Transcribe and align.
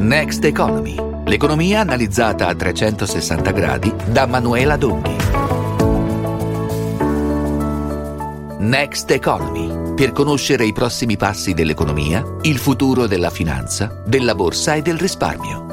Next 0.00 0.42
Economy. 0.44 0.96
L'economia 1.26 1.80
analizzata 1.80 2.46
a 2.46 2.54
360 2.54 3.50
gradi 3.50 3.92
da 4.06 4.24
Manuela 4.24 4.78
Donghi. 4.78 5.14
Next 8.60 9.10
Economy. 9.10 9.92
Per 9.94 10.12
conoscere 10.12 10.64
i 10.64 10.72
prossimi 10.72 11.18
passi 11.18 11.52
dell'economia, 11.52 12.24
il 12.42 12.56
futuro 12.56 13.06
della 13.06 13.28
finanza, 13.28 14.02
della 14.06 14.34
borsa 14.34 14.72
e 14.72 14.80
del 14.80 14.96
risparmio. 14.96 15.69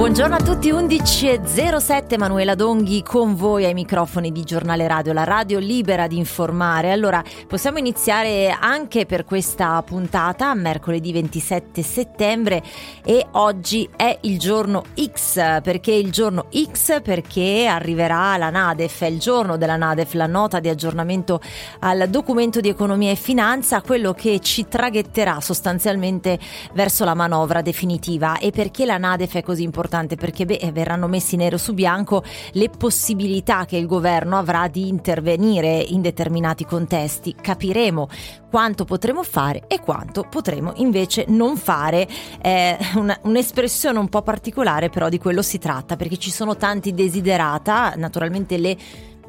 Buongiorno 0.00 0.34
a 0.34 0.42
tutti, 0.42 0.72
11.07 0.72 2.16
Manuela 2.16 2.54
Donghi 2.54 3.02
con 3.02 3.34
voi 3.34 3.66
ai 3.66 3.74
microfoni 3.74 4.32
di 4.32 4.44
Giornale 4.44 4.88
Radio, 4.88 5.12
la 5.12 5.24
radio 5.24 5.58
libera 5.58 6.06
di 6.06 6.16
informare. 6.16 6.90
Allora, 6.90 7.22
possiamo 7.46 7.76
iniziare 7.76 8.48
anche 8.48 9.04
per 9.04 9.26
questa 9.26 9.82
puntata, 9.82 10.54
mercoledì 10.54 11.12
27 11.12 11.82
settembre 11.82 12.62
e 13.04 13.26
oggi 13.32 13.86
è 13.94 14.16
il 14.22 14.38
giorno 14.38 14.84
X, 14.98 15.60
perché 15.60 15.92
il 15.92 16.10
giorno 16.10 16.46
X? 16.50 17.02
Perché 17.02 17.66
arriverà 17.66 18.38
la 18.38 18.48
NADEF, 18.48 19.02
è 19.02 19.06
il 19.06 19.18
giorno 19.18 19.58
della 19.58 19.76
NADEF, 19.76 20.14
la 20.14 20.26
nota 20.26 20.60
di 20.60 20.70
aggiornamento 20.70 21.42
al 21.80 22.08
documento 22.08 22.60
di 22.60 22.70
economia 22.70 23.10
e 23.10 23.16
finanza, 23.16 23.82
quello 23.82 24.14
che 24.14 24.40
ci 24.40 24.66
traghetterà 24.66 25.42
sostanzialmente 25.42 26.38
verso 26.72 27.04
la 27.04 27.14
manovra 27.14 27.60
definitiva. 27.60 28.38
E 28.38 28.50
perché 28.50 28.86
la 28.86 28.96
NADEF 28.96 29.34
è 29.34 29.42
così 29.42 29.62
importante 29.62 29.88
importante 29.90 30.14
perché 30.14 30.46
beh, 30.46 30.70
verranno 30.72 31.08
messi 31.08 31.34
nero 31.34 31.58
su 31.58 31.74
bianco 31.74 32.22
le 32.52 32.70
possibilità 32.70 33.64
che 33.64 33.76
il 33.76 33.86
governo 33.86 34.38
avrà 34.38 34.68
di 34.68 34.86
intervenire 34.86 35.78
in 35.78 36.00
determinati 36.00 36.64
contesti. 36.64 37.34
Capiremo 37.34 38.08
quanto 38.48 38.84
potremo 38.84 39.24
fare 39.24 39.64
e 39.66 39.80
quanto 39.80 40.26
potremo 40.30 40.72
invece 40.76 41.24
non 41.28 41.56
fare. 41.56 42.06
È 42.40 42.78
una, 42.94 43.18
un'espressione 43.22 43.98
un 43.98 44.08
po' 44.08 44.22
particolare, 44.22 44.90
però 44.90 45.08
di 45.08 45.18
quello 45.18 45.42
si 45.42 45.58
tratta, 45.58 45.96
perché 45.96 46.16
ci 46.16 46.30
sono 46.30 46.56
tanti 46.56 46.94
desiderata, 46.94 47.94
naturalmente 47.96 48.56
le 48.58 48.76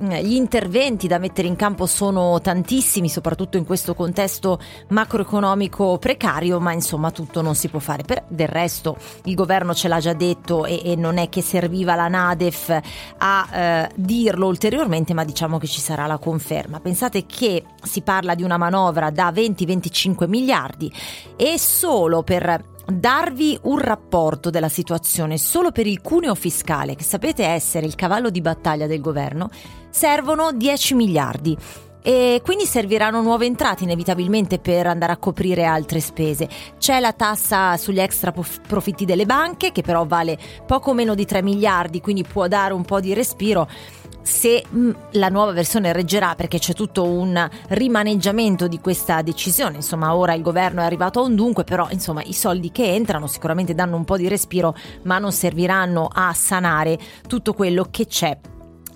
gli 0.02 0.34
interventi 0.34 1.08
da 1.08 1.20
mettere 1.20 1.48
in 1.48 1.56
campo 1.56 1.86
sono 1.86 2.42
tantissimi, 2.42 3.08
soprattutto 3.08 3.58
in 3.58 3.66
questo 3.66 3.94
contesto 3.94 4.60
macroeconomico 4.90 5.98
precario, 6.00 6.60
ma 6.60 6.74
insomma 6.74 7.12
tutto 7.12 7.42
non 7.42 7.54
si 7.54 7.68
può 7.68 7.80
fare. 7.80 8.04
Per, 8.04 8.24
del 8.28 8.48
resto 8.48 8.98
il 9.26 9.36
governo 9.36 9.74
ce 9.74 9.88
l'ha 9.88 10.00
già 10.00 10.14
detto 10.14 10.66
e, 10.66 10.82
e 10.84 10.96
non 10.96 11.18
è 11.18 11.30
che 11.30 11.42
serviva 11.42 11.96
la 11.96 12.08
Nadef 12.08 12.80
a 13.18 13.50
eh, 13.52 13.90
dirlo 13.96 14.48
ulteriormente, 14.48 15.14
ma 15.14 15.24
diciamo 15.24 15.60
che 15.60 15.68
ci 15.68 15.80
sarà 15.80 16.08
la 16.08 16.18
conferma. 16.18 16.80
Pensate 16.80 17.26
che 17.26 17.64
si 17.84 18.02
parla 18.02 18.34
di 18.34 18.44
una 18.44 18.58
manovra 18.58 19.12
da 19.12 19.32
20-25 19.32 20.28
miliardi 20.28 20.92
e 21.36 21.60
solo 21.60 22.24
per 22.24 22.70
darvi 22.86 23.58
un 23.64 23.78
rapporto 23.80 24.50
della 24.50 24.70
situazione 24.70 25.38
solo 25.38 25.72
per 25.72 25.88
il 25.88 26.02
cuneo 26.02 26.36
fiscale, 26.36 26.96
che 26.96 27.04
sapete 27.04 27.46
essere 27.46 27.86
il 27.86 27.96
cavallo 27.96 28.30
di 28.30 28.42
battaglia 28.42 28.88
del 28.88 29.02
governo, 29.02 29.50
servono 29.90 30.52
10 30.52 30.94
miliardi 30.96 31.58
e 32.04 32.42
quindi 32.44 32.66
serviranno 32.66 33.22
nuove 33.22 33.46
entrate 33.46 33.84
inevitabilmente 33.84 34.58
per 34.58 34.88
andare 34.88 35.14
a 35.14 35.18
coprire 35.18 35.66
altre 35.66 36.00
spese. 36.00 36.50
C'è 36.80 37.00
la 37.00 37.14
tassa 37.14 37.78
sugli 37.78 38.00
extra 38.00 38.34
profitti 38.68 39.06
delle 39.06 39.26
banche 39.26 39.72
che 39.72 39.82
però 39.82 40.06
vale 40.06 40.38
poco 40.66 40.94
meno 40.94 41.14
di 41.14 41.26
3 41.26 41.44
miliardi, 41.44 42.02
quindi 42.02 42.24
può 42.24 42.48
dare 42.48 42.74
un 42.74 42.84
po' 42.84 43.00
di 43.00 43.14
respiro 43.14 43.70
se 44.22 44.64
mm, 44.74 44.92
la 45.12 45.30
nuova 45.30 45.52
versione 45.52 45.94
reggerà 45.94 46.36
perché 46.36 46.60
c'è 46.60 46.74
tutto 46.74 47.04
un 47.04 47.50
rimaneggiamento 47.70 48.68
di 48.68 48.80
questa 48.80 49.22
decisione. 49.22 49.78
Insomma, 49.78 50.16
ora 50.16 50.34
il 50.34 50.42
governo 50.42 50.82
è 50.82 50.86
arrivato 50.86 51.20
a 51.20 51.24
un 51.24 51.36
dunque, 51.36 51.64
però 51.64 51.88
insomma 51.92 52.22
i 52.24 52.34
soldi 52.34 52.72
che 52.72 52.94
entrano 52.94 53.28
sicuramente 53.28 53.74
danno 53.74 53.96
un 53.96 54.06
po' 54.06 54.18
di 54.18 54.28
respiro, 54.28 54.76
ma 55.04 55.18
non 55.20 55.32
serviranno 55.32 56.10
a 56.12 56.34
sanare 56.34 56.98
tutto 57.28 57.54
quello 57.54 57.88
che 57.90 58.06
c'è 58.06 58.38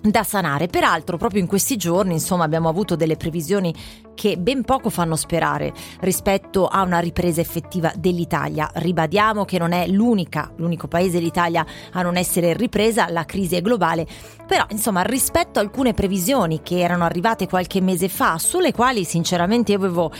da 0.00 0.22
sanare. 0.22 0.66
Peraltro, 0.66 1.16
proprio 1.16 1.40
in 1.40 1.46
questi 1.46 1.76
giorni, 1.76 2.12
insomma, 2.12 2.44
abbiamo 2.44 2.68
avuto 2.68 2.96
delle 2.96 3.16
previsioni 3.16 3.74
che 4.14 4.38
ben 4.38 4.64
poco 4.64 4.88
fanno 4.88 5.14
sperare 5.14 5.72
rispetto 6.00 6.66
a 6.66 6.82
una 6.82 6.98
ripresa 6.98 7.40
effettiva 7.40 7.92
dell'Italia. 7.94 8.68
Ribadiamo 8.74 9.44
che 9.44 9.58
non 9.58 9.72
è 9.72 9.86
l'unica, 9.86 10.50
l'unico 10.56 10.88
paese 10.88 11.18
l'Italia 11.18 11.64
a 11.92 12.02
non 12.02 12.16
essere 12.16 12.54
ripresa, 12.54 13.10
la 13.10 13.24
crisi 13.24 13.56
è 13.56 13.60
globale, 13.60 14.06
però 14.46 14.64
insomma 14.70 15.02
rispetto 15.02 15.58
a 15.58 15.62
alcune 15.62 15.92
previsioni 15.92 16.62
che 16.62 16.80
erano 16.80 17.04
arrivate 17.04 17.46
qualche 17.46 17.80
mese 17.80 18.08
fa, 18.08 18.38
sulle 18.38 18.72
quali 18.72 19.04
sinceramente 19.04 19.72
io 19.72 19.78
avevo 19.78 20.10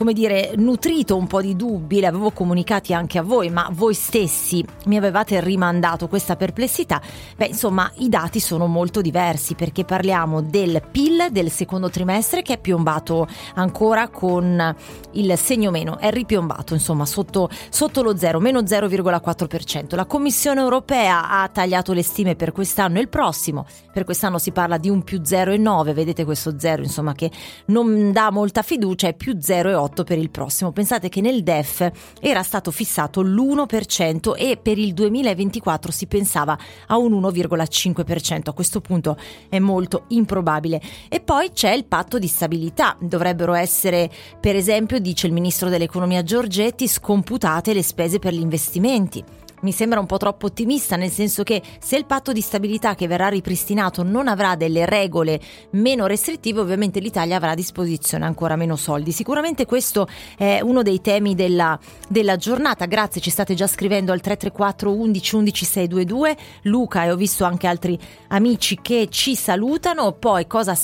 come 0.00 0.14
dire, 0.14 0.52
nutrito 0.56 1.14
un 1.14 1.26
po' 1.26 1.42
di 1.42 1.54
dubbi, 1.54 1.98
li 1.98 2.06
avevo 2.06 2.30
comunicati 2.30 2.94
anche 2.94 3.18
a 3.18 3.22
voi, 3.22 3.50
ma 3.50 3.68
voi 3.70 3.92
stessi 3.92 4.64
mi 4.86 4.96
avevate 4.96 5.42
rimandato 5.42 6.08
questa 6.08 6.36
perplessità, 6.36 7.02
beh, 7.36 7.48
insomma, 7.48 7.92
i 7.96 8.08
dati 8.08 8.40
sono 8.40 8.66
molto 8.66 9.02
diversi 9.02 9.54
perché 9.54 9.84
parliamo 9.84 10.40
del 10.40 10.82
PIL 10.90 11.28
del 11.30 11.50
secondo 11.50 11.90
trimestre 11.90 12.40
che 12.40 12.54
è 12.54 12.58
piombato 12.58 13.28
ancora 13.56 14.08
con 14.08 14.74
il 15.10 15.36
segno 15.36 15.70
meno, 15.70 15.98
è 15.98 16.10
ripiombato, 16.10 16.72
insomma, 16.72 17.04
sotto, 17.04 17.50
sotto 17.68 18.00
lo 18.00 18.16
zero, 18.16 18.40
meno 18.40 18.60
0,4%. 18.60 19.96
La 19.96 20.06
Commissione 20.06 20.62
europea 20.62 21.28
ha 21.28 21.46
tagliato 21.48 21.92
le 21.92 22.02
stime 22.02 22.36
per 22.36 22.52
quest'anno 22.52 22.96
e 22.96 23.02
il 23.02 23.10
prossimo, 23.10 23.66
per 23.92 24.04
quest'anno 24.04 24.38
si 24.38 24.50
parla 24.50 24.78
di 24.78 24.88
un 24.88 25.02
più 25.02 25.20
0,9, 25.20 25.92
vedete 25.92 26.24
questo 26.24 26.58
zero, 26.58 26.80
insomma, 26.80 27.12
che 27.12 27.30
non 27.66 28.12
dà 28.12 28.30
molta 28.30 28.62
fiducia, 28.62 29.06
è 29.06 29.12
più 29.12 29.34
0,8 29.34 29.88
per 30.04 30.18
il 30.18 30.30
prossimo. 30.30 30.72
Pensate 30.72 31.08
che 31.08 31.20
nel 31.20 31.42
DEF 31.42 31.90
era 32.20 32.42
stato 32.42 32.70
fissato 32.70 33.22
l'1% 33.22 34.36
e 34.36 34.56
per 34.56 34.78
il 34.78 34.94
2024 34.94 35.92
si 35.92 36.06
pensava 36.06 36.58
a 36.86 36.96
un 36.96 37.12
1,5%. 37.20 38.48
A 38.48 38.52
questo 38.52 38.80
punto 38.80 39.16
è 39.48 39.58
molto 39.58 40.04
improbabile. 40.08 40.80
E 41.08 41.20
poi 41.20 41.52
c'è 41.52 41.72
il 41.72 41.84
patto 41.84 42.18
di 42.18 42.28
stabilità. 42.28 42.96
Dovrebbero 43.00 43.54
essere, 43.54 44.10
per 44.40 44.56
esempio, 44.56 44.98
dice 44.98 45.26
il 45.26 45.32
ministro 45.32 45.68
dell'economia 45.68 46.22
Giorgetti, 46.22 46.88
scomputate 46.88 47.72
le 47.72 47.82
spese 47.82 48.18
per 48.18 48.32
gli 48.32 48.40
investimenti 48.40 49.24
mi 49.60 49.72
sembra 49.72 50.00
un 50.00 50.06
po' 50.06 50.16
troppo 50.16 50.46
ottimista, 50.46 50.96
nel 50.96 51.10
senso 51.10 51.42
che 51.42 51.62
se 51.80 51.96
il 51.96 52.06
patto 52.06 52.32
di 52.32 52.40
stabilità 52.40 52.94
che 52.94 53.06
verrà 53.06 53.28
ripristinato 53.28 54.02
non 54.02 54.28
avrà 54.28 54.56
delle 54.56 54.86
regole 54.86 55.40
meno 55.70 56.06
restrittive, 56.06 56.60
ovviamente 56.60 57.00
l'Italia 57.00 57.36
avrà 57.36 57.50
a 57.50 57.54
disposizione 57.54 58.24
ancora 58.24 58.56
meno 58.56 58.76
soldi. 58.76 59.12
Sicuramente 59.12 59.66
questo 59.66 60.08
è 60.36 60.60
uno 60.62 60.82
dei 60.82 61.00
temi 61.00 61.34
della, 61.34 61.78
della 62.08 62.36
giornata. 62.36 62.86
Grazie, 62.86 63.20
ci 63.20 63.30
state 63.30 63.54
già 63.54 63.66
scrivendo 63.66 64.12
al 64.12 64.20
334 64.20 64.92
11 64.92 65.34
11 65.34 65.64
622. 65.64 66.36
Luca 66.62 67.04
e 67.04 67.10
ho 67.10 67.16
visto 67.16 67.44
anche 67.44 67.66
altri 67.66 67.98
amici 68.28 68.78
che 68.80 69.08
ci 69.10 69.34
salutano. 69.34 70.12
Poi 70.12 70.46
cosa 70.46 70.76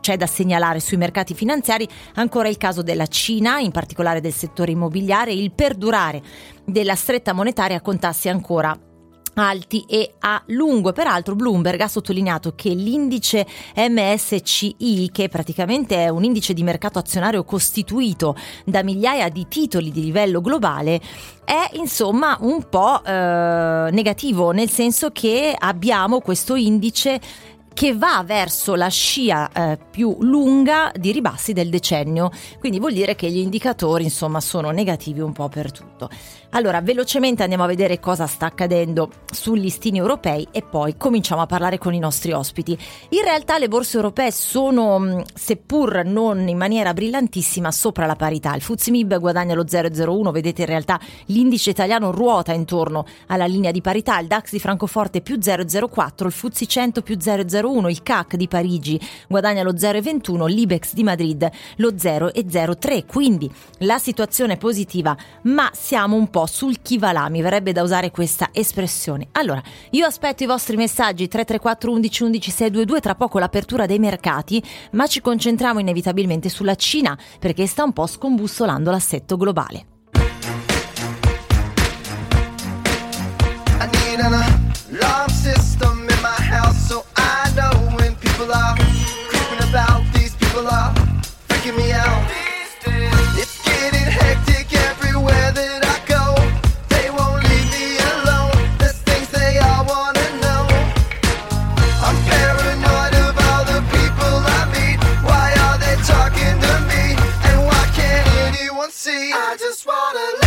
c'è 0.00 0.16
da 0.16 0.26
segnalare 0.26 0.80
sui 0.80 0.96
mercati 0.96 1.34
finanziari? 1.34 1.88
Ancora 2.14 2.48
il 2.48 2.56
caso 2.56 2.82
della 2.82 3.06
Cina, 3.06 3.58
in 3.58 3.70
particolare 3.70 4.20
del 4.20 4.32
settore 4.32 4.72
immobiliare, 4.72 5.32
il 5.32 5.52
perdurare 5.52 6.22
della 6.64 6.94
stretta 6.94 7.32
monetaria 7.32 7.80
con 7.80 7.98
tassi 7.98 8.28
ancora 8.28 8.78
alti 9.34 9.84
e 9.88 10.14
a 10.20 10.42
lungo. 10.48 10.92
Peraltro 10.92 11.34
Bloomberg 11.34 11.80
ha 11.80 11.88
sottolineato 11.88 12.54
che 12.54 12.70
l'indice 12.70 13.46
MSCI, 13.76 15.10
che 15.12 15.28
praticamente 15.28 15.96
è 15.96 16.08
un 16.08 16.24
indice 16.24 16.54
di 16.54 16.62
mercato 16.62 16.98
azionario 16.98 17.44
costituito 17.44 18.36
da 18.64 18.82
migliaia 18.82 19.28
di 19.28 19.46
titoli 19.48 19.90
di 19.90 20.02
livello 20.02 20.40
globale, 20.40 21.00
è 21.44 21.70
insomma 21.74 22.36
un 22.40 22.68
po' 22.68 23.02
eh, 23.04 23.88
negativo, 23.90 24.50
nel 24.52 24.70
senso 24.70 25.10
che 25.10 25.54
abbiamo 25.56 26.20
questo 26.20 26.54
indice 26.54 27.20
che 27.74 27.92
va 27.92 28.22
verso 28.24 28.76
la 28.76 28.88
scia 28.88 29.50
eh, 29.52 29.78
più 29.90 30.16
lunga 30.20 30.92
di 30.94 31.10
ribassi 31.10 31.52
del 31.52 31.68
decennio, 31.68 32.30
quindi 32.60 32.78
vuol 32.78 32.92
dire 32.92 33.16
che 33.16 33.28
gli 33.28 33.38
indicatori 33.38 34.04
insomma 34.04 34.40
sono 34.40 34.70
negativi 34.70 35.18
un 35.18 35.32
po' 35.32 35.48
per 35.48 35.72
tutto. 35.72 36.08
Allora, 36.54 36.80
velocemente 36.80 37.42
andiamo 37.42 37.64
a 37.64 37.66
vedere 37.66 37.98
cosa 37.98 38.28
sta 38.28 38.46
accadendo 38.46 39.10
sui 39.28 39.58
listini 39.58 39.98
europei 39.98 40.46
e 40.52 40.62
poi 40.62 40.96
cominciamo 40.96 41.42
a 41.42 41.46
parlare 41.46 41.78
con 41.78 41.94
i 41.94 41.98
nostri 41.98 42.30
ospiti. 42.30 42.78
In 43.08 43.22
realtà 43.24 43.58
le 43.58 43.66
borse 43.66 43.96
europee 43.96 44.30
sono, 44.30 45.00
mm, 45.00 45.20
seppur 45.34 46.04
non 46.04 46.46
in 46.46 46.56
maniera 46.56 46.94
brillantissima, 46.94 47.72
sopra 47.72 48.06
la 48.06 48.14
parità. 48.14 48.54
Il 48.54 48.62
FTSE 48.62 49.18
guadagna 49.18 49.56
lo 49.56 49.64
0,01, 49.64 50.30
vedete 50.30 50.60
in 50.60 50.68
realtà 50.68 51.00
l'indice 51.26 51.70
italiano 51.70 52.12
ruota 52.12 52.52
intorno 52.52 53.04
alla 53.26 53.46
linea 53.46 53.72
di 53.72 53.80
parità, 53.80 54.20
il 54.20 54.28
DAX 54.28 54.52
di 54.52 54.60
Francoforte 54.60 55.22
più 55.22 55.38
0,04, 55.38 56.26
il 56.26 56.32
FTSE 56.32 56.66
100 56.66 57.02
più 57.02 57.16
0,01, 57.16 57.88
il 57.88 58.02
CAC 58.04 58.36
di 58.36 58.46
Parigi 58.46 59.00
guadagna 59.26 59.64
lo 59.64 59.72
0,21, 59.72 60.46
l'IBEX 60.46 60.94
di 60.94 61.02
Madrid 61.02 61.50
lo 61.78 61.90
0,03. 61.90 63.06
Quindi 63.06 63.50
la 63.78 63.98
situazione 63.98 64.52
è 64.52 64.56
positiva, 64.56 65.16
ma 65.42 65.68
siamo 65.72 66.14
un 66.14 66.30
po' 66.44 66.46
sul 66.46 66.82
chi 66.82 66.98
va 66.98 67.12
là, 67.12 67.28
mi 67.28 67.40
verrebbe 67.40 67.72
da 67.72 67.82
usare 67.82 68.10
questa 68.10 68.50
espressione. 68.52 69.28
Allora, 69.32 69.62
io 69.90 70.06
aspetto 70.06 70.42
i 70.42 70.46
vostri 70.46 70.76
messaggi 70.76 71.26
334 71.26 71.90
11 71.90 72.22
11 72.22 72.50
622, 72.50 73.00
tra 73.00 73.14
poco 73.14 73.38
l'apertura 73.38 73.86
dei 73.86 73.98
mercati, 73.98 74.62
ma 74.92 75.06
ci 75.06 75.20
concentriamo 75.20 75.80
inevitabilmente 75.80 76.48
sulla 76.48 76.74
Cina 76.74 77.18
perché 77.38 77.66
sta 77.66 77.84
un 77.84 77.92
po' 77.92 78.06
scombussolando 78.06 78.90
l'assetto 78.90 79.36
globale. 79.36 79.93
See, 109.04 109.32
I 109.34 109.54
just 109.58 109.84
wanna 109.84 110.43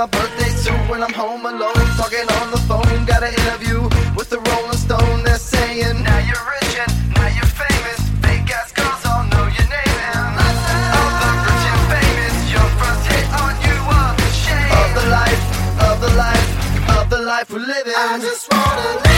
my 0.00 0.06
birthday 0.06 0.48
suit 0.48 0.80
when 0.88 1.02
I'm 1.02 1.12
home 1.12 1.44
alone, 1.44 1.84
talking 2.00 2.24
on 2.40 2.50
the 2.52 2.62
phone. 2.64 3.04
Got 3.04 3.22
an 3.22 3.34
interview 3.34 3.82
with 4.16 4.30
the 4.30 4.40
Rolling 4.48 4.78
Stone. 4.78 5.24
They're 5.24 5.36
saying, 5.36 6.02
Now 6.02 6.20
you're 6.24 6.44
rich 6.56 6.72
and 6.80 6.92
now 7.12 7.28
you're 7.36 7.52
famous. 7.64 8.00
Fake 8.24 8.48
ass 8.48 8.72
girls 8.72 9.04
all 9.04 9.24
know 9.32 9.44
your 9.44 9.68
name. 9.76 9.98
And 10.16 10.40
of 11.04 11.12
the 11.20 11.30
rich 11.44 11.66
and 11.72 11.82
famous, 11.92 12.36
your 12.54 12.68
first 12.80 13.04
hit 13.12 13.26
on 13.44 13.52
you 13.66 13.76
a 13.92 14.02
shame. 14.40 14.72
Of 14.80 14.88
the 14.96 15.06
life, 15.12 15.44
of 15.88 15.96
the 16.00 16.12
life, 16.16 16.48
of 16.96 17.10
the 17.10 17.20
life 17.20 17.50
we're 17.50 17.58
living. 17.58 17.92
I 17.94 18.18
just 18.22 18.50
wanna 18.50 19.00
live. 19.04 19.09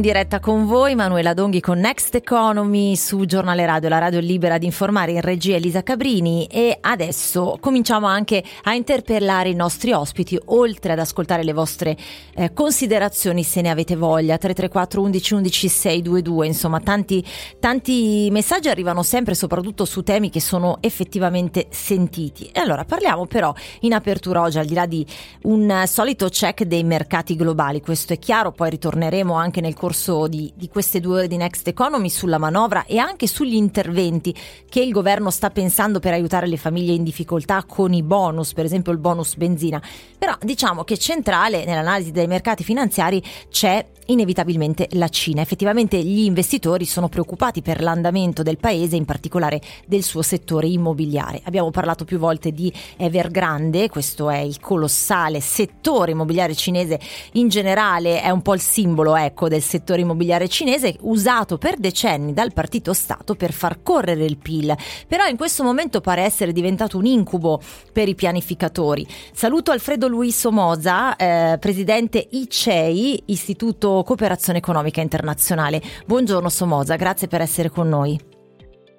In 0.00 0.06
diretta 0.06 0.40
con 0.40 0.64
voi, 0.64 0.94
Manuela 0.94 1.34
Donghi 1.34 1.60
con 1.60 1.78
Next 1.78 2.14
Economy 2.14 2.96
su 2.96 3.26
Giornale 3.26 3.66
Radio, 3.66 3.90
la 3.90 3.98
radio 3.98 4.18
libera 4.18 4.56
di 4.56 4.64
informare 4.64 5.12
in 5.12 5.20
regia 5.20 5.56
Elisa 5.56 5.82
Cabrini. 5.82 6.46
E 6.46 6.78
adesso 6.80 7.58
cominciamo 7.60 8.06
anche 8.06 8.42
a 8.62 8.72
interpellare 8.72 9.50
i 9.50 9.54
nostri 9.54 9.92
ospiti, 9.92 10.40
oltre 10.46 10.92
ad 10.92 11.00
ascoltare 11.00 11.44
le 11.44 11.52
vostre 11.52 11.98
eh, 12.34 12.54
considerazioni 12.54 13.42
se 13.42 13.60
ne 13.60 13.68
avete 13.68 13.94
voglia, 13.94 14.38
334 14.38 15.02
11 15.02 15.34
11 15.34 15.68
622, 15.68 16.46
insomma 16.46 16.80
tanti, 16.80 17.22
tanti 17.58 18.28
messaggi 18.30 18.70
arrivano 18.70 19.02
sempre 19.02 19.34
soprattutto 19.34 19.84
su 19.84 20.02
temi 20.02 20.30
che 20.30 20.40
sono 20.40 20.78
effettivamente 20.80 21.66
sentiti. 21.68 22.48
E 22.54 22.60
allora 22.60 22.84
parliamo 22.84 23.26
però 23.26 23.52
in 23.80 23.92
apertura 23.92 24.40
oggi 24.40 24.58
al 24.58 24.64
di 24.64 24.74
là 24.74 24.86
di 24.86 25.04
un 25.42 25.82
solito 25.84 26.28
check 26.30 26.62
dei 26.62 26.84
mercati 26.84 27.36
globali, 27.36 27.82
questo 27.82 28.14
è 28.14 28.18
chiaro, 28.18 28.50
poi 28.52 28.70
ritorneremo 28.70 29.34
anche 29.34 29.60
nel 29.60 29.74
corso 29.74 29.88
di, 30.28 30.52
di 30.54 30.68
queste 30.68 31.00
due 31.00 31.18
ore 31.18 31.26
di 31.26 31.36
Next 31.36 31.66
Economy 31.66 32.08
sulla 32.08 32.38
manovra 32.38 32.84
e 32.84 32.98
anche 32.98 33.26
sugli 33.26 33.54
interventi 33.54 34.34
che 34.68 34.80
il 34.80 34.92
governo 34.92 35.30
sta 35.30 35.50
pensando 35.50 35.98
per 35.98 36.12
aiutare 36.12 36.46
le 36.46 36.56
famiglie 36.56 36.92
in 36.92 37.02
difficoltà 37.02 37.64
con 37.64 37.92
i 37.92 38.02
bonus, 38.02 38.52
per 38.52 38.64
esempio 38.64 38.92
il 38.92 38.98
bonus 38.98 39.34
benzina. 39.34 39.82
Però 40.18 40.34
diciamo 40.40 40.84
che 40.84 40.96
centrale 40.96 41.64
nell'analisi 41.64 42.12
dei 42.12 42.26
mercati 42.26 42.62
finanziari 42.62 43.22
c'è 43.48 43.84
inevitabilmente 44.06 44.88
la 44.92 45.08
Cina. 45.08 45.40
Effettivamente 45.40 46.02
gli 46.02 46.24
investitori 46.24 46.84
sono 46.84 47.08
preoccupati 47.08 47.62
per 47.62 47.80
l'andamento 47.80 48.42
del 48.42 48.58
paese, 48.58 48.96
in 48.96 49.04
particolare 49.04 49.60
del 49.86 50.02
suo 50.02 50.22
settore 50.22 50.66
immobiliare. 50.66 51.40
Abbiamo 51.44 51.70
parlato 51.70 52.04
più 52.04 52.18
volte 52.18 52.52
di 52.52 52.72
Evergrande, 52.96 53.88
questo 53.88 54.28
è 54.30 54.38
il 54.38 54.60
colossale 54.60 55.40
settore 55.40 56.10
immobiliare 56.12 56.54
cinese 56.54 56.98
in 57.32 57.48
generale, 57.48 58.20
è 58.20 58.30
un 58.30 58.42
po' 58.42 58.54
il 58.54 58.60
simbolo 58.60 59.16
ecco, 59.16 59.48
del 59.48 59.62
settore 59.62 59.79
immobiliare 60.00 60.48
cinese 60.48 60.96
usato 61.00 61.58
per 61.58 61.76
decenni 61.76 62.32
dal 62.32 62.52
partito 62.52 62.92
Stato 62.92 63.34
per 63.34 63.52
far 63.52 63.82
correre 63.82 64.24
il 64.24 64.38
PIL. 64.38 64.76
Però 65.06 65.26
in 65.26 65.36
questo 65.36 65.62
momento 65.62 66.00
pare 66.00 66.22
essere 66.22 66.52
diventato 66.52 66.98
un 66.98 67.06
incubo 67.06 67.60
per 67.92 68.08
i 68.08 68.14
pianificatori. 68.14 69.06
Saluto 69.32 69.70
Alfredo 69.70 70.08
Luis 70.08 70.38
Somoza, 70.38 71.16
eh, 71.16 71.58
presidente 71.58 72.26
ICEI, 72.30 73.22
Istituto 73.26 74.02
Cooperazione 74.04 74.58
Economica 74.58 75.00
Internazionale. 75.00 75.82
Buongiorno 76.06 76.48
Somoza, 76.48 76.96
grazie 76.96 77.28
per 77.28 77.40
essere 77.40 77.70
con 77.70 77.88
noi. 77.88 78.29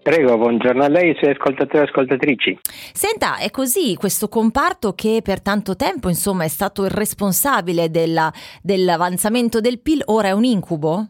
Prego, 0.02 0.36
buongiorno 0.36 0.84
a 0.84 0.88
lei 0.88 1.16
suoi 1.20 1.30
ascoltatori 1.30 1.78
e 1.78 1.88
ascoltatrici. 1.88 2.60
Senta, 2.92 3.38
è 3.38 3.52
così 3.52 3.96
questo 3.96 4.30
comparto 4.30 4.94
che 4.94 5.22
per 5.24 5.44
tanto 5.44 5.76
tempo 5.76 6.10
insomma 6.10 6.44
è 6.44 6.48
stato 6.48 6.86
il 6.86 6.90
responsabile 6.90 7.92
della, 7.92 8.34
dell'avanzamento 8.64 9.60
del 9.62 9.80
PIL, 9.80 10.02
ora 10.06 10.30
è 10.30 10.32
un 10.32 10.44
incubo? 10.44 11.08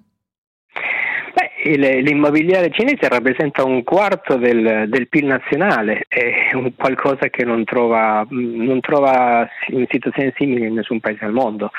L'immobiliare 1.63 2.71
cinese 2.71 3.07
rappresenta 3.07 3.63
un 3.63 3.83
quarto 3.83 4.35
del, 4.35 4.85
del 4.87 5.07
PIL 5.07 5.25
nazionale, 5.25 6.05
è 6.07 6.49
qualcosa 6.75 7.29
che 7.29 7.45
non 7.45 7.63
trova, 7.65 8.25
non 8.29 8.79
trova 8.79 9.47
in 9.67 9.85
situazioni 9.87 10.33
simili 10.35 10.65
in 10.65 10.73
nessun 10.73 10.99
paese 10.99 11.25
al 11.25 11.33
mondo. 11.33 11.71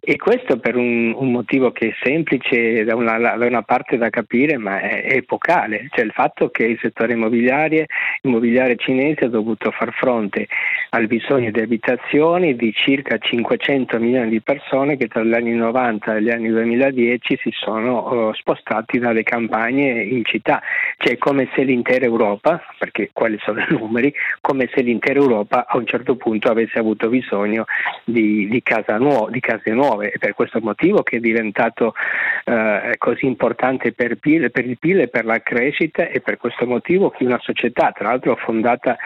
E 0.00 0.16
questo 0.16 0.58
per 0.58 0.76
un, 0.76 1.12
un 1.16 1.32
motivo 1.32 1.72
che 1.72 1.88
è 1.88 1.94
semplice 2.00 2.84
da 2.84 2.94
una, 2.94 3.18
da 3.18 3.44
una 3.44 3.62
parte 3.62 3.96
da 3.96 4.08
capire, 4.08 4.56
ma 4.56 4.78
è, 4.78 5.02
è 5.02 5.16
epocale, 5.16 5.88
cioè 5.90 6.04
il 6.04 6.12
fatto 6.12 6.48
che 6.50 6.62
il 6.62 6.78
settore 6.80 7.14
immobiliare, 7.14 7.86
immobiliare 8.22 8.76
cinese 8.76 9.24
ha 9.24 9.28
dovuto 9.28 9.72
far 9.72 9.92
fronte 9.92 10.46
al 10.90 11.08
bisogno 11.08 11.50
di 11.50 11.60
abitazioni 11.60 12.54
di 12.54 12.72
circa 12.72 13.18
500 13.18 13.98
milioni 13.98 14.30
di 14.30 14.40
persone 14.40 14.96
che 14.96 15.08
tra 15.08 15.24
gli 15.24 15.34
anni 15.34 15.54
90 15.54 16.16
e 16.16 16.22
gli 16.22 16.30
anni 16.30 16.50
2010 16.50 17.38
si 17.42 17.50
sono 17.52 18.30
eh, 18.30 18.34
spostati 18.34 19.00
dalle 19.16 19.22
campagne 19.22 20.02
in 20.02 20.24
città, 20.24 20.60
cioè 20.98 21.16
come 21.16 21.48
se 21.54 21.62
l'intera 21.62 22.04
Europa, 22.04 22.62
perché 22.78 23.10
quali 23.12 23.38
sono 23.42 23.60
i 23.60 23.66
numeri, 23.70 24.12
come 24.40 24.68
se 24.74 24.82
l'intera 24.82 25.18
Europa 25.18 25.66
a 25.66 25.76
un 25.78 25.86
certo 25.86 26.16
punto 26.16 26.50
avesse 26.50 26.78
avuto 26.78 27.08
bisogno 27.08 27.64
di, 28.04 28.48
di, 28.48 28.62
nuo- 28.98 29.28
di 29.30 29.40
case 29.40 29.72
nuove. 29.72 30.10
È 30.10 30.18
per 30.18 30.34
questo 30.34 30.60
motivo 30.60 31.02
che 31.02 31.16
è 31.16 31.20
diventato 31.20 31.94
eh, 32.44 32.94
così 32.98 33.26
importante 33.26 33.92
per, 33.92 34.16
PIL, 34.16 34.50
per 34.50 34.66
il 34.66 34.78
PIL 34.78 35.00
e 35.00 35.08
per 35.08 35.24
la 35.24 35.40
crescita 35.40 36.08
e 36.08 36.20
per 36.20 36.36
questo 36.36 36.66
motivo 36.66 37.10
che 37.10 37.24
una 37.24 37.40
società, 37.40 37.92
tra 37.92 38.08
l'altro 38.08 38.36
fondata 38.36 38.96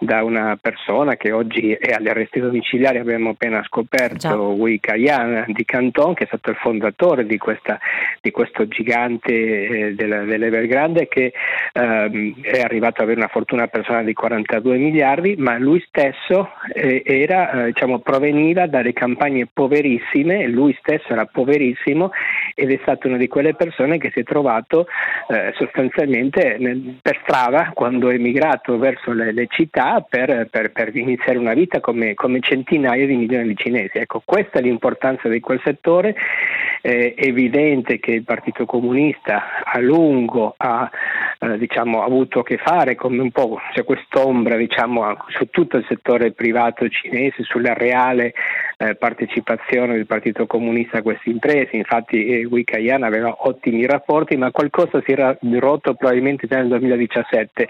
da 0.00 0.24
una 0.24 0.56
persona 0.58 1.16
che 1.16 1.30
oggi 1.30 1.72
è 1.72 1.92
agli 1.92 2.08
arresti 2.08 2.40
domiciliari, 2.40 2.98
abbiamo 2.98 3.30
appena 3.30 3.62
scoperto, 3.62 4.16
Già. 4.16 4.34
Wei 4.34 4.80
Kayan 4.80 5.44
di 5.48 5.64
Canton, 5.66 6.14
che 6.14 6.24
è 6.24 6.26
stato 6.26 6.50
il 6.50 6.56
fondatore 6.56 7.26
di, 7.26 7.36
questa, 7.36 7.78
di 8.22 8.30
questo 8.30 8.66
gigante 8.66 9.32
eh, 9.32 9.94
della- 9.94 10.22
dell'Evergrande 10.22 11.06
che 11.06 11.34
ehm, 11.74 12.40
è 12.40 12.60
arrivato 12.60 13.02
ad 13.02 13.04
avere 13.04 13.20
una 13.20 13.28
fortuna 13.28 13.66
personale 13.66 14.06
di 14.06 14.14
42 14.14 14.78
miliardi, 14.78 15.34
ma 15.36 15.58
lui 15.58 15.84
stesso 15.86 16.50
eh, 16.72 17.02
era, 17.04 17.50
eh, 17.50 17.66
diciamo, 17.66 17.98
proveniva 17.98 18.66
dalle 18.66 18.94
campagne 18.94 19.48
poverissime, 19.52 20.46
lui 20.46 20.74
stesso 20.80 21.12
era 21.12 21.26
poverissimo 21.26 22.10
ed 22.54 22.70
è 22.70 22.78
stata 22.80 23.06
una 23.06 23.18
di 23.18 23.28
quelle 23.28 23.54
persone 23.54 23.98
che 23.98 24.10
si 24.14 24.20
è 24.20 24.24
trovato 24.24 24.86
eh, 25.28 25.52
sostanzialmente 25.56 26.56
nel- 26.58 26.98
per 27.02 27.20
strada 27.22 27.72
quando 27.74 28.08
è 28.08 28.14
emigrato 28.14 28.78
verso 28.78 29.12
le, 29.12 29.32
le 29.32 29.46
città 29.50 29.89
per, 30.08 30.48
per- 30.50 30.70
per 30.70 30.94
iniziare 30.94 31.38
una 31.38 31.54
vita 31.54 31.80
come, 31.80 32.14
come 32.14 32.40
centinaia 32.40 33.06
di 33.06 33.16
milioni 33.16 33.48
di 33.48 33.56
cinesi. 33.56 33.98
Ecco, 33.98 34.22
questa 34.24 34.58
è 34.58 34.62
l'importanza 34.62 35.28
di 35.28 35.40
quel 35.40 35.60
settore. 35.64 36.14
È 36.80 37.14
evidente 37.16 37.98
che 37.98 38.12
il 38.12 38.22
Partito 38.22 38.64
Comunista 38.64 39.62
a 39.64 39.78
lungo 39.80 40.54
ha 40.56 40.88
eh, 41.38 41.58
diciamo, 41.58 42.02
avuto 42.02 42.40
a 42.40 42.42
che 42.42 42.56
fare 42.56 42.94
come 42.94 43.20
un 43.20 43.30
po' 43.30 43.58
c'è 43.72 43.84
quest'ombra 43.84 44.56
diciamo, 44.56 45.16
su 45.28 45.50
tutto 45.50 45.76
il 45.76 45.84
settore 45.88 46.32
privato 46.32 46.88
cinese, 46.88 47.42
sulla 47.42 47.74
reale 47.74 48.32
eh, 48.78 48.94
partecipazione 48.94 49.94
del 49.94 50.06
Partito 50.06 50.46
Comunista 50.46 50.98
a 50.98 51.02
queste 51.02 51.30
imprese. 51.30 51.76
Infatti 51.76 52.26
eh, 52.26 52.64
Kayan 52.64 53.02
aveva 53.02 53.34
ottimi 53.40 53.84
rapporti, 53.86 54.36
ma 54.36 54.50
qualcosa 54.50 55.02
si 55.04 55.12
era 55.12 55.36
rotto 55.58 55.94
probabilmente 55.94 56.46
già 56.46 56.56
nel 56.56 56.68
2017 56.68 57.68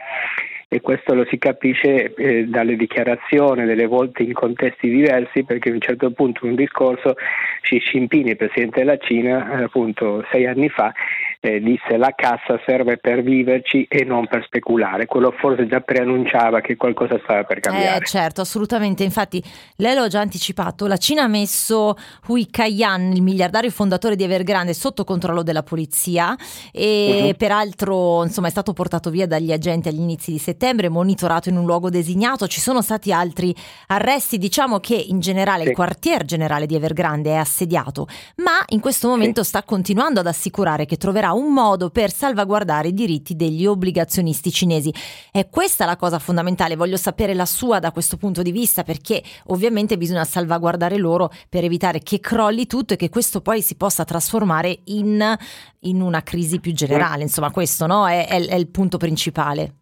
e 0.73 0.81
questo 0.81 1.15
lo 1.15 1.27
si 1.29 1.37
capisce 1.37 2.15
eh, 2.15 2.45
dalle 2.45 2.77
dichiarazioni 2.77 3.65
delle 3.65 3.87
volte 3.87 4.23
in 4.23 4.33
contesti 4.33 4.89
diversi 4.89 5.43
perché 5.43 5.71
a 5.71 5.73
un 5.73 5.81
certo 5.81 6.13
punto 6.13 6.47
un 6.47 6.55
discorso 6.55 7.15
Xi 7.63 7.79
Jinping, 7.79 8.29
il 8.29 8.37
presidente 8.37 8.79
della 8.79 8.97
Cina, 8.97 9.59
eh, 9.59 9.63
appunto 9.65 10.25
sei 10.31 10.47
anni 10.47 10.69
fa 10.69 10.93
eh, 11.41 11.59
disse 11.61 11.97
la 11.97 12.13
cassa 12.15 12.61
serve 12.67 12.99
per 12.99 13.23
viverci 13.23 13.87
e 13.89 14.05
non 14.05 14.27
per 14.27 14.45
speculare. 14.45 15.07
Quello 15.07 15.33
forse 15.39 15.67
già 15.67 15.81
preannunciava 15.81 16.61
che 16.61 16.77
qualcosa 16.77 17.19
stava 17.23 17.45
per 17.45 17.61
cambiare. 17.61 18.03
Eh, 18.03 18.07
certo, 18.07 18.43
assolutamente. 18.43 19.05
Infatti, 19.05 19.43
lei 19.77 19.95
l'ho 19.97 20.07
già 20.09 20.21
anticipato. 20.21 20.87
La 20.87 20.99
Cina 20.99 21.23
ha 21.23 21.29
messo 21.29 21.97
Hui 22.29 22.49
Kaiyan, 22.51 23.13
il 23.13 23.23
miliardario 23.23 23.71
fondatore 23.71 24.17
di 24.17 24.25
Evergrande, 24.25 24.75
sotto 24.75 25.05
controllo 25.05 25.43
della 25.43 25.63
polizia 25.63 26.37
e 26.73 27.29
Mhm. 27.29 27.35
peraltro, 27.37 28.23
insomma, 28.25 28.49
è 28.49 28.51
stato 28.51 28.73
portato 28.75 29.09
via 29.11 29.27
dagli 29.27 29.51
agenti 29.53 29.89
agli 29.89 30.01
inizi 30.01 30.33
di 30.33 30.39
settembre, 30.39 30.89
monitorato 30.91 31.49
in 31.49 31.57
un 31.57 31.65
luogo 31.65 31.89
designato. 31.89 32.47
Ci 32.47 32.61
sono 32.61 32.83
stati 32.83 33.13
altri 33.13 33.55
arresti. 33.87 34.37
Diciamo 34.39 34.79
che 34.79 34.95
in 34.95 35.21
generale 35.21 35.63
Sì. 35.63 35.71
il 35.71 35.75
quartier 35.75 36.25
generale 36.25 36.67
di 36.67 36.75
Evergrande 36.75 37.31
è 37.31 37.37
assediato, 37.37 38.07
ma 38.37 38.63
in 38.69 38.81
questo 38.81 39.09
momento 39.09 39.43
sta 39.43 39.63
continuando 39.63 40.21
ad 40.21 40.27
assicurare 40.27 40.85
che 40.85 40.97
troverà 40.97 41.30
un 41.33 41.53
modo 41.53 41.91
per 41.91 42.13
salvaguardare 42.13 42.89
i 42.89 42.95
diritti 42.95 43.37
degli 43.37 43.67
obbligazionisti 43.67 44.51
cinesi. 44.51 44.93
È 45.31 45.49
questa 45.49 45.85
la 45.85 45.97
cosa 45.97 46.19
fondamentale, 46.19 46.77
voglio 46.77 46.97
sapere 46.97 47.35
la 47.35 47.47
sua 47.47 47.79
da 47.79 47.93
questo 47.93 48.17
punto 48.17 48.43
di 48.43 48.53
vista 48.53 48.83
perché 48.83 49.23
ovviamente 49.47 49.97
bisogna 49.97 50.25
salvaguardare 50.25 50.97
loro 50.97 51.31
per 51.49 51.65
evitare 51.65 52.01
che 52.01 52.21
crolli 52.21 52.67
tutto 52.67 52.95
e 52.95 52.97
che 52.97 53.09
questo 53.09 53.41
poi 53.41 53.63
si 53.63 53.77
possa 53.77 54.05
trasformare 54.05 54.81
in, 54.85 55.37
in 55.81 56.01
una 56.01 56.23
crisi 56.23 56.61
più 56.61 56.73
generale, 56.73 57.23
insomma 57.23 57.51
questo 57.51 57.87
no? 57.87 58.07
è, 58.07 58.27
è, 58.27 58.47
è 58.47 58.55
il 58.55 58.69
punto 58.69 58.97
principale. 58.99 59.80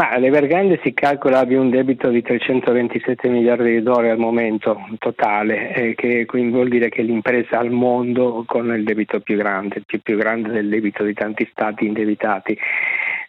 Ma 0.00 0.16
l'Evergrande 0.16 0.80
si 0.82 0.94
calcola 0.94 1.40
abbia 1.40 1.60
un 1.60 1.68
debito 1.68 2.08
di 2.08 2.22
327 2.22 3.28
miliardi 3.28 3.72
di 3.72 3.82
dollari 3.82 4.08
al 4.08 4.18
momento 4.18 4.80
totale, 4.98 5.74
eh, 5.74 5.94
che 5.94 6.24
quindi 6.24 6.52
vuol 6.52 6.68
dire 6.68 6.88
che 6.88 7.02
è 7.02 7.04
l'impresa 7.04 7.58
al 7.58 7.70
mondo 7.70 8.44
con 8.46 8.74
il 8.74 8.82
debito 8.82 9.20
più 9.20 9.36
grande, 9.36 9.82
più, 9.84 10.00
più 10.00 10.16
grande 10.16 10.50
del 10.50 10.68
debito 10.68 11.04
di 11.04 11.12
tanti 11.12 11.46
stati 11.52 11.84
indebitati. 11.84 12.56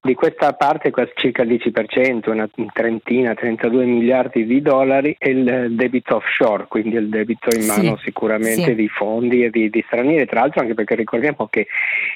Di 0.03 0.15
questa 0.15 0.53
parte 0.53 0.91
circa 1.13 1.43
il 1.43 1.61
10%, 1.61 2.31
una 2.31 2.49
trentina, 2.73 3.35
32 3.35 3.85
miliardi 3.85 4.47
di 4.47 4.59
dollari 4.59 5.15
è 5.19 5.29
il 5.29 5.75
debito 5.75 6.15
offshore, 6.15 6.65
quindi 6.67 6.95
il 6.95 7.07
debito 7.07 7.55
in 7.55 7.67
mano 7.67 7.97
sì, 7.97 8.05
sicuramente 8.05 8.63
sì. 8.63 8.75
di 8.75 8.87
fondi 8.87 9.43
e 9.43 9.51
di, 9.51 9.69
di, 9.69 9.83
stranieri, 9.85 10.25
tra 10.25 10.39
l'altro 10.39 10.61
anche 10.61 10.73
perché 10.73 10.95
ricordiamo 10.95 11.47
che 11.51 11.67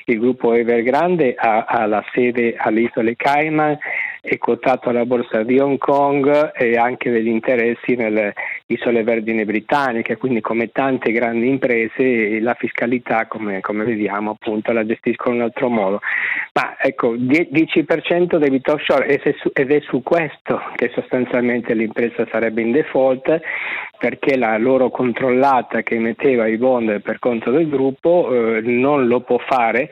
il 0.06 0.18
gruppo 0.18 0.54
Evergrande 0.54 1.36
ha, 1.38 1.66
ha 1.66 1.86
la 1.86 2.04
sede 2.12 2.56
alle 2.58 2.82
isole 2.82 3.16
Cayman 3.16 3.78
è 4.26 4.38
quotato 4.38 4.90
alla 4.90 5.06
borsa 5.06 5.44
di 5.44 5.60
Hong 5.60 5.78
Kong 5.78 6.52
e 6.54 6.76
anche 6.76 7.12
degli 7.12 7.28
interessi 7.28 7.96
nelle 7.96 8.34
isole 8.68 9.04
vergini 9.04 9.46
britanniche, 9.46 10.18
quindi 10.18 10.42
come 10.42 10.72
tante 10.72 11.12
grandi 11.12 11.48
imprese 11.48 12.40
la 12.40 12.56
fiscalità 12.56 13.28
come, 13.28 13.62
come 13.62 13.84
vediamo 13.84 14.32
appunto 14.32 14.72
la 14.72 14.86
gestiscono 14.86 15.36
in 15.36 15.42
un 15.42 15.48
altro 15.48 15.70
modo. 15.70 16.00
Ma 16.54 16.76
ecco, 16.80 17.16
10% 17.16 18.38
debito 18.38 18.74
offshore 18.74 19.08
ed 19.08 19.72
è 19.72 19.80
su 19.82 20.02
questo 20.02 20.62
che 20.76 20.90
sostanzialmente 20.94 21.74
l'impresa 21.74 22.26
sarebbe 22.32 22.62
in 22.62 22.72
default 22.72 23.42
perché 23.98 24.38
la 24.38 24.58
loro 24.58 24.90
controllata 24.90 25.82
che 25.82 25.96
emetteva 25.96 26.48
i 26.48 26.58
bond 26.58 27.02
per 27.02 27.20
conto 27.20 27.52
del 27.52 27.70
gruppo 27.70 28.30
eh, 28.32 28.62
non 28.62 29.08
lo 29.08 29.22
può 29.22 29.38
fare 29.38 29.90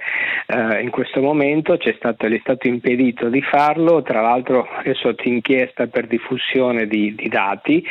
eh, 0.48 0.82
in 0.82 0.90
questo 0.90 1.22
momento, 1.22 1.78
stato, 1.96 2.28
gli 2.28 2.36
è 2.36 2.40
stato 2.42 2.68
impedito 2.68 3.30
di 3.30 3.42
farlo, 3.42 4.02
tra 4.02 4.22
l'altro 4.24 4.68
è 4.82 4.94
sotto 4.94 5.27
inchiesta 5.27 5.88
per 5.88 6.08
diffusione 6.08 6.88
di, 6.88 7.13
di 7.15 7.27
dati, 7.30 7.86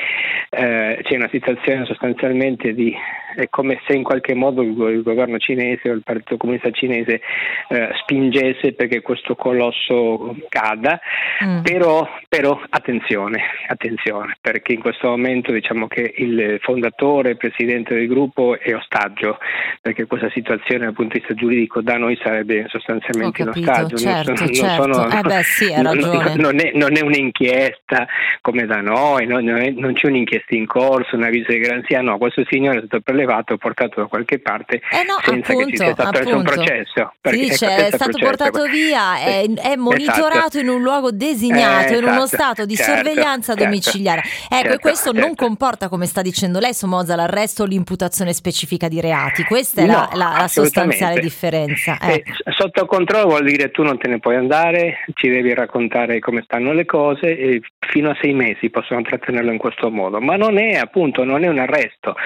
eh, 0.51 0.99
c'è 1.03 1.17
una 1.17 1.29
situazione 1.29 1.85
sostanzialmente 1.85 2.75
di 2.75 2.95
è 3.35 3.49
come 3.49 3.81
se 3.87 3.95
in 3.95 4.03
qualche 4.03 4.35
modo 4.35 4.62
il 4.62 5.03
governo 5.03 5.39
cinese 5.39 5.91
o 5.91 5.95
il 5.95 6.03
Partito 6.03 6.37
Comunista 6.37 6.71
Cinese 6.71 7.21
eh, 7.69 7.89
spingesse 8.03 8.73
perché 8.75 9.01
questo 9.01 9.35
colosso 9.35 10.37
cada, 10.49 11.01
mm. 11.45 11.62
però, 11.62 12.09
però 12.29 12.61
attenzione, 12.69 13.43
attenzione, 13.67 14.37
perché 14.41 14.73
in 14.73 14.81
questo 14.81 15.09
momento 15.09 15.53
diciamo 15.53 15.89
che 15.89 16.15
il 16.17 16.59
fondatore, 16.61 17.31
il 17.31 17.37
presidente 17.37 17.95
del 17.95 18.07
gruppo 18.07 18.59
è 18.59 18.75
ostaggio, 18.75 19.39
perché 19.81 20.07
questa 20.07 20.31
situazione 20.31 20.85
dal 20.85 20.95
punto 20.95 21.15
di 21.15 21.21
vista 21.21 21.35
giuridico 21.35 21.81
da 21.81 21.97
noi 21.97 22.19
sarebbe 22.23 22.67
sostanzialmente 22.69 23.43
in 23.43 23.49
ostaggio. 23.49 23.97
Certo, 23.97 24.33
non, 24.33 24.53
certo. 24.53 24.87
non, 24.87 24.95
sono, 24.95 25.19
eh 25.19 25.23
beh, 25.23 25.43
sì, 25.43 25.75
non, 25.81 25.97
non, 26.37 26.61
è, 26.61 26.73
non, 26.75 26.97
è, 26.97 27.03
un'inchiesta 27.03 28.07
come 28.41 28.67
da 28.67 28.81
noi, 28.81 29.27
non, 29.27 29.49
è, 29.49 29.71
non 29.71 29.93
c'è 29.95 30.07
un'inchiesta 30.07 30.55
in 30.55 30.67
corso, 30.67 31.17
un 31.17 31.25
avviso 31.25 31.51
di 31.53 31.59
garanzia, 31.59 32.01
no, 32.01 32.19
questo 32.19 32.45
signore 32.49 32.79
è 32.79 32.83
stato 32.87 33.01
prelevato 33.01 33.22
prelevato, 33.23 33.57
portato 33.57 34.00
da 34.00 34.07
qualche 34.07 34.38
parte 34.38 34.76
eh 34.76 35.05
no, 35.07 35.17
senza 35.23 35.52
appunto, 35.52 35.71
che 35.71 35.71
ci 35.71 35.76
sia 35.76 35.93
stato 35.93 36.19
appunto. 36.19 36.37
un 36.37 36.43
processo. 36.43 37.12
Sì, 37.23 37.45
ecco, 37.45 37.52
è 37.52 37.88
stato 37.88 38.19
processo. 38.19 38.19
portato 38.19 38.64
via, 38.64 39.19
è, 39.19 39.45
è 39.49 39.76
monitorato 39.76 40.29
esatto. 40.29 40.59
in 40.59 40.69
un 40.69 40.83
luogo 40.83 41.11
designato, 41.11 41.93
eh, 41.93 41.99
in 41.99 42.05
uno 42.05 42.25
esatto. 42.25 42.26
stato 42.26 42.67
di 42.67 42.76
certo, 42.76 42.93
sorveglianza 42.95 43.55
certo, 43.55 43.64
domiciliare. 43.64 44.21
Ecco, 44.21 44.62
certo, 44.62 44.79
questo 44.79 45.12
certo. 45.12 45.26
non 45.26 45.35
comporta, 45.35 45.88
come 45.88 46.07
sta 46.07 46.23
dicendo 46.23 46.59
lei, 46.59 46.75
Somoza, 46.75 47.17
l'arresto 47.17 47.62
o 47.62 47.67
l'imputazione 47.67 48.33
specifica 48.33 48.88
di 48.88 49.00
reati. 49.00 49.45
Questa 49.45 49.83
è 49.83 49.87
no, 49.87 50.09
la, 50.14 50.35
la, 50.38 50.49
sostanziale 50.49 51.21
differenza. 51.21 51.99
Eh. 52.00 52.25
sotto 52.50 52.87
controllo 52.87 53.29
vuol 53.29 53.45
dire 53.45 53.71
tu 53.71 53.83
non 53.83 53.99
te 53.99 54.09
ne 54.09 54.19
puoi 54.19 54.37
andare, 54.37 55.05
ci 55.14 55.29
devi 55.29 55.55
raccontare 55.55 56.19
come 56.19 56.43
stanno 56.43 56.73
le 56.73 56.85
cose 56.85 57.37
e 57.37 57.61
fino 57.79 58.11
a 58.11 58.17
sei 58.21 58.33
mesi 58.33 58.71
possono 58.71 59.02
trattenerlo 59.02 59.52
in 59.52 59.59
questo 59.59 59.91
modo, 59.91 60.21
ma 60.21 60.37
non 60.37 60.59
è 60.59 60.75
appunto 60.75 61.25
non 61.25 61.45
è 61.45 61.49
un 61.49 61.59
arresto, 61.59 62.17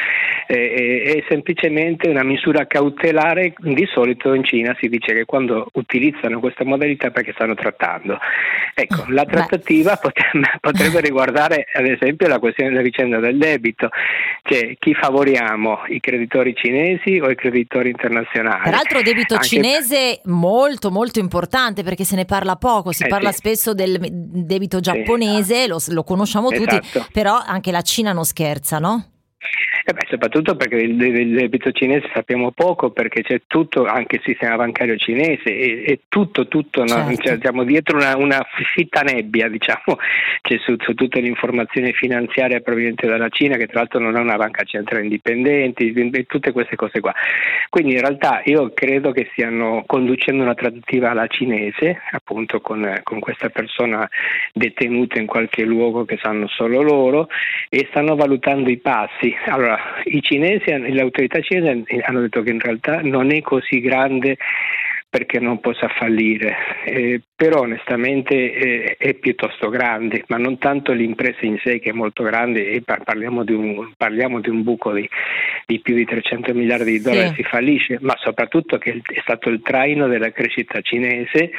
è, 0.87 1.17
è 1.17 1.25
semplicemente 1.29 2.09
una 2.09 2.25
misura 2.25 2.67
cautelare. 2.67 3.55
Di 3.59 3.87
solito 3.93 4.33
in 4.33 4.45
Cina 4.45 4.75
si 4.81 4.89
dice 4.89 5.13
che 5.13 5.25
quando 5.25 5.69
utilizzano 5.75 6.41
questa 6.41 6.65
modalità 6.65 7.11
perché 7.11 7.33
stanno 7.33 7.55
trattando. 7.55 8.19
Ecco, 8.75 9.05
la 9.09 9.25
trattativa 9.25 9.97
potrebbe, 9.97 10.59
potrebbe 10.61 11.01
riguardare 11.01 11.67
ad 11.73 11.87
esempio 11.87 12.29
la 12.29 12.39
questione 12.39 12.71
della 12.71 12.83
vicenda 12.83 13.19
del 13.19 13.37
debito, 13.37 13.91
cioè 14.43 14.77
chi 14.79 14.95
favoriamo, 14.95 15.85
i 15.89 16.01
creditori 16.01 16.55
cinesi 16.55 17.19
o 17.19 17.29
i 17.31 17.35
creditori 17.35 17.91
internazionali. 17.91 18.63
Peraltro 18.65 19.03
debito 19.03 19.35
Anche... 19.35 19.47
cinese 19.47 20.21
molto 20.25 20.91
molto 20.91 21.19
importante 21.19 21.83
perché 21.83 22.05
se 22.05 22.17
ne 22.17 22.25
parla 22.25 22.57
poco, 22.57 22.93
si 22.93 23.05
eh 23.05 23.09
parla 23.09 23.31
sì. 23.31 23.39
spesso 23.39 23.75
del 23.75 23.99
debito 24.11 24.81
giapponese. 24.81 25.65
Sì 25.65 25.67
lo, 25.67 25.79
lo 25.89 26.05
conosciamo 26.05 26.51
esatto. 26.51 26.81
tutti, 26.81 27.07
però 27.13 27.39
anche 27.45 27.71
la 27.71 27.83
Cina 27.83 28.13
non 28.13 28.25
scherza, 28.25 28.79
no? 28.79 29.11
Eh 29.89 29.93
beh, 29.93 30.07
soprattutto 30.09 30.57
perché 30.57 30.79
il, 30.79 31.01
il, 31.01 31.33
debito 31.37 31.71
cinese 31.71 32.11
sappiamo 32.13 32.51
poco 32.51 32.91
perché 32.91 33.23
c'è 33.23 33.43
tutto, 33.47 33.85
anche 33.85 34.17
il 34.17 34.23
sistema 34.25 34.57
bancario 34.57 34.97
cinese, 34.97 35.45
e 35.45 36.01
tutto, 36.09 36.49
tutto, 36.49 36.85
certo. 36.85 37.09
no? 37.09 37.15
cioè, 37.15 37.39
siamo 37.41 37.63
dietro 37.63 37.97
una, 37.97 38.17
una, 38.17 38.45
fitta 38.75 39.03
nebbia, 39.03 39.49
diciamo, 39.49 39.97
c'è 40.43 40.59
su, 40.59 40.75
su, 40.81 40.93
tutte 40.95 41.21
le 41.21 41.29
informazioni 41.29 41.93
finanziarie 41.93 42.63
provenienti 42.63 43.07
dalla 43.07 43.29
Cina, 43.29 43.57
che 43.57 43.69
tra 43.69 43.79
l'altro 43.79 44.01
non 44.01 44.17
ha 44.17 44.21
una 44.21 44.35
banca 44.35 44.65
centrale 44.65 45.05
indipendente, 45.05 45.85
tutte 46.27 46.51
queste 46.51 46.75
cose 46.75 46.99
qua. 46.99 47.15
Quindi 47.71 47.93
in 47.93 48.01
realtà 48.01 48.43
io 48.47 48.73
credo 48.75 49.13
che 49.13 49.29
stiano 49.31 49.85
conducendo 49.87 50.43
una 50.43 50.57
trattativa 50.57 51.11
alla 51.11 51.29
cinese, 51.29 52.01
appunto 52.11 52.61
con, 52.61 52.93
con 53.05 53.21
questa 53.21 53.51
persona 53.51 54.11
detenuta 54.53 55.21
in 55.21 55.27
qualche 55.27 55.63
luogo 55.63 56.05
che 56.05 56.19
sanno 56.21 56.49
solo 56.49 56.83
loro, 56.83 57.29
e 57.69 57.87
stanno 57.91 58.17
valutando 58.17 58.69
i 58.69 58.79
passi. 58.79 59.33
Allora, 59.47 59.75
i 60.05 60.23
cinesi, 60.23 60.65
le 60.67 61.01
autorità 61.01 61.41
cinesi 61.41 61.85
hanno 62.03 62.21
detto 62.21 62.43
che 62.43 62.51
in 62.51 62.61
realtà 62.61 63.01
non 63.03 63.31
è 63.33 63.41
così 63.41 63.81
grande 63.81 64.37
perché 65.09 65.39
non 65.39 65.61
possa 65.61 65.89
fallire, 65.89 66.55
eh, 66.85 67.23
però 67.35 67.61
onestamente 67.61 68.35
eh, 68.35 68.97
è 68.99 69.15
piuttosto 69.15 69.71
grande, 69.71 70.25
ma 70.29 70.37
non 70.37 70.59
tanto 70.59 70.93
l'impresa 70.93 71.39
in 71.47 71.59
sé 71.65 71.79
che 71.79 71.89
è 71.89 71.93
molto 71.95 72.23
grande 72.23 72.69
e 72.69 72.83
parliamo 72.83 73.43
di 73.43 73.55
un, 73.55 73.93
parliamo 73.97 74.41
di 74.41 74.51
un 74.51 74.63
buco 74.63 74.93
di, 74.93 75.09
di, 75.65 75.81
più 75.81 75.95
di 75.95 76.05
300 76.05 76.53
miliardi 76.53 76.93
di 76.93 77.01
dollari 77.01 77.29
sì. 77.29 77.35
si 77.37 77.43
fallisce, 77.45 77.99
ma 78.03 78.15
soprattutto 78.19 78.77
che 78.77 79.01
è 79.03 79.21
stato 79.23 79.49
il 79.49 79.63
traino 79.63 80.07
della 80.07 80.33
crescita 80.33 80.83
cinese 80.83 81.51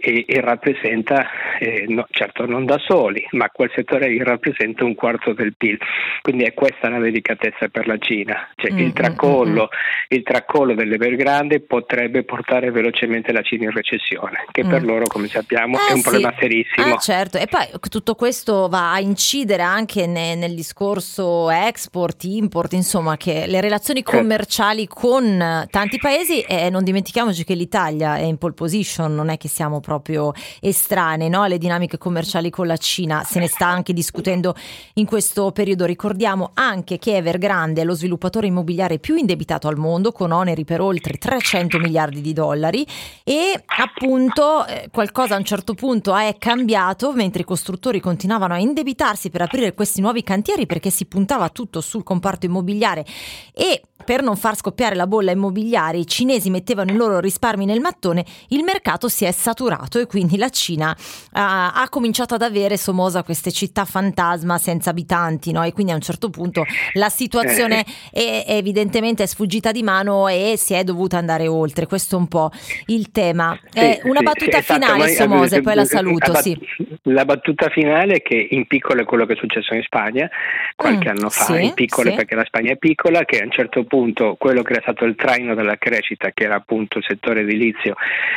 e, 0.00 0.24
e 0.26 0.40
rappresenta, 0.40 1.26
eh, 1.58 1.84
no, 1.88 2.06
certo 2.10 2.46
non 2.46 2.64
da 2.64 2.78
soli, 2.78 3.26
ma 3.32 3.48
quel 3.50 3.70
settore 3.74 4.08
lì 4.08 4.22
rappresenta 4.22 4.84
un 4.84 4.94
quarto 4.94 5.32
del 5.32 5.54
PIL. 5.56 5.78
Quindi 6.22 6.44
è 6.44 6.54
questa 6.54 6.88
la 6.88 6.98
delicatezza 6.98 7.68
per 7.68 7.86
la 7.86 7.98
Cina. 7.98 8.48
Cioè, 8.56 8.72
mm, 8.72 8.78
il, 8.78 8.92
tracollo, 8.92 9.62
mm, 9.62 9.76
mm. 9.76 10.16
il 10.16 10.22
tracollo 10.22 10.74
dell'Evergrande 10.74 11.60
potrebbe 11.60 12.24
portare 12.24 12.70
velocemente 12.70 13.32
la 13.32 13.42
Cina 13.42 13.64
in 13.64 13.72
recessione, 13.72 14.44
che 14.50 14.64
per 14.64 14.82
mm. 14.82 14.86
loro, 14.86 15.04
come 15.06 15.28
sappiamo, 15.28 15.76
eh, 15.76 15.90
è 15.90 15.92
un 15.92 15.98
sì. 15.98 16.08
problema 16.08 16.34
serissimo. 16.38 16.94
Eh, 16.94 16.98
certo, 16.98 17.38
e 17.38 17.46
poi 17.46 17.66
tutto 17.88 18.14
questo 18.14 18.68
va 18.68 18.92
a 18.92 19.00
incidere 19.00 19.62
anche 19.62 20.06
ne, 20.06 20.34
nel 20.34 20.54
discorso 20.54 21.50
export, 21.50 22.24
import, 22.24 22.72
insomma, 22.72 23.16
che 23.16 23.46
le 23.46 23.60
relazioni 23.60 24.02
certo. 24.02 24.18
commerciali 24.18 24.86
con 24.86 25.66
tanti 25.70 25.98
paesi, 25.98 26.40
e 26.40 26.70
non 26.70 26.84
dimentichiamoci 26.84 27.44
che 27.44 27.54
l'Italia 27.54 28.16
è 28.16 28.22
in 28.22 28.38
pole 28.38 28.54
position, 28.54 29.14
non 29.14 29.28
è 29.28 29.36
che 29.36 29.48
siamo 29.48 29.80
proprio 29.90 30.32
estranei 30.60 31.28
no? 31.28 31.42
alle 31.42 31.58
dinamiche 31.58 31.98
commerciali 31.98 32.48
con 32.48 32.68
la 32.68 32.76
Cina, 32.76 33.24
se 33.24 33.40
ne 33.40 33.48
sta 33.48 33.66
anche 33.66 33.92
discutendo 33.92 34.54
in 34.94 35.04
questo 35.04 35.50
periodo. 35.50 35.84
Ricordiamo 35.84 36.52
anche 36.54 36.98
che 36.98 37.16
Evergrande 37.16 37.80
è 37.80 37.84
lo 37.84 37.94
sviluppatore 37.94 38.46
immobiliare 38.46 39.00
più 39.00 39.16
indebitato 39.16 39.66
al 39.66 39.76
mondo, 39.76 40.12
con 40.12 40.30
oneri 40.30 40.64
per 40.64 40.80
oltre 40.80 41.14
300 41.14 41.78
miliardi 41.78 42.20
di 42.20 42.32
dollari 42.32 42.86
e 43.24 43.60
appunto 43.66 44.64
eh, 44.64 44.88
qualcosa 44.92 45.34
a 45.34 45.38
un 45.38 45.44
certo 45.44 45.74
punto 45.74 46.14
è 46.14 46.36
cambiato 46.38 47.12
mentre 47.12 47.42
i 47.42 47.44
costruttori 47.44 47.98
continuavano 47.98 48.54
a 48.54 48.58
indebitarsi 48.58 49.28
per 49.28 49.42
aprire 49.42 49.74
questi 49.74 50.00
nuovi 50.00 50.22
cantieri 50.22 50.66
perché 50.66 50.90
si 50.90 51.06
puntava 51.06 51.48
tutto 51.48 51.80
sul 51.80 52.04
comparto 52.04 52.46
immobiliare 52.46 53.04
e 53.52 53.82
per 54.04 54.22
non 54.22 54.36
far 54.36 54.56
scoppiare 54.56 54.94
la 54.94 55.06
bolla 55.06 55.32
immobiliare 55.32 55.98
i 55.98 56.06
cinesi 56.06 56.48
mettevano 56.48 56.92
i 56.92 56.96
loro 56.96 57.20
risparmi 57.20 57.64
nel 57.64 57.80
mattone, 57.80 58.24
il 58.48 58.62
mercato 58.62 59.08
si 59.08 59.24
è 59.24 59.32
saturato 59.32 59.79
saturato 59.80 59.98
e 59.98 60.06
quindi 60.06 60.36
la 60.36 60.48
Cina 60.48 60.94
ha, 61.32 61.72
ha 61.72 61.88
cominciato 61.88 62.34
ad 62.34 62.42
avere 62.42 62.76
Somoza 62.76 63.22
queste 63.22 63.50
città 63.50 63.84
fantasma 63.84 64.58
senza 64.58 64.90
abitanti 64.90 65.52
no? 65.52 65.62
e 65.64 65.72
quindi 65.72 65.92
a 65.92 65.94
un 65.94 66.00
certo 66.00 66.30
punto 66.30 66.64
la 66.94 67.08
situazione 67.08 67.84
è, 68.12 68.44
è 68.46 68.54
evidentemente 68.56 69.22
è 69.22 69.26
sfuggita 69.26 69.72
di 69.72 69.82
mano 69.82 70.28
e 70.28 70.54
si 70.56 70.74
è 70.74 70.84
dovuta 70.84 71.16
andare 71.16 71.46
oltre, 71.46 71.86
questo 71.86 72.16
è 72.16 72.18
un 72.18 72.28
po' 72.28 72.50
il 72.86 73.10
tema. 73.10 73.58
Eh, 73.72 74.00
una 74.04 74.18
sì, 74.18 74.24
battuta 74.24 74.58
sì, 74.60 74.72
esatto, 74.72 74.80
finale 74.80 74.98
ma- 74.98 75.08
Somoza 75.08 75.56
e 75.56 75.60
poi 75.62 75.74
la 75.74 75.82
eh, 75.82 75.86
saluto, 75.86 76.32
la, 76.32 76.40
sì. 76.40 76.58
la 77.04 77.24
battuta 77.24 77.68
finale 77.68 78.14
è 78.16 78.22
che 78.22 78.48
in 78.50 78.66
piccolo 78.66 79.02
è 79.02 79.04
quello 79.04 79.26
che 79.26 79.34
è 79.34 79.36
successo 79.36 79.74
in 79.74 79.82
Spagna 79.82 80.28
qualche 80.76 81.10
Mm, 81.10 81.16
anno 81.16 81.30
fa, 81.30 81.44
sì, 81.44 81.62
in 81.62 81.74
piccolo 81.74 82.10
sì. 82.10 82.16
perché 82.16 82.34
la 82.34 82.44
Spagna 82.44 82.72
è 82.72 82.76
piccola, 82.76 83.24
che 83.24 83.38
a 83.38 83.44
un 83.44 83.50
certo 83.50 83.84
punto 83.84 84.36
quello 84.38 84.62
che 84.62 84.72
era 84.72 84.82
stato 84.82 85.04
il 85.04 85.14
traino 85.14 85.54
della 85.54 85.76
crescita, 85.76 86.30
che 86.32 86.44
era 86.44 86.56
appunto 86.56 86.98
il 86.98 87.04
settore 87.06 87.40
edilizio, 87.40 87.94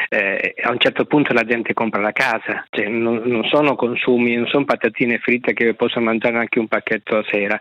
eh, 0.10 0.56
a 0.62 0.72
un 0.72 0.80
certo 0.80 1.06
punto 1.06 1.23
la 1.32 1.44
gente 1.46 1.74
compra 1.74 2.02
la 2.02 2.12
casa, 2.12 2.66
cioè 2.70 2.88
non, 2.90 3.22
non 3.24 3.46
sono 3.46 3.76
consumi, 3.76 4.36
non 4.36 4.48
sono 4.48 4.66
patatine 4.66 5.20
fritte 5.20 5.54
che 5.54 5.74
posso 5.76 6.02
mangiare 6.02 6.38
anche 6.38 6.60
un 6.60 6.68
pacchetto 6.68 7.18
a 7.18 7.24
sera. 7.30 7.58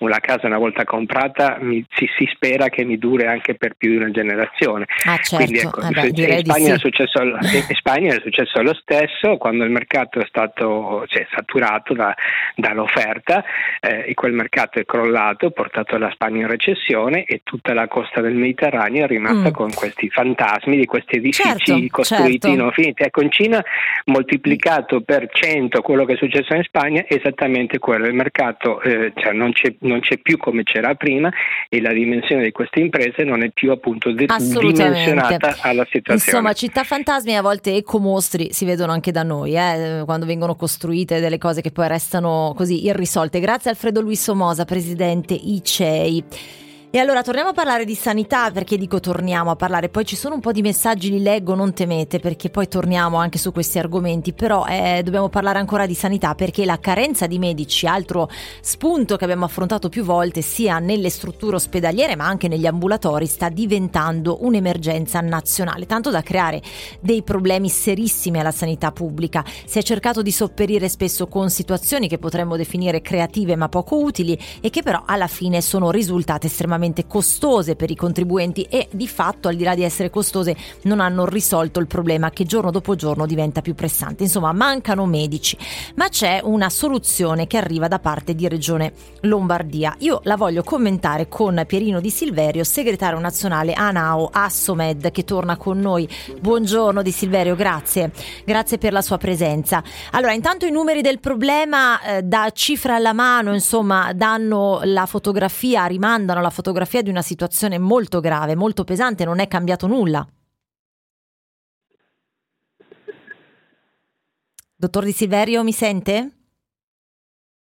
Una 0.00 0.18
casa 0.18 0.46
una 0.46 0.58
volta 0.58 0.84
comprata 0.84 1.56
mi- 1.60 1.84
si, 1.94 2.06
si 2.18 2.28
spera 2.34 2.68
che 2.68 2.84
mi 2.84 2.98
duri 2.98 3.24
anche 3.26 3.54
per 3.54 3.74
più 3.78 3.90
di 3.90 3.96
una 3.96 4.10
generazione. 4.10 4.84
Ah 5.06 5.16
certo, 5.16 5.36
Quindi 5.36 5.58
ecco, 5.60 5.80
in, 5.80 6.40
Spagna 6.44 6.66
sì. 6.66 6.70
è 6.72 6.78
successo, 6.78 7.22
in 7.22 7.74
Spagna 7.76 8.14
è 8.14 8.20
successo 8.20 8.60
lo 8.60 8.74
stesso 8.74 9.36
quando 9.38 9.64
il 9.64 9.70
mercato 9.70 10.18
è 10.18 10.26
stato 10.26 11.04
cioè, 11.06 11.26
saturato 11.32 11.94
da- 11.94 12.14
dall'offerta 12.66 13.44
eh, 13.80 14.04
e 14.08 14.14
quel 14.14 14.32
mercato 14.32 14.78
è 14.80 14.84
crollato, 14.84 15.50
portato 15.50 15.96
la 15.98 16.10
Spagna 16.10 16.40
in 16.42 16.48
recessione 16.48 17.24
e 17.24 17.40
tutta 17.44 17.72
la 17.74 17.86
costa 17.86 18.20
del 18.20 18.34
Mediterraneo 18.34 19.04
è 19.04 19.06
rimasta 19.06 19.34
Mm. 19.50 19.52
con 19.52 19.72
questi 19.72 20.08
fantasmi 20.08 20.76
di 20.76 20.86
questi 20.86 21.16
edifici 21.16 21.42
Certo, 21.42 21.86
costruiti 21.90 22.48
certo. 22.48 22.56
non 22.62 22.72
finiti. 22.72 23.02
Ecco, 23.06 23.22
in 23.22 23.30
Cina 23.30 23.62
moltiplicato 24.06 25.00
per 25.00 25.28
100 25.30 25.80
quello 25.82 26.04
che 26.04 26.14
è 26.14 26.16
successo 26.16 26.54
in 26.54 26.62
Spagna 26.62 27.04
è 27.06 27.14
esattamente 27.14 27.78
quello, 27.78 28.06
il 28.06 28.14
mercato 28.14 28.80
eh, 28.82 29.12
cioè, 29.16 29.32
non, 29.32 29.52
c'è, 29.52 29.74
non 29.80 30.00
c'è 30.00 30.18
più 30.18 30.36
come 30.36 30.62
c'era 30.62 30.94
prima 30.94 31.30
e 31.68 31.80
la 31.80 31.92
dimensione 31.92 32.44
di 32.44 32.52
queste 32.52 32.80
imprese 32.80 33.24
non 33.24 33.42
è 33.42 33.50
più 33.50 33.70
appunto 33.70 34.12
de- 34.12 34.26
dimensionata 34.26 35.56
alla 35.60 35.84
situazione. 35.84 36.14
Insomma, 36.14 36.52
città 36.52 36.84
fantasmi 36.84 37.36
a 37.36 37.42
volte 37.42 37.74
ecomostri 37.74 38.52
si 38.52 38.64
vedono 38.64 38.92
anche 38.92 39.12
da 39.12 39.22
noi, 39.22 39.54
eh, 39.56 40.02
quando 40.04 40.26
vengono 40.26 40.54
costruite 40.54 41.20
delle 41.20 41.38
cose 41.38 41.60
che 41.60 41.70
poi 41.70 41.88
restano 41.88 42.52
così 42.56 42.84
irrisolte. 42.84 43.40
Grazie 43.40 43.70
Alfredo 43.70 44.00
Luis 44.00 44.22
Somoza, 44.22 44.64
presidente 44.64 45.34
ICEI. 45.34 46.64
E 46.96 46.98
allora 46.98 47.20
torniamo 47.20 47.50
a 47.50 47.52
parlare 47.52 47.84
di 47.84 47.94
sanità, 47.94 48.50
perché 48.50 48.78
dico 48.78 49.00
torniamo 49.00 49.50
a 49.50 49.54
parlare, 49.54 49.90
poi 49.90 50.06
ci 50.06 50.16
sono 50.16 50.36
un 50.36 50.40
po' 50.40 50.50
di 50.50 50.62
messaggi, 50.62 51.10
li 51.10 51.20
leggo, 51.20 51.54
non 51.54 51.74
temete, 51.74 52.20
perché 52.20 52.48
poi 52.48 52.68
torniamo 52.68 53.18
anche 53.18 53.36
su 53.36 53.52
questi 53.52 53.78
argomenti, 53.78 54.32
però 54.32 54.64
eh, 54.64 55.02
dobbiamo 55.04 55.28
parlare 55.28 55.58
ancora 55.58 55.84
di 55.84 55.92
sanità, 55.92 56.34
perché 56.34 56.64
la 56.64 56.80
carenza 56.80 57.26
di 57.26 57.38
medici, 57.38 57.86
altro 57.86 58.30
spunto 58.62 59.16
che 59.16 59.24
abbiamo 59.24 59.44
affrontato 59.44 59.90
più 59.90 60.04
volte, 60.04 60.40
sia 60.40 60.78
nelle 60.78 61.10
strutture 61.10 61.56
ospedaliere 61.56 62.16
ma 62.16 62.24
anche 62.24 62.48
negli 62.48 62.64
ambulatori, 62.64 63.26
sta 63.26 63.50
diventando 63.50 64.38
un'emergenza 64.40 65.20
nazionale, 65.20 65.84
tanto 65.84 66.08
da 66.08 66.22
creare 66.22 66.62
dei 67.00 67.22
problemi 67.22 67.68
serissimi 67.68 68.40
alla 68.40 68.52
sanità 68.52 68.90
pubblica. 68.90 69.44
Si 69.66 69.78
è 69.78 69.82
cercato 69.82 70.22
di 70.22 70.32
sopperire 70.32 70.88
spesso 70.88 71.26
con 71.26 71.50
situazioni 71.50 72.08
che 72.08 72.16
potremmo 72.16 72.56
definire 72.56 73.02
creative 73.02 73.54
ma 73.54 73.68
poco 73.68 73.98
utili 73.98 74.40
e 74.62 74.70
che 74.70 74.82
però 74.82 75.02
alla 75.04 75.26
fine 75.26 75.60
sono 75.60 75.90
risultate 75.90 76.46
estremamente 76.46 76.84
costose 77.06 77.76
per 77.76 77.90
i 77.90 77.96
contribuenti 77.96 78.62
e 78.62 78.88
di 78.92 79.08
fatto 79.08 79.48
al 79.48 79.56
di 79.56 79.64
là 79.64 79.74
di 79.74 79.82
essere 79.82 80.10
costose 80.10 80.56
non 80.82 81.00
hanno 81.00 81.26
risolto 81.26 81.80
il 81.80 81.86
problema 81.86 82.30
che 82.30 82.44
giorno 82.44 82.70
dopo 82.70 82.94
giorno 82.94 83.26
diventa 83.26 83.60
più 83.60 83.74
pressante. 83.74 84.22
Insomma, 84.22 84.52
mancano 84.52 85.06
medici, 85.06 85.56
ma 85.96 86.08
c'è 86.08 86.40
una 86.42 86.70
soluzione 86.70 87.46
che 87.46 87.56
arriva 87.56 87.88
da 87.88 87.98
parte 87.98 88.34
di 88.34 88.48
Regione 88.48 88.92
Lombardia. 89.22 89.94
Io 89.98 90.20
la 90.24 90.36
voglio 90.36 90.62
commentare 90.62 91.28
con 91.28 91.62
Pierino 91.66 92.00
Di 92.00 92.10
Silverio, 92.10 92.64
segretario 92.64 93.18
nazionale 93.18 93.72
ANAO 93.72 94.28
Assomed 94.32 95.10
che 95.10 95.24
torna 95.24 95.56
con 95.56 95.78
noi. 95.78 96.08
Buongiorno 96.40 97.02
Di 97.02 97.10
Silverio, 97.10 97.56
grazie. 97.56 98.12
Grazie 98.44 98.78
per 98.78 98.92
la 98.92 99.02
sua 99.02 99.18
presenza. 99.18 99.82
Allora, 100.12 100.32
intanto 100.32 100.66
i 100.66 100.70
numeri 100.70 101.02
del 101.02 101.18
problema 101.18 102.00
eh, 102.00 102.22
da 102.22 102.50
cifra 102.52 102.94
alla 102.94 103.12
mano, 103.12 103.52
insomma, 103.52 104.12
danno 104.12 104.80
la 104.84 105.06
fotografia, 105.06 105.86
rimandano 105.86 106.40
la 106.40 106.50
fotografia 106.50 106.74
di 107.02 107.10
una 107.10 107.22
situazione 107.22 107.78
molto 107.78 108.20
grave, 108.20 108.54
molto 108.54 108.84
pesante, 108.84 109.24
non 109.24 109.38
è 109.38 109.48
cambiato 109.48 109.86
nulla. 109.86 110.26
Dottor 114.78 115.04
Di 115.04 115.12
Silverio, 115.12 115.62
mi 115.62 115.72
sente? 115.72 116.30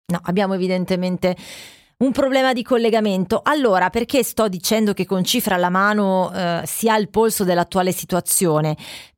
No, 0.07 0.21
abbiamo 0.23 0.55
evidentemente 0.55 1.37
un 1.99 2.13
problema 2.13 2.53
di 2.53 2.63
collegamento. 2.63 3.41
Allora, 3.43 3.91
perché 3.91 4.23
sto 4.23 4.49
dicendo 4.49 4.93
che 4.93 5.07
con 5.07 5.25
cifra 5.25 5.55
alla 5.55 5.71
mano 5.71 6.33
eh, 6.33 6.63
si 6.65 6.89
ha 6.89 6.97
il 6.97 7.09
polso 7.09 7.45
dell'attuale 7.45 7.93
situazione? 7.93 8.77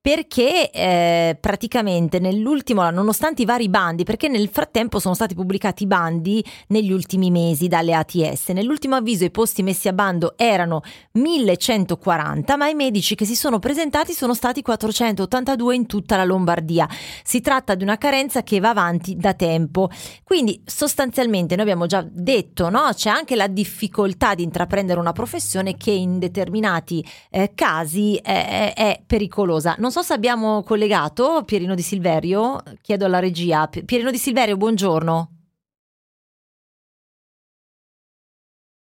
Perché 0.09 0.71
eh, 0.71 1.37
praticamente 1.39 2.19
nell'ultimo, 2.19 2.89
nonostante 2.89 3.43
i 3.43 3.45
vari 3.45 3.69
bandi, 3.69 4.05
perché 4.05 4.29
nel 4.29 4.49
frattempo 4.49 5.01
sono 5.01 5.13
stati 5.13 5.35
pubblicati 5.35 5.83
i 5.83 5.87
bandi 5.87 6.43
negli 6.69 6.91
ultimi 6.91 7.31
mesi 7.31 7.69
dalle 7.69 7.93
ATS, 7.93 8.49
nell'ultimo 8.53 8.95
avviso 8.95 9.27
i 9.27 9.31
posti 9.31 9.63
messi 9.63 9.87
a 9.87 9.93
bando 9.93 10.33
erano 10.39 10.81
1140, 11.13 12.57
ma 12.57 12.69
i 12.69 12.75
medici 12.75 13.17
che 13.17 13.27
si 13.27 13.37
sono 13.37 13.59
presentati 13.59 14.15
sono 14.15 14.33
stati 14.33 14.63
482 14.63 15.75
in 15.75 15.85
tutta 15.85 16.17
la 16.17 16.25
Lombardia. 16.25 16.89
Si 17.23 17.43
tratta 17.43 17.75
di 17.75 17.83
una 17.83 17.99
carenza 17.99 18.43
che 18.43 18.61
va 18.61 18.71
avanti 18.71 19.15
da 19.15 19.35
tempo. 19.35 19.91
Quindi 20.25 20.63
sostanzialmente 20.65 21.55
noi 21.55 21.65
abbiamo 21.65 21.85
già 21.85 22.03
detto, 22.11 22.71
no? 22.71 22.89
c'è 22.95 23.11
anche 23.11 23.37
la 23.37 23.47
difficoltà 23.47 24.35
di 24.35 24.43
intraprendere 24.43 25.01
una 25.01 25.13
professione 25.13 25.77
che 25.77 25.91
in 25.91 26.19
determinati 26.19 27.07
eh, 27.29 27.53
casi 27.55 28.17
è- 28.17 28.73
è 28.75 29.03
pericolosa. 29.07 29.75
Non 29.77 29.91
so 29.91 29.97
se 30.03 30.13
abbiamo 30.13 30.63
collegato 30.63 31.43
Pierino 31.45 31.75
Di 31.75 31.83
Silverio, 31.83 32.63
chiedo 32.81 33.05
alla 33.07 33.19
regia. 33.19 33.67
Pi- 33.69 33.85
Pierino 33.85 34.11
Di 34.11 34.19
Silverio, 34.19 34.57
buongiorno. 34.57 35.33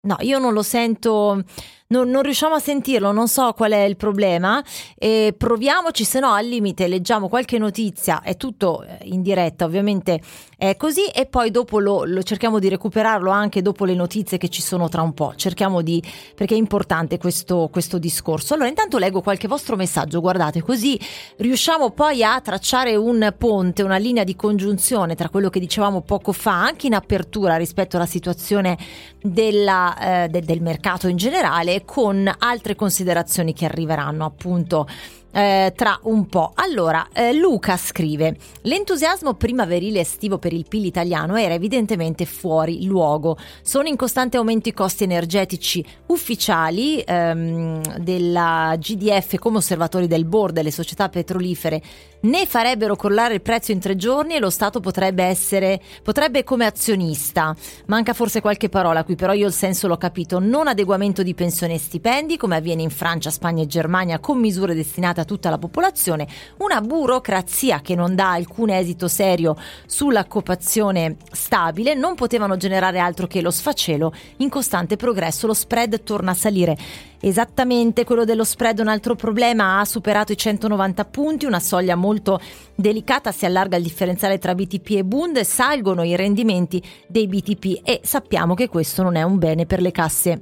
No, 0.01 0.15
io 0.21 0.39
non 0.39 0.53
lo 0.53 0.63
sento, 0.63 1.43
non, 1.91 2.07
non 2.11 2.21
riusciamo 2.21 2.53
a 2.53 2.59
sentirlo, 2.59 3.11
non 3.11 3.27
so 3.27 3.51
qual 3.53 3.71
è 3.71 3.81
il 3.81 3.95
problema. 3.95 4.63
E 4.95 5.33
proviamoci, 5.35 6.03
se 6.03 6.19
no 6.19 6.33
al 6.33 6.45
limite 6.45 6.87
leggiamo 6.87 7.27
qualche 7.27 7.57
notizia, 7.57 8.21
è 8.21 8.37
tutto 8.37 8.83
eh, 8.83 8.99
in 9.05 9.23
diretta, 9.23 9.65
ovviamente 9.65 10.21
è 10.55 10.75
così, 10.77 11.05
e 11.07 11.25
poi 11.25 11.49
dopo 11.49 11.79
lo, 11.79 12.03
lo 12.03 12.21
cerchiamo 12.21 12.59
di 12.59 12.69
recuperarlo 12.69 13.31
anche 13.31 13.63
dopo 13.63 13.85
le 13.85 13.95
notizie 13.95 14.37
che 14.37 14.49
ci 14.49 14.61
sono 14.61 14.87
tra 14.87 15.01
un 15.01 15.13
po'. 15.13 15.33
Cerchiamo 15.35 15.81
di, 15.81 15.99
perché 16.35 16.53
è 16.53 16.57
importante 16.57 17.17
questo, 17.17 17.69
questo 17.71 17.97
discorso. 17.97 18.53
Allora, 18.53 18.69
intanto 18.69 18.99
leggo 18.99 19.21
qualche 19.21 19.47
vostro 19.47 19.75
messaggio, 19.75 20.21
guardate, 20.21 20.61
così 20.61 20.99
riusciamo 21.37 21.89
poi 21.89 22.23
a 22.23 22.39
tracciare 22.39 22.95
un 22.95 23.33
ponte, 23.35 23.81
una 23.81 23.97
linea 23.97 24.23
di 24.23 24.35
congiunzione 24.35 25.15
tra 25.15 25.29
quello 25.29 25.49
che 25.49 25.59
dicevamo 25.59 26.01
poco 26.01 26.33
fa, 26.33 26.61
anche 26.61 26.85
in 26.85 26.93
apertura 26.93 27.55
rispetto 27.55 27.95
alla 27.95 28.05
situazione 28.05 28.77
della, 29.23 30.25
eh, 30.25 30.27
de- 30.27 30.41
del 30.41 30.61
mercato 30.61 31.07
in 31.07 31.17
generale, 31.17 31.78
con 31.85 32.31
altre 32.37 32.75
considerazioni 32.75 33.53
che 33.53 33.65
arriveranno 33.65 34.25
appunto. 34.25 34.87
eh, 35.31 35.73
tra 35.75 35.99
un 36.03 36.25
po'. 36.27 36.51
Allora, 36.55 37.07
eh, 37.13 37.33
Luca 37.33 37.77
scrive: 37.77 38.35
L'entusiasmo 38.61 39.33
primaverile 39.35 39.99
estivo 39.99 40.37
per 40.37 40.53
il 40.53 40.65
PIL 40.67 40.85
italiano 40.85 41.35
era 41.35 41.53
evidentemente 41.53 42.25
fuori 42.25 42.85
luogo. 42.85 43.37
Sono 43.61 43.87
in 43.87 43.95
costante 43.95 44.37
aumento 44.37 44.69
i 44.69 44.73
costi 44.73 45.03
energetici 45.03 45.85
ufficiali 46.07 46.99
ehm, 47.01 47.97
della 47.97 48.75
GDF 48.77 49.37
come 49.37 49.57
osservatori 49.57 50.07
del 50.07 50.25
board 50.25 50.55
delle 50.55 50.71
società 50.71 51.09
petrolifere 51.09 51.81
ne 52.21 52.45
farebbero 52.45 52.95
crollare 52.95 53.35
il 53.35 53.41
prezzo 53.41 53.71
in 53.71 53.79
tre 53.79 53.95
giorni 53.95 54.35
e 54.35 54.39
lo 54.39 54.49
Stato 54.49 54.79
potrebbe 54.79 55.23
essere, 55.23 55.81
potrebbe 56.03 56.43
come 56.43 56.65
azionista. 56.65 57.55
Manca 57.85 58.13
forse 58.13 58.41
qualche 58.41 58.69
parola 58.69 59.03
qui, 59.03 59.15
però 59.15 59.33
io 59.33 59.47
il 59.47 59.53
senso 59.53 59.87
l'ho 59.87 59.97
capito. 59.97 60.39
Non 60.39 60.67
adeguamento 60.67 61.23
di 61.23 61.33
pensioni 61.33 61.75
e 61.75 61.79
stipendi, 61.79 62.37
come 62.37 62.57
avviene 62.57 62.81
in 62.81 62.89
Francia, 62.89 63.29
Spagna 63.29 63.63
e 63.63 63.67
Germania, 63.67 64.19
con 64.19 64.37
misure 64.37 64.73
destinate 64.73 65.21
a 65.21 65.25
tutta 65.25 65.49
la 65.49 65.57
popolazione. 65.57 66.27
Una 66.57 66.81
burocrazia 66.81 67.81
che 67.81 67.95
non 67.95 68.15
dà 68.15 68.31
alcun 68.31 68.69
esito 68.69 69.07
serio 69.07 69.55
sull'occupazione 69.85 71.17
stabile. 71.31 71.93
Non 71.93 72.15
potevano 72.15 72.57
generare 72.57 72.99
altro 72.99 73.27
che 73.27 73.41
lo 73.41 73.51
sfacelo. 73.51 74.13
In 74.37 74.49
costante 74.49 74.95
progresso 74.95 75.47
lo 75.47 75.53
spread 75.53 76.03
torna 76.03 76.31
a 76.31 76.35
salire. 76.35 76.77
Esattamente 77.21 78.05
quello 78.05 78.23
dello 78.23 78.45
spread, 78.45 78.79
un 78.79 78.87
altro 78.87 79.15
problema, 79.15 79.79
ha 79.79 79.85
superato 79.85 80.31
i 80.31 80.37
190 80.37 81.05
punti, 81.05 81.45
una 81.45 81.59
soglia 81.59 81.95
molto 81.95 82.39
delicata, 82.75 83.31
si 83.31 83.45
allarga 83.45 83.75
il 83.75 83.83
differenziale 83.83 84.37
tra 84.37 84.55
BTP 84.55 84.89
e 84.91 85.03
Bund, 85.03 85.39
salgono 85.41 86.03
i 86.03 86.15
rendimenti 86.15 86.81
dei 87.07 87.27
BTP 87.27 87.81
e 87.83 87.99
sappiamo 88.03 88.53
che 88.53 88.69
questo 88.69 89.03
non 89.03 89.15
è 89.15 89.23
un 89.23 89.37
bene 89.37 89.65
per 89.65 89.81
le 89.81 89.91
casse 89.91 90.41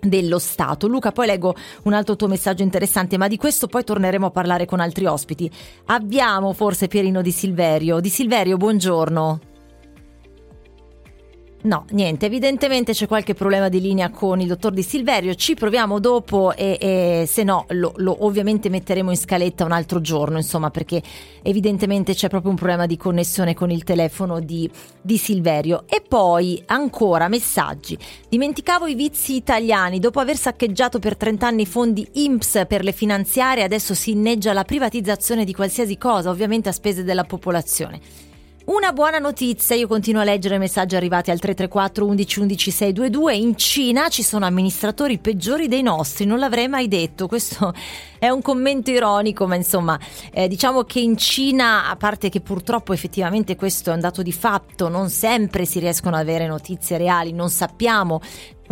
dello 0.00 0.38
Stato. 0.38 0.86
Luca, 0.86 1.12
poi 1.12 1.26
leggo 1.26 1.54
un 1.84 1.92
altro 1.92 2.16
tuo 2.16 2.28
messaggio 2.28 2.62
interessante, 2.62 3.18
ma 3.18 3.26
di 3.26 3.36
questo 3.36 3.66
poi 3.66 3.82
torneremo 3.82 4.26
a 4.26 4.30
parlare 4.30 4.64
con 4.64 4.80
altri 4.80 5.06
ospiti. 5.06 5.50
Abbiamo 5.86 6.52
forse 6.52 6.88
Pierino 6.88 7.20
di 7.22 7.32
Silverio. 7.32 8.00
Di 8.00 8.08
Silverio, 8.08 8.56
buongiorno. 8.56 9.51
No, 11.64 11.84
niente, 11.90 12.26
evidentemente 12.26 12.92
c'è 12.92 13.06
qualche 13.06 13.34
problema 13.34 13.68
di 13.68 13.80
linea 13.80 14.10
con 14.10 14.40
il 14.40 14.48
dottor 14.48 14.72
Di 14.72 14.82
Silverio, 14.82 15.36
ci 15.36 15.54
proviamo 15.54 16.00
dopo 16.00 16.52
e, 16.56 16.76
e 16.80 17.24
se 17.28 17.44
no 17.44 17.66
lo, 17.68 17.92
lo, 17.98 18.24
ovviamente 18.24 18.68
metteremo 18.68 19.10
in 19.10 19.16
scaletta 19.16 19.64
un 19.64 19.70
altro 19.70 20.00
giorno, 20.00 20.38
insomma, 20.38 20.70
perché 20.70 21.00
evidentemente 21.40 22.14
c'è 22.14 22.28
proprio 22.28 22.50
un 22.50 22.56
problema 22.56 22.86
di 22.86 22.96
connessione 22.96 23.54
con 23.54 23.70
il 23.70 23.84
telefono 23.84 24.40
di, 24.40 24.68
di 25.00 25.16
Silverio. 25.16 25.84
E 25.88 26.02
poi 26.06 26.60
ancora 26.66 27.28
messaggi. 27.28 27.96
Dimenticavo 28.28 28.88
i 28.88 28.96
vizi 28.96 29.36
italiani, 29.36 30.00
dopo 30.00 30.18
aver 30.18 30.36
saccheggiato 30.36 30.98
per 30.98 31.16
30 31.16 31.46
anni 31.46 31.62
i 31.62 31.66
fondi 31.66 32.04
IMPS 32.12 32.64
per 32.66 32.82
le 32.82 32.90
finanziarie, 32.90 33.62
adesso 33.62 33.94
si 33.94 34.10
inneggia 34.10 34.52
la 34.52 34.64
privatizzazione 34.64 35.44
di 35.44 35.54
qualsiasi 35.54 35.96
cosa, 35.96 36.28
ovviamente 36.28 36.68
a 36.68 36.72
spese 36.72 37.04
della 37.04 37.22
popolazione. 37.22 38.31
Una 38.64 38.92
buona 38.92 39.18
notizia, 39.18 39.74
io 39.74 39.88
continuo 39.88 40.20
a 40.20 40.24
leggere 40.24 40.54
i 40.54 40.58
messaggi 40.58 40.94
arrivati 40.94 41.32
al 41.32 41.40
334 41.40 42.06
11 42.06 42.40
11 42.40 42.70
622, 42.70 43.34
in 43.34 43.56
Cina 43.56 44.08
ci 44.08 44.22
sono 44.22 44.46
amministratori 44.46 45.18
peggiori 45.18 45.66
dei 45.66 45.82
nostri, 45.82 46.26
non 46.26 46.38
l'avrei 46.38 46.68
mai 46.68 46.86
detto, 46.86 47.26
questo 47.26 47.74
è 48.20 48.28
un 48.28 48.40
commento 48.40 48.92
ironico, 48.92 49.48
ma 49.48 49.56
insomma 49.56 49.98
eh, 50.32 50.46
diciamo 50.46 50.84
che 50.84 51.00
in 51.00 51.16
Cina, 51.16 51.90
a 51.90 51.96
parte 51.96 52.28
che 52.28 52.40
purtroppo 52.40 52.92
effettivamente 52.92 53.56
questo 53.56 53.90
è 53.90 53.94
un 53.94 54.00
dato 54.00 54.22
di 54.22 54.32
fatto, 54.32 54.88
non 54.88 55.10
sempre 55.10 55.64
si 55.64 55.80
riescono 55.80 56.14
ad 56.14 56.22
avere 56.22 56.46
notizie 56.46 56.98
reali, 56.98 57.32
non 57.32 57.50
sappiamo 57.50 58.20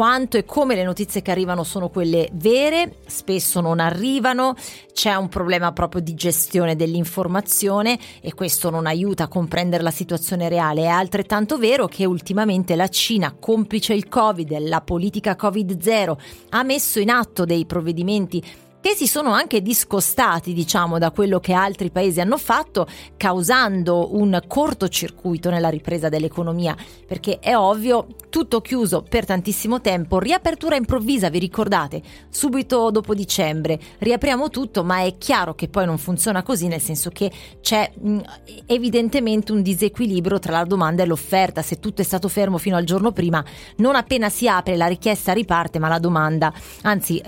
quanto 0.01 0.39
e 0.39 0.47
come 0.47 0.75
le 0.75 0.83
notizie 0.83 1.21
che 1.21 1.31
arrivano 1.31 1.63
sono 1.63 1.91
quelle 1.91 2.31
vere, 2.33 3.01
spesso 3.07 3.61
non 3.61 3.81
arrivano, 3.81 4.55
c'è 4.95 5.15
un 5.15 5.29
problema 5.29 5.73
proprio 5.73 6.01
di 6.01 6.15
gestione 6.15 6.75
dell'informazione 6.75 7.99
e 8.23 8.33
questo 8.33 8.71
non 8.71 8.87
aiuta 8.87 9.25
a 9.25 9.29
comprendere 9.29 9.83
la 9.83 9.91
situazione 9.91 10.49
reale. 10.49 10.85
È 10.85 10.87
altrettanto 10.87 11.59
vero 11.59 11.87
che 11.87 12.07
ultimamente 12.07 12.77
la 12.77 12.89
Cina, 12.89 13.37
complice 13.39 13.93
il 13.93 14.09
Covid, 14.09 14.57
la 14.61 14.81
politica 14.81 15.37
Covid-0, 15.39 16.17
ha 16.49 16.63
messo 16.63 16.99
in 16.99 17.11
atto 17.11 17.45
dei 17.45 17.67
provvedimenti 17.67 18.43
che 18.81 18.95
si 18.95 19.07
sono 19.07 19.33
anche 19.33 19.61
discostati, 19.61 20.53
diciamo, 20.53 20.99
da 20.99 21.11
quello 21.11 21.39
che 21.39 21.53
altri 21.53 21.91
paesi 21.91 22.21
hanno 22.21 22.39
fatto, 22.39 22.87
causando 23.17 24.17
un 24.17 24.41
cortocircuito 24.47 25.51
nella 25.51 25.69
ripresa 25.69 26.09
dell'economia, 26.09 26.75
perché 27.07 27.39
è 27.41 27.55
ovvio, 27.57 28.07
tutto 28.31 28.61
chiuso 28.61 29.03
per 29.07 29.27
tantissimo 29.27 29.81
tempo, 29.81 30.19
riapertura 30.19 30.77
improvvisa, 30.77 31.29
vi 31.29 31.39
ricordate, 31.39 32.01
subito 32.31 32.91
dopo 32.91 33.15
dicembre, 33.15 33.79
riapriamo 33.99 34.49
tutto, 34.49 34.83
ma 34.85 35.03
è 35.03 35.19
chiaro 35.19 35.55
che 35.55 35.69
poi 35.69 35.85
non 35.85 35.99
funziona 35.99 36.43
così, 36.43 36.69
nel 36.69 36.81
senso 36.81 37.11
che 37.11 37.31
c'è 37.61 37.91
mh, 37.93 38.19
evidentemente 38.67 39.53
un 39.53 39.63
disequilibrio 39.63 40.39
tra 40.39 40.53
la 40.53 40.65
domanda 40.65 41.03
e 41.03 41.07
l'offerta, 41.07 41.61
se 41.61 41.81
tutto 41.81 42.01
è 42.01 42.05
stato 42.05 42.29
fermo 42.29 42.57
fino 42.57 42.77
al 42.77 42.85
giorno 42.85 43.13
prima, 43.13 43.45
non 43.77 43.95
appena 43.95 44.29
si 44.31 44.49
apre 44.49 44.77
la 44.77 44.87
richiesta 44.87 45.33
riparte, 45.33 45.79
ma 45.79 45.89
la 45.89 45.99
domanda, 45.99 46.53
anzi 46.83 47.21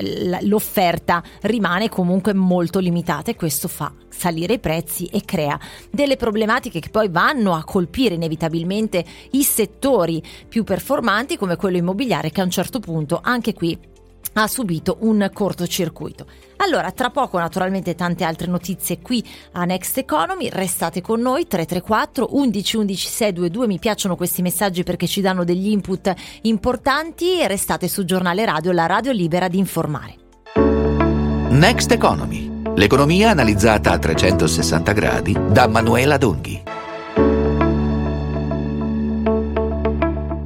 l'offerta 0.43 1.23
rimane 1.43 1.89
comunque 1.89 2.35
molto 2.35 2.79
limitata 2.79 3.31
e 3.31 3.37
questo 3.37 3.69
fa 3.69 3.93
salire 4.09 4.55
i 4.55 4.59
prezzi 4.59 5.07
e 5.07 5.23
crea 5.25 5.59
delle 5.91 6.17
problematiche 6.17 6.81
che 6.81 6.91
poi 6.91 7.09
vanno 7.09 7.55
a 7.55 7.65
colpire 7.65 8.15
inevitabilmente 8.15 9.05
i 9.33 9.43
settori 9.43 10.23
più 10.49 10.65
performanti 10.65 11.37
come 11.37 11.57
quello 11.57 11.77
immobiliare 11.77 12.31
che 12.31 12.41
a 12.41 12.45
un 12.45 12.51
certo 12.51 12.79
punto 12.79 13.21
anche 13.23 13.55
qui 13.55 13.91
ha 14.35 14.47
subito 14.47 14.99
un 15.01 15.29
cortocircuito. 15.33 16.27
Allora, 16.57 16.91
tra 16.93 17.11
poco 17.11 17.39
naturalmente 17.39 17.95
tante 17.95 18.25
altre 18.25 18.47
notizie 18.47 19.01
qui 19.01 19.23
a 19.53 19.65
Next 19.65 19.99
Economy, 19.99 20.49
restate 20.49 21.01
con 21.01 21.21
noi 21.21 21.47
334 21.47 22.29
11 22.37 22.77
11 22.77 23.09
622, 23.09 23.67
mi 23.67 23.79
piacciono 23.79 24.17
questi 24.17 24.43
messaggi 24.43 24.85
perché 24.85 25.07
ci 25.07 25.21
danno 25.21 25.45
degli 25.45 25.69
input 25.69 26.15
importanti 26.43 27.41
e 27.41 27.49
restate 27.49 27.89
sul 27.89 28.05
giornale 28.05 28.45
radio, 28.45 28.73
la 28.73 28.87
radio 28.87 29.13
libera 29.13 29.49
di 29.49 29.59
informare. 29.59 30.22
Next 31.63 31.93
Economy, 31.93 32.51
l'economia 32.75 33.31
analizzata 33.31 33.93
a 33.93 33.99
360 33.99 34.93
gradi 34.93 35.39
da 35.49 35.69
Manuela 35.69 36.17
Donghi. 36.17 36.61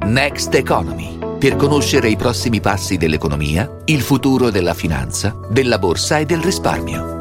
Next 0.03 0.53
Economy, 0.53 1.17
per 1.39 1.55
conoscere 1.55 2.09
i 2.09 2.15
prossimi 2.15 2.61
passi 2.61 2.97
dell'economia, 2.97 3.67
il 3.85 4.01
futuro 4.01 4.51
della 4.51 4.75
finanza, 4.75 5.35
della 5.49 5.79
borsa 5.79 6.19
e 6.19 6.25
del 6.25 6.39
risparmio. 6.39 7.16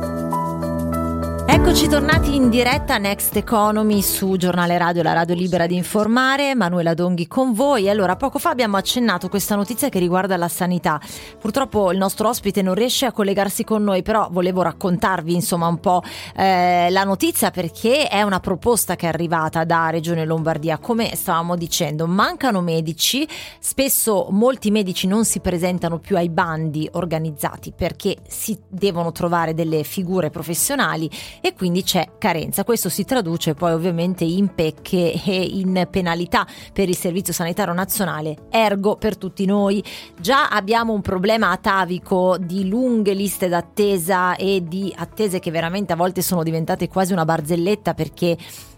Eccoci 1.56 1.88
tornati 1.88 2.34
in 2.34 2.50
diretta 2.50 2.98
Next 2.98 3.34
Economy 3.34 4.02
su 4.02 4.36
Giornale 4.36 4.76
Radio, 4.76 5.02
la 5.02 5.14
radio 5.14 5.34
libera 5.34 5.66
di 5.66 5.74
informare. 5.74 6.54
Manuela 6.54 6.92
Donghi 6.92 7.26
con 7.26 7.54
voi. 7.54 7.88
Allora, 7.88 8.14
poco 8.14 8.38
fa 8.38 8.50
abbiamo 8.50 8.76
accennato 8.76 9.30
questa 9.30 9.56
notizia 9.56 9.88
che 9.88 9.98
riguarda 9.98 10.36
la 10.36 10.48
sanità. 10.48 11.00
Purtroppo 11.40 11.90
il 11.92 11.98
nostro 11.98 12.28
ospite 12.28 12.60
non 12.60 12.74
riesce 12.74 13.06
a 13.06 13.10
collegarsi 13.10 13.64
con 13.64 13.82
noi, 13.82 14.02
però 14.02 14.28
volevo 14.30 14.60
raccontarvi 14.60 15.32
insomma 15.32 15.66
un 15.66 15.80
po' 15.80 16.02
eh, 16.36 16.88
la 16.90 17.04
notizia 17.04 17.50
perché 17.50 18.06
è 18.06 18.20
una 18.20 18.38
proposta 18.38 18.94
che 18.94 19.06
è 19.06 19.08
arrivata 19.08 19.64
da 19.64 19.88
Regione 19.88 20.26
Lombardia. 20.26 20.76
Come 20.76 21.16
stavamo 21.16 21.56
dicendo, 21.56 22.06
mancano 22.06 22.60
medici, 22.60 23.26
spesso 23.58 24.28
molti 24.30 24.70
medici 24.70 25.06
non 25.06 25.24
si 25.24 25.40
presentano 25.40 26.00
più 26.00 26.16
ai 26.16 26.28
bandi 26.28 26.86
organizzati 26.92 27.72
perché 27.74 28.18
si 28.28 28.58
devono 28.68 29.10
trovare 29.10 29.54
delle 29.54 29.84
figure 29.84 30.28
professionali 30.28 31.10
e 31.46 31.54
quindi 31.54 31.84
c'è 31.84 32.14
carenza. 32.18 32.64
Questo 32.64 32.88
si 32.88 33.04
traduce 33.04 33.54
poi 33.54 33.70
ovviamente 33.70 34.24
in 34.24 34.52
pecche 34.52 35.12
e 35.12 35.42
in 35.42 35.86
penalità 35.88 36.44
per 36.72 36.88
il 36.88 36.96
Servizio 36.96 37.32
Sanitario 37.32 37.72
Nazionale, 37.72 38.48
ergo 38.50 38.96
per 38.96 39.16
tutti 39.16 39.44
noi. 39.44 39.82
Già 40.18 40.48
abbiamo 40.48 40.92
un 40.92 41.02
problema 41.02 41.52
atavico 41.52 42.36
di 42.36 42.66
lunghe 42.68 43.14
liste 43.14 43.46
d'attesa 43.46 44.34
e 44.34 44.64
di 44.66 44.92
attese 44.96 45.38
che 45.38 45.52
veramente 45.52 45.92
a 45.92 45.96
volte 45.96 46.20
sono 46.20 46.42
diventate 46.42 46.88
quasi 46.88 47.12
una 47.12 47.24
barzelletta 47.24 47.94
perché 47.94 48.36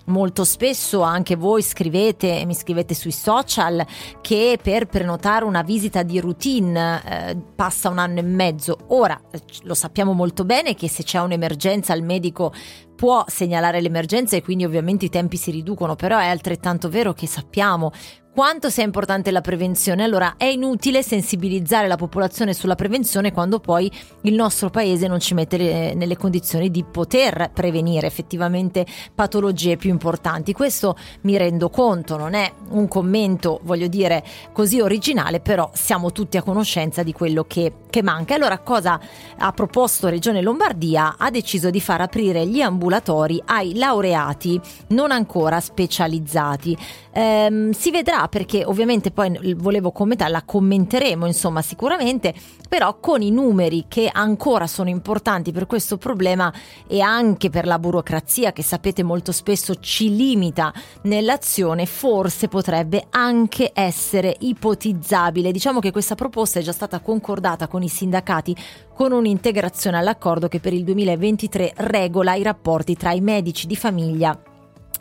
Molto 0.09 0.45
spesso 0.45 1.03
anche 1.03 1.37
voi 1.37 1.63
scrivete, 1.63 2.45
mi 2.47 2.55
scrivete 2.55 2.95
sui 2.95 3.13
social, 3.13 3.85
che 4.21 4.59
per 4.63 4.87
prenotare 4.87 5.45
una 5.45 5.63
visita 5.63 6.03
di 6.03 6.19
routine 6.19 7.03
eh, 7.05 7.37
passa 7.55 7.91
un 7.91 7.99
anno 7.99 8.19
e 8.19 8.23
mezzo. 8.23 8.77
Ora 8.89 9.21
eh, 9.31 9.41
lo 9.63 9.75
sappiamo 9.75 10.13
molto 10.13 10.45
bene 10.45 10.75
che 10.75 10.89
se 10.89 11.03
c'è 11.03 11.19
un'emergenza 11.21 11.93
il 11.93 12.03
medico 12.03 12.53
può 12.97 13.25
segnalare 13.29 13.81
l'emergenza 13.81 14.35
e 14.35 14.43
quindi 14.43 14.65
ovviamente 14.65 15.05
i 15.05 15.09
tempi 15.09 15.37
si 15.37 15.53
riducono, 15.53 15.95
però 15.95 16.19
è 16.19 16.27
altrettanto 16.27 16.89
vero 16.89 17.13
che 17.13 17.29
sappiamo 17.29 17.93
quanto 18.39 18.71
sia 18.71 18.85
importante 18.85 19.33
la 19.33 19.41
prevenzione. 19.41 20.05
Allora 20.05 20.35
è 20.37 20.45
inutile 20.45 21.03
sensibilizzare 21.03 21.89
la 21.89 21.97
popolazione 21.97 22.55
sulla 22.55 22.77
prevenzione 22.77 23.33
quando 23.33 23.59
poi 23.59 23.91
il 24.21 24.35
nostro 24.35 24.71
paese 24.71 25.09
non 25.09 25.19
ci 25.19 25.35
mette 25.35 25.57
le, 25.57 25.95
nelle 25.95 26.17
condizioni 26.17 26.71
di 26.71 26.85
poter 26.85 27.51
prevenire 27.53 28.07
effettivamente 28.07 28.87
patologie 29.13 29.77
più 29.77 29.91
importanti. 29.91 30.53
Questo 30.53 30.97
mi 31.23 31.37
rendo 31.37 31.69
conto, 31.69 32.17
non 32.17 32.35
è 32.35 32.49
un 32.69 32.87
commento, 32.87 33.59
voglio 33.65 33.89
dire, 33.89 34.23
così 34.53 34.81
originale, 34.81 35.41
però 35.41 35.69
siamo 35.75 36.13
tutti 36.13 36.37
a 36.37 36.43
conoscenza 36.45 37.03
di 37.03 37.13
quello 37.13 37.43
che, 37.43 37.73
che 37.91 38.03
manca. 38.05 38.37
Allora 38.37 38.59
cosa 38.59 39.01
ha 39.37 39.51
proposto 39.51 40.09
Regione 40.09 40.43
Lombardia? 40.43 41.17
Ha 41.19 41.29
deciso 41.31 41.71
di 41.71 41.81
far 41.81 42.03
aprire 42.03 42.47
gli 42.47 42.61
ambulatori 42.61 43.43
ai 43.47 43.75
laureati 43.75 44.61
non 44.91 45.11
ancora 45.11 45.59
specializzati. 45.59 46.79
Ehm, 47.11 47.73
si 47.73 47.91
vedrà 47.91 48.28
perché 48.29 48.65
ovviamente 48.65 49.11
poi 49.11 49.55
volevo 49.55 49.93
commentare, 49.93 50.31
la 50.31 50.43
commenteremo 50.45 51.27
insomma 51.27 51.63
sicuramente, 51.63 52.35
però 52.69 52.99
con 53.01 53.23
i 53.23 53.31
numeri 53.31 53.87
che 53.89 54.11
ancora 54.13 54.67
sono 54.67 54.89
importanti 54.89 55.53
per 55.53 55.67
questo 55.67 55.97
problema 55.97 56.53
e 56.87 57.01
anche 57.01 57.51
per 57.51 57.67
la 57.67 57.79
burocrazia 57.79 58.53
che 58.53 58.63
sapete 58.63 59.03
molto 59.03 59.33
spesso 59.33 59.77
ci 59.77 60.15
limita 60.15 60.73
nell'azione, 61.03 61.87
forse 61.87 62.49
potrebbe 62.49 63.07
anche 63.11 63.71
essere 63.75 64.37
ipotizzabile. 64.39 65.53
Diciamo 65.53 65.81
che 65.81 65.91
questa 65.91 66.15
proposta 66.15 66.59
è 66.59 66.63
già 66.63 66.73
stata 66.73 67.01
concordata 67.01 67.69
con 67.69 67.83
i 67.83 67.89
sindacati 67.89 68.57
con 68.95 69.13
un'integrazione 69.13 69.97
all'accordo 69.97 70.49
che 70.49 70.61
per 70.61 70.73
il 70.73 70.85
2023 70.85 71.75
regola 71.77 72.35
i 72.35 72.43
rapporti 72.43 72.97
tra 72.97 73.13
i 73.13 73.21
medici 73.21 73.67
di 73.67 73.77
famiglia 73.77 74.48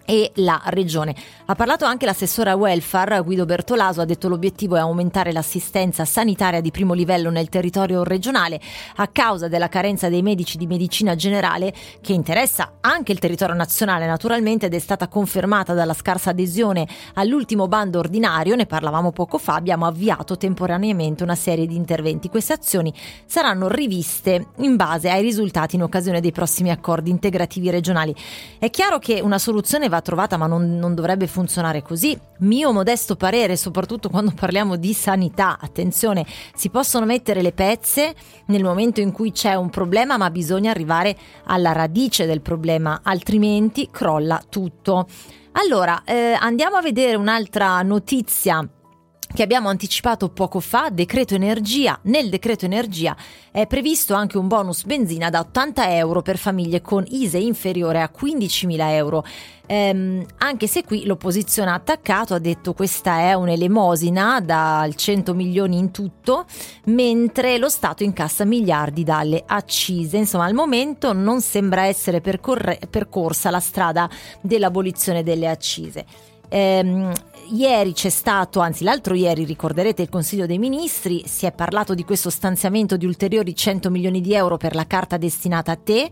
e 0.10 0.32
la 0.36 0.62
regione. 0.68 1.14
Ha 1.48 1.56
parlato 1.56 1.84
anche 1.84 2.06
l'assessore 2.06 2.50
a 2.50 2.56
welfare 2.56 3.22
Guido 3.22 3.44
Bertolaso, 3.44 4.00
ha 4.00 4.06
detto 4.06 4.30
l'obiettivo 4.30 4.78
è 4.78 4.80
aumentare 4.80 5.34
l'assistenza 5.34 6.06
sanitaria 6.06 6.62
di 6.62 6.72
primo 6.72 6.94
livello 6.94 7.30
nel 7.30 7.50
territorio 7.50 8.04
regionale 8.04 8.62
a 8.96 9.08
causa 9.10 9.50
della 9.50 9.68
carenza 9.68 10.08
dei 10.08 10.22
medici 10.22 10.58
di 10.58 10.66
medicina 10.66 11.16
generale 11.16 11.74
che 12.00 12.14
interessa 12.14 12.78
anche 12.80 13.12
il 13.12 13.20
territorio 13.20 13.54
nazionale 13.54 14.08
naturalmente 14.08 14.68
ed 14.68 14.74
è 14.74 14.80
stata 14.80 15.10
confermata 15.10 15.74
dalla 15.74 15.94
scarsa 15.94 16.30
adesione 16.30 16.88
all'ultimo 17.16 17.68
bando 17.68 18.00
ordinario, 18.00 18.56
ne 18.56 18.66
parlavamo 18.66 19.12
poco 19.12 19.38
fa, 19.38 19.56
abbiamo 19.56 19.86
avviato 19.86 20.38
temporaneamente 20.38 21.24
una 21.24 21.36
serie 21.36 21.68
di 21.68 21.76
interventi. 21.76 22.30
Queste 22.30 22.54
azioni 22.54 22.94
saranno 23.26 23.68
riviste 23.68 24.48
in 24.60 24.78
base 24.78 25.10
ai 25.10 25.22
risultati 25.22 25.76
in 25.76 25.84
occasione 25.84 26.22
dei 26.22 26.32
prossimi 26.32 26.72
accordi 26.72 27.10
integrativi 27.10 27.70
regionali. 27.70 28.16
È 28.58 28.70
chiaro 28.70 29.00
che 29.00 29.20
una 29.20 29.38
soluzione 29.38 29.90
va 29.90 29.97
va 29.98 30.02
trovata, 30.02 30.38
ma 30.38 30.48
non, 30.48 30.78
non 30.78 30.94
dovrebbe 30.94 31.28
funzionare 31.28 31.82
così. 31.82 32.18
Mio 32.40 32.72
modesto 32.72 33.16
parere, 33.16 33.58
soprattutto 33.58 34.10
quando 34.10 34.32
parliamo 34.34 34.76
di 34.76 34.94
sanità, 34.94 35.58
attenzione, 35.60 36.26
si 36.56 36.70
possono 36.70 37.06
mettere 37.06 37.42
le 37.42 37.52
pezze 37.52 38.14
nel 38.48 38.64
momento 38.64 39.02
in 39.02 39.12
cui 39.12 39.32
c'è 39.32 39.56
un 39.56 39.70
problema, 39.70 40.18
ma 40.18 40.30
bisogna 40.30 40.72
arrivare 40.72 41.16
alla 41.46 41.72
radice 41.72 42.26
del 42.26 42.42
problema, 42.42 43.02
altrimenti 43.04 43.90
crolla 43.92 44.42
tutto. 44.48 45.08
Allora, 45.54 46.04
eh, 46.06 46.38
andiamo 46.40 46.76
a 46.76 46.82
vedere 46.82 47.16
un'altra 47.16 47.82
notizia 47.82 48.68
che 49.34 49.44
abbiamo 49.44 49.70
anticipato 49.70 50.30
poco 50.30 50.60
fa, 50.60 50.90
decreto 50.90 51.36
energia. 51.36 52.00
Nel 52.04 52.30
decreto 52.30 52.66
energia 52.66 53.16
è 53.52 53.68
previsto 53.68 54.14
anche 54.14 54.38
un 54.38 54.48
bonus 54.48 54.84
benzina 54.84 55.30
da 55.30 55.40
80 55.42 55.96
euro 55.96 56.22
per 56.22 56.38
famiglie 56.38 56.82
con 56.82 57.04
ISE 57.08 57.38
inferiore 57.38 58.02
a 58.02 58.12
15.000 58.16 58.76
euro. 58.92 59.24
Ehm, 59.70 60.26
anche 60.38 60.66
se 60.68 60.84
qui 60.84 61.06
l'opposizione 61.06 61.72
ha 61.72 61.74
attaccato, 61.74 62.34
ha 62.34 62.40
detto 62.40 62.74
questa 62.74 63.20
è 63.20 63.34
un'elemosina 63.34 64.40
da 64.40 64.88
100 64.94 65.34
milioni 65.34 65.78
in 65.78 65.92
tutto, 65.92 66.46
mentre 66.86 67.58
lo 67.58 67.70
Stato 67.70 68.04
incassa 68.04 68.46
miliardi 68.46 69.04
dalle 69.04 69.44
accise. 69.46 70.18
Insomma, 70.18 70.46
al 70.46 70.54
momento 70.54 71.14
non 71.14 71.42
sembra 71.42 71.86
essere 71.86 72.22
percorre- 72.22 72.80
percorsa 72.90 73.50
la 73.50 73.60
strada 73.60 74.10
dell'abolizione 74.42 75.22
delle 75.22 75.48
accise. 75.50 76.06
Ehm, 76.50 77.12
ieri 77.50 77.94
c'è 77.94 78.10
stato, 78.10 78.60
anzi 78.60 78.84
l'altro 78.84 79.14
ieri 79.14 79.44
ricorderete 79.44 80.02
il 80.02 80.10
Consiglio 80.10 80.46
dei 80.46 80.58
Ministri, 80.58 81.24
si 81.26 81.46
è 81.46 81.52
parlato 81.52 81.94
di 81.94 82.04
questo 82.04 82.30
stanziamento 82.30 82.98
di 82.98 83.06
ulteriori 83.06 83.56
100 83.56 83.90
milioni 83.90 84.22
di 84.22 84.34
euro 84.34 84.58
per 84.58 84.76
la 84.76 84.86
carta 84.86 85.18
destinata 85.18 85.72
a 85.72 85.78
te, 85.82 86.10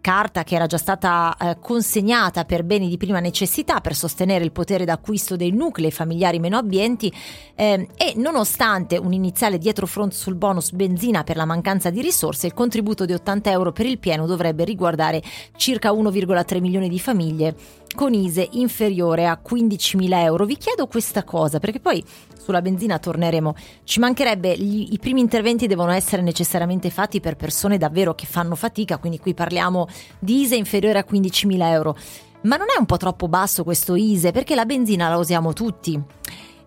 carta 0.00 0.44
che 0.44 0.54
era 0.54 0.66
già 0.66 0.78
stata 0.78 1.36
eh, 1.38 1.58
consegnata 1.60 2.44
per 2.44 2.64
beni 2.64 2.88
di 2.88 2.96
prima 2.96 3.20
necessità 3.20 3.80
per 3.80 3.94
sostenere 3.94 4.44
il 4.44 4.52
potere 4.52 4.84
d'acquisto 4.84 5.36
dei 5.36 5.50
nuclei 5.50 5.90
familiari 5.90 6.38
meno 6.38 6.56
abbienti 6.56 7.12
eh, 7.54 7.88
e 7.96 8.12
nonostante 8.16 8.96
un 8.96 9.12
iniziale 9.12 9.58
dietrofront 9.58 10.12
sul 10.12 10.34
bonus 10.34 10.70
benzina 10.70 11.24
per 11.24 11.36
la 11.36 11.44
mancanza 11.44 11.90
di 11.90 12.00
risorse, 12.00 12.46
il 12.46 12.54
contributo 12.54 13.04
di 13.04 13.12
80 13.12 13.50
euro 13.50 13.72
per 13.72 13.86
il 13.86 13.98
pieno 13.98 14.26
dovrebbe 14.26 14.64
riguardare 14.64 15.22
circa 15.56 15.92
1,3 15.92 16.60
milioni 16.60 16.88
di 16.88 17.00
famiglie 17.00 17.54
con 17.94 18.14
ISE 18.14 18.48
inferiore 18.52 19.26
a 19.26 19.40
15.000 19.44 20.12
euro. 20.22 20.44
Vi 20.44 20.56
chiedo 20.56 20.86
questa 20.86 21.24
cosa 21.24 21.58
perché 21.58 21.80
poi 21.80 22.04
sulla 22.38 22.62
benzina 22.62 22.98
torneremo. 22.98 23.54
Ci 23.84 24.00
mancherebbe, 24.00 24.56
gli, 24.56 24.88
i 24.92 24.98
primi 24.98 25.20
interventi 25.20 25.66
devono 25.66 25.90
essere 25.90 26.22
necessariamente 26.22 26.90
fatti 26.90 27.20
per 27.20 27.36
persone 27.36 27.76
davvero 27.76 28.14
che 28.14 28.26
fanno 28.26 28.54
fatica, 28.54 28.98
quindi 28.98 29.18
qui 29.18 29.34
parliamo 29.34 29.86
di 30.18 30.40
ISE 30.40 30.56
inferiore 30.56 30.98
a 30.98 31.06
15.000 31.08 31.62
euro. 31.62 31.96
Ma 32.42 32.56
non 32.56 32.68
è 32.74 32.78
un 32.78 32.86
po' 32.86 32.96
troppo 32.96 33.28
basso 33.28 33.64
questo 33.64 33.96
ISE 33.96 34.30
perché 34.30 34.54
la 34.54 34.64
benzina 34.64 35.08
la 35.08 35.16
usiamo 35.16 35.52
tutti. 35.52 36.00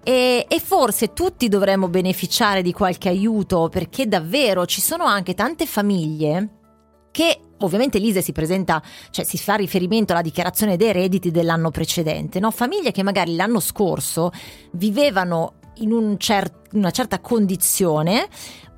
E, 0.03 0.45
e, 0.47 0.59
forse 0.59 1.13
tutti 1.13 1.47
dovremmo 1.47 1.87
beneficiare 1.87 2.61
di 2.61 2.73
qualche 2.73 3.09
aiuto 3.09 3.69
perché 3.69 4.07
davvero 4.07 4.65
ci 4.65 4.81
sono 4.81 5.05
anche 5.05 5.35
tante 5.35 5.67
famiglie 5.67 6.60
che 7.11 7.39
ovviamente 7.59 7.99
l'ISE 7.99 8.21
si 8.21 8.31
presenta, 8.31 8.81
cioè 9.11 9.23
si 9.25 9.37
fa 9.37 9.55
riferimento 9.55 10.13
alla 10.13 10.21
dichiarazione 10.21 10.77
dei 10.77 10.91
redditi 10.91 11.31
dell'anno 11.31 11.69
precedente, 11.69 12.39
no? 12.39 12.51
famiglie 12.51 12.91
che 12.91 13.03
magari 13.03 13.35
l'anno 13.35 13.59
scorso 13.59 14.31
vivevano 14.71 15.53
in 15.75 15.91
un 15.91 16.17
cer- 16.17 16.69
una 16.73 16.91
certa 16.91 17.19
condizione 17.19 18.27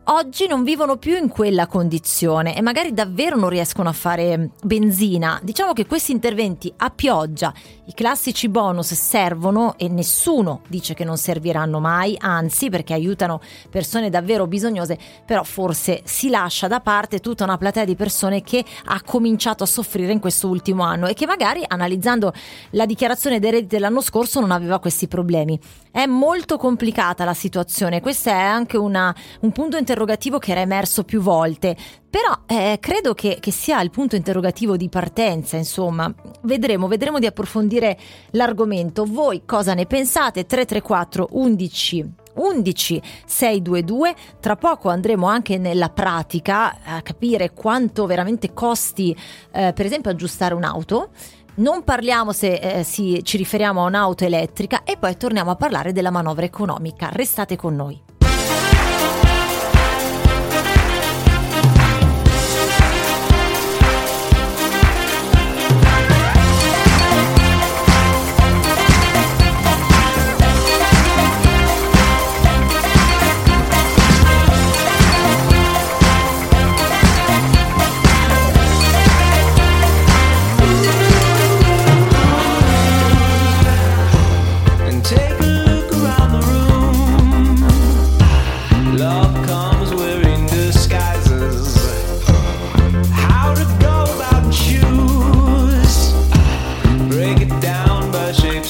oggi 0.06 0.48
non 0.48 0.64
vivono 0.64 0.98
più 0.98 1.16
in 1.16 1.30
quella 1.30 1.68
condizione 1.68 2.58
e 2.58 2.62
magari 2.62 2.94
davvero 2.94 3.38
non 3.38 3.50
riescono 3.50 3.88
a 3.90 3.94
fare 3.94 4.50
benzina. 4.62 5.40
Diciamo 5.42 5.74
che 5.74 5.86
questi 5.86 6.12
interventi 6.12 6.74
a 6.78 6.90
pioggia, 6.90 7.54
i 7.86 7.94
classici 7.94 8.50
bonus 8.50 8.94
servono 8.94 9.76
e 9.78 9.88
nessuno 9.88 10.62
dice 10.68 10.94
che 10.94 11.06
non 11.06 11.18
serviranno 11.18 11.80
mai, 11.80 12.16
anzi 12.20 12.70
perché 12.70 12.94
aiutano 12.94 13.40
persone 13.70 14.10
davvero 14.10 14.48
bisognose, 14.48 14.98
però 15.26 15.44
forse 15.44 16.02
si 16.04 16.30
lascia 16.30 16.68
da 16.68 16.82
parte 16.82 17.20
tutta 17.20 17.44
una 17.44 17.58
platea 17.58 17.86
di 17.86 17.96
persone 17.96 18.42
che 18.42 18.64
ha 18.86 19.02
cominciato 19.02 19.64
a 19.64 19.68
soffrire 19.68 20.12
in 20.12 20.20
questo 20.20 20.48
ultimo 20.48 20.84
anno 20.84 21.08
e 21.08 21.14
che 21.14 21.26
magari 21.26 21.64
analizzando 21.66 22.34
la 22.72 22.86
dichiarazione 22.86 23.40
dei 23.40 23.52
redditi 23.52 23.76
dell'anno 23.76 24.02
scorso 24.02 24.40
non 24.40 24.52
aveva 24.52 24.80
questi 24.80 25.08
problemi. 25.08 25.60
È 25.92 26.06
molto 26.08 26.58
complicata 26.58 27.24
la 27.24 27.34
situazione, 27.34 28.02
questo 28.02 28.30
è 28.30 28.34
anche 28.34 28.78
una, 28.78 29.14
un 29.42 29.52
punto 29.52 29.78
interrogativo 29.94 30.40
che 30.40 30.52
era 30.52 30.62
emerso 30.62 31.04
più 31.04 31.22
volte, 31.22 31.78
però 32.10 32.40
eh, 32.48 32.78
credo 32.82 33.14
che, 33.14 33.38
che, 33.40 33.52
sia 33.52 33.80
il 33.82 33.92
punto 33.92 34.16
interrogativo 34.16 34.76
di 34.76 34.90
partenza, 34.90 35.56
insomma, 35.56 36.12
vedremo, 36.42 36.88
vedremo 36.88 37.20
di 37.20 37.28
approfondire 37.28 37.98
l'argomento. 38.32 39.06
Voi 39.06 39.44
cosa 39.46 39.76
ne 39.76 39.86
pensate? 39.86 40.46
334 40.46 41.28
11 41.32 42.12
11 42.34 43.02
622. 43.26 44.16
Tra 44.40 44.56
poco 44.56 44.90
andremo 44.90 45.28
anche 45.28 45.60
nella 45.60 45.90
pratica 45.90 46.78
a 46.84 47.02
capire 47.04 47.54
quanto 47.54 48.08
veramente 48.08 48.52
costi, 48.52 49.16
eh, 49.52 49.74
per 49.74 49.86
esempio, 49.86 50.10
aggiustare 50.10 50.56
un'auto. 50.56 51.10
Non 51.56 51.84
parliamo 51.84 52.32
se 52.32 52.54
eh, 52.54 52.84
si, 52.84 53.20
ci 53.24 53.38
riferiamo 53.38 53.84
a 53.84 53.86
un'auto 53.86 54.26
elettrica 54.26 54.82
e 54.84 54.98
poi 54.98 55.16
torniamo 55.18 55.52
a 55.52 55.56
parlare 55.56 55.92
della 55.92 56.10
manovra 56.10 56.46
economica. 56.46 57.10
Restate 57.12 57.56
con 57.56 57.76
noi. 57.76 58.02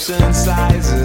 ocean 0.10 0.34
sizes. 0.34 1.03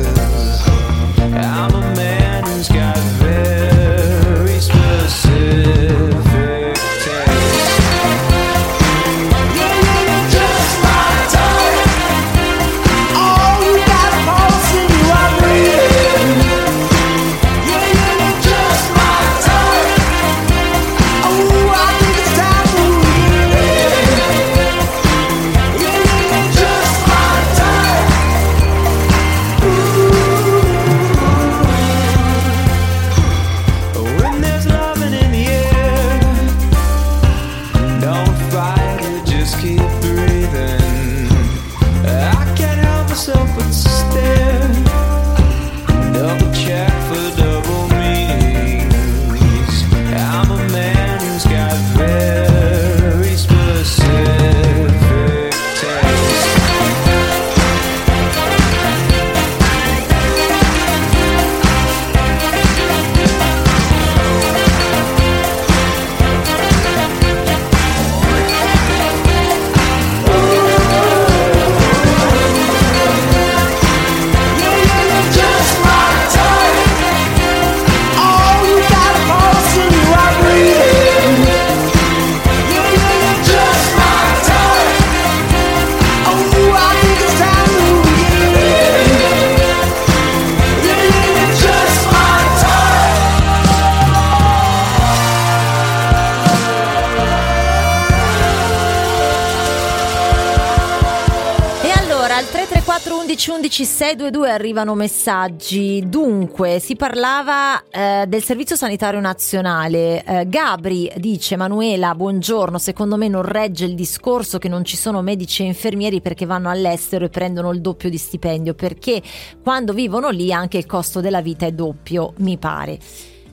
622 104.08 104.50
arrivano 104.50 104.94
messaggi. 104.94 106.02
Dunque, 106.08 106.78
si 106.78 106.96
parlava 106.96 107.82
eh, 107.90 108.24
del 108.26 108.42
Servizio 108.42 108.74
Sanitario 108.74 109.20
Nazionale. 109.20 110.24
Eh, 110.24 110.48
Gabri 110.48 111.12
dice: 111.16 111.56
Manuela, 111.56 112.14
buongiorno. 112.14 112.78
Secondo 112.78 113.18
me 113.18 113.28
non 113.28 113.42
regge 113.42 113.84
il 113.84 113.94
discorso 113.94 114.56
che 114.56 114.68
non 114.68 114.82
ci 114.82 114.96
sono 114.96 115.20
medici 115.20 115.62
e 115.62 115.66
infermieri 115.66 116.22
perché 116.22 116.46
vanno 116.46 116.70
all'estero 116.70 117.26
e 117.26 117.28
prendono 117.28 117.70
il 117.70 117.82
doppio 117.82 118.08
di 118.08 118.16
stipendio. 118.16 118.72
Perché 118.72 119.20
quando 119.62 119.92
vivono 119.92 120.30
lì 120.30 120.54
anche 120.54 120.78
il 120.78 120.86
costo 120.86 121.20
della 121.20 121.42
vita 121.42 121.66
è 121.66 121.72
doppio, 121.72 122.32
mi 122.38 122.56
pare. 122.56 122.98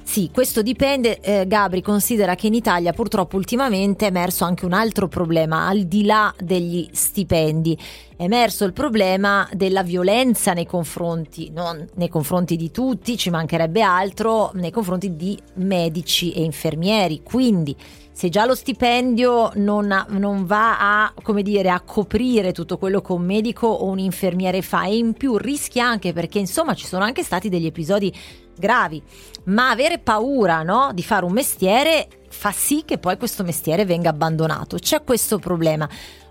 Sì, 0.08 0.30
questo 0.32 0.62
dipende. 0.62 1.20
Eh, 1.20 1.46
Gabri 1.48 1.82
considera 1.82 2.36
che 2.36 2.48
in 2.48 2.54
Italia 2.54 2.94
purtroppo 2.94 3.36
ultimamente 3.36 4.06
è 4.06 4.10
emerso 4.10 4.46
anche 4.46 4.64
un 4.64 4.72
altro 4.72 5.10
problema, 5.10 5.68
al 5.68 5.82
di 5.82 6.06
là 6.06 6.34
degli 6.40 6.88
stipendi. 6.92 7.78
È 8.16 8.24
emerso 8.24 8.64
il 8.64 8.72
problema 8.72 9.50
della 9.52 9.84
violenza 9.84 10.54
nei 10.54 10.68
confronti, 10.68 11.50
non 11.52 11.86
nei 11.96 12.08
confronti 12.08 12.56
di 12.56 12.72
tutti, 12.72 13.18
ci 13.18 13.30
mancherebbe 13.30 13.82
altro, 13.82 14.52
nei 14.54 14.72
confronti 14.72 15.18
di 15.18 15.38
medici 15.56 16.32
e 16.32 16.44
infermieri. 16.44 17.22
Quindi 17.22 17.76
se 18.12 18.30
già 18.30 18.46
lo 18.46 18.56
stipendio 18.56 19.52
non, 19.56 20.06
non, 20.10 20.46
va 20.46 21.08
a, 21.08 21.14
dire, 21.42 21.70
a 21.70 21.82
coprire 21.82 22.54
tutto 22.54 22.78
quello 22.78 23.02
che 23.02 23.12
un 23.12 23.26
medico 23.26 23.68
o 23.68 23.88
un 23.88 24.00
infermiere 24.00 24.62
fa 24.62 24.86
e 24.86 24.96
in 24.96 25.14
più 25.14 25.36
rischia 25.36 25.86
anche 25.86 26.14
perché 26.14 26.40
insomma 26.40 26.74
ci 26.76 26.86
sono 26.86 27.04
anche 27.04 27.24
stati 27.24 27.50
degli 27.50 27.66
episodi 27.66 28.14
gravi, 28.58 29.02
ma 29.46 29.70
avere 29.70 30.00
paura 30.00 30.64
no, 30.64 30.92
di 30.94 31.04
fare 31.04 31.26
un 31.26 31.32
mestiere 31.32 32.08
fa 32.36 32.52
sì 32.52 32.84
che 32.86 32.98
poi 32.98 33.18
questo 33.18 33.44
mestiere 33.44 33.86
venga 33.86 34.10
abbandonato. 34.10 34.78
C'è 34.78 35.04
questo 35.04 35.40
problema. 35.40 35.88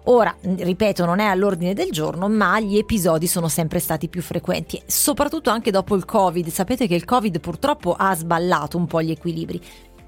Ora, 0.08 0.36
ripeto, 0.42 1.06
non 1.06 1.18
è 1.18 1.24
all'ordine 1.24 1.72
del 1.72 1.90
giorno, 1.90 2.28
ma 2.28 2.60
gli 2.60 2.76
episodi 2.76 3.26
sono 3.26 3.48
sempre 3.48 3.78
stati 3.78 4.08
più 4.08 4.20
frequenti, 4.20 4.80
soprattutto 4.84 5.48
anche 5.48 5.70
dopo 5.70 5.94
il 5.96 6.04
Covid. 6.04 6.48
Sapete 6.48 6.86
che 6.86 6.94
il 6.94 7.06
Covid 7.06 7.40
purtroppo 7.40 7.94
ha 7.98 8.14
sballato 8.14 8.76
un 8.76 8.86
po' 8.86 9.00
gli 9.00 9.10
equilibri. 9.10 9.62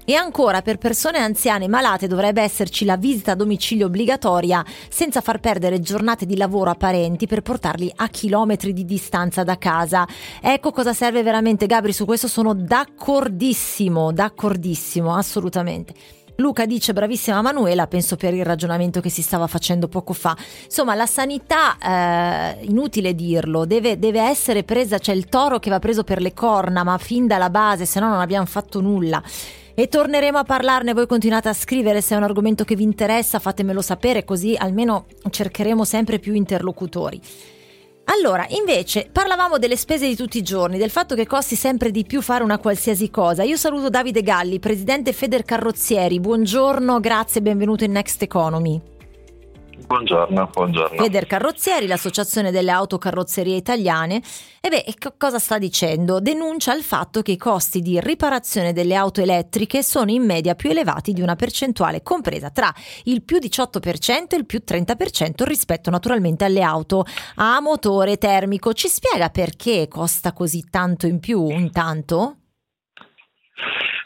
E 0.09 0.15
ancora 0.15 0.61
per 0.61 0.77
persone 0.77 1.17
anziane 1.17 1.67
malate 1.67 2.07
dovrebbe 2.07 2.41
esserci 2.41 2.85
la 2.85 2.95
visita 2.95 3.33
a 3.33 3.35
domicilio 3.35 3.87
obbligatoria 3.87 4.63
senza 4.87 5.19
far 5.19 5.41
perdere 5.41 5.81
giornate 5.81 6.25
di 6.25 6.37
lavoro 6.37 6.69
a 6.69 6.75
parenti 6.75 7.27
per 7.27 7.41
portarli 7.41 7.91
a 7.93 8.07
chilometri 8.07 8.71
di 8.71 8.85
distanza 8.85 9.43
da 9.43 9.57
casa. 9.57 10.07
Ecco 10.41 10.71
cosa 10.71 10.93
serve 10.93 11.23
veramente 11.23 11.65
Gabri, 11.65 11.91
su 11.91 12.05
questo 12.05 12.29
sono 12.29 12.53
d'accordissimo, 12.53 14.13
d'accordissimo, 14.13 15.13
assolutamente. 15.13 15.93
Luca 16.37 16.65
dice 16.65 16.93
bravissima 16.93 17.41
Manuela, 17.41 17.85
penso 17.87 18.15
per 18.15 18.33
il 18.33 18.45
ragionamento 18.45 19.01
che 19.01 19.09
si 19.09 19.21
stava 19.21 19.47
facendo 19.47 19.89
poco 19.89 20.13
fa. 20.13 20.37
Insomma, 20.63 20.95
la 20.95 21.05
sanità, 21.05 21.77
eh, 21.79 22.65
inutile 22.65 23.13
dirlo, 23.13 23.65
deve, 23.65 23.99
deve, 23.99 24.21
essere 24.21 24.63
presa, 24.63 24.99
c'è 24.99 25.11
il 25.11 25.25
toro 25.25 25.59
che 25.59 25.69
va 25.69 25.79
preso 25.79 26.05
per 26.05 26.21
le 26.21 26.33
corna, 26.33 26.85
ma 26.85 26.97
fin 26.97 27.27
dalla 27.27 27.49
base, 27.49 27.85
se 27.85 27.99
no 27.99 28.07
non 28.07 28.21
abbiamo 28.21 28.45
fatto 28.45 28.79
nulla 28.79 29.21
e 29.79 29.87
torneremo 29.87 30.39
a 30.39 30.43
parlarne. 30.43 30.95
Voi 30.95 31.05
continuate 31.05 31.49
a 31.49 31.53
scrivere 31.53 32.01
se 32.01 32.15
è 32.15 32.17
un 32.17 32.23
argomento 32.23 32.63
che 32.63 32.75
vi 32.75 32.81
interessa, 32.81 33.37
fatemelo 33.37 33.79
sapere, 33.83 34.25
così 34.25 34.55
almeno 34.57 35.05
cercheremo 35.29 35.85
sempre 35.85 36.17
più 36.17 36.33
interlocutori. 36.33 37.21
Allora, 38.05 38.47
invece, 38.49 39.07
parlavamo 39.11 39.59
delle 39.59 39.75
spese 39.75 40.07
di 40.07 40.15
tutti 40.15 40.39
i 40.39 40.41
giorni, 40.41 40.79
del 40.79 40.89
fatto 40.89 41.13
che 41.13 41.27
costi 41.27 41.55
sempre 41.55 41.91
di 41.91 42.05
più 42.05 42.23
fare 42.23 42.43
una 42.43 42.57
qualsiasi 42.57 43.11
cosa. 43.11 43.43
Io 43.43 43.55
saluto 43.55 43.89
Davide 43.89 44.23
Galli, 44.23 44.57
presidente 44.57 45.13
Feder 45.13 45.43
Carrozzieri. 45.43 46.19
Buongiorno, 46.19 46.99
grazie 46.99 47.41
e 47.41 47.43
benvenuto 47.43 47.83
in 47.83 47.91
Next 47.91 48.19
Economy. 48.23 48.96
Buongiorno, 49.85 50.49
buongiorno. 50.51 51.01
Feder 51.01 51.27
Carrozzieri, 51.27 51.87
l'associazione 51.87 52.51
delle 52.51 52.71
autocarrozzerie 52.71 53.55
italiane. 53.55 54.21
E 54.59 54.69
beh, 54.69 54.85
cosa 55.17 55.39
sta 55.39 55.57
dicendo? 55.57 56.19
Denuncia 56.19 56.73
il 56.73 56.83
fatto 56.83 57.21
che 57.21 57.31
i 57.31 57.37
costi 57.37 57.81
di 57.81 57.99
riparazione 57.99 58.73
delle 58.73 58.95
auto 58.95 59.21
elettriche 59.21 59.83
sono 59.83 60.11
in 60.11 60.25
media 60.25 60.55
più 60.55 60.71
elevati 60.71 61.13
di 61.13 61.21
una 61.21 61.35
percentuale 61.35 62.01
compresa 62.01 62.49
tra 62.49 62.73
il 63.03 63.21
più 63.21 63.37
18% 63.37 64.27
e 64.29 64.35
il 64.35 64.45
più 64.45 64.61
30% 64.65 65.43
rispetto 65.43 65.89
naturalmente 65.89 66.43
alle 66.43 66.63
auto 66.63 67.05
a 67.35 67.61
motore 67.61 68.17
termico. 68.17 68.73
Ci 68.73 68.87
spiega 68.87 69.29
perché 69.29 69.87
costa 69.87 70.33
così 70.33 70.65
tanto 70.69 71.05
in 71.07 71.19
più, 71.19 71.47
intanto? 71.49 72.37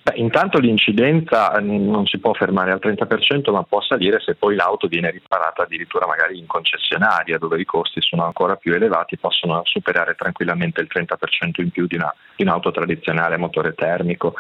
Beh, 0.04 0.14
intanto 0.16 0.58
l'incidenza 0.58 1.54
eh, 1.54 1.62
non 1.62 2.08
si 2.08 2.18
può 2.18 2.34
fermare 2.34 2.72
al 2.72 2.80
30%, 2.82 3.52
ma 3.52 3.62
può 3.62 3.82
salire 3.82 4.20
se 4.20 4.34
poi 4.34 4.56
l'auto 4.56 4.88
viene 4.88 5.12
riparata 5.12 5.62
addirittura 5.62 6.08
magari 6.08 6.40
in 6.40 6.48
concessionaria, 6.48 7.38
dove 7.38 7.60
i 7.60 7.66
costi 7.66 8.02
sono 8.02 8.26
ancora 8.26 8.56
più 8.56 8.74
elevati, 8.74 9.18
possono 9.18 9.62
superare 9.64 10.16
tranquillamente 10.16 10.82
il 10.82 10.88
30% 10.92 11.62
in 11.62 11.70
più 11.70 11.86
di, 11.86 11.98
una, 11.98 12.12
di 12.36 12.42
un'auto 12.42 12.72
tradizionale 12.72 13.36
a 13.36 13.38
motore 13.38 13.76
termico. 13.76 14.34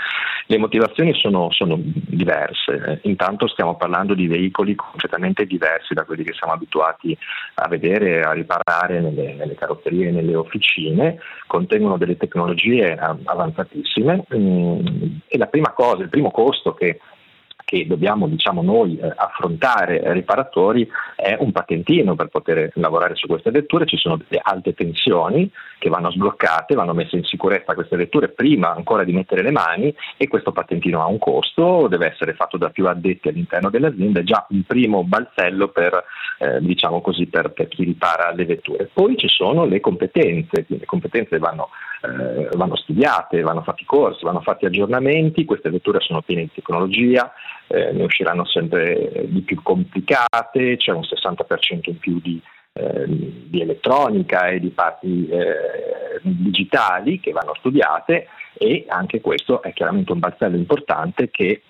Le 0.47 0.57
motivazioni 0.57 1.13
sono, 1.13 1.51
sono 1.51 1.77
diverse. 1.79 2.99
Intanto 3.03 3.47
stiamo 3.47 3.77
parlando 3.77 4.15
di 4.15 4.27
veicoli 4.27 4.73
completamente 4.73 5.45
diversi 5.45 5.93
da 5.93 6.05
quelli 6.05 6.23
che 6.23 6.33
siamo 6.33 6.53
abituati 6.53 7.15
a 7.55 7.67
vedere 7.67 8.23
a 8.23 8.31
riparare 8.31 8.99
nelle, 8.99 9.35
nelle 9.35 9.53
carrozzerie 9.53 10.07
e 10.07 10.11
nelle 10.11 10.35
officine, 10.35 11.19
contengono 11.45 11.97
delle 11.97 12.17
tecnologie 12.17 12.97
avanzatissime 12.97 14.25
mm, 14.33 14.85
e 15.27 15.37
la 15.37 15.47
prima 15.51 15.71
cosa, 15.73 16.01
il 16.01 16.09
primo 16.09 16.31
costo 16.31 16.73
che 16.73 16.99
che 17.71 17.87
dobbiamo 17.87 18.27
diciamo, 18.27 18.61
noi 18.61 18.97
eh, 18.97 19.13
affrontare 19.15 20.01
eh, 20.01 20.11
riparatori 20.11 20.85
è 21.15 21.37
un 21.39 21.53
patentino 21.53 22.15
per 22.15 22.27
poter 22.27 22.69
lavorare 22.73 23.15
su 23.15 23.27
queste 23.27 23.49
vetture, 23.49 23.85
ci 23.85 23.95
sono 23.95 24.17
delle 24.17 24.41
alte 24.43 24.73
tensioni 24.73 25.49
che 25.79 25.87
vanno 25.87 26.11
sbloccate, 26.11 26.75
vanno 26.75 26.93
messe 26.93 27.15
in 27.15 27.23
sicurezza 27.23 27.73
queste 27.73 27.95
vetture 27.95 28.27
prima 28.27 28.73
ancora 28.75 29.05
di 29.05 29.13
mettere 29.13 29.41
le 29.41 29.51
mani 29.51 29.95
e 30.17 30.27
questo 30.27 30.51
patentino 30.51 31.01
ha 31.01 31.07
un 31.07 31.17
costo, 31.17 31.87
deve 31.87 32.11
essere 32.11 32.33
fatto 32.33 32.57
da 32.57 32.71
più 32.71 32.89
addetti 32.89 33.29
all'interno 33.29 33.69
dell'azienda, 33.69 34.19
è 34.19 34.23
già 34.23 34.45
un 34.49 34.63
primo 34.63 35.05
balzello 35.05 35.69
per, 35.69 36.03
eh, 36.39 36.59
diciamo 36.59 36.99
così, 36.99 37.27
per, 37.27 37.51
per 37.51 37.69
chi 37.69 37.85
ripara 37.85 38.33
le 38.33 38.43
vetture. 38.43 38.89
Poi 38.91 39.15
ci 39.15 39.29
sono 39.29 39.63
le 39.63 39.79
competenze, 39.79 40.65
le 40.67 40.85
competenze 40.85 41.37
vanno 41.37 41.69
eh, 42.01 42.49
vanno 42.55 42.75
studiate, 42.75 43.41
vanno 43.41 43.61
fatti 43.61 43.85
corsi, 43.85 44.25
vanno 44.25 44.41
fatti 44.41 44.65
aggiornamenti, 44.65 45.45
queste 45.45 45.69
vetture 45.69 45.99
sono 45.99 46.21
piene 46.21 46.43
di 46.43 46.51
tecnologia, 46.53 47.31
eh, 47.71 47.91
ne 47.93 48.03
usciranno 48.03 48.45
sempre 48.45 49.25
di 49.27 49.41
più 49.41 49.61
complicate, 49.61 50.77
c'è 50.77 50.91
un 50.91 51.01
60% 51.01 51.79
in 51.83 51.97
più 51.97 52.19
di, 52.19 52.41
eh, 52.73 53.05
di 53.07 53.61
elettronica 53.61 54.47
e 54.47 54.59
di 54.59 54.69
parti 54.69 55.27
eh, 55.27 56.19
digitali 56.21 57.19
che 57.19 57.31
vanno 57.31 57.53
studiate 57.55 58.27
e 58.53 58.85
anche 58.87 59.21
questo 59.21 59.61
è 59.61 59.73
chiaramente 59.73 60.11
un 60.11 60.19
balzello 60.19 60.57
importante 60.57 61.29
che 61.31 61.61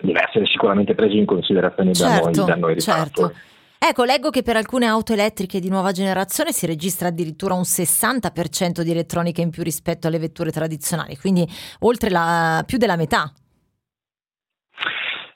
deve 0.00 0.24
essere 0.26 0.46
sicuramente 0.46 0.94
preso 0.94 1.16
in 1.16 1.26
considerazione 1.26 1.92
certo, 1.92 2.30
da 2.30 2.40
noi, 2.40 2.46
da 2.46 2.56
noi 2.56 2.80
certo. 2.80 3.32
Ecco, 3.82 4.04
leggo 4.04 4.28
che 4.28 4.42
per 4.42 4.56
alcune 4.56 4.84
auto 4.84 5.14
elettriche 5.14 5.58
di 5.58 5.70
nuova 5.70 5.90
generazione 5.90 6.52
si 6.52 6.66
registra 6.66 7.08
addirittura 7.08 7.54
un 7.54 7.62
60% 7.62 8.82
di 8.82 8.90
elettronica 8.90 9.40
in 9.40 9.48
più 9.48 9.62
rispetto 9.62 10.06
alle 10.06 10.18
vetture 10.18 10.50
tradizionali, 10.50 11.16
quindi 11.16 11.48
oltre 11.80 12.10
la, 12.10 12.62
più 12.66 12.76
della 12.76 12.96
metà. 12.96 13.32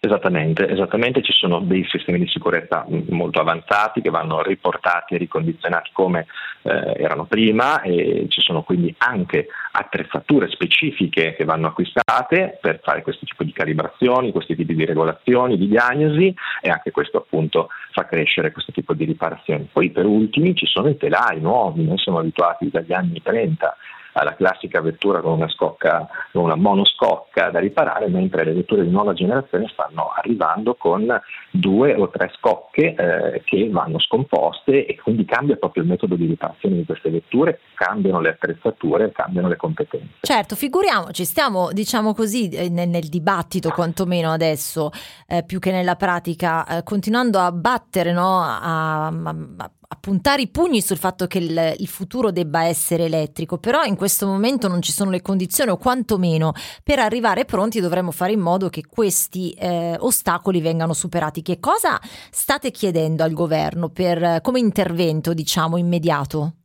Esattamente, 0.05 0.69
esattamente, 0.69 1.23
ci 1.23 1.33
sono 1.33 1.61
dei 1.61 1.83
sistemi 1.89 2.19
di 2.19 2.29
sicurezza 2.29 2.85
molto 3.09 3.41
avanzati 3.41 4.03
che 4.03 4.11
vanno 4.11 4.43
riportati 4.43 5.15
e 5.15 5.17
ricondizionati 5.17 5.89
come 5.95 6.27
eh, 6.61 6.93
erano 6.99 7.25
prima 7.25 7.81
e 7.81 8.27
ci 8.29 8.43
sono 8.43 8.63
quindi 8.63 8.95
anche 8.99 9.47
attrezzature 9.73 10.51
specifiche 10.51 11.35
che 11.35 11.45
vanno 11.45 11.69
acquistate 11.69 12.59
per 12.61 12.81
fare 12.83 13.01
questo 13.01 13.25
tipo 13.25 13.45
di 13.45 13.53
calibrazioni, 13.53 14.31
questi 14.31 14.55
tipi 14.55 14.75
di 14.75 14.85
regolazioni, 14.85 15.57
di 15.57 15.69
diagnosi 15.69 16.35
e 16.61 16.69
anche 16.69 16.91
questo 16.91 17.17
appunto 17.17 17.69
fa 17.93 18.05
crescere 18.05 18.53
questo 18.53 18.73
tipo 18.73 18.93
di 18.93 19.07
riparazioni. 19.07 19.71
Poi 19.73 19.89
per 19.89 20.05
ultimi 20.05 20.55
ci 20.55 20.67
sono 20.67 20.91
i 20.91 20.99
telai 20.99 21.41
nuovi, 21.41 21.83
noi 21.83 21.97
siamo 21.97 22.19
abituati 22.19 22.69
dagli 22.69 22.93
anni 22.93 23.23
30 23.23 23.75
alla 24.15 24.35
classica 24.35 24.81
vettura 24.81 25.21
con 25.21 25.33
una, 25.33 25.49
scocca, 25.49 26.09
una 26.33 26.57
monoscocca 26.57 27.51
da 27.51 27.59
riparare, 27.59 28.09
mentre 28.09 28.45
le 28.45 28.53
vetture 28.53 28.85
di 28.85 28.91
nuova 28.91 29.13
generazione 29.13 29.69
stanno 29.69 30.13
arrivando 30.17 30.75
con 30.75 31.07
due 31.51 31.95
o 31.95 32.09
tre 32.09 32.33
scocche 32.37 32.95
eh, 32.95 33.43
che 33.45 33.69
vanno 33.71 33.99
scomposte 33.99 34.87
e 34.87 34.97
quindi 35.01 35.25
cambia 35.25 35.57
proprio 35.57 35.83
il 35.83 35.89
metodo 35.89 36.17
di 36.17 36.27
riparazione 36.27 36.77
di 36.77 36.85
queste 36.85 37.11
vetture, 37.11 37.61
cambiano 37.75 38.21
le 38.21 38.31
attrezzature, 38.31 39.13
cambiano 39.13 39.49
le 39.49 39.57
competenze. 39.57 40.15
Certo, 40.21 40.55
figuriamoci, 40.55 41.25
stiamo 41.25 41.73
diciamo 41.73 42.15
così 42.15 42.49
eh, 42.49 42.69
nel, 42.69 42.89
nel 42.89 43.09
dibattito 43.09 43.71
quantomeno 43.71 44.31
adesso, 44.31 44.91
eh, 45.27 45.45
più 45.45 45.59
che 45.59 45.71
nella 45.71 45.97
pratica, 45.97 46.67
eh, 46.67 46.83
continuando 46.83 47.39
a 47.39 47.51
battere, 47.53 48.13
no, 48.13 48.41
a, 48.41 49.07
a, 49.07 49.71
a 49.89 49.94
puntare 50.05 50.43
i 50.43 50.49
pugni 50.49 50.83
sul 50.83 50.99
fatto 50.99 51.27
che 51.27 51.39
il, 51.39 51.75
il, 51.79 51.89
futuro 51.89 52.31
debba 52.31 52.65
essere 52.65 53.07
elettrico, 53.07 53.57
però 53.57 53.85
in 53.85 53.97
questo 53.97 54.27
momento 54.27 54.69
non 54.69 54.83
ci 54.83 54.93
sono 54.93 55.09
le 55.09 55.23
condizioni 55.23 55.71
o 55.71 55.79
quantomeno 55.79 56.53
per 56.83 56.99
arrivare 56.99 57.47
pronti 57.47 57.81
dovremmo 57.81 58.11
fare 58.11 58.33
in 58.33 58.41
modo 58.41 58.69
che 58.69 58.85
questi 58.87 59.53
eh, 59.53 59.97
ostacoli 59.99 60.61
vengano 60.61 60.93
superati. 60.93 61.41
Che 61.41 61.59
cosa 61.59 61.99
state 62.31 62.71
chiedendo 62.71 63.23
al 63.23 63.33
governo 63.33 63.89
per, 63.89 64.43
come 64.43 64.59
intervento 64.59 65.33
diciamo 65.33 65.79
immediato? 65.79 66.64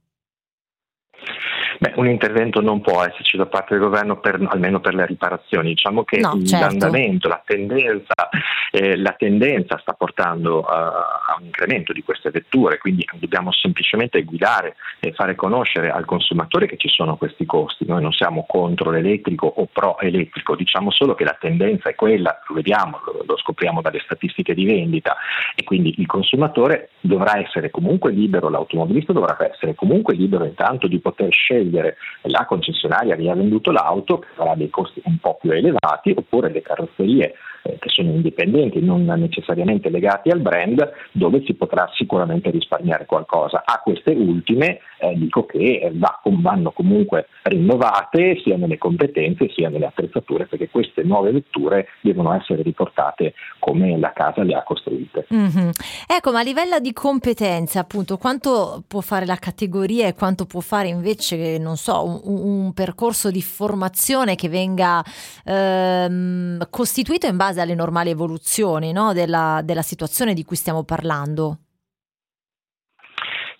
Beh, 1.81 1.93
un 1.95 2.09
intervento 2.09 2.59
non 2.59 2.81
può 2.81 3.05
esserci 3.05 3.37
da 3.37 3.45
parte 3.45 3.73
del 3.73 3.81
governo 3.81 4.19
per, 4.19 4.37
almeno 4.49 4.81
per 4.81 4.93
le 4.93 5.05
riparazioni. 5.05 5.69
Diciamo 5.69 6.03
che 6.03 6.19
no, 6.19 6.37
certo. 6.43 6.65
l'andamento, 6.65 7.29
la 7.29 7.41
tendenza, 7.45 8.27
eh, 8.69 8.97
la 8.97 9.13
tendenza 9.17 9.77
sta 9.77 9.93
portando 9.93 10.59
uh, 10.59 10.65
a 10.67 11.37
un 11.39 11.45
incremento 11.45 11.93
di 11.93 12.03
queste 12.03 12.31
vetture, 12.31 12.79
quindi 12.79 13.05
dobbiamo 13.13 13.53
semplicemente 13.53 14.21
guidare 14.23 14.75
e 14.99 15.13
fare 15.13 15.35
conoscere 15.35 15.89
al 15.89 16.03
consumatore 16.03 16.67
che 16.67 16.75
ci 16.75 16.89
sono 16.89 17.15
questi 17.15 17.45
costi. 17.45 17.85
Noi 17.87 18.01
non 18.01 18.11
siamo 18.11 18.45
contro 18.45 18.91
l'elettrico 18.91 19.47
o 19.47 19.65
pro 19.71 19.99
elettrico, 19.99 20.57
diciamo 20.57 20.91
solo 20.91 21.15
che 21.15 21.23
la 21.23 21.37
tendenza 21.39 21.87
è 21.87 21.95
quella, 21.95 22.41
lo 22.49 22.55
vediamo, 22.55 22.99
lo, 23.05 23.23
lo 23.25 23.37
scopriamo 23.37 23.79
dalle 23.79 24.01
statistiche 24.03 24.53
di 24.53 24.65
vendita 24.65 25.15
e 25.55 25.63
quindi 25.63 25.95
il 25.97 26.07
consumatore 26.07 26.89
dovrà 26.99 27.39
essere 27.39 27.71
comunque 27.71 28.11
libero, 28.11 28.49
l'automobilista 28.49 29.13
dovrà 29.13 29.37
essere 29.49 29.75
comunque 29.75 30.13
libero 30.13 30.43
intanto 30.43 30.85
di 30.85 30.99
poter 30.99 31.31
scegliere 31.31 31.67
la 31.71 32.45
concessionaria 32.45 33.15
che 33.15 33.21
gli 33.21 33.29
ha 33.29 33.35
venduto 33.35 33.71
l'auto, 33.71 34.19
che 34.19 34.27
avrà 34.35 34.55
dei 34.55 34.69
costi 34.69 35.01
un 35.05 35.17
po' 35.19 35.37
più 35.39 35.51
elevati, 35.51 36.13
oppure 36.15 36.51
le 36.51 36.61
carrozzerie 36.61 37.35
eh, 37.63 37.77
che 37.79 37.89
sono 37.89 38.11
indipendenti, 38.11 38.81
non 38.81 39.05
necessariamente 39.05 39.89
legati 39.89 40.29
al 40.29 40.39
brand, 40.39 40.91
dove 41.11 41.43
si 41.45 41.53
potrà 41.53 41.89
sicuramente 41.93 42.49
risparmiare 42.49 43.05
qualcosa. 43.05 43.63
A 43.65 43.79
queste 43.83 44.11
ultime 44.11 44.79
eh, 44.99 45.13
dico 45.15 45.45
che 45.45 45.91
va, 45.93 46.19
vanno 46.23 46.71
comunque 46.71 47.27
rinnovate 47.43 48.39
sia 48.43 48.57
nelle 48.57 48.77
competenze 48.77 49.49
sia 49.49 49.69
nelle 49.69 49.87
attrezzature, 49.87 50.45
perché 50.45 50.69
queste 50.69 51.03
nuove 51.03 51.31
vetture 51.31 51.87
devono 52.01 52.33
essere 52.33 52.61
riportate 52.61 53.33
come 53.59 53.97
la 53.97 54.13
casa 54.13 54.43
le 54.43 54.53
ha 54.53 54.63
costruite. 54.63 55.27
Mm-hmm. 55.33 55.69
Ecco, 56.07 56.31
ma 56.31 56.39
a 56.39 56.43
livello 56.43 56.79
di 56.79 56.93
competenze, 56.93 57.79
appunto, 57.79 58.17
quanto 58.17 58.83
può 58.87 59.01
fare 59.01 59.25
la 59.25 59.37
categoria 59.37 60.07
e 60.07 60.13
quanto 60.13 60.45
può 60.45 60.59
fare 60.59 60.87
invece, 60.87 61.57
non 61.57 61.75
so, 61.75 62.21
un, 62.23 62.37
un 62.65 62.73
percorso 62.73 63.31
di 63.31 63.41
formazione 63.41 64.35
che 64.35 64.49
venga 64.49 65.03
ehm, 65.45 66.67
costituito 66.69 67.27
in 67.27 67.37
base 67.37 67.48
alle 67.57 67.75
normali 67.75 68.09
evoluzioni 68.09 68.91
no? 68.91 69.13
della, 69.13 69.61
della 69.63 69.81
situazione 69.81 70.33
di 70.33 70.43
cui 70.43 70.55
stiamo 70.55 70.83
parlando? 70.83 71.59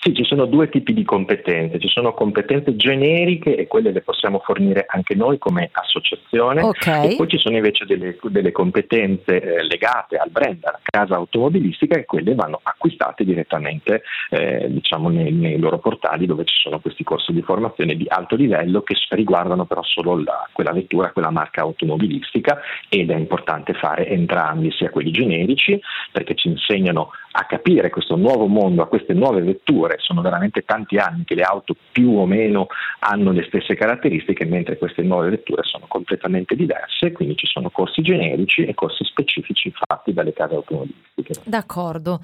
Sì, 0.02 0.14
ci 0.14 0.24
sono 0.24 0.46
due 0.46 0.70
tipi 0.70 0.94
di 0.94 1.04
competenze, 1.04 1.78
ci 1.78 1.90
sono 1.90 2.14
competenze 2.14 2.74
generiche 2.78 3.58
e 3.58 3.68
quelle 3.68 3.92
le 3.92 4.00
possiamo 4.00 4.40
fornire 4.40 4.86
anche 4.88 5.14
noi 5.14 5.38
come 5.38 5.70
associazione 5.74 6.62
okay. 6.62 7.12
e 7.12 7.16
poi 7.18 7.28
ci 7.28 7.38
sono 7.38 7.58
invece 7.58 7.84
delle, 7.86 8.18
delle 8.30 8.54
competenze 8.54 9.42
eh, 9.42 9.62
legate 9.66 10.16
al 10.16 10.30
brand, 10.30 10.64
alla 10.64 10.80
casa 10.82 11.16
automobilistica 11.16 11.98
e 11.98 12.06
quelle 12.06 12.34
vanno 12.34 12.62
acquistate 12.64 13.26
direttamente 13.26 14.04
eh, 14.30 14.68
diciamo 14.70 15.10
nei, 15.10 15.34
nei, 15.34 15.60
loro 15.60 15.80
portali 15.80 16.26
dove 16.26 16.46
ci 16.46 16.56
sono 16.62 16.80
questi 16.80 17.04
corsi 17.04 17.34
di 17.34 17.42
formazione 17.42 17.98
di 17.98 18.06
alto 18.08 18.38
livello 18.38 18.82
che 18.84 18.96
riguardano 19.10 19.66
però 19.66 19.84
solo 19.84 20.16
la, 20.24 20.48
quella 20.54 20.72
vettura, 20.72 21.12
quella 21.12 21.30
marca 21.30 21.60
automobilistica 21.60 22.62
ed 22.88 23.10
è 23.10 23.16
importante 23.18 23.74
fare 23.74 24.08
entrambi, 24.08 24.72
sia 24.72 24.92
quelli 24.92 25.12
generici 25.12 25.78
perché 26.14 26.36
ci 26.36 26.48
insegnano 26.48 27.12
a 27.32 27.46
capire 27.46 27.90
questo 27.90 28.16
nuovo 28.16 28.48
mondo, 28.48 28.82
a 28.82 28.88
queste 28.88 29.14
nuove 29.14 29.42
vetture. 29.42 29.98
Sono 30.00 30.22
veramente 30.22 30.64
tanti 30.64 30.98
anni 30.98 31.24
che 31.26 31.36
le 31.36 31.44
auto 31.44 31.76
più 31.92 32.12
o 32.12 32.26
meno 32.26 32.68
hanno 33.00 33.32
le 33.32 33.44
stesse 33.48 33.76
caratteristiche, 33.76 34.46
mentre 34.46 34.78
queste 34.78 35.02
nuove 35.02 35.30
vetture 35.30 35.64
sono 35.64 35.86
completamente 35.88 36.56
diverse, 36.56 37.12
quindi 37.12 37.36
ci 37.36 37.46
sono 37.46 37.70
corsi 37.70 38.02
generici 38.02 38.66
e 38.66 38.74
corsi 38.74 39.04
specifici 39.04 39.72
fatti 39.72 40.14
dalle 40.14 40.34
case 40.34 40.56
automobilistiche. 40.56 41.34
D'accordo. 41.46 42.20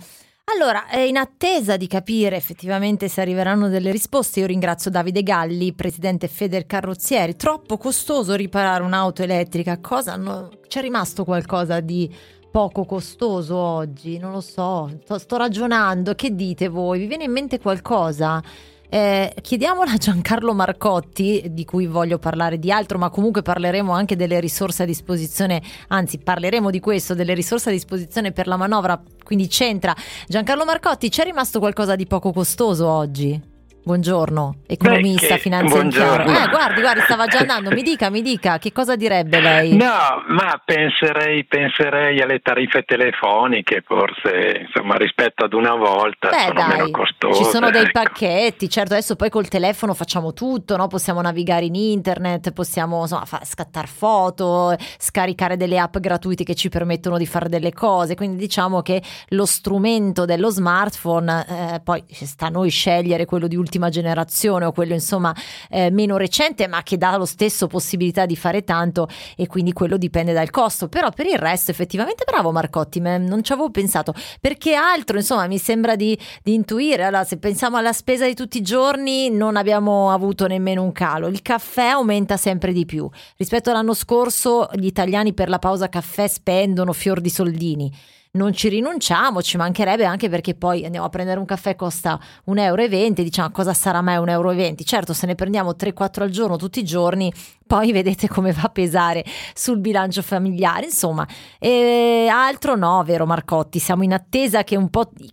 Allora, 0.54 0.84
in 1.04 1.18
attesa 1.18 1.76
di 1.76 1.88
capire 1.88 2.36
effettivamente 2.36 3.08
se 3.08 3.20
arriveranno 3.22 3.68
delle 3.68 3.92
risposte, 3.92 4.42
io 4.42 4.46
ringrazio 4.46 4.92
Davide 4.92 5.24
Galli, 5.24 5.74
presidente 5.74 6.28
Feder 6.28 6.68
Carrozzieri. 6.68 7.36
Troppo 7.36 7.78
costoso 7.78 8.36
riparare 8.36 8.84
un'auto 8.84 9.24
elettrica, 9.24 9.80
cosa 9.80 10.16
no, 10.16 10.52
c'è 10.68 10.82
rimasto 10.82 11.24
qualcosa 11.24 11.80
di 11.80 12.08
poco 12.56 12.86
costoso 12.86 13.58
oggi? 13.58 14.18
Non 14.18 14.32
lo 14.32 14.40
so, 14.40 14.90
sto, 15.04 15.18
sto 15.18 15.36
ragionando, 15.36 16.16
che 16.16 16.34
dite 16.34 16.70
voi? 16.70 17.00
Vi 17.00 17.06
viene 17.06 17.26
in 17.26 17.32
mente 17.34 17.60
qualcosa? 17.60 18.42
Eh, 18.88 19.36
chiediamola 19.42 19.92
a 19.92 19.98
Giancarlo 19.98 20.54
Marcotti, 20.54 21.48
di 21.50 21.66
cui 21.66 21.86
voglio 21.86 22.18
parlare 22.18 22.58
di 22.58 22.72
altro, 22.72 22.98
ma 22.98 23.10
comunque 23.10 23.42
parleremo 23.42 23.92
anche 23.92 24.16
delle 24.16 24.40
risorse 24.40 24.84
a 24.84 24.86
disposizione, 24.86 25.62
anzi 25.90 26.18
parleremo 26.18 26.70
di 26.70 26.80
questo, 26.80 27.14
delle 27.14 27.34
risorse 27.34 27.68
a 27.68 27.74
disposizione 27.74 28.32
per 28.32 28.48
la 28.48 28.56
manovra, 28.56 29.04
quindi 29.22 29.50
c'entra. 29.50 29.94
Giancarlo 30.26 30.64
Marcotti, 30.64 31.10
c'è 31.10 31.26
rimasto 31.26 31.60
qualcosa 31.60 31.98
di 31.98 32.08
poco 32.08 32.32
costoso 32.32 32.88
oggi? 32.88 33.55
Buongiorno, 33.86 34.62
economista, 34.66 35.38
finanziario. 35.38 36.26
Eh, 36.26 36.50
guardi, 36.50 36.82
guardi, 36.82 37.02
stava 37.02 37.28
già 37.28 37.38
andando. 37.38 37.70
Mi 37.70 37.84
dica, 37.84 38.10
mi 38.10 38.24
dica, 38.24 38.58
che 38.58 38.72
cosa 38.72 38.96
direbbe 38.96 39.40
lei? 39.40 39.76
No, 39.76 40.24
ma 40.30 40.60
penserei, 40.66 41.46
penserei 41.46 42.20
alle 42.20 42.40
tariffe 42.40 42.82
telefoniche, 42.82 43.84
forse, 43.86 44.66
insomma, 44.66 44.96
rispetto 44.96 45.46
ad 45.46 45.54
una 45.54 45.76
volta 45.76 46.30
Beh, 46.30 46.46
sono 46.48 46.54
dai, 46.54 46.68
meno 46.70 46.90
costose. 46.90 47.44
Ci 47.44 47.50
sono 47.52 47.70
dei 47.70 47.84
ecco. 47.84 47.92
pacchetti, 47.92 48.68
certo, 48.70 48.94
adesso 48.94 49.16
poi 49.16 49.30
col 49.30 49.48
telefono 49.50 49.94
facciamo 49.94 50.34
tutto, 50.34 50.76
no? 50.78 50.88
Possiamo 50.88 51.22
navigare 51.22 51.66
in 51.66 51.76
internet, 51.76 52.54
possiamo 52.54 53.02
insomma, 53.02 53.26
fa- 53.26 53.42
scattare 53.44 53.86
foto, 53.86 54.76
scaricare 54.98 55.58
delle 55.58 55.78
app 55.78 56.00
gratuite 56.00 56.44
che 56.44 56.56
ci 56.56 56.70
permettono 56.70 57.20
di 57.20 57.28
fare 57.28 57.50
delle 57.50 57.72
cose, 57.72 58.16
quindi 58.16 58.38
diciamo 58.38 58.82
che 58.82 59.00
lo 59.28 59.46
strumento 59.46 60.26
dello 60.26 60.50
smartphone, 60.50 61.46
eh, 61.48 61.82
poi 61.84 62.04
sta 62.10 62.48
a 62.48 62.50
noi 62.50 62.72
scegliere 62.72 63.26
quello 63.26 63.46
di 63.46 63.56
ultimo 63.56 63.74
ultima 63.76 63.90
generazione 63.90 64.66
o 64.66 64.72
quello 64.72 64.94
insomma 64.94 65.36
eh, 65.70 65.92
meno 65.92 66.16
recente 66.18 66.68
ma 66.68 66.82
che 66.82 66.98
dà 66.98 67.18
lo 67.18 67.26
stesso 67.26 67.68
possibilità 67.68 68.26
di 68.26 68.36
fare 68.36 68.64
tanto 68.64 69.08
e 69.36 69.48
quindi 69.48 69.74
quello 69.74 69.98
dipende 69.98 70.34
dal 70.34 70.50
costo. 70.50 70.88
Però 70.88 71.12
per 71.12 71.26
il 71.26 71.38
resto 71.38 71.72
effettivamente 71.72 72.24
bravo 72.26 72.52
Marcotti 72.52 73.00
non 73.00 73.44
ci 73.44 73.52
avevo 73.52 73.70
pensato. 73.70 74.14
Perché 74.40 74.74
altro 74.74 75.18
insomma 75.18 75.48
mi 75.48 75.58
sembra 75.58 75.96
di, 75.96 76.18
di 76.42 76.54
intuire. 76.54 77.04
Allora 77.04 77.24
se 77.24 77.38
pensiamo 77.38 77.78
alla 77.78 77.94
spesa 77.94 78.26
di 78.26 78.34
tutti 78.34 78.58
i 78.58 78.62
giorni 78.62 79.30
non 79.30 79.58
abbiamo 79.58 80.12
avuto 80.12 80.48
nemmeno 80.48 80.82
un 80.82 80.92
calo. 80.92 81.28
Il 81.28 81.42
caffè 81.42 81.88
aumenta 81.88 82.38
sempre 82.38 82.72
di 82.72 82.86
più. 82.86 83.10
Rispetto 83.36 83.70
all'anno 83.70 83.94
scorso 83.94 84.70
gli 84.74 84.86
italiani 84.86 85.34
per 85.34 85.50
la 85.50 85.60
pausa 85.60 85.90
caffè 85.90 86.28
spendono 86.28 86.94
fior 86.94 87.20
di 87.20 87.30
soldini 87.30 87.92
non 88.36 88.54
ci 88.54 88.70
rinunciamo, 88.70 89.42
ci 89.42 89.58
mancherebbe 89.58 90.06
anche 90.06 90.30
perché 90.30 90.56
poi 90.56 90.86
andiamo 90.86 91.06
a 91.06 91.10
prendere 91.10 91.40
un 91.40 91.46
caffè 91.46 91.76
costa 91.76 92.20
1,20 92.48 92.60
euro, 92.60 93.24
diciamo 93.24 93.52
cosa 93.52 93.74
sarà 93.74 94.02
mai 94.02 94.18
1,20 94.18 94.30
euro? 94.30 94.54
Certo, 94.84 95.14
se 95.14 95.26
ne 95.26 95.36
prendiamo 95.36 95.72
3-4 95.72 96.22
al 96.22 96.30
giorno 96.30 96.58
tutti 96.58 96.80
i 96.80 96.84
giorni, 96.84 97.32
poi 97.66 97.92
vedete 97.92 98.28
come 98.28 98.52
va 98.52 98.64
a 98.64 98.70
pesare 98.70 99.24
sul 99.54 99.80
bilancio 99.80 100.22
familiare, 100.22 100.86
insomma, 100.86 101.28
e 101.60 102.28
altro 102.32 102.76
no, 102.76 103.04
vero 103.04 103.26
Marcotti, 103.26 103.80
siamo 103.80 104.04
in 104.04 104.14
attesa 104.14 104.64
che, 104.64 104.78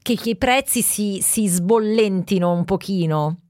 che, 0.02 0.16
che 0.16 0.30
i 0.30 0.36
prezzi 0.36 0.82
si, 0.82 1.20
si 1.22 1.46
sbollentino 1.46 2.50
un 2.50 2.64
pochino. 2.64 3.41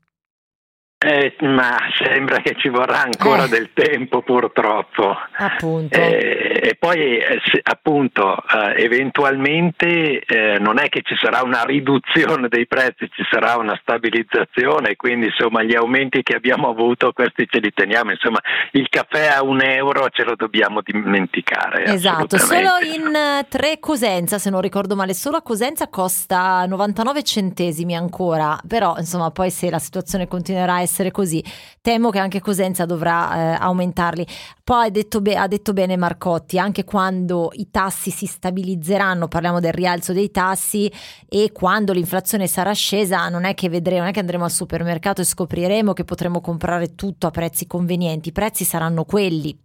Eh, 1.04 1.34
ma 1.40 1.76
sembra 1.98 2.38
che 2.38 2.54
ci 2.56 2.68
vorrà 2.68 3.02
ancora 3.02 3.44
Eh. 3.44 3.48
del 3.48 3.70
tempo 3.72 4.22
purtroppo. 4.22 5.16
Appunto. 5.36 5.98
Eh, 5.98 6.60
e 6.62 6.76
poi 6.78 7.18
eh, 7.18 7.40
se- 7.50 7.60
appunto 7.62 8.36
eh, 8.36 8.84
eventualmente 8.84 10.20
eh, 10.20 10.58
non 10.60 10.78
è 10.78 10.88
che 10.88 11.02
ci 11.02 11.16
sarà 11.20 11.42
una 11.42 11.64
riduzione 11.64 12.46
dei 12.48 12.66
prezzi, 12.68 13.10
ci 13.12 13.24
sarà 13.28 13.56
una 13.56 13.76
stabilizzazione, 13.82 14.94
quindi 14.94 15.26
insomma 15.26 15.62
gli 15.64 15.74
aumenti 15.74 16.22
che 16.22 16.36
abbiamo 16.36 16.68
avuto 16.68 17.12
questi 17.12 17.48
ce 17.50 17.58
li 17.58 17.72
teniamo, 17.72 18.12
insomma 18.12 18.38
il 18.72 18.88
caffè 18.88 19.26
a 19.26 19.42
un 19.42 19.60
euro 19.60 20.08
ce 20.10 20.22
lo 20.22 20.36
dobbiamo 20.36 20.82
dimenticare. 20.84 21.84
Esatto, 21.86 22.38
solo 22.38 22.78
in 22.84 23.44
tre 23.48 23.78
Cosenza, 23.80 24.38
se 24.38 24.50
non 24.50 24.60
ricordo 24.60 24.94
male, 24.94 25.14
solo 25.14 25.36
a 25.38 25.42
Cosenza 25.42 25.88
costa 25.88 26.64
99 26.66 27.22
centesimi 27.24 27.96
ancora, 27.96 28.56
però 28.68 28.94
insomma 28.98 29.30
poi 29.32 29.50
se 29.50 29.68
la 29.68 29.80
situazione 29.80 30.28
continuerà 30.28 30.74
a 30.74 30.80
essere 30.80 30.90
così, 31.10 31.42
temo 31.80 32.10
che 32.10 32.18
anche 32.18 32.40
Cosenza 32.40 32.84
dovrà 32.84 33.54
eh, 33.54 33.56
aumentarli. 33.60 34.26
Poi 34.62 34.86
ha 34.86 34.90
detto, 34.90 35.20
be- 35.20 35.36
ha 35.36 35.46
detto 35.46 35.72
bene 35.72 35.96
Marcotti, 35.96 36.58
anche 36.58 36.84
quando 36.84 37.50
i 37.54 37.70
tassi 37.70 38.10
si 38.10 38.26
stabilizzeranno, 38.26 39.28
parliamo 39.28 39.60
del 39.60 39.72
rialzo 39.72 40.12
dei 40.12 40.30
tassi 40.30 40.92
e 41.28 41.50
quando 41.52 41.92
l'inflazione 41.92 42.46
sarà 42.46 42.72
scesa, 42.72 43.28
non 43.28 43.44
è 43.44 43.54
che 43.54 43.68
vedremo, 43.68 44.00
non 44.00 44.08
è 44.08 44.12
che 44.12 44.20
andremo 44.20 44.44
al 44.44 44.50
supermercato 44.50 45.20
e 45.20 45.24
scopriremo 45.24 45.92
che 45.92 46.04
potremo 46.04 46.40
comprare 46.40 46.94
tutto 46.94 47.26
a 47.26 47.30
prezzi 47.30 47.66
convenienti, 47.66 48.28
i 48.28 48.32
prezzi 48.32 48.64
saranno 48.64 49.04
quelli. 49.04 49.58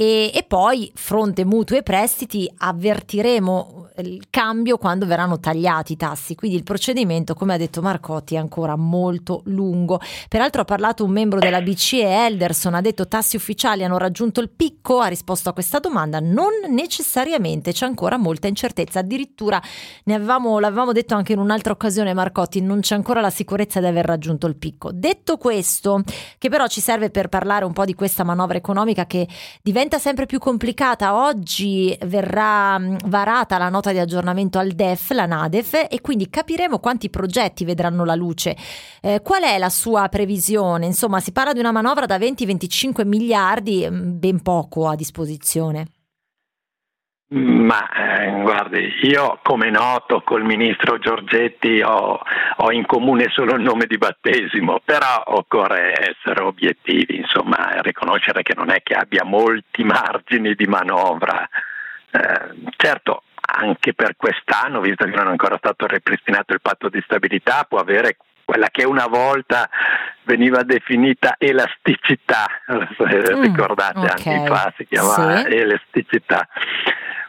E, 0.00 0.30
e 0.32 0.44
poi, 0.44 0.90
fronte 0.94 1.44
mutui 1.44 1.76
e 1.76 1.82
prestiti, 1.82 2.50
avvertiremo 2.56 3.88
il 3.98 4.28
cambio 4.30 4.78
quando 4.78 5.04
verranno 5.04 5.38
tagliati 5.38 5.92
i 5.92 5.96
tassi. 5.96 6.34
Quindi 6.34 6.56
il 6.56 6.62
procedimento, 6.62 7.34
come 7.34 7.52
ha 7.52 7.56
detto 7.58 7.82
Marcotti, 7.82 8.34
è 8.34 8.38
ancora 8.38 8.76
molto 8.76 9.42
lungo. 9.44 10.00
Peraltro 10.28 10.62
ha 10.62 10.64
parlato 10.64 11.04
un 11.04 11.10
membro 11.10 11.38
della 11.38 11.60
BCE, 11.60 12.26
Elderson, 12.26 12.74
ha 12.74 12.80
detto 12.80 13.08
tassi 13.08 13.36
ufficiali 13.36 13.84
hanno 13.84 13.98
raggiunto 13.98 14.40
il 14.40 14.48
picco, 14.48 15.00
ha 15.00 15.06
risposto 15.06 15.50
a 15.50 15.52
questa 15.52 15.78
domanda, 15.78 16.18
non 16.18 16.50
necessariamente, 16.68 17.72
c'è 17.72 17.84
ancora 17.84 18.16
molta 18.16 18.46
incertezza, 18.46 19.00
addirittura 19.00 19.60
ne 20.04 20.14
avevamo, 20.14 20.58
l'avevamo 20.58 20.92
detto 20.92 21.14
anche 21.14 21.34
in 21.34 21.38
un'altra 21.38 21.72
occasione 21.72 22.14
Marcotti, 22.14 22.62
non 22.62 22.80
c'è 22.80 22.94
ancora 22.94 23.20
la 23.20 23.30
sicurezza 23.30 23.80
di 23.80 23.86
aver 23.86 24.06
raggiunto 24.06 24.46
il 24.46 24.56
picco. 24.56 24.90
Detto 24.92 25.36
questo, 25.36 26.02
che 26.38 26.48
però 26.48 26.66
ci 26.68 26.80
serve 26.80 27.10
per 27.10 27.28
parlare 27.28 27.64
un 27.64 27.72
po' 27.72 27.84
di 27.84 27.94
questa 27.94 28.24
manovra 28.24 28.56
economica 28.56 29.04
che 29.06 29.28
diventa 29.62 29.89
sempre 29.98 30.26
più 30.26 30.38
complicata, 30.38 31.14
oggi 31.14 31.96
verrà 32.06 32.80
varata 33.06 33.58
la 33.58 33.68
nota 33.68 33.92
di 33.92 33.98
aggiornamento 33.98 34.58
al 34.58 34.70
DEF, 34.72 35.10
la 35.10 35.26
NADEF, 35.26 35.86
e 35.88 36.00
quindi 36.00 36.28
capiremo 36.30 36.78
quanti 36.78 37.10
progetti 37.10 37.64
vedranno 37.64 38.04
la 38.04 38.14
luce. 38.14 38.56
Eh, 39.00 39.20
qual 39.22 39.42
è 39.42 39.58
la 39.58 39.70
sua 39.70 40.08
previsione? 40.08 40.86
Insomma, 40.86 41.20
si 41.20 41.32
parla 41.32 41.52
di 41.52 41.58
una 41.58 41.72
manovra 41.72 42.06
da 42.06 42.18
20-25 42.18 43.06
miliardi, 43.06 43.88
ben 43.90 44.40
poco 44.42 44.88
a 44.88 44.94
disposizione. 44.94 45.99
Ma 47.32 47.88
eh, 47.90 48.40
guardi, 48.40 48.92
io 49.02 49.38
come 49.44 49.70
noto 49.70 50.20
col 50.22 50.42
ministro 50.42 50.98
Giorgetti 50.98 51.80
ho, 51.80 52.20
ho, 52.56 52.72
in 52.72 52.84
comune 52.86 53.28
solo 53.30 53.54
il 53.54 53.62
nome 53.62 53.86
di 53.86 53.98
battesimo, 53.98 54.80
però 54.84 55.22
occorre 55.26 55.92
essere 55.92 56.42
obiettivi, 56.42 57.18
insomma, 57.18 57.80
riconoscere 57.82 58.42
che 58.42 58.54
non 58.56 58.70
è 58.70 58.82
che 58.82 58.94
abbia 58.94 59.22
molti 59.22 59.84
margini 59.84 60.56
di 60.56 60.66
manovra. 60.66 61.48
Eh, 62.10 62.72
certo, 62.76 63.22
anche 63.40 63.94
per 63.94 64.16
quest'anno, 64.16 64.80
visto 64.80 65.04
che 65.04 65.14
non 65.14 65.28
è 65.28 65.30
ancora 65.30 65.56
stato 65.56 65.86
ripristinato 65.86 66.52
il 66.52 66.60
patto 66.60 66.88
di 66.88 67.00
stabilità, 67.02 67.64
può 67.68 67.78
avere 67.78 68.16
quella 68.50 68.68
che 68.68 68.84
una 68.84 69.06
volta 69.06 69.70
veniva 70.24 70.64
definita 70.64 71.36
elasticità, 71.38 72.46
mm, 72.72 73.42
ricordate 73.42 74.00
okay. 74.00 74.34
anni 74.34 74.46
fa 74.48 74.74
si 74.76 74.88
chiamava 74.88 75.42
sì. 75.42 75.54
elasticità. 75.54 76.48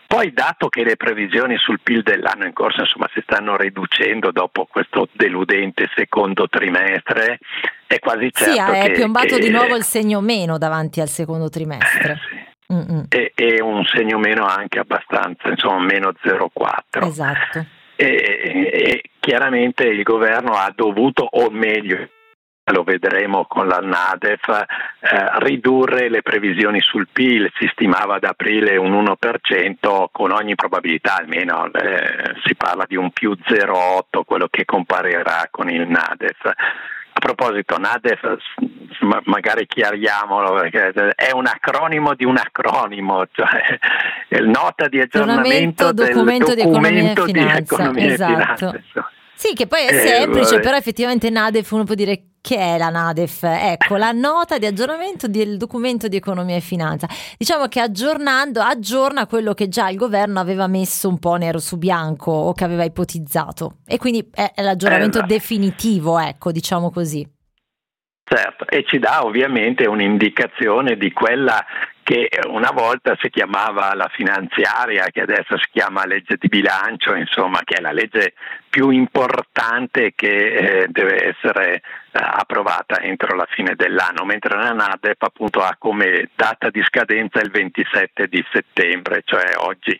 Poi, 0.08 0.34
dato 0.34 0.68
che 0.68 0.84
le 0.84 0.98
previsioni 0.98 1.58
sul 1.58 1.80
PIL 1.80 2.02
dell'anno 2.02 2.46
in 2.46 2.54
corso 2.54 2.82
insomma, 2.82 3.08
si 3.14 3.22
stanno 3.22 3.56
riducendo 3.56 4.32
dopo 4.32 4.66
questo 4.66 5.08
deludente 5.12 5.88
secondo 5.96 6.50
trimestre, 6.50 7.38
è 7.86 8.00
quasi 8.00 8.32
certo 8.34 8.74
sì, 8.74 8.80
è 8.80 8.86
che, 8.88 8.94
piombato 8.94 9.36
che... 9.36 9.42
di 9.42 9.52
nuovo 9.52 9.76
il 9.76 9.84
segno 9.84 10.22
meno 10.22 10.58
davanti 10.58 11.02
al 11.02 11.08
secondo 11.08 11.50
trimestre. 11.50 12.20
Eh, 12.68 13.06
sì. 13.06 13.06
e, 13.10 13.32
e, 13.36 13.62
un 13.62 13.86
segno 13.86 14.18
meno 14.18 14.44
anche 14.44 14.80
abbastanza, 14.80 15.50
insomma 15.50 15.82
meno 15.82 16.14
0,4. 16.24 17.06
Esatto. 17.06 17.66
E, 17.96 18.08
e, 18.08 19.02
chiaramente 19.22 19.86
il 19.86 20.04
governo 20.04 20.54
ha 20.54 20.74
dovuto, 20.76 21.24
o 21.24 21.50
meglio, 21.52 22.10
lo 22.72 22.84
vedremo 22.84 23.46
con 23.46 23.68
la 23.68 23.80
NADEF, 23.80 24.48
eh, 24.48 25.30
ridurre 25.40 26.10
le 26.10 26.22
previsioni 26.22 26.80
sul 26.82 27.08
PIL, 27.12 27.52
si 27.58 27.70
stimava 27.72 28.16
ad 28.16 28.24
aprile 28.24 28.78
un 28.78 28.94
1%, 28.94 30.06
con 30.12 30.32
ogni 30.32 30.56
probabilità 30.56 31.18
almeno 31.18 31.72
eh, 31.72 32.36
si 32.44 32.56
parla 32.56 32.86
di 32.88 32.96
un 32.96 33.12
più 33.12 33.32
0,8, 33.32 34.22
quello 34.26 34.48
che 34.50 34.66
comparirà 34.66 35.48
con 35.52 35.70
il 35.70 35.88
NADEF. 35.88 36.46
A 37.14 37.20
proposito, 37.20 37.78
NADEF, 37.78 38.38
magari 39.26 39.68
chiariamolo, 39.68 40.54
perché 40.54 41.14
è 41.14 41.32
un 41.34 41.46
acronimo 41.46 42.16
di 42.16 42.24
un 42.24 42.38
acronimo, 42.38 43.26
cioè 43.32 43.78
nota 44.44 44.88
di 44.88 45.02
aggiornamento 45.02 45.92
documento 45.92 45.92
del 45.92 46.14
documento 46.14 46.54
di 46.54 46.62
economia 46.62 47.12
e 47.12 47.26
finanza. 47.26 47.74
Economia 47.74 48.14
esatto. 48.14 48.32
e 48.32 48.82
finanza 48.82 49.11
sì, 49.42 49.56
che 49.56 49.66
poi 49.66 49.88
è 49.88 49.92
eh, 49.92 50.08
semplice, 50.08 50.60
però 50.60 50.78
effettivamente 50.78 51.32
NADEF 51.32 51.72
uno 51.72 51.84
può 51.84 51.96
dire 51.96 52.26
che 52.42 52.58
è 52.58 52.78
la 52.78 52.90
NADEF? 52.90 53.42
Ecco, 53.42 53.96
la 53.96 54.12
nota 54.12 54.60
di 54.60 54.68
aggiornamento 54.68 55.28
del 55.28 55.58
documento 55.58 56.08
di 56.08 56.16
economia 56.16 56.58
e 56.58 56.60
finanza. 56.60 57.08
Diciamo 57.40 57.66
che 57.66 57.80
aggiornando, 57.80 58.62
aggiorna 58.62 59.26
quello 59.26 59.56
che 59.56 59.68
già 59.68 59.90
il 59.90 59.98
governo 59.98 60.40
aveva 60.40 60.68
messo 60.68 61.10
un 61.10 61.18
po' 61.18 61.38
nero 61.38 61.58
su 61.58 61.80
bianco 61.80 62.32
o 62.32 62.54
che 62.54 62.64
aveva 62.64 62.84
ipotizzato. 62.84 63.78
E 63.88 63.98
quindi 63.98 64.30
è, 64.32 64.52
l'aggiornamento 64.58 65.18
esatto. 65.18 65.34
definitivo, 65.34 66.20
ecco, 66.20 66.52
diciamo 66.52 66.92
così. 66.92 67.28
Certo, 68.24 68.68
e 68.68 68.86
ci 68.86 69.00
dà 69.00 69.26
ovviamente 69.26 69.88
un'indicazione 69.88 70.98
di 70.98 71.12
quella 71.12 71.66
che 72.04 72.30
una 72.48 72.72
volta 72.72 73.18
si 73.20 73.30
chiamava 73.30 73.96
la 73.96 74.08
finanziaria, 74.14 75.06
che 75.12 75.22
adesso 75.22 75.58
si 75.58 75.68
chiama 75.72 76.06
legge 76.06 76.36
di 76.38 76.48
bilancio, 76.48 77.16
insomma, 77.16 77.62
che 77.64 77.76
è 77.76 77.82
la 77.82 77.92
legge 77.92 78.34
più 78.72 78.90
importante 78.90 80.14
che 80.16 80.84
eh, 80.84 80.88
deve 80.88 81.36
essere 81.36 81.82
eh, 82.14 82.20
approvata 82.20 83.02
entro 83.02 83.36
la 83.36 83.46
fine 83.50 83.76
dell'anno, 83.76 84.24
mentre 84.24 84.58
la 84.58 84.72
NADEP 84.72 85.22
appunto 85.24 85.60
ha 85.60 85.76
come 85.78 86.30
data 86.36 86.70
di 86.70 86.82
scadenza 86.84 87.42
il 87.42 87.52
27 87.52 88.28
di 88.28 88.44
settembre, 88.52 89.24
cioè 89.26 89.52
oggi. 89.58 90.00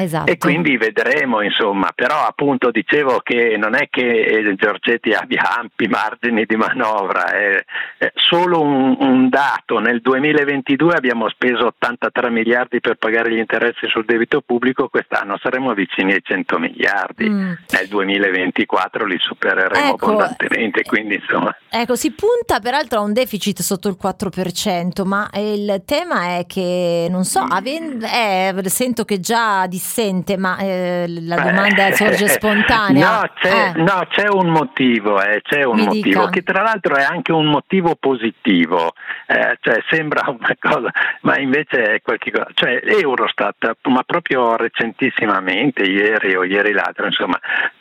Esatto. 0.00 0.30
E 0.30 0.38
quindi 0.38 0.76
vedremo, 0.76 1.42
insomma, 1.42 1.90
però 1.94 2.24
appunto 2.24 2.70
dicevo 2.70 3.18
che 3.20 3.56
non 3.56 3.74
è 3.74 3.88
che 3.90 4.54
Giorgetti 4.56 5.12
abbia 5.12 5.56
ampi 5.58 5.88
margini 5.88 6.44
di 6.46 6.54
manovra, 6.56 7.32
è, 7.32 7.64
è 7.98 8.12
solo 8.14 8.62
un, 8.62 8.96
un 9.00 9.28
dato, 9.28 9.80
nel 9.80 10.00
2022 10.00 10.94
abbiamo 10.94 11.28
speso 11.28 11.66
83 11.66 12.30
miliardi 12.30 12.80
per 12.80 12.94
pagare 12.94 13.32
gli 13.32 13.38
interessi 13.38 13.88
sul 13.88 14.04
debito 14.04 14.40
pubblico, 14.40 14.88
quest'anno 14.88 15.36
saremo 15.42 15.74
vicini 15.74 16.12
ai 16.12 16.22
100 16.22 16.58
miliardi. 16.58 17.28
Mm. 17.28 17.52
Nel 17.72 17.88
2024 17.98 19.06
li 19.06 19.16
supereremo 19.18 19.94
ecco, 19.94 20.06
abbondantemente. 20.06 20.82
Quindi, 20.82 21.14
insomma. 21.14 21.54
Ecco, 21.68 21.96
si 21.96 22.12
punta 22.12 22.60
peraltro 22.60 23.00
a 23.00 23.02
un 23.02 23.12
deficit 23.12 23.60
sotto 23.60 23.88
il 23.88 23.96
4%, 24.00 25.04
ma 25.04 25.28
il 25.34 25.82
tema 25.84 26.38
è 26.38 26.46
che, 26.46 27.08
non 27.10 27.24
so, 27.24 27.40
avendo, 27.40 28.06
eh, 28.06 28.54
sento 28.66 29.04
che 29.04 29.20
già 29.20 29.66
dissente, 29.66 30.36
ma 30.36 30.58
eh, 30.58 31.06
la 31.08 31.36
domanda 31.36 31.86
eh, 31.86 31.94
sorge 31.94 32.28
spontanea. 32.28 33.20
No, 33.20 33.30
c'è, 33.34 33.72
eh. 33.74 33.82
no, 33.82 34.06
c'è 34.08 34.28
un 34.28 34.48
motivo, 34.48 35.20
eh, 35.20 35.40
c'è 35.42 35.64
un 35.64 35.76
Mi 35.76 35.84
motivo 35.84 36.20
dica. 36.20 36.30
che 36.30 36.42
tra 36.42 36.62
l'altro 36.62 36.96
è 36.96 37.02
anche 37.02 37.32
un 37.32 37.46
motivo 37.46 37.96
positivo, 37.96 38.92
eh, 39.26 39.56
cioè 39.60 39.82
sembra 39.90 40.24
una 40.28 40.56
cosa, 40.58 40.90
ma 41.22 41.38
invece 41.38 41.94
è 41.94 42.02
qualche 42.02 42.30
cosa. 42.30 42.48
Cioè 42.54 42.80
Eurostat, 42.84 43.76
ma 43.88 44.02
proprio 44.04 44.56
recentissimamente, 44.56 45.82
ieri 45.82 46.34
o 46.34 46.44
ieri 46.44 46.72
l'altro, 46.72 47.06
insomma, 47.06 47.38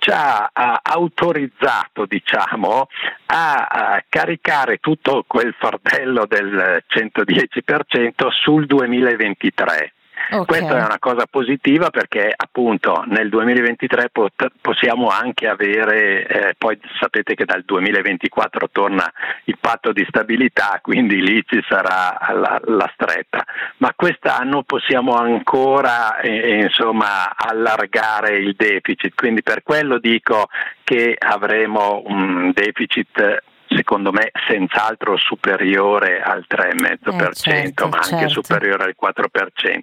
ci 0.08 0.14
ha, 0.14 0.80
autorizzato 0.82 2.06
diciamo, 2.06 2.88
a, 3.26 4.02
caricare 4.08 4.78
tutto 4.78 5.26
quel 5.28 5.54
fardello 5.58 6.26
del 6.26 6.82
110% 6.88 8.30
sul 8.30 8.66
2023. 8.66 9.92
Okay. 10.30 10.46
Questa 10.46 10.78
è 10.78 10.84
una 10.84 11.00
cosa 11.00 11.26
positiva 11.26 11.90
perché 11.90 12.34
appunto 12.36 13.04
nel 13.08 13.30
2023 13.30 14.10
pot- 14.12 14.52
possiamo 14.60 15.08
anche 15.08 15.48
avere, 15.48 16.28
eh, 16.28 16.56
poi 16.58 16.78
sapete 17.00 17.34
che 17.34 17.46
dal 17.46 17.64
2024 17.64 18.70
torna 18.70 19.10
il 19.46 19.58
patto 19.58 19.94
di 19.94 20.06
stabilità, 20.10 20.80
quindi 20.82 21.22
lì 21.22 21.42
ci 21.48 21.64
sarà 21.66 22.18
la, 22.34 22.60
la 22.66 22.92
stretta, 22.94 23.46
ma 23.78 23.94
quest'anno 23.96 24.64
possiamo 24.64 25.14
ancora 25.14 26.20
eh, 26.20 26.60
insomma 26.62 27.34
allargare 27.34 28.38
il 28.38 28.54
deficit, 28.58 29.16
quindi 29.16 29.44
per 29.44 29.64
quello 29.64 29.98
dico 29.98 30.50
che 30.84 31.16
avremo 31.18 32.04
un 32.06 32.52
deficit 32.54 33.44
secondo 33.68 34.12
me 34.12 34.32
senz'altro 34.48 35.18
superiore 35.18 36.22
al 36.22 36.46
3,5%, 36.48 37.30
eh, 37.30 37.34
certo, 37.34 37.88
ma 37.88 37.98
anche 37.98 38.30
certo. 38.30 38.42
superiore 38.42 38.84
al 38.84 38.96
4%. 39.00 39.82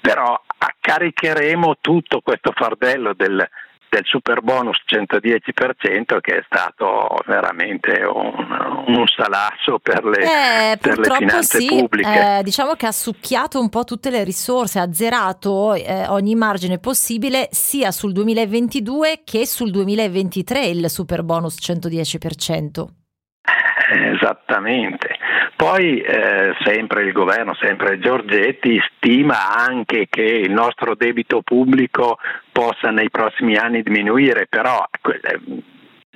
Però 0.00 0.40
caricheremo 0.80 1.78
tutto 1.80 2.20
questo 2.20 2.52
fardello 2.54 3.12
del, 3.12 3.46
del 3.88 4.04
super 4.04 4.40
bonus 4.40 4.80
110% 4.88 6.20
che 6.20 6.36
è 6.36 6.42
stato 6.46 7.18
veramente 7.26 8.02
un, 8.04 8.84
un 8.86 9.04
salasso 9.06 9.78
per 9.80 10.04
le, 10.04 10.72
eh, 10.72 10.76
per 10.78 10.98
le 10.98 11.14
finanze 11.16 11.58
sì, 11.58 11.66
pubbliche. 11.66 12.38
Eh, 12.38 12.42
diciamo 12.42 12.74
che 12.74 12.86
ha 12.86 12.92
succhiato 12.92 13.58
un 13.58 13.68
po' 13.68 13.84
tutte 13.84 14.10
le 14.10 14.22
risorse, 14.22 14.78
ha 14.78 14.92
zerato 14.92 15.74
eh, 15.74 16.06
ogni 16.08 16.34
margine 16.34 16.78
possibile 16.78 17.48
sia 17.50 17.90
sul 17.90 18.12
2022 18.12 19.22
che 19.24 19.46
sul 19.46 19.70
2023 19.70 20.66
il 20.66 20.88
super 20.88 21.22
bonus 21.22 21.56
110%. 21.60 22.95
Esattamente. 24.26 25.18
Poi 25.54 26.00
eh, 26.00 26.52
sempre 26.64 27.04
il 27.04 27.12
governo, 27.12 27.54
sempre 27.54 28.00
Giorgetti, 28.00 28.80
stima 28.96 29.54
anche 29.54 30.08
che 30.10 30.22
il 30.22 30.50
nostro 30.50 30.96
debito 30.96 31.42
pubblico 31.42 32.18
possa 32.50 32.90
nei 32.90 33.08
prossimi 33.08 33.56
anni 33.56 33.82
diminuire, 33.82 34.48
però 34.48 34.84
eh, 35.04 35.40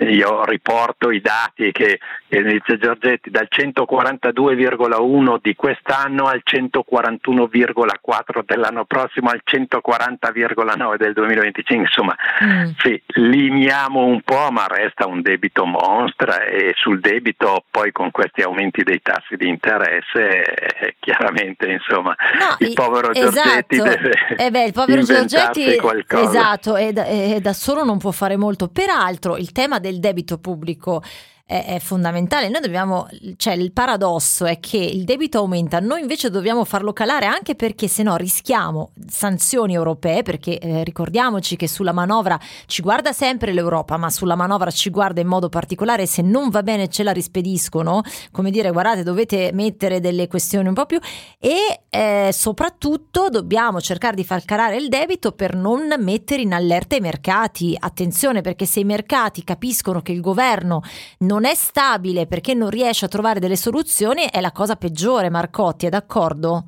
io 0.08 0.44
riporto 0.44 1.10
i 1.10 1.20
dati 1.20 1.72
che, 1.72 1.98
che 2.28 2.42
dice 2.42 2.78
Giorgetti 2.78 3.30
dal 3.30 3.48
142,1 3.50 5.38
di 5.42 5.54
quest'anno 5.54 6.26
al 6.26 6.42
141,4 6.44 8.42
dell'anno 8.44 8.84
prossimo 8.84 9.30
al 9.30 9.42
140,9 9.44 10.96
del 10.96 11.12
2025 11.12 11.86
insomma 11.86 12.16
mm. 12.42 12.70
sì, 12.78 13.00
limiamo 13.06 14.04
un 14.04 14.22
po' 14.22 14.50
ma 14.50 14.66
resta 14.66 15.06
un 15.06 15.20
debito 15.20 15.66
monstra 15.66 16.44
e 16.44 16.72
sul 16.76 17.00
debito 17.00 17.64
poi 17.70 17.92
con 17.92 18.10
questi 18.10 18.42
aumenti 18.42 18.82
dei 18.82 19.02
tassi 19.02 19.36
di 19.36 19.48
interesse 19.48 20.42
eh, 20.42 20.96
chiaramente 20.98 21.70
insomma 21.70 22.16
no, 22.38 22.56
il 22.66 22.72
povero 22.72 23.10
esatto. 23.10 23.30
Giorgetti 23.30 23.76
deve 23.76 24.12
eh 24.36 24.50
beh, 24.50 24.64
il 24.64 24.72
povero 24.72 25.02
Giorgetti 25.02 25.76
qualcosa. 25.76 26.22
esatto 26.22 26.76
e 26.76 26.92
da, 26.92 27.04
e 27.04 27.38
da 27.40 27.52
solo 27.52 27.84
non 27.84 27.98
può 27.98 28.10
fare 28.10 28.36
molto 28.36 28.68
peraltro 28.68 29.36
il 29.36 29.52
tema 29.52 29.78
del 29.78 29.89
debito 29.98 30.38
pubblico 30.38 31.02
è, 31.50 31.64
è, 31.64 31.78
fondamentale. 31.80 32.48
Noi 32.48 32.60
dobbiamo, 32.60 33.08
cioè 33.34 33.54
il 33.54 33.72
paradosso 33.72 34.46
è 34.46 34.60
che 34.60 34.76
il 34.76 35.02
debito 35.02 35.38
aumenta, 35.38 35.80
noi 35.80 36.02
invece 36.02 36.30
dobbiamo 36.30 36.64
farlo 36.64 36.92
calare 36.92 37.26
anche 37.26 37.56
perché 37.56 37.88
se 37.88 38.04
no 38.04 38.14
rischiamo 38.14 38.92
sanzioni 39.08 39.74
europee, 39.74 40.22
perché 40.22 40.60
eh, 40.60 40.84
ricordiamoci 40.84 41.56
che 41.56 41.66
sulla 41.66 41.90
manovra 41.90 42.38
ci 42.66 42.82
guarda 42.82 43.12
sempre 43.12 43.52
l'Europa, 43.52 43.96
ma 43.96 44.10
sulla 44.10 44.36
manovra 44.36 44.70
ci 44.70 44.90
guarda 44.90 45.20
in 45.20 45.26
modo 45.26 45.48
particolare, 45.48 46.06
se 46.06 46.22
non 46.22 46.50
va 46.50 46.62
bene 46.62 46.86
ce 46.86 47.02
la 47.02 47.10
rispediscono, 47.10 48.02
come 48.30 48.52
dire 48.52 48.70
guardate 48.70 49.02
dovete 49.02 49.50
mettere 49.52 49.98
delle 49.98 50.28
questioni 50.28 50.68
un 50.68 50.74
po' 50.74 50.86
più 50.86 51.00
e 51.40 51.80
eh, 51.88 52.30
soprattutto 52.32 53.28
dobbiamo 53.28 53.80
cercare 53.80 54.14
di 54.14 54.22
far 54.22 54.44
calare 54.44 54.76
il 54.76 54.88
debito 54.88 55.32
per 55.32 55.56
non 55.56 55.92
mettere 55.98 56.42
in 56.42 56.52
allerta 56.52 56.94
i 56.94 57.00
mercati. 57.00 57.76
Attenzione 57.76 58.40
perché 58.40 58.66
se 58.66 58.78
i 58.78 58.84
mercati 58.84 59.42
capiscono 59.42 60.00
che 60.00 60.12
il 60.12 60.20
governo 60.20 60.82
non 61.18 61.38
non 61.40 61.48
è 61.50 61.54
stabile 61.54 62.26
perché 62.26 62.52
non 62.52 62.68
riesce 62.68 63.06
a 63.06 63.08
trovare 63.08 63.40
delle 63.40 63.56
soluzioni 63.56 64.28
è 64.30 64.42
la 64.42 64.52
cosa 64.52 64.76
peggiore, 64.76 65.30
Marcotti, 65.30 65.86
è 65.86 65.88
d'accordo? 65.88 66.64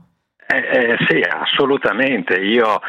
Eh, 0.46 0.56
eh, 0.56 0.96
sì, 1.06 1.20
assolutamente. 1.20 2.36
Io 2.36 2.80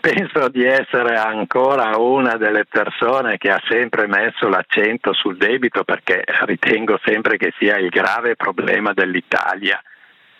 penso 0.00 0.48
di 0.48 0.64
essere 0.64 1.16
ancora 1.16 1.96
una 1.96 2.36
delle 2.36 2.66
persone 2.66 3.38
che 3.38 3.50
ha 3.50 3.60
sempre 3.70 4.06
messo 4.06 4.48
l'accento 4.48 5.14
sul 5.14 5.38
debito 5.38 5.82
perché 5.82 6.24
ritengo 6.44 7.00
sempre 7.02 7.38
che 7.38 7.54
sia 7.58 7.78
il 7.78 7.88
grave 7.88 8.36
problema 8.36 8.92
dell'Italia. 8.92 9.80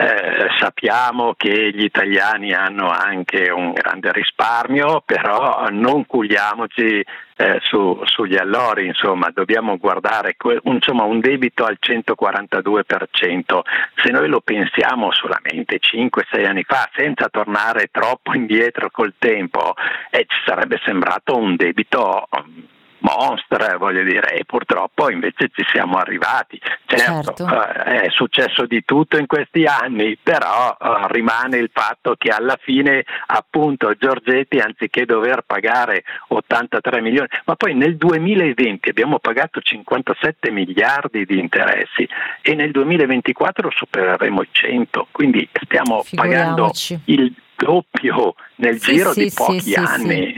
Eh, 0.00 0.46
sappiamo 0.58 1.34
che 1.36 1.72
gli 1.74 1.84
italiani 1.84 2.54
hanno 2.54 2.88
anche 2.88 3.50
un 3.50 3.72
grande 3.72 4.10
risparmio, 4.12 5.02
però 5.04 5.66
non 5.68 6.06
culiamoci 6.06 7.04
eh, 7.36 7.58
su, 7.60 8.00
sugli 8.04 8.38
allori, 8.38 8.86
insomma, 8.86 9.28
dobbiamo 9.30 9.76
guardare 9.76 10.36
insomma, 10.62 11.02
un 11.02 11.20
debito 11.20 11.66
al 11.66 11.76
142%. 11.78 13.60
Se 13.96 14.10
noi 14.10 14.28
lo 14.30 14.40
pensiamo 14.40 15.12
solamente 15.12 15.78
5-6 15.78 16.46
anni 16.46 16.64
fa, 16.66 16.88
senza 16.94 17.28
tornare 17.28 17.90
troppo 17.90 18.32
indietro 18.32 18.88
col 18.90 19.12
tempo, 19.18 19.74
eh, 20.08 20.24
ci 20.26 20.38
sarebbe 20.46 20.80
sembrato 20.82 21.36
un 21.36 21.56
debito 21.56 22.26
mostra, 23.00 23.76
voglio 23.76 24.02
dire, 24.02 24.34
e 24.34 24.44
purtroppo 24.44 25.10
invece 25.10 25.50
ci 25.52 25.64
siamo 25.70 25.98
arrivati. 25.98 26.60
Certo, 26.86 27.34
certo. 27.34 27.46
Eh, 27.84 28.02
è 28.02 28.10
successo 28.10 28.66
di 28.66 28.84
tutto 28.84 29.18
in 29.18 29.26
questi 29.26 29.64
anni, 29.64 30.18
però 30.20 30.76
eh, 30.80 31.06
rimane 31.08 31.58
il 31.58 31.70
fatto 31.72 32.14
che 32.16 32.30
alla 32.30 32.58
fine 32.60 33.04
appunto 33.26 33.94
Giorgetti 33.98 34.58
anziché 34.58 35.04
dover 35.04 35.42
pagare 35.46 36.04
83 36.28 37.00
milioni, 37.00 37.28
ma 37.44 37.56
poi 37.56 37.74
nel 37.74 37.96
2020 37.96 38.88
abbiamo 38.88 39.18
pagato 39.18 39.60
57 39.60 40.50
miliardi 40.50 41.24
di 41.24 41.38
interessi 41.38 42.08
e 42.42 42.54
nel 42.54 42.70
2024 42.70 43.70
supereremo 43.70 44.42
i 44.42 44.48
100, 44.50 45.08
quindi 45.10 45.48
stiamo 45.52 46.04
pagando 46.14 46.70
il 47.06 47.34
doppio 47.56 48.34
nel 48.56 48.80
sì, 48.80 48.94
giro 48.94 49.12
sì, 49.12 49.24
di 49.24 49.32
pochi 49.34 49.60
sì, 49.60 49.74
anni. 49.74 50.34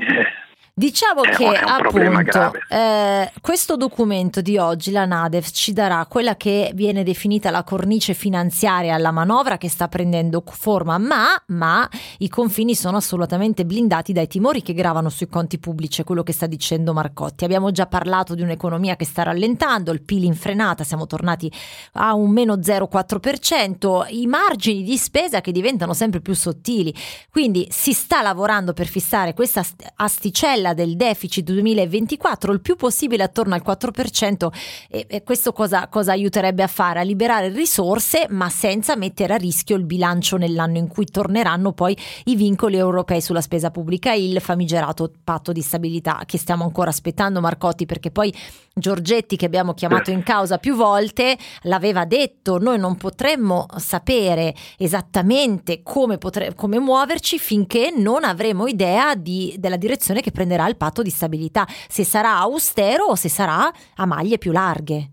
Eh, 0.75 0.81
Diciamo 0.83 1.23
è 1.23 1.31
che 1.31 1.47
appunto 1.49 2.53
eh, 2.71 3.31
questo 3.43 3.77
documento 3.77 4.41
di 4.41 4.57
oggi, 4.57 4.91
la 4.91 5.05
NADEF, 5.05 5.51
ci 5.51 5.75
darà 5.75 6.07
quella 6.07 6.37
che 6.37 6.73
viene 6.75 7.03
definita 7.03 7.51
la 7.51 7.63
cornice 7.63 8.15
finanziaria 8.15 8.95
alla 8.95 9.11
manovra 9.11 9.59
che 9.59 9.69
sta 9.69 9.89
prendendo 9.89 10.43
forma, 10.47 10.97
ma, 10.97 11.27
ma 11.49 11.87
i 12.19 12.29
confini 12.31 12.75
sono 12.75 12.97
assolutamente 12.97 13.67
blindati 13.67 14.15
dai 14.15 14.27
timori 14.27 14.63
che 14.63 14.73
gravano 14.73 15.11
sui 15.11 15.29
conti 15.29 15.59
pubblici, 15.59 16.01
è 16.01 16.05
quello 16.05 16.23
che 16.23 16.33
sta 16.33 16.47
dicendo 16.47 16.95
Marcotti. 16.95 17.45
Abbiamo 17.45 17.71
già 17.71 17.87
parlato 17.87 18.35
di 18.35 18.41
un'economia 18.41 18.97
che 18.97 19.05
sta 19.05 19.25
rallentando, 19.25 19.93
il 19.93 20.03
PIL 20.03 20.25
in 20.25 20.35
frenata, 20.35 20.85
siamo 20.85 21.07
tornati 21.07 21.53
a 21.95 22.15
un 22.15 22.31
meno 22.31 22.57
0,4%, 22.57 24.07
i 24.09 24.27
margini 24.27 24.83
di 24.83 24.97
spesa 24.97 25.43
che 25.43 25.53
diventano 25.53 25.93
sempre 25.93 26.21
più 26.21 26.35
sottili, 26.35 26.95
quindi 27.31 27.69
si 27.71 27.93
sta 27.93 28.23
lavorando 28.23 28.73
per 28.73 28.87
fissare 28.87 29.35
questa 29.35 29.63
asticella 29.97 30.62
quella 30.63 30.75
del 30.75 30.95
deficit 30.95 31.45
2024 31.45 32.53
il 32.53 32.61
più 32.61 32.77
possibile 32.77 33.25
attorno 33.25 33.55
al 33.55 33.63
4% 33.67 34.49
e, 34.89 35.07
e 35.09 35.23
questo 35.25 35.53
cosa, 35.53 35.89
cosa 35.89 36.13
aiuterebbe 36.13 36.63
a 36.63 36.69
fare? 36.69 37.01
A 37.01 37.03
liberare 37.03 37.49
risorse 37.49 38.27
ma 38.31 38.49
senza 38.49 38.95
mettere 38.95 39.35
a 39.35 39.37
rischio 39.37 39.77
il 39.77 39.85
bilancio 39.85 40.37
nell'anno 40.37 40.79
in 40.79 40.87
cui 40.87 41.05
torneranno 41.07 41.73
poi 41.73 41.97
i 42.25 42.37
vincoli 42.37 42.77
europei 42.77 43.21
sulla 43.21 43.41
spesa 43.41 43.73
pubblica, 43.73 44.13
il 44.13 44.41
famigerato 44.41 45.11
patto 45.25 45.51
di 45.51 45.63
stabilità 45.63 46.23
che 46.27 46.39
stiamo 46.39 46.63
ancora 46.63 46.91
aspettando 46.91 47.41
Marcotti 47.41 47.85
perché 47.85 48.13
poi 48.13 48.33
Giorgetti 48.75 49.37
che 49.37 49.45
abbiamo 49.45 49.75
chiamato 49.75 50.11
in 50.11 50.23
causa 50.23 50.57
più 50.57 50.75
volte 50.75 51.37
l'aveva 51.63 52.07
detto, 52.07 52.59
noi 52.59 52.79
non 52.79 52.97
potremmo 52.97 53.67
sapere 53.77 54.55
esattamente 54.79 55.83
come, 55.83 56.17
potre- 56.17 56.55
come 56.55 56.79
muoverci 56.79 57.39
finché 57.39 57.93
non 57.95 58.25
avremo 58.25 58.67
idea 58.67 59.15
di, 59.15 59.55
della 59.59 59.77
direzione 59.77 60.23
che 60.23 60.31
prenderà 60.31 60.52
prenderà 60.53 60.69
il 60.69 60.77
patto 60.77 61.03
di 61.03 61.11
stabilità, 61.11 61.67
se 61.67 62.05
sarà 62.05 62.37
austero 62.37 63.05
o 63.05 63.15
se 63.15 63.29
sarà 63.29 63.71
a 63.97 64.07
maglie 64.07 64.39
più 64.39 64.53
larghe. 64.53 65.09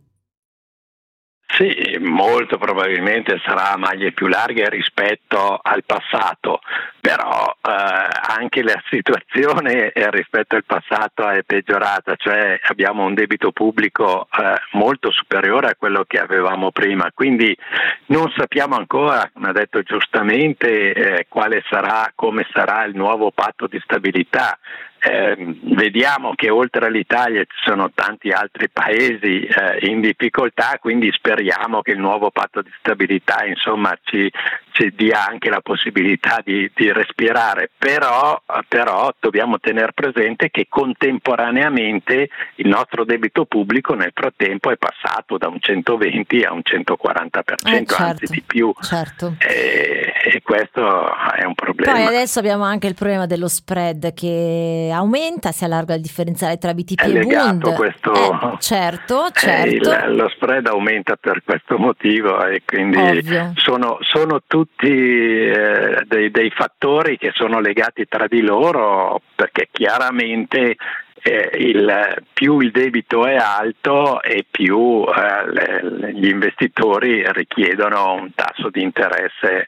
Sì, 1.52 1.98
molto 2.00 2.58
probabilmente 2.58 3.42
sarà 3.44 3.72
a 3.74 3.78
maglie 3.78 4.12
più 4.12 4.28
larghe 4.28 4.70
rispetto 4.70 5.60
al 5.62 5.84
passato, 5.84 6.62
però 7.02 7.54
eh, 7.62 7.72
anche 8.38 8.62
la 8.62 8.80
situazione 8.90 9.92
rispetto 10.12 10.56
al 10.56 10.64
passato 10.64 11.28
è 11.28 11.44
peggiorata, 11.44 12.16
cioè 12.16 12.60
abbiamo 12.68 13.04
un 13.04 13.16
debito 13.16 13.52
pubblico 13.52 14.28
eh, 14.32 14.78
molto 14.78 15.12
superiore 15.12 15.70
a 15.70 15.76
quello 15.76 16.06
che 16.08 16.20
avevamo 16.20 16.72
prima, 16.72 17.12
quindi 17.14 17.54
non 18.06 18.32
sappiamo 18.38 18.76
ancora, 18.76 19.30
come 19.34 19.50
ha 19.50 19.54
detto 19.54 19.82
giustamente, 19.82 20.94
eh, 20.94 21.26
quale 21.28 21.64
sarà, 21.68 22.12
come 22.16 22.48
sarà 22.54 22.86
il 22.86 22.96
nuovo 22.96 23.32
patto 23.32 23.66
di 23.68 23.82
stabilità. 23.84 24.58
Eh, 25.02 25.56
vediamo 25.76 26.34
che 26.36 26.50
oltre 26.50 26.88
all'Italia 26.88 27.41
ci 27.43 27.58
sono 27.64 27.89
tanti 27.93 28.32
altri 28.32 28.70
paesi 28.70 29.43
eh, 29.43 29.89
in 29.89 30.02
difficoltà, 30.02 30.78
quindi 30.80 31.10
speriamo 31.14 31.82
che 31.82 31.91
il 31.91 32.00
nuovo 32.00 32.32
patto 32.32 32.62
di 32.62 32.72
stabilità 32.80 33.45
insomma, 33.45 33.97
ci, 34.04 34.30
ci, 34.80 34.93
dia 34.95 35.25
anche 35.27 35.49
la 35.49 35.59
possibilità 35.61 36.41
di, 36.43 36.71
di 36.73 36.91
respirare, 36.91 37.69
però, 37.77 38.41
però, 38.67 39.13
dobbiamo 39.19 39.59
tenere 39.59 39.91
presente 39.93 40.49
che 40.49 40.67
contemporaneamente 40.69 42.30
il 42.55 42.67
nostro 42.67 43.03
debito 43.03 43.45
pubblico 43.45 43.93
nel 43.93 44.11
frattempo 44.13 44.71
è 44.71 44.77
passato 44.77 45.38
da 45.38 45.47
un 45.49 45.59
120 45.59 46.43
a 46.43 46.53
un 46.53 46.61
140%, 46.63 47.39
eh, 47.67 47.86
certo, 47.86 47.95
anzi 48.03 48.25
di 48.27 48.41
più. 48.45 48.73
Certo. 48.82 49.36
E, 49.39 50.13
e 50.23 50.41
questo 50.41 50.82
è 51.36 51.43
un 51.43 51.55
problema. 51.55 51.93
Poi 51.93 52.05
adesso 52.05 52.39
abbiamo 52.39 52.63
anche 52.63 52.88
il 52.88 52.95
problema 52.95 53.25
dello 53.25 53.47
spread 53.47 54.13
che 54.13 54.89
aumenta, 54.93 55.51
si 55.51 55.63
allarga 55.65 55.95
il 55.95 56.01
differenziale 56.01 56.57
tra 56.57 56.73
BTP 56.73 57.01
è 57.01 57.17
e 57.17 57.25
Bund. 57.25 57.73
Questo, 57.75 58.13
eh, 58.13 58.57
certo, 58.59 59.27
eh, 59.27 59.32
certo. 59.34 59.89
Il, 59.91 60.15
lo 60.15 60.30
spread 60.30 60.67
aumenta 60.67 61.15
per 61.15 61.41
questo 61.43 61.77
motivo 61.77 62.45
e 62.45 62.61
quindi 62.65 62.97
sono, 63.55 63.97
sono, 64.01 64.41
tutti 64.80 64.88
eh, 64.88 66.03
dei, 66.05 66.32
dei 66.32 66.49
fattori 66.51 67.17
che 67.17 67.32
sono 67.34 67.59
legati 67.59 68.07
tra 68.07 68.28
di 68.28 68.41
loro 68.41 69.22
perché 69.36 69.67
chiaramente 69.72 70.78
eh, 71.22 71.49
il, 71.55 72.24
più 72.32 72.59
il 72.59 72.72
debito 72.72 73.26
è 73.26 73.36
alto 73.36 74.22
e 74.22 74.45
più 74.49 75.03
eh, 75.03 75.51
le, 75.51 76.13
gli 76.13 76.30
investitori 76.30 77.24
richiedono 77.34 78.13
un 78.13 78.34
tasso 78.34 78.70
di 78.70 78.82
interesse 78.82 79.67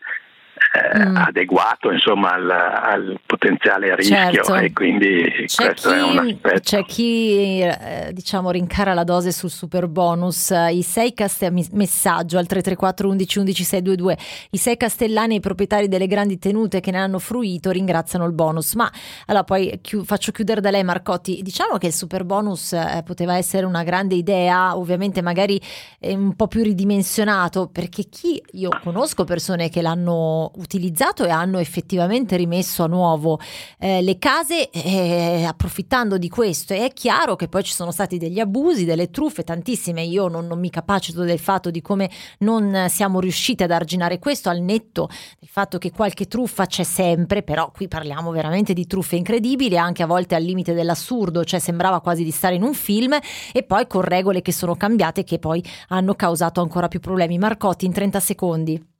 eh, 0.74 1.06
mm. 1.06 1.16
adeguato 1.18 1.92
insomma, 1.92 2.32
al, 2.32 2.50
al, 2.50 3.20
potenziale 3.26 3.94
rischio 3.96 4.16
certo. 4.16 4.56
e 4.56 4.72
quindi 4.72 5.44
c'è 5.46 5.66
questo 5.66 5.90
chi, 5.90 5.96
è 5.96 6.02
un 6.02 6.18
aspetto. 6.18 6.60
C'è 6.62 6.86
chi 6.86 7.60
eh, 7.62 8.10
diciamo 8.14 8.52
rincara 8.52 8.94
la 8.94 9.04
dose 9.04 9.34
sul 9.34 9.50
super 9.50 9.88
bonus, 9.88 10.54
i 10.72 10.82
sei 10.82 11.14
castellani, 11.14 11.68
messaggio 11.74 12.38
al 12.38 12.46
334 12.46 13.10
11 13.10 13.40
11 13.40 13.64
622, 13.64 14.18
i 14.52 14.58
sei 14.58 14.78
castellani 14.78 15.34
e 15.34 15.38
i 15.38 15.42
proprietari 15.42 15.90
delle 15.90 16.08
grandi 16.08 16.40
tenute 16.40 16.80
che 16.80 16.92
ne 16.92 17.00
hanno 17.00 17.20
fruito 17.20 17.70
ringraziano 17.72 18.26
il 18.26 18.32
bonus, 18.32 18.74
ma 18.76 18.90
allora 19.26 19.44
poi 19.44 19.78
chi, 19.82 20.02
faccio 20.06 20.32
chiudere 20.32 20.62
da 20.62 20.72
lei 20.72 20.86
Marcotti, 20.86 21.42
diciamo 21.42 21.78
che 21.78 21.88
il 21.88 21.94
super 21.94 22.24
bonus 22.24 22.72
eh, 22.72 23.02
poteva 23.06 23.36
essere 23.36 23.66
una 23.66 23.84
grande 23.84 24.16
idea, 24.16 24.78
ovviamente 24.78 25.22
magari 25.22 25.60
eh, 26.00 26.16
un 26.16 26.34
po' 26.34 26.48
più 26.48 26.64
ridimensionato, 26.64 27.68
perché 27.68 28.04
chi 28.04 28.42
io 28.54 28.70
conosco 28.82 29.26
persone 29.26 29.70
che 29.70 29.82
l'hanno 29.82 30.52
utilizzato 30.62 31.26
e 31.26 31.30
hanno 31.30 31.58
effettivamente 31.60 32.38
rimesso 32.38 32.84
a 32.84 32.88
nuovo 32.88 33.40
eh, 33.80 34.02
le 34.02 34.18
case 34.18 34.70
eh, 34.70 35.44
approfittando 35.46 36.18
di 36.18 36.30
questo. 36.30 36.74
E 36.74 36.86
è 36.86 36.94
chiaro 36.94 37.36
che 37.36 37.48
poi 37.48 37.64
ci 37.64 37.74
sono 37.74 37.92
stati 37.92 38.18
degli 38.18 38.40
abusi, 38.40 38.86
delle 38.86 39.10
truffe, 39.10 39.44
tantissime. 39.44 40.04
Io 40.04 40.28
non, 40.28 40.48
non 40.48 40.60
mi 40.60 40.70
capacito 40.70 41.24
del 41.24 41.40
fatto 41.40 41.72
di 41.72 41.82
come 41.82 42.10
non 42.40 42.88
siamo 42.90 43.20
riusciti 43.20 43.64
ad 43.64 43.72
arginare 43.72 44.20
questo 44.20 44.50
al 44.50 44.62
netto 44.62 45.10
del 45.40 45.50
fatto 45.50 45.78
che 45.78 45.92
qualche 45.92 46.28
truffa 46.28 46.66
c'è 46.66 46.84
sempre, 46.84 47.44
però 47.44 47.72
qui 47.72 47.88
parliamo 47.88 48.32
veramente 48.32 48.74
di 48.74 48.86
truffe 48.86 49.16
incredibili, 49.16 49.78
anche 49.78 50.04
a 50.04 50.08
volte 50.08 50.36
al 50.36 50.44
limite 50.44 50.74
dell'assurdo, 50.74 51.44
cioè 51.44 51.60
sembrava 51.60 52.00
quasi 52.02 52.24
di 52.24 52.32
stare 52.32 52.56
in 52.56 52.64
un 52.64 52.74
film 52.74 53.18
e 53.52 53.64
poi 53.64 53.88
con 53.88 54.02
regole 54.02 54.42
che 54.42 54.54
sono 54.54 54.76
cambiate 54.76 55.24
che 55.24 55.40
poi 55.40 55.64
hanno 55.90 56.14
causato 56.14 56.62
ancora 56.62 56.88
più 56.88 57.00
problemi. 57.00 57.38
Marcotti 57.38 57.86
in 57.86 57.94
30 57.94 58.20
secondi. 58.20 58.91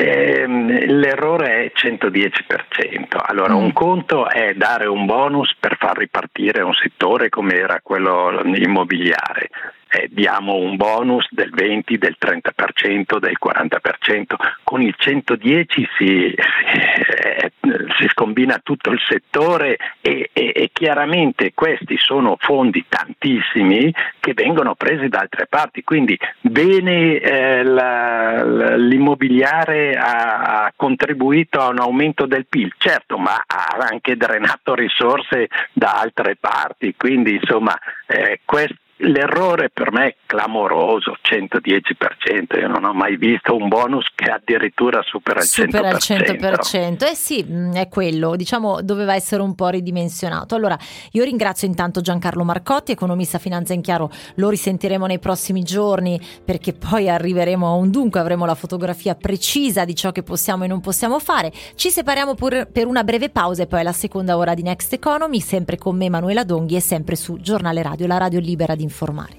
Ehm, 0.00 0.86
l'errore 0.98 1.64
è 1.64 1.72
110%. 1.74 3.18
Allora, 3.22 3.52
mm. 3.52 3.56
un 3.56 3.72
conto 3.72 4.28
è 4.28 4.54
dare 4.54 4.86
un 4.86 5.04
bonus 5.04 5.54
per 5.60 5.76
far 5.78 5.98
ripartire 5.98 6.62
un 6.62 6.72
settore 6.72 7.28
come 7.28 7.54
era 7.54 7.80
quello 7.82 8.40
immobiliare 8.44 9.50
eh, 9.90 10.08
diamo 10.10 10.54
un 10.54 10.76
bonus 10.76 11.26
del 11.30 11.50
20, 11.50 11.98
del 11.98 12.16
30%, 12.18 13.18
del 13.18 13.36
40%, 13.42 14.34
con 14.62 14.80
il 14.82 14.94
110 14.96 15.88
si, 15.98 16.32
eh, 16.32 17.52
si 17.98 18.06
scombina 18.08 18.60
tutto 18.62 18.90
il 18.90 19.00
settore 19.06 19.76
e, 20.00 20.30
e, 20.32 20.52
e, 20.54 20.70
chiaramente 20.72 21.52
questi 21.54 21.96
sono 21.98 22.36
fondi 22.38 22.84
tantissimi 22.88 23.92
che 24.20 24.32
vengono 24.32 24.76
presi 24.76 25.08
da 25.08 25.20
altre 25.20 25.46
parti, 25.46 25.82
quindi 25.82 26.16
bene 26.40 27.18
eh, 27.18 27.64
la, 27.64 28.76
l'immobiliare 28.76 29.94
ha, 29.94 30.64
ha 30.64 30.72
contribuito 30.76 31.60
a 31.60 31.68
un 31.68 31.80
aumento 31.80 32.26
del 32.26 32.46
PIL, 32.46 32.72
certo, 32.78 33.18
ma 33.18 33.42
ha 33.44 33.76
anche 33.90 34.16
drenato 34.16 34.74
risorse 34.74 35.48
da 35.72 35.94
altre 35.94 36.36
parti, 36.38 36.94
quindi 36.96 37.34
insomma 37.34 37.76
eh, 38.06 38.40
questo 38.44 38.76
L'errore 39.02 39.70
per 39.70 39.92
me 39.92 40.06
è 40.08 40.16
clamoroso, 40.26 41.16
110%, 41.22 42.58
io 42.60 42.68
non 42.68 42.84
ho 42.84 42.92
mai 42.92 43.16
visto 43.16 43.56
un 43.56 43.68
bonus 43.68 44.06
che 44.14 44.30
addirittura 44.30 45.00
supera 45.02 45.40
il 45.40 45.46
supera 45.46 45.92
100%. 45.92 45.98
Supera 45.98 46.50
il 46.50 46.58
100%, 46.60 47.04
eh 47.10 47.14
sì, 47.14 47.42
mm, 47.48 47.72
è 47.72 47.88
quello, 47.88 48.36
diciamo 48.36 48.82
doveva 48.82 49.14
essere 49.14 49.40
un 49.40 49.54
po' 49.54 49.68
ridimensionato. 49.68 50.54
Allora, 50.54 50.76
io 51.12 51.24
ringrazio 51.24 51.66
intanto 51.66 52.02
Giancarlo 52.02 52.44
Marcotti, 52.44 52.92
economista 52.92 53.38
Finanza 53.38 53.72
in 53.72 53.80
Chiaro, 53.80 54.10
lo 54.34 54.50
risentiremo 54.50 55.06
nei 55.06 55.18
prossimi 55.18 55.62
giorni 55.62 56.20
perché 56.44 56.74
poi 56.74 57.08
arriveremo 57.08 57.66
a 57.66 57.72
un 57.72 57.90
dunque, 57.90 58.20
avremo 58.20 58.44
la 58.44 58.54
fotografia 58.54 59.14
precisa 59.14 59.86
di 59.86 59.94
ciò 59.94 60.12
che 60.12 60.22
possiamo 60.22 60.64
e 60.64 60.66
non 60.66 60.80
possiamo 60.80 61.18
fare. 61.18 61.50
Ci 61.74 61.88
separiamo 61.88 62.34
pur 62.34 62.68
per 62.70 62.86
una 62.86 63.02
breve 63.02 63.30
pausa 63.30 63.62
e 63.62 63.66
poi 63.66 63.80
alla 63.80 63.92
seconda 63.92 64.36
ora 64.36 64.52
di 64.52 64.62
Next 64.62 64.92
Economy, 64.92 65.40
sempre 65.40 65.78
con 65.78 65.96
me 65.96 66.10
Manuela 66.10 66.44
Donghi 66.44 66.76
e 66.76 66.80
sempre 66.80 67.16
su 67.16 67.40
Giornale 67.40 67.82
Radio, 67.82 68.06
la 68.06 68.18
radio 68.18 68.40
libera 68.40 68.74
di 68.74 68.88
informare. 68.90 69.38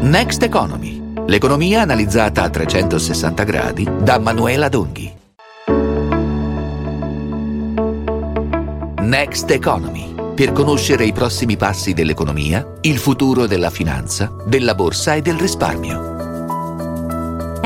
Next 0.00 0.42
Economy, 0.42 1.12
l'economia 1.26 1.82
analizzata 1.82 2.42
a 2.42 2.48
360 2.48 3.42
gradi 3.44 3.88
da 4.00 4.18
Manuela 4.18 4.68
Donghi. 4.68 5.12
Next 9.00 9.50
Economy, 9.50 10.14
per 10.34 10.52
conoscere 10.52 11.04
i 11.04 11.12
prossimi 11.12 11.56
passi 11.56 11.92
dell'economia, 11.92 12.78
il 12.82 12.98
futuro 12.98 13.46
della 13.46 13.70
finanza, 13.70 14.32
della 14.46 14.74
borsa 14.74 15.14
e 15.14 15.20
del 15.20 15.36
risparmio. 15.36 16.33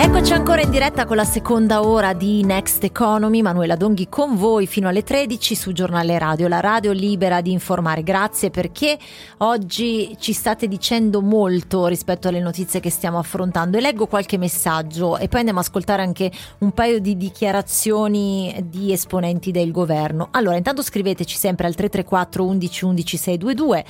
Eccoci 0.01 0.33
ancora 0.33 0.61
in 0.61 0.71
diretta 0.71 1.07
con 1.07 1.17
la 1.17 1.25
seconda 1.25 1.83
ora 1.83 2.13
di 2.13 2.45
Next 2.45 2.85
Economy, 2.85 3.43
Manuela 3.43 3.75
Donghi 3.75 4.09
con 4.09 4.37
voi 4.37 4.69
fino 4.69 4.87
alle 4.87 5.03
13 5.03 5.57
su 5.57 5.73
Giornale 5.73 6.17
Radio, 6.21 6.47
la 6.47 6.61
radio 6.61 6.93
libera 6.93 7.41
di 7.41 7.51
informare. 7.51 8.05
Grazie 8.05 8.51
perché 8.51 8.97
oggi 9.39 10.17
ci 10.21 10.33
state 10.33 10.69
dicendo 10.69 11.21
molto 11.21 11.89
rispetto 11.89 12.29
alle 12.29 12.39
notizie 12.39 12.79
che 12.79 12.91
stiamo 12.91 13.19
affrontando 13.19 13.77
e 13.77 13.81
leggo 13.81 14.07
qualche 14.07 14.39
messaggio 14.39 15.19
e 15.19 15.27
poi 15.27 15.41
andiamo 15.41 15.59
a 15.59 15.63
ascoltare 15.63 16.03
anche 16.03 16.31
un 16.59 16.71
paio 16.71 17.01
di 17.01 17.17
dichiarazioni 17.17 18.55
di 18.69 18.93
esponenti 18.93 19.51
del 19.51 19.73
governo. 19.73 20.29
Allora, 20.31 20.57
intanto 20.57 20.81
scriveteci 20.81 21.37
sempre 21.37 21.67
al 21.67 21.75
334 21.75 22.45
11 22.45 22.85
11 22.85 23.17
622 23.17 23.85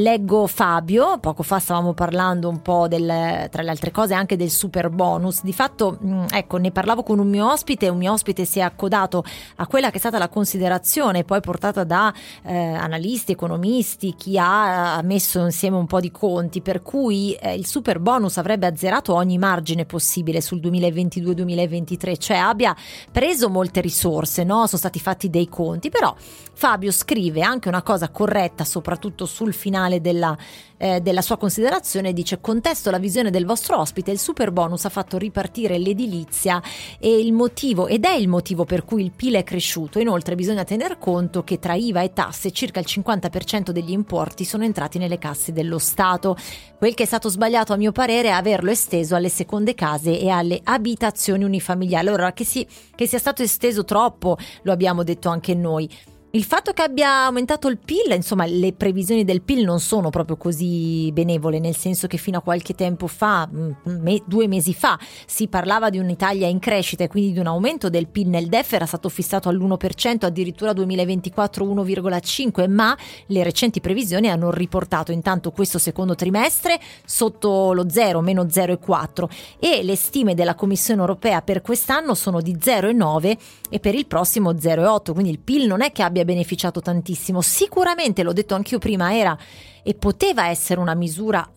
Leggo 0.00 0.46
Fabio, 0.46 1.18
poco 1.18 1.42
fa 1.42 1.58
stavamo 1.58 1.92
parlando 1.92 2.48
un 2.48 2.62
po' 2.62 2.88
del, 2.88 3.48
tra 3.50 3.62
le 3.62 3.70
altre 3.70 3.90
cose 3.90 4.14
anche 4.14 4.36
del 4.36 4.50
super 4.50 4.88
bonus. 4.88 5.42
Di 5.42 5.52
fatto, 5.52 5.98
mm, 6.02 6.26
ecco, 6.30 6.56
ne 6.56 6.70
parlavo 6.70 7.02
con 7.02 7.18
un 7.18 7.28
mio 7.28 7.50
ospite 7.50 7.88
un 7.88 7.98
mio 7.98 8.12
ospite 8.12 8.44
si 8.44 8.60
è 8.60 8.62
accodato 8.62 9.22
a 9.56 9.66
quella 9.66 9.90
che 9.90 9.96
è 9.96 9.98
stata 9.98 10.16
la 10.16 10.28
considerazione 10.28 11.24
poi 11.24 11.40
portata 11.40 11.84
da 11.84 12.12
eh, 12.42 12.56
analisti, 12.56 13.32
economisti, 13.32 14.14
chi 14.16 14.38
ha 14.38 15.00
messo 15.02 15.40
insieme 15.44 15.76
un 15.76 15.86
po' 15.86 16.00
di 16.00 16.10
conti, 16.10 16.62
per 16.62 16.82
cui 16.82 17.32
eh, 17.34 17.54
il 17.54 17.66
super 17.66 17.98
bonus 17.98 18.38
avrebbe 18.38 18.66
azzerato 18.66 19.14
ogni 19.14 19.36
margine 19.36 19.84
possibile 19.84 20.40
sul 20.40 20.60
2022-2023, 20.60 22.18
cioè 22.18 22.38
abbia 22.38 22.74
preso 23.10 23.50
molte 23.50 23.80
risorse, 23.80 24.44
no? 24.44 24.66
Sono 24.66 24.78
stati 24.78 24.98
fatti 24.98 25.28
dei 25.28 25.48
conti, 25.48 25.90
però 25.90 26.14
Fabio 26.52 26.92
scrive 26.92 27.42
anche 27.42 27.68
una 27.68 27.82
cosa 27.82 28.10
corretta, 28.10 28.64
soprattutto 28.64 29.26
sul 29.26 29.52
finale 29.54 29.89
della, 29.98 30.36
eh, 30.76 31.00
della 31.00 31.22
sua 31.22 31.36
considerazione, 31.36 32.12
dice 32.12 32.40
contesto 32.40 32.90
la 32.90 32.98
visione 32.98 33.30
del 33.30 33.44
vostro 33.44 33.78
ospite, 33.78 34.10
il 34.10 34.18
super 34.18 34.52
bonus 34.52 34.84
ha 34.84 34.88
fatto 34.88 35.18
ripartire 35.18 35.78
l'edilizia 35.78 36.62
il 37.00 37.32
motivo, 37.32 37.86
ed 37.86 38.04
è 38.04 38.12
il 38.12 38.28
motivo 38.28 38.64
per 38.64 38.84
cui 38.84 39.02
il 39.02 39.10
PIL 39.10 39.34
è 39.34 39.42
cresciuto. 39.42 39.98
Inoltre 39.98 40.34
bisogna 40.34 40.64
tener 40.64 40.98
conto 40.98 41.42
che 41.42 41.58
tra 41.58 41.74
IVA 41.74 42.02
e 42.02 42.12
tasse 42.12 42.52
circa 42.52 42.80
il 42.80 42.86
50% 42.88 43.70
degli 43.70 43.90
importi 43.90 44.44
sono 44.44 44.64
entrati 44.64 44.98
nelle 44.98 45.18
casse 45.18 45.52
dello 45.52 45.78
Stato. 45.78 46.36
Quel 46.76 46.94
che 46.94 47.02
è 47.02 47.06
stato 47.06 47.28
sbagliato 47.28 47.72
a 47.72 47.76
mio 47.76 47.92
parere 47.92 48.28
è 48.28 48.32
averlo 48.32 48.70
esteso 48.70 49.14
alle 49.14 49.28
seconde 49.28 49.74
case 49.74 50.18
e 50.18 50.28
alle 50.28 50.60
abitazioni 50.62 51.44
unifamiliari. 51.44 52.06
Allora 52.06 52.32
che, 52.32 52.44
si, 52.44 52.66
che 52.94 53.06
sia 53.06 53.18
stato 53.18 53.42
esteso 53.42 53.84
troppo, 53.84 54.36
lo 54.62 54.72
abbiamo 54.72 55.02
detto 55.02 55.28
anche 55.28 55.54
noi. 55.54 55.88
Il 56.32 56.44
fatto 56.44 56.72
che 56.72 56.82
abbia 56.82 57.24
aumentato 57.24 57.66
il 57.66 57.76
PIL, 57.76 58.12
insomma, 58.12 58.46
le 58.46 58.72
previsioni 58.72 59.24
del 59.24 59.42
PIL 59.42 59.64
non 59.64 59.80
sono 59.80 60.10
proprio 60.10 60.36
così 60.36 61.10
benevole, 61.12 61.58
nel 61.58 61.74
senso 61.74 62.06
che 62.06 62.18
fino 62.18 62.38
a 62.38 62.40
qualche 62.40 62.72
tempo 62.76 63.08
fa, 63.08 63.48
mm, 63.52 63.72
me, 64.00 64.22
due 64.26 64.46
mesi 64.46 64.72
fa, 64.72 64.96
si 65.26 65.48
parlava 65.48 65.90
di 65.90 65.98
un'Italia 65.98 66.46
in 66.46 66.60
crescita 66.60 67.02
e 67.02 67.08
quindi 67.08 67.32
di 67.32 67.40
un 67.40 67.48
aumento 67.48 67.90
del 67.90 68.06
PIL. 68.06 68.28
Nel 68.28 68.46
DEF, 68.46 68.74
era 68.74 68.86
stato 68.86 69.08
fissato 69.08 69.48
all'1%, 69.48 70.24
addirittura 70.24 70.72
2024 70.72 71.64
1,5%, 71.64 72.70
ma 72.70 72.96
le 73.26 73.42
recenti 73.42 73.80
previsioni 73.80 74.28
hanno 74.30 74.52
riportato 74.52 75.10
intanto 75.10 75.50
questo 75.50 75.78
secondo 75.78 76.14
trimestre 76.14 76.78
sotto 77.04 77.72
lo 77.72 77.90
0, 77.90 78.20
meno 78.20 78.44
0,4 78.44 79.28
e 79.58 79.82
le 79.82 79.96
stime 79.96 80.34
della 80.34 80.54
Commissione 80.54 81.00
europea 81.00 81.42
per 81.42 81.60
quest'anno 81.60 82.14
sono 82.14 82.40
di 82.40 82.54
0,9 82.54 83.36
e 83.68 83.80
per 83.80 83.96
il 83.96 84.06
prossimo 84.06 84.52
0,8, 84.52 85.12
quindi 85.12 85.30
il 85.30 85.40
PIL 85.40 85.66
non 85.66 85.82
è 85.82 85.90
che 85.90 86.04
abbia 86.04 86.18
abbia 86.20 86.34
beneficiato 86.34 86.80
tantissimo. 86.80 87.40
Sicuramente, 87.40 88.22
l'ho 88.22 88.32
detto 88.32 88.54
anch'io 88.54 88.78
prima, 88.78 89.14
era 89.16 89.36
e 89.82 89.94
poteva 89.94 90.48
essere 90.48 90.80
una 90.80 90.94
misura 90.94 91.48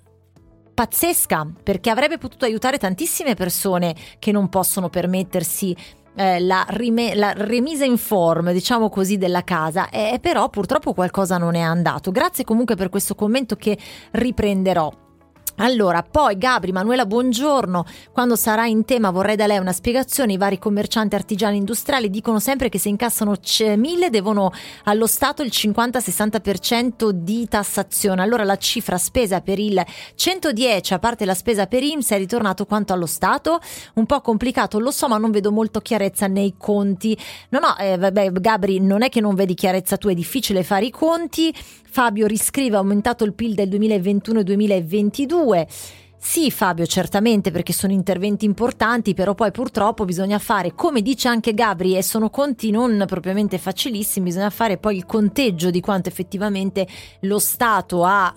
pazzesca 0.73 1.47
perché 1.61 1.89
avrebbe 1.89 2.17
potuto 2.17 2.45
aiutare 2.45 2.77
tantissime 2.77 3.35
persone 3.35 3.95
che 4.17 4.31
non 4.31 4.49
possono 4.49 4.89
permettersi 4.89 5.75
eh, 6.15 6.39
la, 6.39 6.65
rime- 6.69 7.15
la, 7.15 7.33
remisa 7.33 7.85
in 7.85 7.97
forma, 7.97 8.51
diciamo 8.51 8.89
così, 8.89 9.17
della 9.17 9.43
casa, 9.43 9.89
eh, 9.89 10.19
però 10.21 10.49
purtroppo 10.49 10.93
qualcosa 10.93 11.37
non 11.37 11.55
è 11.55 11.61
andato. 11.61 12.11
Grazie 12.11 12.43
comunque 12.43 12.75
per 12.75 12.89
questo 12.89 13.15
commento 13.15 13.55
che 13.55 13.77
riprenderò. 14.11 15.02
Allora, 15.57 16.01
poi 16.01 16.35
Gabri, 16.37 16.71
Manuela, 16.71 17.05
buongiorno. 17.05 17.85
Quando 18.11 18.35
sarà 18.35 18.65
in 18.65 18.85
tema 18.85 19.11
vorrei 19.11 19.35
da 19.35 19.45
lei 19.45 19.59
una 19.59 19.71
spiegazione. 19.71 20.33
I 20.33 20.37
vari 20.37 20.57
commercianti 20.57 21.13
artigiani 21.13 21.57
industriali 21.57 22.09
dicono 22.09 22.39
sempre 22.39 22.69
che 22.69 22.79
se 22.79 22.89
incassano 22.89 23.35
1000 23.59 24.09
devono 24.09 24.51
allo 24.85 25.05
Stato 25.05 25.43
il 25.43 25.51
50-60% 25.53 27.09
di 27.09 27.47
tassazione. 27.47 28.23
Allora 28.23 28.43
la 28.43 28.57
cifra 28.57 28.97
spesa 28.97 29.41
per 29.41 29.59
il 29.59 29.81
110, 30.15 30.95
a 30.95 30.99
parte 30.99 31.23
la 31.23 31.35
spesa 31.35 31.67
per 31.67 31.83
IMSS, 31.83 32.11
è 32.13 32.17
ritornato 32.17 32.65
quanto 32.65 32.93
allo 32.93 33.05
Stato? 33.05 33.59
Un 33.93 34.07
po' 34.07 34.21
complicato, 34.21 34.79
lo 34.79 34.91
so, 34.91 35.07
ma 35.07 35.17
non 35.17 35.29
vedo 35.29 35.51
molto 35.51 35.81
chiarezza 35.81 36.25
nei 36.25 36.55
conti. 36.57 37.15
No, 37.49 37.59
no, 37.59 37.77
eh, 37.77 37.95
vabbè, 37.97 38.31
Gabri, 38.31 38.79
non 38.79 39.03
è 39.03 39.09
che 39.09 39.21
non 39.21 39.35
vedi 39.35 39.53
chiarezza 39.53 39.97
tu, 39.97 40.07
è 40.07 40.15
difficile 40.15 40.63
fare 40.63 40.85
i 40.85 40.91
conti. 40.91 41.53
Fabio 41.93 42.25
riscrive, 42.25 42.75
ha 42.75 42.79
aumentato 42.79 43.23
il 43.23 43.33
PIL 43.33 43.53
del 43.53 43.69
2021 43.69 44.41
e 45.51 45.67
2022. 45.67 45.67
Sì 46.25 46.49
Fabio, 46.49 46.85
certamente 46.85 47.51
perché 47.51 47.73
sono 47.73 47.91
interventi 47.91 48.45
importanti, 48.45 49.13
però 49.13 49.35
poi 49.35 49.51
purtroppo 49.51 50.05
bisogna 50.05 50.39
fare, 50.39 50.73
come 50.73 51.01
dice 51.01 51.27
anche 51.27 51.53
Gabri, 51.53 51.97
e 51.97 52.01
sono 52.01 52.29
conti 52.29 52.71
non 52.71 53.03
propriamente 53.05 53.57
facilissimi, 53.57 54.27
bisogna 54.27 54.49
fare 54.49 54.77
poi 54.77 54.95
il 54.95 55.05
conteggio 55.05 55.69
di 55.69 55.81
quanto 55.81 56.07
effettivamente 56.07 56.87
lo 57.21 57.39
Stato 57.39 58.05
ha 58.05 58.33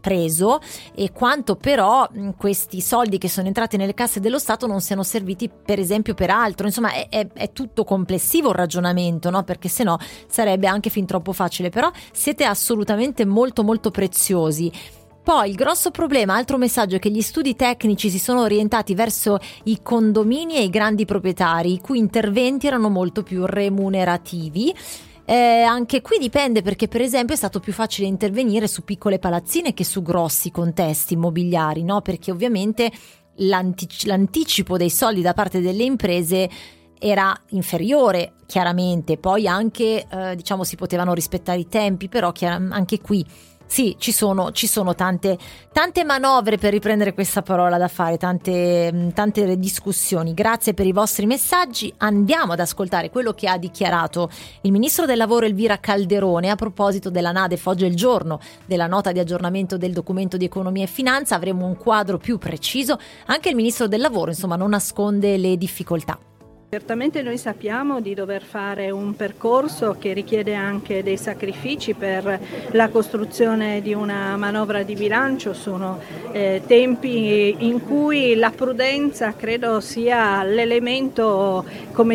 preso 0.00 0.58
e 0.92 1.12
quanto 1.12 1.54
però 1.54 2.08
questi 2.36 2.80
soldi 2.80 3.16
che 3.16 3.28
sono 3.28 3.46
entrati 3.46 3.76
nelle 3.76 3.94
casse 3.94 4.18
dello 4.18 4.40
Stato 4.40 4.66
non 4.66 4.80
siano 4.80 5.04
serviti 5.04 5.48
per 5.48 5.78
esempio 5.78 6.14
per 6.14 6.30
altro. 6.30 6.66
Insomma 6.66 6.92
è, 6.92 7.08
è, 7.08 7.28
è 7.32 7.52
tutto 7.52 7.84
complessivo 7.84 8.48
il 8.48 8.56
ragionamento, 8.56 9.30
no? 9.30 9.44
perché 9.44 9.68
se 9.68 9.84
no 9.84 9.98
sarebbe 10.26 10.66
anche 10.66 10.90
fin 10.90 11.06
troppo 11.06 11.32
facile, 11.32 11.68
però 11.70 11.90
siete 12.10 12.42
assolutamente 12.42 13.24
molto 13.24 13.62
molto 13.62 13.92
preziosi. 13.92 14.98
Poi 15.22 15.50
il 15.50 15.54
grosso 15.54 15.90
problema, 15.90 16.34
altro 16.34 16.56
messaggio, 16.56 16.96
è 16.96 16.98
che 16.98 17.10
gli 17.10 17.20
studi 17.20 17.54
tecnici 17.54 18.08
si 18.08 18.18
sono 18.18 18.40
orientati 18.40 18.94
verso 18.94 19.38
i 19.64 19.80
condomini 19.82 20.56
e 20.56 20.64
i 20.64 20.70
grandi 20.70 21.04
proprietari, 21.04 21.74
i 21.74 21.80
cui 21.80 21.98
interventi 21.98 22.66
erano 22.66 22.88
molto 22.88 23.22
più 23.22 23.44
remunerativi. 23.44 24.74
Eh, 25.26 25.62
anche 25.62 26.00
qui 26.00 26.18
dipende 26.18 26.62
perché 26.62 26.88
per 26.88 27.02
esempio 27.02 27.34
è 27.34 27.38
stato 27.38 27.60
più 27.60 27.72
facile 27.72 28.08
intervenire 28.08 28.66
su 28.66 28.82
piccole 28.82 29.20
palazzine 29.20 29.74
che 29.74 29.84
su 29.84 30.02
grossi 30.02 30.50
contesti 30.50 31.14
immobiliari, 31.14 31.84
no? 31.84 32.00
perché 32.00 32.32
ovviamente 32.32 32.90
l'antic- 33.36 34.06
l'anticipo 34.06 34.76
dei 34.76 34.90
soldi 34.90 35.20
da 35.20 35.34
parte 35.34 35.60
delle 35.60 35.84
imprese 35.84 36.50
era 36.98 37.38
inferiore 37.50 38.32
chiaramente, 38.46 39.18
poi 39.18 39.46
anche 39.46 40.04
eh, 40.10 40.34
diciamo 40.34 40.64
si 40.64 40.74
potevano 40.74 41.14
rispettare 41.14 41.60
i 41.60 41.68
tempi, 41.68 42.08
però 42.08 42.32
chiar- 42.32 42.72
anche 42.72 43.00
qui 43.00 43.24
sì, 43.70 43.94
ci 44.00 44.10
sono, 44.10 44.50
ci 44.50 44.66
sono 44.66 44.96
tante, 44.96 45.38
tante, 45.72 46.02
manovre 46.02 46.58
per 46.58 46.72
riprendere 46.72 47.14
questa 47.14 47.40
parola 47.40 47.78
da 47.78 47.86
fare, 47.86 48.16
tante, 48.16 48.92
mm, 48.92 49.08
tante 49.10 49.56
discussioni. 49.60 50.34
Grazie 50.34 50.74
per 50.74 50.86
i 50.86 50.92
vostri 50.92 51.24
messaggi. 51.24 51.94
Andiamo 51.98 52.54
ad 52.54 52.58
ascoltare 52.58 53.10
quello 53.10 53.32
che 53.32 53.46
ha 53.46 53.56
dichiarato 53.58 54.28
il 54.62 54.72
ministro 54.72 55.06
del 55.06 55.16
lavoro 55.16 55.46
Elvira 55.46 55.78
Calderone 55.78 56.50
a 56.50 56.56
proposito 56.56 57.10
della 57.10 57.30
NADEF. 57.30 57.64
Oggi 57.64 57.84
è 57.84 57.86
il 57.88 57.94
giorno 57.94 58.40
della 58.66 58.88
nota 58.88 59.12
di 59.12 59.20
aggiornamento 59.20 59.76
del 59.76 59.92
documento 59.92 60.36
di 60.36 60.46
economia 60.46 60.82
e 60.82 60.88
finanza. 60.88 61.36
Avremo 61.36 61.64
un 61.64 61.76
quadro 61.76 62.18
più 62.18 62.38
preciso. 62.38 62.98
Anche 63.26 63.50
il 63.50 63.54
ministro 63.54 63.86
del 63.86 64.00
lavoro, 64.00 64.32
insomma, 64.32 64.56
non 64.56 64.70
nasconde 64.70 65.36
le 65.36 65.56
difficoltà. 65.56 66.18
Certamente 66.72 67.20
noi 67.22 67.36
sappiamo 67.36 68.00
di 68.00 68.14
dover 68.14 68.44
fare 68.44 68.92
un 68.92 69.16
percorso 69.16 69.96
che 69.98 70.12
richiede 70.12 70.54
anche 70.54 71.02
dei 71.02 71.16
sacrifici 71.16 71.94
per 71.94 72.38
la 72.70 72.88
costruzione 72.90 73.82
di 73.82 73.92
una 73.92 74.36
manovra 74.36 74.84
di 74.84 74.94
bilancio, 74.94 75.52
sono 75.52 75.98
eh, 76.30 76.62
tempi 76.64 77.56
in 77.66 77.84
cui 77.84 78.36
la 78.36 78.52
prudenza 78.54 79.34
credo 79.34 79.80
sia 79.80 80.44
l'elemento 80.44 81.64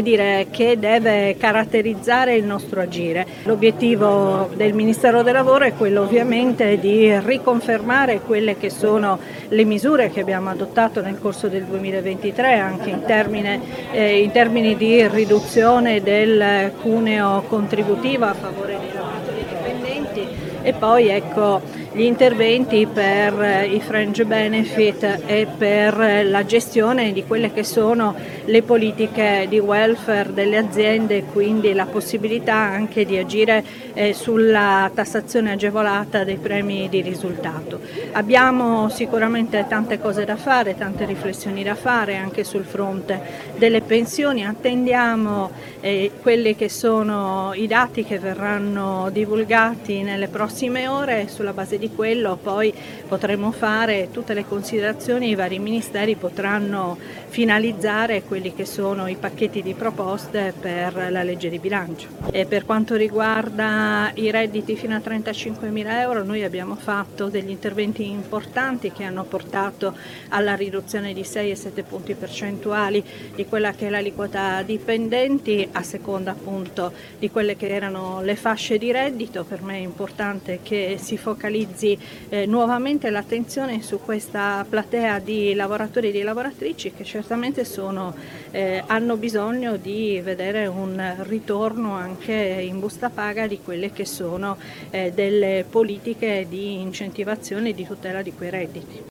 dire, 0.01 0.47
che 0.49 0.80
deve 0.80 1.36
caratterizzare 1.38 2.36
il 2.36 2.45
nostro 2.45 2.80
agire. 2.80 3.28
L'obiettivo 3.43 4.49
del 4.56 4.74
Ministero 4.74 5.22
del 5.22 5.34
Lavoro 5.34 5.66
è 5.66 5.74
quello 5.74 6.03
ovviamente 6.03 6.80
di 6.80 7.14
riconfermare 7.20 8.22
quelle 8.22 8.58
che 8.58 8.70
sono 8.70 9.20
le 9.49 9.64
misure 9.66 10.10
che 10.10 10.22
abbiamo 10.22 10.49
adottato 10.49 11.01
nel 11.01 11.20
corso 11.20 11.49
del 11.49 11.66
2023 11.66 12.58
anche 12.58 12.89
in 12.89 13.03
termini, 13.06 13.60
eh, 13.91 14.22
in 14.22 14.32
termini 14.32 14.43
di 14.76 15.08
riduzione 15.08 16.02
del 16.02 16.72
cuneo 16.80 17.43
contributivo 17.48 18.26
a 18.26 18.34
favore 18.34 18.78
dei 18.80 18.93
lavoratori 18.93 19.43
dipendenti. 19.48 20.28
E 20.62 20.74
poi 20.74 21.08
ecco 21.08 21.62
gli 21.96 22.02
interventi 22.02 22.86
per 22.88 23.41
eh, 23.41 23.68
i 23.68 23.80
fringe 23.80 24.26
benefit 24.26 25.22
e 25.26 25.48
per 25.58 26.26
la 26.26 26.43
gestione 26.43 27.14
di 27.14 27.24
quelle 27.24 27.54
che 27.54 27.64
sono 27.64 28.14
le 28.43 28.62
politiche 28.64 29.46
di 29.48 29.60
welfare 29.60 30.34
delle 30.34 30.58
aziende 30.58 31.24
quindi 31.24 31.72
la 31.72 31.86
possibilità 31.86 32.54
anche 32.54 33.06
di 33.06 33.18
agire 33.18 33.64
eh, 33.93 34.14
sulla 34.14 34.91
tassazione 34.93 35.54
agevolata 35.54 36.26
dei 36.26 36.36
premi 36.36 36.89
di 36.89 37.02
risultato. 37.02 37.80
Abbiamo 38.12 38.89
sicuramente 38.89 39.66
tante 39.70 39.98
cose 39.98 40.26
da 40.26 40.36
fare, 40.36 40.76
tante 40.76 41.06
riflessioni 41.06 41.64
da 41.64 41.76
fare 41.76 42.18
anche 42.18 42.43
sul 42.43 42.66
fronte 42.66 43.22
delle 43.56 43.80
pensioni, 43.80 44.46
attendiamo 44.46 45.50
eh, 45.80 46.12
quelli 46.22 46.58
che 46.58 46.68
sono 46.68 47.54
i 47.56 47.68
dati 47.68 48.04
che 48.04 48.20
verranno 48.20 49.10
divulgati 49.14 50.02
nelle 50.02 50.28
prossime 50.28 50.89
ore 50.89 51.30
sulla 51.30 51.54
base 51.54 51.78
di 51.78 51.85
di 51.88 51.94
quello 51.94 52.38
poi 52.42 52.74
potremo 53.08 53.52
fare 53.52 54.10
tutte 54.12 54.34
le 54.34 54.46
considerazioni, 54.46 55.30
i 55.30 55.36
vari 55.36 55.60
ministeri 55.60 56.16
potranno 56.16 56.98
finalizzare 57.36 58.24
quelli 58.24 58.54
che 58.54 58.64
sono 58.64 59.08
i 59.08 59.18
pacchetti 59.18 59.62
di 59.62 59.74
proposte 59.74 60.54
per 60.58 61.10
la 61.12 61.22
legge 61.22 61.50
di 61.50 61.60
bilancio. 61.60 62.08
E 62.32 62.46
per 62.46 62.64
quanto 62.64 62.96
riguarda 62.96 64.10
i 64.14 64.32
redditi 64.32 64.78
fino 64.78 64.96
a 64.96 65.02
35 65.02 65.68
mila 65.68 66.00
euro, 66.00 66.24
noi 66.24 66.46
abbiamo 66.46 66.76
fatto 66.76 67.28
degli 67.28 67.50
interventi 67.50 68.10
importanti 68.10 68.94
che 68.94 69.04
hanno 69.04 69.26
portato 69.26 69.98
alla 70.30 70.56
riduzione 70.56 71.12
di 71.12 71.26
6 71.26 71.52
e 71.52 71.56
7 71.56 71.84
punti 71.84 72.14
percentuali 72.14 73.04
di 73.36 73.46
quella 73.46 73.74
che 73.74 73.88
è 73.88 73.90
l'aliquota 73.90 74.62
dipendenti 74.62 75.68
a 75.74 75.84
seconda 75.84 76.32
appunto 76.32 76.94
di 77.20 77.30
quelle 77.30 77.58
che 77.58 77.68
erano 77.68 78.22
le 78.22 78.38
fasce 78.38 78.78
di 78.78 78.94
reddito. 78.94 79.44
Per 79.44 79.62
me 79.62 79.74
è 79.74 79.82
importante 79.82 80.60
che 80.64 80.98
si 81.02 81.18
focalizzi 81.18 82.00
eh, 82.30 82.46
nuovamente 82.46 83.10
l'attenzione 83.10 83.82
su 83.82 84.00
questa 84.00 84.66
platea 84.68 85.20
di 85.20 85.54
lavoratori 85.54 86.08
e 86.08 86.12
di 86.14 86.22
lavoratrici 86.22 86.94
che 86.94 87.04
certamente 87.26 87.66
sono, 87.66 88.14
eh, 88.52 88.84
hanno 88.86 89.18
bisogno 89.18 89.78
di 89.78 90.22
vedere 90.24 90.68
un 90.68 91.16
ritorno 91.24 91.94
anche 91.94 92.34
in 92.34 92.80
busta 92.80 93.10
paga 93.10 93.48
di 93.48 93.60
quelle 93.64 93.92
che 93.92 94.06
sono 94.06 94.58
eh, 94.92 95.12
delle 95.12 95.66
politiche 95.68 96.46
di 96.48 96.80
incentivazione 96.80 97.70
e 97.70 97.74
di 97.74 97.84
tutela 97.84 98.22
di 98.22 98.32
quei 98.32 98.52
redditi. 98.52 99.06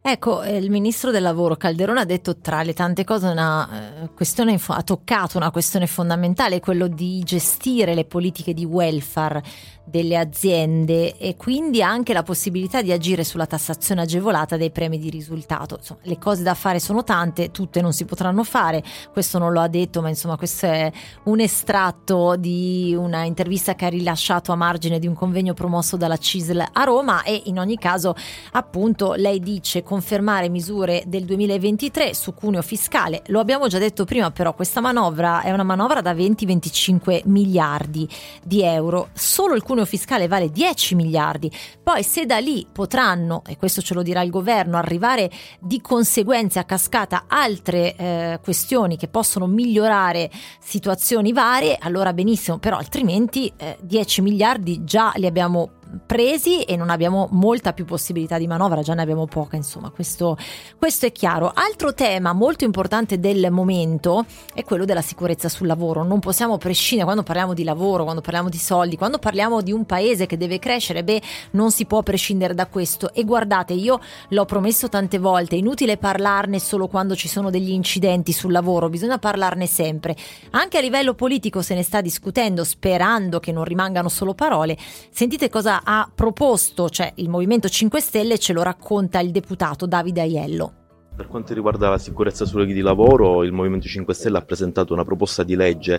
Ecco, 0.00 0.44
eh, 0.44 0.56
il 0.56 0.70
ministro 0.70 1.10
del 1.10 1.22
lavoro 1.22 1.56
Calderone 1.56 1.98
ha 1.98 2.04
detto 2.04 2.36
tra 2.36 2.62
le 2.62 2.72
tante 2.72 3.02
cose 3.02 3.26
una 3.26 4.04
eh, 4.04 4.08
questione, 4.14 4.56
ha 4.64 4.82
toccato 4.84 5.36
una 5.36 5.50
questione 5.50 5.88
fondamentale, 5.88 6.60
quello 6.60 6.86
di 6.86 7.20
gestire 7.24 7.92
le 7.92 8.04
politiche 8.04 8.54
di 8.54 8.64
welfare 8.64 9.42
delle 9.86 10.16
aziende 10.16 11.16
e 11.16 11.36
quindi 11.36 11.82
anche 11.82 12.12
la 12.12 12.22
possibilità 12.22 12.82
di 12.82 12.92
agire 12.92 13.24
sulla 13.24 13.46
tassazione 13.46 14.02
agevolata 14.02 14.56
dei 14.56 14.70
premi 14.70 14.98
di 14.98 15.10
risultato. 15.10 15.76
Insomma, 15.76 16.00
le 16.02 16.18
cose 16.18 16.42
da 16.42 16.54
fare 16.54 16.80
sono 16.80 17.04
tante, 17.04 17.50
tutte 17.50 17.80
non 17.80 17.92
si 17.92 18.04
potranno 18.04 18.42
fare, 18.44 18.82
questo 19.12 19.38
non 19.38 19.52
lo 19.52 19.60
ha 19.60 19.68
detto, 19.68 20.02
ma 20.02 20.08
insomma 20.08 20.36
questo 20.36 20.66
è 20.66 20.92
un 21.24 21.40
estratto 21.40 22.36
di 22.36 22.94
una 22.98 23.24
intervista 23.24 23.74
che 23.74 23.86
ha 23.86 23.88
rilasciato 23.88 24.52
a 24.52 24.56
margine 24.56 24.98
di 24.98 25.06
un 25.06 25.14
convegno 25.14 25.54
promosso 25.54 25.96
dalla 25.96 26.16
CISL 26.16 26.64
a 26.72 26.84
Roma 26.84 27.22
e 27.22 27.42
in 27.46 27.58
ogni 27.58 27.78
caso 27.78 28.14
appunto 28.52 29.14
lei 29.14 29.40
dice 29.40 29.82
confermare 29.82 30.48
misure 30.48 31.04
del 31.06 31.24
2023 31.24 32.14
su 32.14 32.34
cuneo 32.34 32.62
fiscale. 32.62 33.22
Lo 33.26 33.40
abbiamo 33.40 33.68
già 33.68 33.78
detto 33.78 34.04
prima, 34.04 34.30
però 34.30 34.54
questa 34.54 34.80
manovra 34.80 35.42
è 35.42 35.52
una 35.52 35.62
manovra 35.62 36.00
da 36.00 36.12
20-25 36.12 37.22
miliardi 37.26 38.08
di 38.42 38.62
euro. 38.62 39.08
Solo 39.12 39.54
il 39.54 39.62
cuneo 39.62 39.75
fiscale 39.84 40.28
vale 40.28 40.50
10 40.50 40.94
miliardi. 40.94 41.50
Poi 41.82 42.02
se 42.02 42.26
da 42.26 42.38
lì 42.38 42.66
potranno, 42.70 43.42
e 43.46 43.56
questo 43.56 43.82
ce 43.82 43.94
lo 43.94 44.02
dirà 44.02 44.22
il 44.22 44.30
governo, 44.30 44.76
arrivare 44.76 45.30
di 45.60 45.80
conseguenze 45.80 46.58
a 46.58 46.64
cascata 46.64 47.24
altre 47.28 47.94
eh, 47.96 48.40
questioni 48.42 48.96
che 48.96 49.08
possono 49.08 49.46
migliorare 49.46 50.30
situazioni 50.60 51.32
varie, 51.32 51.76
allora 51.80 52.12
benissimo, 52.12 52.58
però 52.58 52.76
altrimenti 52.76 53.52
eh, 53.56 53.76
10 53.80 54.22
miliardi 54.22 54.84
già 54.84 55.12
li 55.16 55.26
abbiamo 55.26 55.75
presi 56.06 56.62
e 56.62 56.76
non 56.76 56.90
abbiamo 56.90 57.28
molta 57.32 57.72
più 57.72 57.84
possibilità 57.84 58.38
di 58.38 58.46
manovra, 58.46 58.82
già 58.82 58.94
ne 58.94 59.02
abbiamo 59.02 59.26
poca, 59.26 59.56
insomma, 59.56 59.90
questo, 59.90 60.36
questo 60.78 61.06
è 61.06 61.12
chiaro. 61.12 61.50
Altro 61.54 61.94
tema 61.94 62.32
molto 62.32 62.64
importante 62.64 63.18
del 63.18 63.50
momento 63.50 64.24
è 64.54 64.64
quello 64.64 64.84
della 64.84 65.02
sicurezza 65.02 65.48
sul 65.48 65.66
lavoro. 65.66 66.04
Non 66.04 66.20
possiamo 66.20 66.58
prescindere 66.58 67.04
quando 67.04 67.22
parliamo 67.22 67.54
di 67.54 67.64
lavoro, 67.64 68.04
quando 68.04 68.20
parliamo 68.20 68.48
di 68.48 68.58
soldi, 68.58 68.96
quando 68.96 69.18
parliamo 69.18 69.62
di 69.62 69.72
un 69.72 69.84
paese 69.84 70.26
che 70.26 70.36
deve 70.36 70.58
crescere, 70.58 71.04
beh, 71.04 71.22
non 71.52 71.70
si 71.70 71.86
può 71.86 72.02
prescindere 72.02 72.54
da 72.54 72.66
questo. 72.66 73.12
E 73.12 73.24
guardate, 73.24 73.72
io 73.72 74.00
l'ho 74.28 74.44
promesso 74.44 74.88
tante 74.88 75.18
volte, 75.18 75.56
è 75.56 75.58
inutile 75.58 75.96
parlarne 75.96 76.58
solo 76.58 76.88
quando 76.88 77.14
ci 77.16 77.28
sono 77.28 77.50
degli 77.50 77.70
incidenti 77.70 78.32
sul 78.32 78.52
lavoro, 78.52 78.88
bisogna 78.88 79.18
parlarne 79.18 79.66
sempre. 79.66 80.16
Anche 80.50 80.78
a 80.78 80.80
livello 80.80 81.14
politico 81.14 81.62
se 81.62 81.74
ne 81.74 81.82
sta 81.82 82.00
discutendo, 82.00 82.64
sperando 82.64 83.40
che 83.40 83.52
non 83.52 83.64
rimangano 83.64 84.08
solo 84.08 84.34
parole. 84.34 84.76
Sentite 85.10 85.48
cosa 85.48 85.75
ha 85.84 86.10
proposto, 86.14 86.88
cioè 86.88 87.12
il 87.16 87.28
Movimento 87.28 87.68
5 87.68 88.00
Stelle 88.00 88.38
ce 88.38 88.52
lo 88.52 88.62
racconta 88.62 89.20
il 89.20 89.30
deputato 89.30 89.86
Davide 89.86 90.20
Aiello. 90.20 90.85
Per 91.16 91.28
quanto 91.28 91.54
riguarda 91.54 91.88
la 91.88 91.96
sicurezza 91.96 92.44
sui 92.44 92.58
luoghi 92.58 92.74
di 92.74 92.82
lavoro, 92.82 93.42
il 93.42 93.50
Movimento 93.50 93.88
5 93.88 94.12
Stelle 94.12 94.36
ha 94.36 94.42
presentato 94.42 94.92
una 94.92 95.02
proposta 95.02 95.44
di 95.44 95.56
legge 95.56 95.98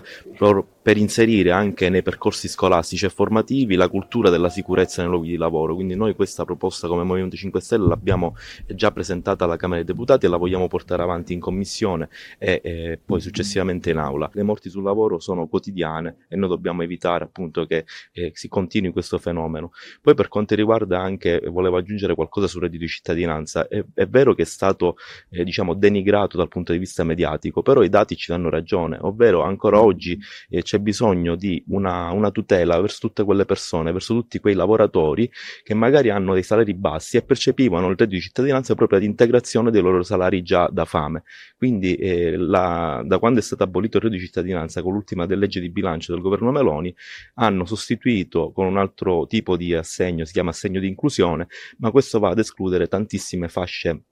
per 0.80 0.96
inserire 0.96 1.50
anche 1.50 1.88
nei 1.88 2.02
percorsi 2.02 2.46
scolastici 2.46 3.04
e 3.04 3.08
formativi 3.08 3.74
la 3.74 3.88
cultura 3.88 4.30
della 4.30 4.48
sicurezza 4.48 5.02
nei 5.02 5.10
luoghi 5.10 5.30
di 5.30 5.36
lavoro. 5.36 5.74
Quindi 5.74 5.96
noi 5.96 6.14
questa 6.14 6.44
proposta 6.44 6.86
come 6.86 7.02
Movimento 7.02 7.34
5 7.34 7.60
Stelle 7.60 7.88
l'abbiamo 7.88 8.36
già 8.68 8.92
presentata 8.92 9.44
alla 9.44 9.56
Camera 9.56 9.82
dei 9.82 9.92
Deputati 9.92 10.26
e 10.26 10.28
la 10.28 10.36
vogliamo 10.36 10.68
portare 10.68 11.02
avanti 11.02 11.32
in 11.32 11.40
commissione 11.40 12.08
e, 12.38 12.60
e 12.62 13.00
poi 13.04 13.20
successivamente 13.20 13.90
in 13.90 13.96
aula. 13.96 14.30
Le 14.32 14.44
morti 14.44 14.70
sul 14.70 14.84
lavoro 14.84 15.18
sono 15.18 15.48
quotidiane 15.48 16.26
e 16.28 16.36
noi 16.36 16.48
dobbiamo 16.48 16.82
evitare 16.84 17.24
appunto 17.24 17.66
che 17.66 17.86
eh, 18.12 18.30
si 18.34 18.46
continui 18.46 18.92
questo 18.92 19.18
fenomeno. 19.18 19.72
Poi 20.00 20.14
per 20.14 20.28
quanto 20.28 20.54
riguarda 20.54 21.00
anche, 21.00 21.42
volevo 21.48 21.76
aggiungere 21.76 22.14
qualcosa 22.14 22.46
sul 22.46 22.62
reddito 22.62 22.84
di 22.84 22.88
cittadinanza, 22.88 23.66
è, 23.66 23.84
è 23.94 24.06
vero 24.06 24.32
che 24.34 24.42
è 24.42 24.46
stato 24.46 24.96
eh, 25.30 25.44
diciamo 25.44 25.74
denigrato 25.74 26.36
dal 26.36 26.48
punto 26.48 26.72
di 26.72 26.78
vista 26.78 27.04
mediatico, 27.04 27.62
però 27.62 27.82
i 27.82 27.88
dati 27.88 28.16
ci 28.16 28.30
danno 28.30 28.48
ragione, 28.48 28.98
ovvero 29.00 29.42
ancora 29.42 29.80
oggi 29.80 30.18
eh, 30.48 30.62
c'è 30.62 30.78
bisogno 30.78 31.34
di 31.36 31.62
una, 31.68 32.10
una, 32.10 32.30
tutela 32.30 32.80
verso 32.80 32.98
tutte 33.00 33.24
quelle 33.24 33.44
persone, 33.44 33.92
verso 33.92 34.14
tutti 34.14 34.38
quei 34.38 34.54
lavoratori 34.54 35.30
che 35.62 35.74
magari 35.74 36.10
hanno 36.10 36.34
dei 36.34 36.42
salari 36.42 36.74
bassi 36.74 37.16
e 37.16 37.22
percepivano 37.22 37.88
il 37.88 37.96
reddito 37.96 38.16
di 38.16 38.20
cittadinanza 38.20 38.74
proprio 38.74 38.98
ad 38.98 39.04
integrazione 39.04 39.70
dei 39.70 39.82
loro 39.82 40.02
salari 40.02 40.42
già 40.42 40.68
da 40.70 40.84
fame. 40.84 41.22
Quindi 41.56 41.94
eh, 41.94 42.36
la, 42.36 43.02
da 43.04 43.18
quando 43.18 43.40
è 43.40 43.42
stato 43.42 43.62
abolito 43.62 43.96
il 43.96 44.04
reddito 44.04 44.20
di 44.20 44.26
cittadinanza 44.26 44.82
con 44.82 44.92
l'ultima 44.92 45.26
del 45.26 45.38
legge 45.38 45.60
di 45.60 45.70
bilancio 45.70 46.12
del 46.12 46.22
governo 46.22 46.50
Meloni, 46.50 46.94
hanno 47.34 47.64
sostituito 47.64 48.52
con 48.52 48.66
un 48.66 48.76
altro 48.76 49.26
tipo 49.26 49.56
di 49.56 49.74
assegno, 49.74 50.24
si 50.24 50.32
chiama 50.32 50.50
assegno 50.50 50.80
di 50.80 50.88
inclusione, 50.88 51.48
ma 51.78 51.90
questo 51.90 52.18
va 52.18 52.30
ad 52.30 52.38
escludere 52.38 52.86
tantissime 52.88 53.48
fasce 53.48 54.02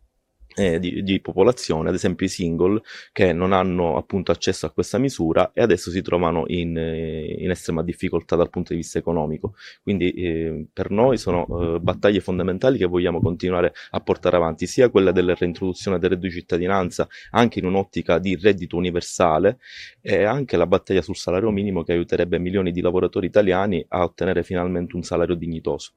eh, 0.56 0.78
di, 0.78 1.02
di, 1.02 1.20
popolazione, 1.20 1.90
ad 1.90 1.94
esempio 1.94 2.26
i 2.26 2.30
single, 2.30 2.80
che 3.12 3.32
non 3.32 3.52
hanno 3.52 3.96
appunto 3.96 4.32
accesso 4.32 4.64
a 4.66 4.70
questa 4.70 4.98
misura 4.98 5.50
e 5.52 5.60
adesso 5.60 5.90
si 5.90 6.00
trovano 6.00 6.44
in, 6.46 6.76
eh, 6.76 7.36
in 7.38 7.50
estrema 7.50 7.82
difficoltà 7.82 8.36
dal 8.36 8.48
punto 8.48 8.72
di 8.72 8.78
vista 8.78 8.98
economico. 8.98 9.54
Quindi 9.82 10.10
eh, 10.12 10.66
per 10.72 10.90
noi 10.90 11.18
sono 11.18 11.74
eh, 11.76 11.80
battaglie 11.80 12.20
fondamentali 12.20 12.78
che 12.78 12.86
vogliamo 12.86 13.20
continuare 13.20 13.74
a 13.90 14.00
portare 14.00 14.36
avanti, 14.36 14.66
sia 14.66 14.88
quella 14.88 15.12
della 15.12 15.34
reintroduzione 15.34 15.98
del 15.98 16.10
reddito 16.10 16.28
di 16.28 16.40
cittadinanza, 16.40 17.06
anche 17.32 17.58
in 17.58 17.66
un'ottica 17.66 18.18
di 18.18 18.36
reddito 18.36 18.76
universale, 18.76 19.58
e 20.00 20.24
anche 20.24 20.56
la 20.56 20.66
battaglia 20.66 21.02
sul 21.02 21.16
salario 21.16 21.50
minimo 21.50 21.82
che 21.82 21.92
aiuterebbe 21.92 22.38
milioni 22.38 22.72
di 22.72 22.80
lavoratori 22.80 23.26
italiani 23.26 23.84
a 23.88 24.02
ottenere 24.04 24.42
finalmente 24.42 24.96
un 24.96 25.02
salario 25.02 25.34
dignitoso. 25.34 25.92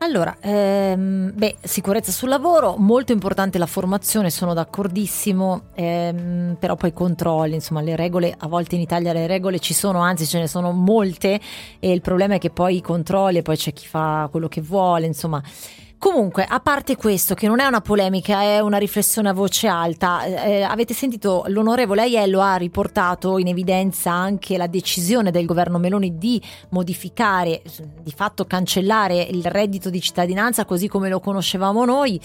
Allora, 0.00 0.36
ehm, 0.40 1.32
beh, 1.34 1.56
sicurezza 1.62 2.12
sul 2.12 2.28
lavoro, 2.28 2.76
molto 2.76 3.12
importante 3.12 3.56
la 3.56 3.64
formazione, 3.64 4.28
sono 4.28 4.52
d'accordissimo, 4.52 5.68
ehm, 5.74 6.56
però 6.60 6.76
poi 6.76 6.92
controlli, 6.92 7.54
insomma 7.54 7.80
le 7.80 7.96
regole, 7.96 8.34
a 8.36 8.46
volte 8.46 8.74
in 8.74 8.82
Italia 8.82 9.14
le 9.14 9.26
regole 9.26 9.58
ci 9.58 9.72
sono, 9.72 10.00
anzi 10.00 10.26
ce 10.26 10.38
ne 10.38 10.48
sono 10.48 10.70
molte 10.72 11.40
e 11.80 11.90
il 11.92 12.02
problema 12.02 12.34
è 12.34 12.38
che 12.38 12.50
poi 12.50 12.76
i 12.76 12.82
controlli, 12.82 13.40
poi 13.40 13.56
c'è 13.56 13.72
chi 13.72 13.86
fa 13.86 14.28
quello 14.30 14.48
che 14.48 14.60
vuole, 14.60 15.06
insomma 15.06 15.42
Comunque, 15.98 16.44
a 16.44 16.60
parte 16.60 16.94
questo, 16.94 17.34
che 17.34 17.48
non 17.48 17.58
è 17.58 17.64
una 17.64 17.80
polemica, 17.80 18.42
è 18.42 18.60
una 18.60 18.76
riflessione 18.76 19.30
a 19.30 19.32
voce 19.32 19.66
alta, 19.66 20.24
eh, 20.24 20.62
avete 20.62 20.92
sentito 20.92 21.44
l'onorevole 21.48 22.02
Aiello 22.02 22.42
ha 22.42 22.56
riportato 22.56 23.38
in 23.38 23.48
evidenza 23.48 24.12
anche 24.12 24.58
la 24.58 24.66
decisione 24.66 25.30
del 25.30 25.46
governo 25.46 25.78
Meloni 25.78 26.18
di 26.18 26.40
modificare, 26.70 27.62
di 28.02 28.12
fatto 28.14 28.44
cancellare 28.44 29.22
il 29.22 29.44
reddito 29.46 29.88
di 29.88 30.00
cittadinanza 30.00 30.66
così 30.66 30.86
come 30.86 31.08
lo 31.08 31.18
conoscevamo 31.18 31.84
noi. 31.86 32.20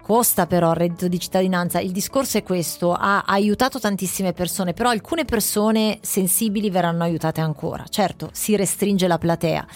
Costa 0.00 0.46
però 0.46 0.70
il 0.70 0.76
reddito 0.76 1.08
di 1.08 1.18
cittadinanza, 1.18 1.80
il 1.80 1.90
discorso 1.90 2.38
è 2.38 2.42
questo, 2.42 2.94
ha 2.94 3.24
aiutato 3.26 3.78
tantissime 3.78 4.32
persone, 4.32 4.72
però 4.72 4.90
alcune 4.90 5.24
persone 5.24 5.98
sensibili 6.00 6.70
verranno 6.70 7.02
aiutate 7.02 7.40
ancora. 7.40 7.84
Certo, 7.90 8.30
si 8.32 8.56
restringe 8.56 9.06
la 9.06 9.18
platea. 9.18 9.66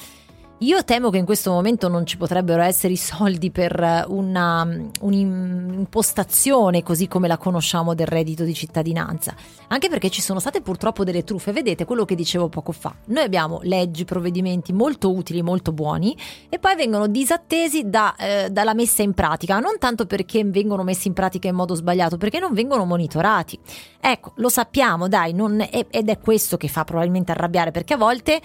Io 0.63 0.85
temo 0.85 1.11
che 1.11 1.19
in 1.19 1.25
questo 1.25 1.51
momento 1.51 1.89
non 1.89 2.07
ci 2.07 2.17
potrebbero 2.17 2.63
essere 2.63 2.93
i 2.93 2.97
soldi 2.97 3.51
per 3.51 4.05
una, 4.07 4.65
un'impostazione 5.01 6.85
così 6.85 7.09
come 7.09 7.27
la 7.27 7.37
conosciamo 7.37 7.95
del 7.95 8.07
reddito 8.07 8.45
di 8.45 8.55
cittadinanza, 8.55 9.35
anche 9.67 9.89
perché 9.89 10.09
ci 10.09 10.21
sono 10.21 10.39
state 10.39 10.61
purtroppo 10.61 11.03
delle 11.03 11.25
truffe. 11.25 11.51
Vedete 11.51 11.85
quello 11.85 12.05
che 12.05 12.15
dicevo 12.15 12.49
poco 12.49 12.71
fa. 12.71 12.95
Noi 13.07 13.25
abbiamo 13.25 13.59
leggi, 13.65 14.05
provvedimenti 14.05 14.73
molto 14.73 15.13
utili, 15.13 15.43
molto 15.43 15.73
buoni 15.73 16.17
e 16.49 16.61
poi 16.61 16.77
vengono 16.77 17.09
disattesi 17.09 17.91
da, 17.91 18.15
eh, 18.15 18.49
dalla 18.53 18.75
messa 18.75 19.03
in 19.03 19.15
pratica, 19.15 19.59
non 19.59 19.79
tanto 19.81 20.07
perché 20.07 20.45
vengono 20.45 20.85
messi 20.85 21.09
in 21.09 21.15
pratica 21.15 21.49
in 21.49 21.57
modo 21.57 21.75
sbagliato, 21.75 22.19
perché 22.19 22.39
non 22.39 22.53
vengono 22.55 22.85
monitorati. 22.85 23.59
Ecco, 24.01 24.33
lo 24.37 24.49
sappiamo, 24.49 25.09
dai, 25.09 25.35
è, 25.71 25.87
ed 25.91 26.09
è 26.09 26.19
questo 26.21 26.57
che 26.57 26.69
fa 26.69 26.85
probabilmente 26.85 27.33
arrabbiare, 27.33 27.73
perché 27.73 27.95
a 27.95 27.97
volte 27.97 28.41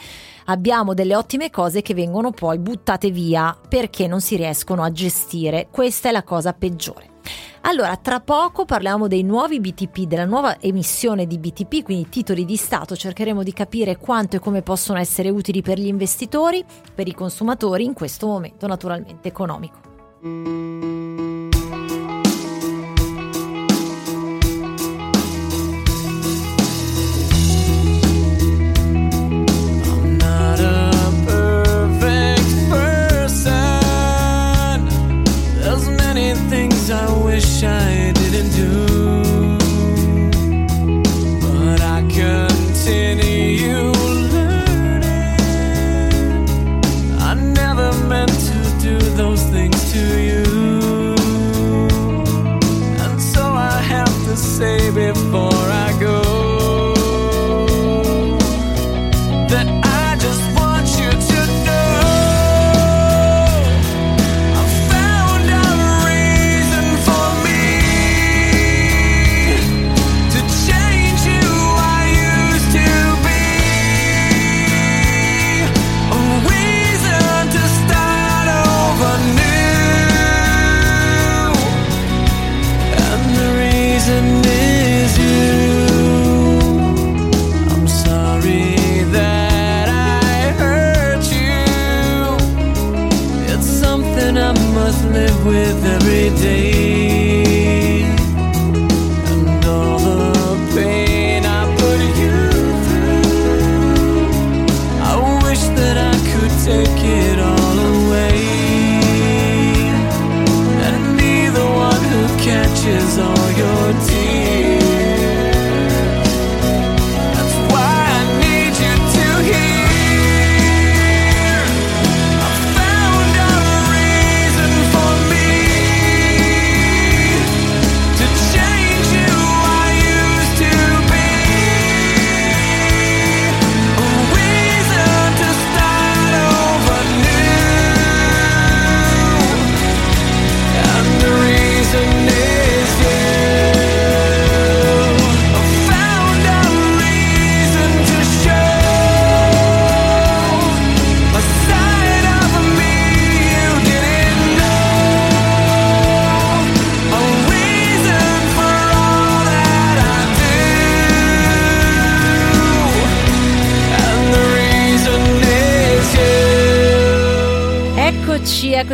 abbiamo 0.45 0.95
delle 0.95 1.15
ottime 1.15 1.51
cose 1.51 1.84
che 1.84 1.93
vengono 1.93 2.05
vengono 2.08 2.32
poi 2.32 2.58
buttate 2.58 3.12
via 3.12 3.55
perché 3.68 4.08
non 4.08 4.22
si 4.22 4.38
riescono 4.38 4.82
a 4.82 4.91
gestire. 4.91 5.68
Questa 5.70 6.08
è 6.08 6.12
la 6.14 6.24
cosa 6.24 6.53
peggiore. 6.53 7.16
Allora, 7.62 7.97
tra 7.97 8.22
poco 8.22 8.64
parliamo 8.64 9.08
dei 9.08 9.24
nuovi 9.24 9.60
BTP, 9.60 10.03
della 10.03 10.24
nuova 10.24 10.62
emissione 10.62 11.28
di 11.28 11.38
BTP, 11.38 11.84
quindi 11.84 12.08
titoli 12.08 12.45
di 12.45 12.55
Stato. 12.55 12.95
Cercheremo 12.95 13.43
di 13.43 13.51
capire 13.51 13.97
quanto 13.97 14.38
e 14.38 14.39
come 14.39 14.62
possono 14.62 14.99
essere 14.99 15.30
utili 15.30 15.62
per 15.62 15.78
gli 15.78 15.88
investitori, 15.88 16.64
per 16.95 17.10
i 17.10 17.14
consumatori 17.14 17.84
in 17.84 17.93
questo 17.93 18.28
momento 18.28 18.68
naturalmente 18.68 19.28
economico. 19.28 21.55
say 54.58 54.89
before. 54.89 55.57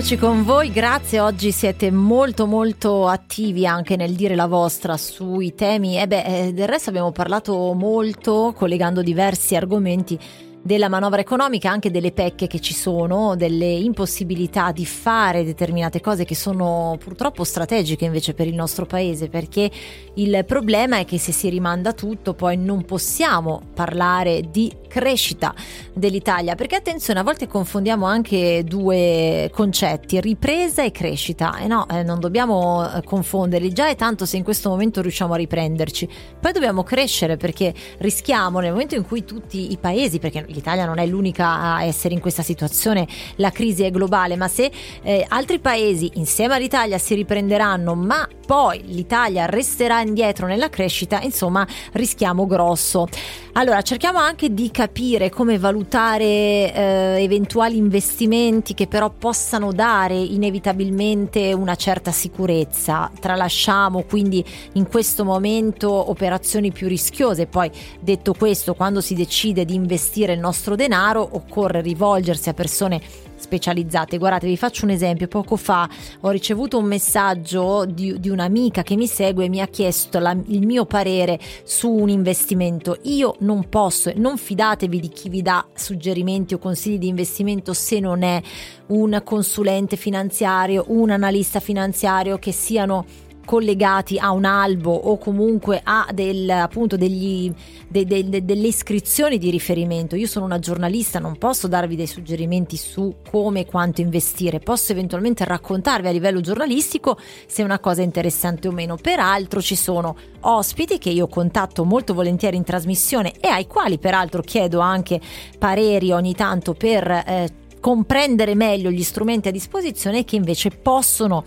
Eccoci, 0.04 0.18
con 0.20 0.44
voi, 0.44 0.70
grazie, 0.70 1.22
oggi 1.22 1.54
siete 1.54 1.90
molto 1.90 2.46
molto 2.46 3.08
attivi 3.08 3.66
anche 3.66 3.96
nel 3.96 4.16
dire 4.16 4.36
la 4.36 4.48
vostra 4.48 4.98
sui 4.98 5.56
temi, 5.56 5.98
e 5.98 6.08
beh, 6.08 6.24
eh, 6.48 6.54
del 6.54 6.68
resto 6.68 6.90
abbiamo 6.90 7.14
parlato 7.14 7.72
molto 7.72 8.54
collegando 8.54 9.02
diversi 9.02 9.56
argomenti 9.56 10.20
della 10.64 10.88
manovra 10.88 11.20
economica, 11.20 11.70
anche 11.70 11.92
delle 11.92 12.14
pecche 12.14 12.48
che 12.48 12.62
ci 12.62 12.74
sono, 12.74 13.36
delle 13.36 13.66
impossibilità 13.66 14.72
di 14.72 14.86
fare 14.86 15.44
determinate 15.44 16.00
cose 16.00 16.24
che 16.24 16.36
sono 16.36 16.98
purtroppo 17.04 17.44
strategiche 17.44 18.06
invece 18.06 18.34
per 18.34 18.48
il 18.48 18.56
nostro 18.56 18.86
paese, 18.86 19.28
perché 19.28 19.70
il 20.16 20.46
problema 20.46 21.00
è 21.00 21.06
che 21.06 21.18
se 21.18 21.34
si 21.34 21.50
rimanda 21.50 21.92
tutto 21.92 22.34
poi 22.34 22.56
non 22.56 22.86
possiamo 22.86 23.62
parlare 23.74 24.50
di 24.50 24.72
crescita 24.88 25.54
dell'Italia, 25.92 26.56
perché 26.56 26.76
attenzione, 26.76 27.20
a 27.20 27.24
volte 27.24 27.48
confondiamo 27.48 28.06
anche 28.06 28.64
due 28.64 29.50
concetti, 29.52 30.22
ripresa 30.22 30.84
e 30.84 30.92
crescita, 30.92 31.58
e 31.58 31.68
no, 31.68 31.88
eh, 31.90 32.04
non 32.04 32.20
dobbiamo 32.20 32.88
eh, 32.88 33.04
confonderli, 33.04 33.74
già 33.74 33.90
è 33.90 33.96
tanto 33.96 34.26
se 34.26 34.38
in 34.38 34.44
questo 34.44 34.70
momento 34.70 35.02
riusciamo 35.02 35.34
a 35.34 35.38
riprenderci, 35.38 36.08
poi 36.40 36.54
dobbiamo 36.54 36.84
crescere 36.84 37.36
perché 37.36 37.74
rischiamo 37.98 38.60
nel 38.60 38.72
momento 38.72 38.96
in 38.96 39.06
cui 39.06 39.26
tutti 39.26 39.72
i 39.72 39.78
paesi, 39.78 40.20
perché 40.20 40.46
l'Italia 40.54 40.86
non 40.86 41.00
è 41.00 41.06
l'unica 41.06 41.76
a 41.76 41.84
essere 41.84 42.14
in 42.14 42.20
questa 42.20 42.44
situazione, 42.44 43.08
la 43.38 43.50
crisi 43.50 43.84
è 43.84 43.92
globale, 43.92 44.36
ma 44.36 44.48
se 44.48 44.72
eh, 45.02 45.26
altri 45.28 45.60
paesi 45.60 46.12
insieme 46.16 46.56
all'Italia 46.56 46.98
si 46.98 47.16
riprenderanno, 47.16 47.96
ma 47.96 48.28
poi 48.46 48.84
l'Italia 48.86 49.46
resterà 49.46 50.02
indietro 50.02 50.48
nella 50.48 50.70
crescita, 50.70 51.22
insomma 51.22 51.66
rischiamo 51.94 52.46
grosso. 52.46 53.08
Allora 53.56 53.84
cerchiamo 53.84 54.18
anche 54.18 54.52
di 54.52 54.72
capire 54.72 55.30
come 55.30 55.60
valutare 55.60 56.26
eh, 56.26 57.16
eventuali 57.20 57.78
investimenti 57.78 58.74
che 58.74 58.88
però 58.88 59.12
possano 59.12 59.72
dare 59.72 60.16
inevitabilmente 60.16 61.54
una 61.54 61.76
certa 61.76 62.12
sicurezza. 62.12 63.12
Tralasciamo 63.20 64.04
quindi 64.04 64.44
in 64.74 64.88
questo 64.88 65.24
momento 65.24 66.10
operazioni 66.10 66.72
più 66.72 66.88
rischiose. 66.88 67.46
Poi 67.46 67.70
detto 68.00 68.34
questo, 68.34 68.74
quando 68.74 69.02
si 69.02 69.14
decide 69.14 69.66
di 69.66 69.76
investire 69.76 70.34
il 70.34 70.40
nostro 70.44 70.76
denaro 70.76 71.28
occorre 71.32 71.80
rivolgersi 71.80 72.50
a 72.50 72.54
persone 72.54 73.02
specializzate. 73.36 74.18
Guardate, 74.18 74.48
vi 74.48 74.58
faccio 74.58 74.86
un 74.86 74.92
esempio. 74.92 75.28
Poco 75.28 75.56
fa 75.56 75.88
ho 76.22 76.30
ricevuto 76.30 76.78
un 76.78 76.86
messaggio 76.86 77.86
di, 77.86 78.20
di 78.20 78.30
un'amica 78.30 78.84
che 78.84 78.96
mi 78.96 79.08
segue 79.08 79.46
e 79.46 79.50
mi 79.50 79.62
ha 79.62 79.68
chiesto 79.68 80.20
la, 80.20 80.36
il 80.48 80.66
mio 80.66 80.86
parere 80.86 81.40
su 81.64 81.90
un 81.90 82.10
investimento. 82.10 82.98
Io 83.04 83.36
non 83.40 83.70
posso, 83.70 84.12
non 84.16 84.38
fidatevi 84.38 85.00
di 85.00 85.10
chi 85.10 85.30
vi 85.30 85.42
dà 85.42 85.66
suggerimenti 85.74 86.54
o 86.54 86.58
consigli 86.58 86.98
di 86.98 87.08
investimento 87.08 87.74
se 87.74 88.00
non 88.00 88.24
è 88.24 88.42
un 88.88 89.22
consulente 89.24 89.96
finanziario, 89.96 90.86
un 90.88 91.10
analista 91.10 91.60
finanziario 91.60 92.38
che 92.38 92.52
siano 92.52 93.06
collegati 93.46 94.18
a 94.18 94.32
un 94.32 94.46
albo 94.46 94.94
o 94.94 95.18
comunque 95.18 95.82
a 95.84 96.08
del, 96.14 96.50
appunto 96.50 96.98
degli, 96.98 97.52
de, 97.88 98.06
de, 98.06 98.30
de, 98.30 98.46
delle 98.46 98.68
iscrizioni 98.68 99.38
di 99.38 99.50
riferimento. 99.50 100.16
Io 100.16 100.28
sono 100.28 100.46
una 100.46 100.60
giornalista, 100.60 101.20
non 101.20 101.38
posso 101.38 101.68
darvi 101.68 101.96
dei 101.96 102.08
suggerimenti 102.08 102.78
su 102.78 103.16
come 103.30 103.62
e 103.62 103.66
quanto 103.66 104.02
investire, 104.02 104.60
posso 104.60 104.92
eventualmente 104.92 105.44
raccontarvi 105.46 106.08
a 106.08 106.12
livello 106.12 106.42
giornalistico 106.42 107.18
se 107.46 107.62
è 107.62 107.66
una 107.66 107.80
cosa 107.80 108.02
interessante 108.02 108.68
o 108.68 108.72
meno. 108.72 108.96
Peraltro 108.96 109.62
ci 109.62 109.76
sono 109.76 110.16
ospiti 110.42 110.98
che 110.98 111.10
io 111.10 111.28
contatto 111.28 111.84
molto 111.84 112.14
volentieri 112.14 112.58
in 112.58 112.64
trasmissione 112.64 113.34
e 113.40 113.48
ai 113.48 113.68
quali 113.68 113.98
peraltro 113.98 114.42
chiedo 114.42 114.80
anche 114.80 115.20
pareri 115.58 116.12
ogni 116.12 116.34
tanto 116.34 116.74
per 116.74 117.10
eh, 117.10 117.62
comprendere 117.84 118.56
meglio 118.56 118.90
gli 118.90 119.04
strumenti 119.04 119.50
a 119.50 119.52
disposizione 119.52 120.24
che 120.24 120.38
invece 120.38 120.70
possono 120.70 121.44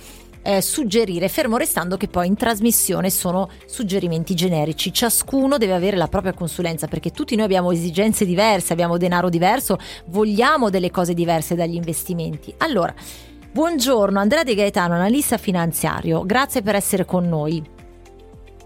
eh, 0.47 0.63
suggerire, 0.63 1.29
fermo 1.29 1.57
restando 1.57 1.97
che 1.97 2.07
poi 2.07 2.29
in 2.29 2.37
trasmissione 2.37 3.11
sono 3.11 3.49
suggerimenti 3.67 4.35
generici. 4.35 4.93
Ciascuno 4.93 5.59
deve 5.59 5.75
avere 5.75 5.97
la 5.97 6.07
propria 6.07 6.33
consulenza 6.33 6.87
perché 6.87 7.11
tutti 7.11 7.35
noi 7.35 7.47
abbiamo 7.47 7.73
esigenze 7.73 8.25
diverse, 8.25 8.73
abbiamo 8.73 8.97
denaro 8.97 9.29
diverso, 9.29 9.77
vogliamo 10.07 10.71
delle 10.71 10.93
cose 10.93 11.15
diverse 11.15 11.57
dagli 11.57 11.75
investimenti. 11.75 12.55
Allora, 12.59 12.95
buongiorno 13.51 14.21
Andrea 14.21 14.45
De 14.45 14.55
Gaetano, 14.55 14.95
analista 14.95 15.37
finanziario, 15.37 16.25
grazie 16.25 16.63
per 16.63 16.77
essere 16.77 17.05
con 17.05 17.29
noi. 17.29 17.75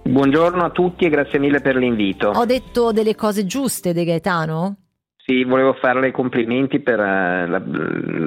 Buongiorno 0.02 0.64
a 0.64 0.70
tutti 0.70 1.06
e 1.06 1.08
grazie 1.08 1.38
mille 1.38 1.60
per 1.60 1.76
l'invito. 1.76 2.28
Ho 2.28 2.44
detto 2.44 2.92
delle 2.92 3.14
cose 3.14 3.46
giuste, 3.46 3.94
De 3.94 4.04
Gaetano? 4.04 4.76
Sì, 5.16 5.44
volevo 5.44 5.74
farle 5.74 6.08
i 6.08 6.12
complimenti 6.12 6.80
per 6.80 6.98
uh, 6.98 7.62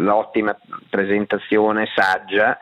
l'ottima 0.02 0.56
presentazione 0.90 1.88
saggia 1.94 2.58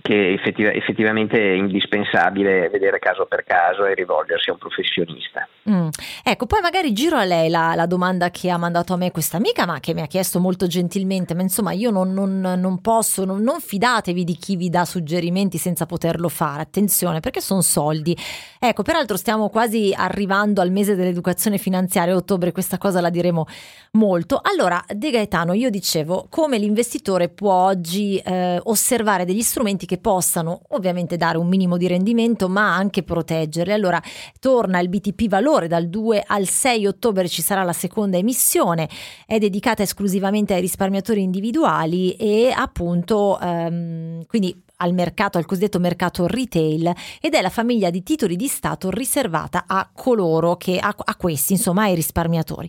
che 0.00 0.32
effettiva, 0.32 0.72
effettivamente 0.72 1.38
è 1.38 1.52
indispensabile 1.52 2.68
vedere 2.70 2.98
caso 2.98 3.26
per 3.26 3.44
caso 3.44 3.84
e 3.84 3.94
rivolgersi 3.94 4.50
a 4.50 4.52
un 4.54 4.58
professionista. 4.58 5.46
Mm. 5.68 5.88
Ecco, 6.24 6.46
poi 6.46 6.60
magari 6.60 6.92
giro 6.92 7.16
a 7.16 7.24
lei 7.24 7.48
la, 7.48 7.74
la, 7.74 7.86
domanda 7.86 8.30
che 8.30 8.50
ha 8.50 8.56
mandato 8.56 8.94
a 8.94 8.96
me 8.96 9.10
questa 9.10 9.36
amica, 9.36 9.66
ma 9.66 9.80
che 9.80 9.94
mi 9.94 10.00
ha 10.00 10.06
chiesto 10.06 10.40
molto 10.40 10.66
gentilmente, 10.66 11.34
ma 11.34 11.42
insomma 11.42 11.72
io 11.72 11.90
non, 11.90 12.12
non, 12.12 12.40
non 12.40 12.80
posso, 12.80 13.24
non, 13.24 13.42
non, 13.42 13.60
fidatevi 13.60 14.24
di 14.24 14.34
chi 14.34 14.56
vi 14.56 14.70
dà 14.70 14.84
suggerimenti 14.84 15.58
senza 15.58 15.86
poterlo 15.86 16.28
fare, 16.28 16.62
attenzione 16.62 17.20
perché 17.20 17.40
sono 17.40 17.60
soldi. 17.60 18.16
Ecco, 18.58 18.82
peraltro 18.82 19.16
stiamo 19.16 19.50
quasi 19.50 19.94
arrivando 19.96 20.60
al 20.60 20.70
mese 20.70 20.96
dell'educazione 20.96 21.58
finanziaria, 21.58 22.14
ottobre 22.14 22.52
questa 22.52 22.78
cosa 22.78 23.00
la 23.00 23.10
diremo 23.10 23.46
molto. 23.92 24.40
Allora, 24.42 24.82
De 24.88 25.10
Gaetano, 25.10 25.52
io 25.52 25.70
dicevo 25.70 26.26
come 26.28 26.58
l'investitore 26.58 27.28
può 27.28 27.52
oggi 27.52 28.16
eh, 28.16 28.58
osservare 28.64 29.24
degli 29.24 29.42
strumenti 29.42 29.81
strumenti 29.82 29.86
che 29.86 29.98
possano 29.98 30.62
ovviamente 30.70 31.16
dare 31.16 31.38
un 31.38 31.48
minimo 31.48 31.76
di 31.76 31.86
rendimento 31.86 32.48
ma 32.48 32.74
anche 32.74 33.02
proteggerli. 33.02 33.72
Allora 33.72 34.00
torna 34.38 34.78
il 34.80 34.88
BTP 34.88 35.28
Valore 35.28 35.68
dal 35.68 35.88
2 35.88 36.24
al 36.26 36.46
6 36.46 36.86
ottobre 36.86 37.28
ci 37.28 37.42
sarà 37.42 37.62
la 37.62 37.72
seconda 37.72 38.16
emissione, 38.16 38.88
è 39.26 39.38
dedicata 39.38 39.82
esclusivamente 39.82 40.54
ai 40.54 40.60
risparmiatori 40.60 41.22
individuali 41.22 42.12
e 42.12 42.52
appunto 42.54 43.38
ehm, 43.40 44.24
quindi 44.26 44.62
al 44.76 44.94
mercato, 44.94 45.38
al 45.38 45.46
cosiddetto 45.46 45.78
mercato 45.78 46.26
retail 46.26 46.92
ed 47.20 47.34
è 47.34 47.40
la 47.40 47.50
famiglia 47.50 47.90
di 47.90 48.02
titoli 48.02 48.34
di 48.34 48.48
Stato 48.48 48.90
riservata 48.90 49.64
a 49.66 49.88
coloro 49.92 50.56
che, 50.56 50.78
a, 50.78 50.92
a 50.96 51.16
questi, 51.16 51.52
insomma, 51.52 51.84
ai 51.84 51.94
risparmiatori. 51.94 52.68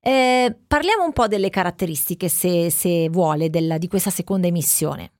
Eh, 0.00 0.54
parliamo 0.66 1.04
un 1.04 1.12
po' 1.12 1.28
delle 1.28 1.50
caratteristiche, 1.50 2.28
se, 2.28 2.70
se 2.70 3.08
vuole, 3.08 3.50
della, 3.50 3.78
di 3.78 3.86
questa 3.86 4.10
seconda 4.10 4.48
emissione. 4.48 5.13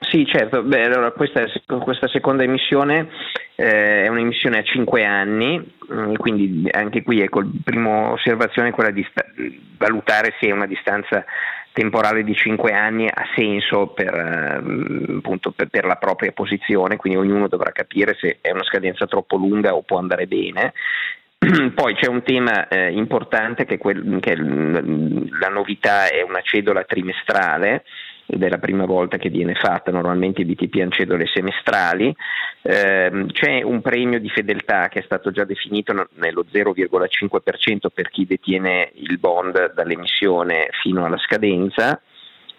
Sì, 0.00 0.26
certo. 0.26 0.62
Beh, 0.62 0.84
allora 0.84 1.12
questa, 1.12 1.44
questa 1.80 2.08
seconda 2.08 2.42
emissione 2.42 3.08
eh, 3.54 4.04
è 4.04 4.08
un'emissione 4.08 4.58
a 4.58 4.62
5 4.62 5.04
anni, 5.04 5.74
mm, 5.92 6.14
quindi 6.14 6.68
anche 6.70 7.02
qui 7.02 7.20
ecco, 7.20 7.40
la 7.40 7.48
prima 7.62 8.10
osservazione 8.10 8.68
è 8.68 8.72
quella 8.72 8.90
di 8.90 9.06
sta- 9.08 9.24
valutare 9.78 10.34
se 10.40 10.50
una 10.50 10.66
distanza 10.66 11.24
temporale 11.72 12.24
di 12.24 12.34
5 12.34 12.72
anni 12.72 13.06
ha 13.06 13.24
senso 13.34 13.88
per, 13.88 14.14
eh, 14.14 15.16
appunto, 15.16 15.52
per, 15.52 15.68
per, 15.68 15.84
la 15.84 15.96
propria 15.96 16.32
posizione, 16.32 16.96
quindi 16.96 17.18
ognuno 17.18 17.48
dovrà 17.48 17.70
capire 17.70 18.16
se 18.18 18.38
è 18.40 18.50
una 18.50 18.64
scadenza 18.64 19.06
troppo 19.06 19.36
lunga 19.36 19.74
o 19.74 19.82
può 19.82 19.98
andare 19.98 20.26
bene. 20.26 20.72
Poi 21.74 21.94
c'è 21.94 22.08
un 22.08 22.22
tema 22.22 22.68
eh, 22.68 22.90
importante 22.90 23.64
che, 23.64 23.78
quel, 23.78 24.18
che 24.20 24.36
la 24.36 25.48
novità 25.48 26.08
è 26.08 26.22
una 26.22 26.40
cedola 26.42 26.84
trimestrale 26.84 27.84
ed 28.26 28.42
è 28.42 28.48
la 28.48 28.58
prima 28.58 28.86
volta 28.86 29.16
che 29.16 29.28
viene 29.28 29.54
fatta, 29.54 29.90
normalmente 29.90 30.40
i 30.40 30.44
BTP 30.44 30.80
hanno 30.80 30.90
cedole 30.90 31.26
semestrali, 31.26 32.14
eh, 32.62 33.26
c'è 33.32 33.62
un 33.62 33.80
premio 33.82 34.18
di 34.18 34.30
fedeltà 34.30 34.88
che 34.88 35.00
è 35.00 35.04
stato 35.04 35.30
già 35.30 35.44
definito 35.44 35.92
nello 36.14 36.44
0,5% 36.50 37.88
per 37.92 38.08
chi 38.08 38.26
detiene 38.26 38.90
il 38.94 39.18
bond 39.18 39.74
dall'emissione 39.74 40.68
fino 40.82 41.04
alla 41.04 41.18
scadenza. 41.18 42.00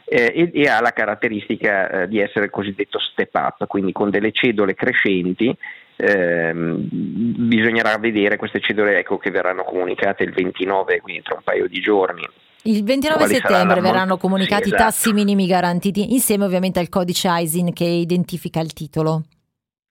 Eh, 0.07 0.51
e, 0.53 0.61
e, 0.61 0.67
ha 0.67 0.79
la 0.81 0.91
caratteristica 0.91 2.03
eh, 2.03 2.07
di 2.07 2.19
essere 2.19 2.45
il 2.45 2.51
cosiddetto 2.51 2.99
step 2.99 3.33
up, 3.33 3.65
quindi 3.65 3.91
con 3.91 4.11
delle 4.11 4.31
cedole 4.31 4.75
crescenti 4.75 5.51
eh, 5.95 6.51
bisognerà 6.53 7.97
vedere 7.97 8.37
queste 8.37 8.59
cedole 8.59 8.99
ecco, 8.99 9.17
che 9.17 9.31
verranno 9.31 9.63
comunicate 9.63 10.23
il 10.23 10.31
29, 10.31 11.01
quindi 11.01 11.23
tra 11.23 11.33
un 11.33 11.41
paio 11.41 11.67
di 11.67 11.79
giorni 11.79 12.23
il 12.65 12.83
29 12.83 13.27
settembre 13.27 13.81
verranno 13.81 14.17
comunicati 14.17 14.69
i 14.69 14.73
esatto. 14.73 14.83
tassi 14.83 15.13
minimi 15.13 15.47
garantiti 15.47 16.13
insieme 16.13 16.45
ovviamente 16.45 16.79
al 16.79 16.89
codice 16.89 17.29
ISIN 17.31 17.73
che 17.73 17.85
identifica 17.85 18.59
il 18.59 18.73
titolo. 18.73 19.23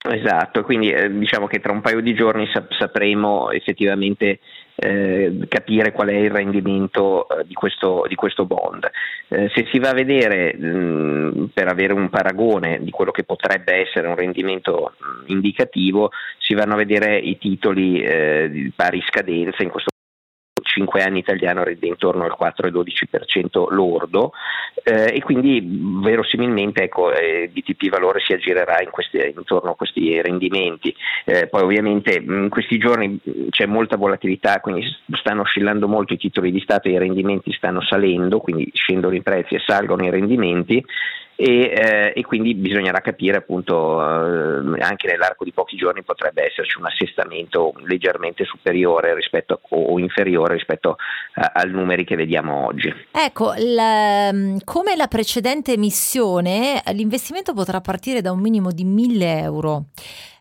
Esatto, 0.07 0.63
quindi 0.65 0.91
eh, 0.91 1.11
diciamo 1.11 1.47
che 1.47 1.61
tra 1.61 1.73
un 1.73 1.81
paio 1.81 2.01
di 2.03 2.15
giorni 2.15 2.47
sap- 2.53 2.75
sapremo 2.75 3.51
effettivamente 3.51 4.39
eh, 4.75 5.47
capire 5.49 5.93
qual 5.93 6.09
è 6.09 6.17
il 6.17 6.31
rendimento 6.31 7.27
eh, 7.27 7.47
di, 7.47 7.55
questo, 7.55 8.05
di, 8.07 8.15
questo, 8.15 8.45
bond. 8.45 8.87
Eh, 9.29 9.51
se 9.55 9.67
si 9.73 9.79
va 9.79 9.91
a 9.91 9.95
vedere 9.95 10.55
mh, 10.55 11.51
per 11.55 11.69
avere 11.69 11.95
un 11.95 12.11
paragone 12.11 12.81
di 12.83 12.91
quello 12.91 13.13
che 13.13 13.25
potrebbe 13.25 13.77
essere 13.77 14.07
un 14.07 14.15
rendimento 14.15 14.93
mh, 14.99 15.33
indicativo, 15.33 16.11
si 16.37 16.53
vanno 16.53 16.75
a 16.75 16.77
vedere 16.77 17.17
i 17.17 17.39
titoli 17.39 18.03
eh, 18.03 18.51
di 18.51 18.71
pari 18.77 19.03
scadenza, 19.07 19.63
in 19.63 19.71
questo 19.71 19.94
5 20.75 21.03
anni 21.03 21.21
italiano 21.21 21.63
rende 21.63 21.87
intorno 21.87 22.25
al 22.25 22.37
4-12% 22.39 23.73
lordo 23.73 24.33
eh, 24.83 25.15
e 25.15 25.21
quindi 25.23 25.63
verosimilmente 26.03 26.83
ecco, 26.83 27.13
eh, 27.13 27.49
BTP 27.53 27.89
Valore 27.89 28.21
si 28.21 28.33
aggirerà 28.33 28.83
in 28.83 28.91
questi, 28.91 29.19
intorno 29.35 29.71
a 29.71 29.77
questi 29.77 30.21
rendimenti. 30.21 30.95
Eh, 31.25 31.47
poi 31.47 31.63
ovviamente 31.63 32.15
in 32.15 32.49
questi 32.49 32.79
giorni 32.79 33.19
c'è 33.51 33.67
molta 33.67 33.97
volatilità, 33.97 34.61
quindi 34.61 34.85
stanno 35.13 35.43
oscillando 35.43 35.87
molto 35.87 36.15
i 36.15 36.19
titoli 36.19 36.51
di 36.51 36.61
Stato 36.61 36.89
e 36.89 36.93
i 36.93 36.99
rendimenti 36.99 37.53
stanno 37.53 37.81
salendo, 37.83 38.39
quindi 38.41 38.69
scendono 38.73 39.15
i 39.15 39.23
prezzi 39.23 39.55
e 39.55 39.63
salgono 39.65 40.05
i 40.05 40.11
rendimenti 40.11 40.85
e, 41.37 41.73
eh, 41.75 42.13
e, 42.15 42.23
quindi 42.23 42.55
bisognerà 42.55 43.01
capire 43.01 43.39
appunto 43.39 44.01
eh, 44.01 44.81
anche 44.81 45.09
nell'arco 45.09 45.45
di 45.45 45.53
pochi 45.53 45.77
giorni 45.77 46.03
potrebbe 46.03 46.45
esserci 46.45 46.79
un 46.79 46.87
assestamento 46.87 47.73
leggermente 47.85 48.45
superiore 48.45 49.15
rispetto, 49.15 49.61
o 49.71 49.99
inferiore 49.99 50.55
rispetto 50.55 50.97
a, 51.35 51.53
ai 51.55 51.71
numeri 51.71 52.05
che 52.05 52.17
vediamo 52.17 52.67
oggi. 52.67 52.93
Ecco, 53.11 53.53
la, 53.57 54.31
come 54.65 54.97
la 54.97 55.07
precedente 55.09 55.73
emissione 55.73 56.83
l'investimento 56.93 57.53
potrà 57.53 57.81
partire 57.81 58.21
da 58.21 58.31
un 58.31 58.41
minimo 58.41 58.71
di 58.71 58.85
1000 58.85 59.39
euro 59.39 59.85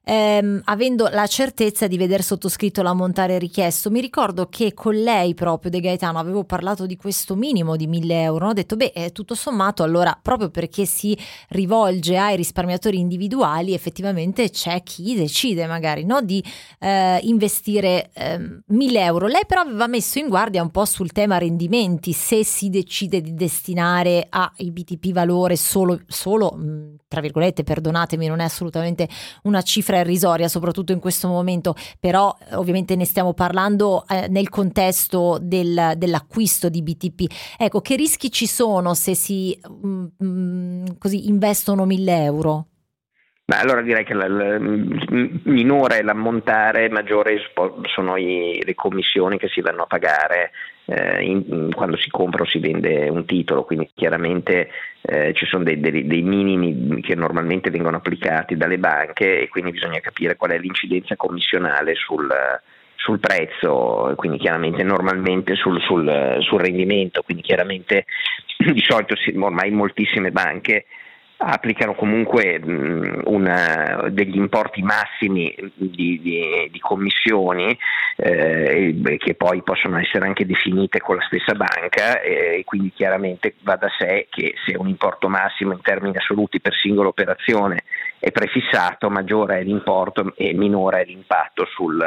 ehm, 0.04 0.62
avendo 0.66 1.08
la 1.12 1.28
certezza 1.28 1.88
di 1.88 1.98
veder 1.98 2.24
sottoscritto 2.24 2.82
l'ammontare 2.82 3.38
richiesto. 3.38 3.90
Mi 3.90 4.02
ricordo 4.02 4.48
che 4.50 4.74
con 4.74 4.96
lei 4.96 5.34
proprio 5.34 5.72
De 5.72 5.80
Gaetano 5.80 6.20
avevo 6.20 6.44
parlato 6.44 6.86
di 6.86 6.96
questo 6.96 7.36
minimo 7.36 7.76
di 7.76 7.88
1000 7.88 8.22
euro, 8.22 8.50
ho 8.50 8.54
detto 8.54 8.76
beh 8.76 8.92
eh, 8.94 9.12
tutto 9.12 9.36
sommato 9.36 9.84
allora 9.84 10.18
proprio 10.22 10.50
perché 10.50 10.86
si 10.86 11.18
rivolge 11.50 12.18
ai 12.18 12.36
risparmiatori 12.36 13.00
individuali 13.00 13.74
effettivamente 13.74 14.50
c'è 14.50 14.84
chi 14.84 15.16
decide 15.16 15.66
magari 15.68 16.04
no, 16.04 16.22
di 16.22 16.44
eh, 16.80 17.20
investire 17.24 18.10
eh, 18.14 18.62
1000 18.66 19.00
euro. 19.00 19.28
Lei 19.28 19.46
però 19.48 19.62
aveva 19.62 19.88
messo 19.88 20.20
in 20.20 20.28
guardia 20.28 20.62
un 20.62 20.72
po' 20.72 20.86
sul 20.86 21.12
tema 21.12 21.38
rendimenti, 21.38 22.12
se 22.14 22.44
si 22.44 22.70
decide 22.70 23.22
di 23.22 23.34
destinare 23.34 24.28
ai 24.30 24.72
BTP 24.72 25.12
valore 25.12 25.56
solo, 25.56 26.02
solo 26.08 26.58
tra 27.08 27.22
virgolette 27.22 27.64
perdonatemi 27.64 28.28
non 28.28 28.40
è 28.40 28.44
assolutamente 28.44 29.08
una 29.44 29.62
cifra 29.62 29.93
cifra 29.94 30.00
irrisoria, 30.00 30.48
soprattutto 30.48 30.92
in 30.92 31.00
questo 31.00 31.28
momento, 31.28 31.76
però 32.00 32.36
eh, 32.50 32.56
ovviamente 32.56 32.96
ne 32.96 33.06
stiamo 33.06 33.34
parlando 33.34 34.06
eh, 34.10 34.28
nel 34.30 34.50
contesto 34.50 35.38
del, 35.40 35.94
dell'acquisto 35.96 36.70
di 36.70 36.82
BTP. 36.82 37.58
Ecco, 37.58 37.82
che 37.82 37.96
rischi 37.96 38.32
ci 38.32 38.48
sono 38.48 38.94
se 38.94 39.14
si 39.14 39.58
mm, 39.70 40.06
mm 40.24 40.86
così 40.98 41.28
investono 41.28 41.86
1000 41.86 42.24
euro? 42.24 42.68
Beh, 43.46 43.58
allora 43.58 43.82
direi 43.82 44.06
che 44.06 44.14
la, 44.14 44.28
la, 44.28 44.58
minore 44.58 46.02
l'ammontare, 46.02 46.90
maggiore 46.90 47.42
sono 47.94 48.16
i, 48.16 48.62
le 48.64 48.74
commissioni 48.74 49.38
che 49.38 49.50
si 49.50 49.60
vanno 49.60 49.84
a 49.84 49.86
pagare 49.86 50.52
eh, 50.86 51.22
in, 51.24 51.44
in, 51.48 51.74
quando 51.74 51.98
si 51.98 52.10
compra 52.10 52.44
o 52.44 52.46
si 52.46 52.60
vende 52.60 53.10
un 53.10 53.26
titolo, 53.26 53.66
quindi 53.66 53.90
chiaramente 53.94 54.70
eh, 55.06 55.34
ci 55.34 55.46
sono 55.46 55.66
dei, 55.66 55.80
dei, 55.80 56.08
dei, 56.08 56.22
minimi 56.22 57.02
che 57.02 57.14
normalmente 57.14 57.70
vengono 57.70 57.98
applicati 57.98 58.56
dalle 58.56 58.78
banche 58.78 59.42
e 59.42 59.50
quindi 59.50 59.72
bisogna 59.72 60.00
capire 60.00 60.38
qual 60.38 60.52
è 60.52 60.58
l'incidenza 60.58 61.18
commissionale 61.18 61.94
sul, 61.96 62.30
sul 62.96 63.20
prezzo, 63.20 64.14
quindi 64.16 64.38
chiaramente 64.38 64.82
normalmente 64.84 65.56
sul, 65.56 65.82
sul, 65.82 66.38
sul 66.40 66.62
rendimento, 66.62 67.22
quindi 67.22 67.44
chiaramente 67.44 68.06
di 68.58 68.82
solito 68.82 69.16
ormai 69.42 69.72
moltissime 69.72 70.32
banche 70.32 70.86
applicano 71.38 71.94
comunque 71.94 72.60
una, 73.26 74.08
degli 74.10 74.38
importi 74.38 74.82
massimi 74.82 75.54
di, 75.76 76.20
di, 76.22 76.70
di 76.72 76.80
commissioni 76.80 77.78
eh, 78.16 79.18
che 79.18 79.36
poi 79.36 79.62
possono 79.62 80.00
essere 80.00 80.26
anche 80.26 80.46
definite 80.46 81.00
con 81.00 81.18
la 81.18 81.26
stessa 81.26 81.54
banca 81.54 82.22
e 82.22 82.62
quindi 82.66 82.92
chiaramente 82.94 83.56
va 83.62 83.76
da 83.76 83.90
sé 83.98 84.28
che 84.30 84.54
se 84.66 84.76
un 84.78 84.88
importo 84.88 85.28
massimo 85.28 85.74
in 85.74 85.82
termini 85.82 86.16
assoluti 86.16 86.62
per 86.62 86.74
singola 86.76 87.10
operazione 87.10 87.84
è 88.20 88.32
prefissato 88.32 89.10
maggiore 89.10 89.60
è 89.60 89.64
l'importo 89.64 90.34
e 90.36 90.54
minore 90.54 91.02
è 91.02 91.06
l'impatto 91.06 91.66
sul, 91.66 92.02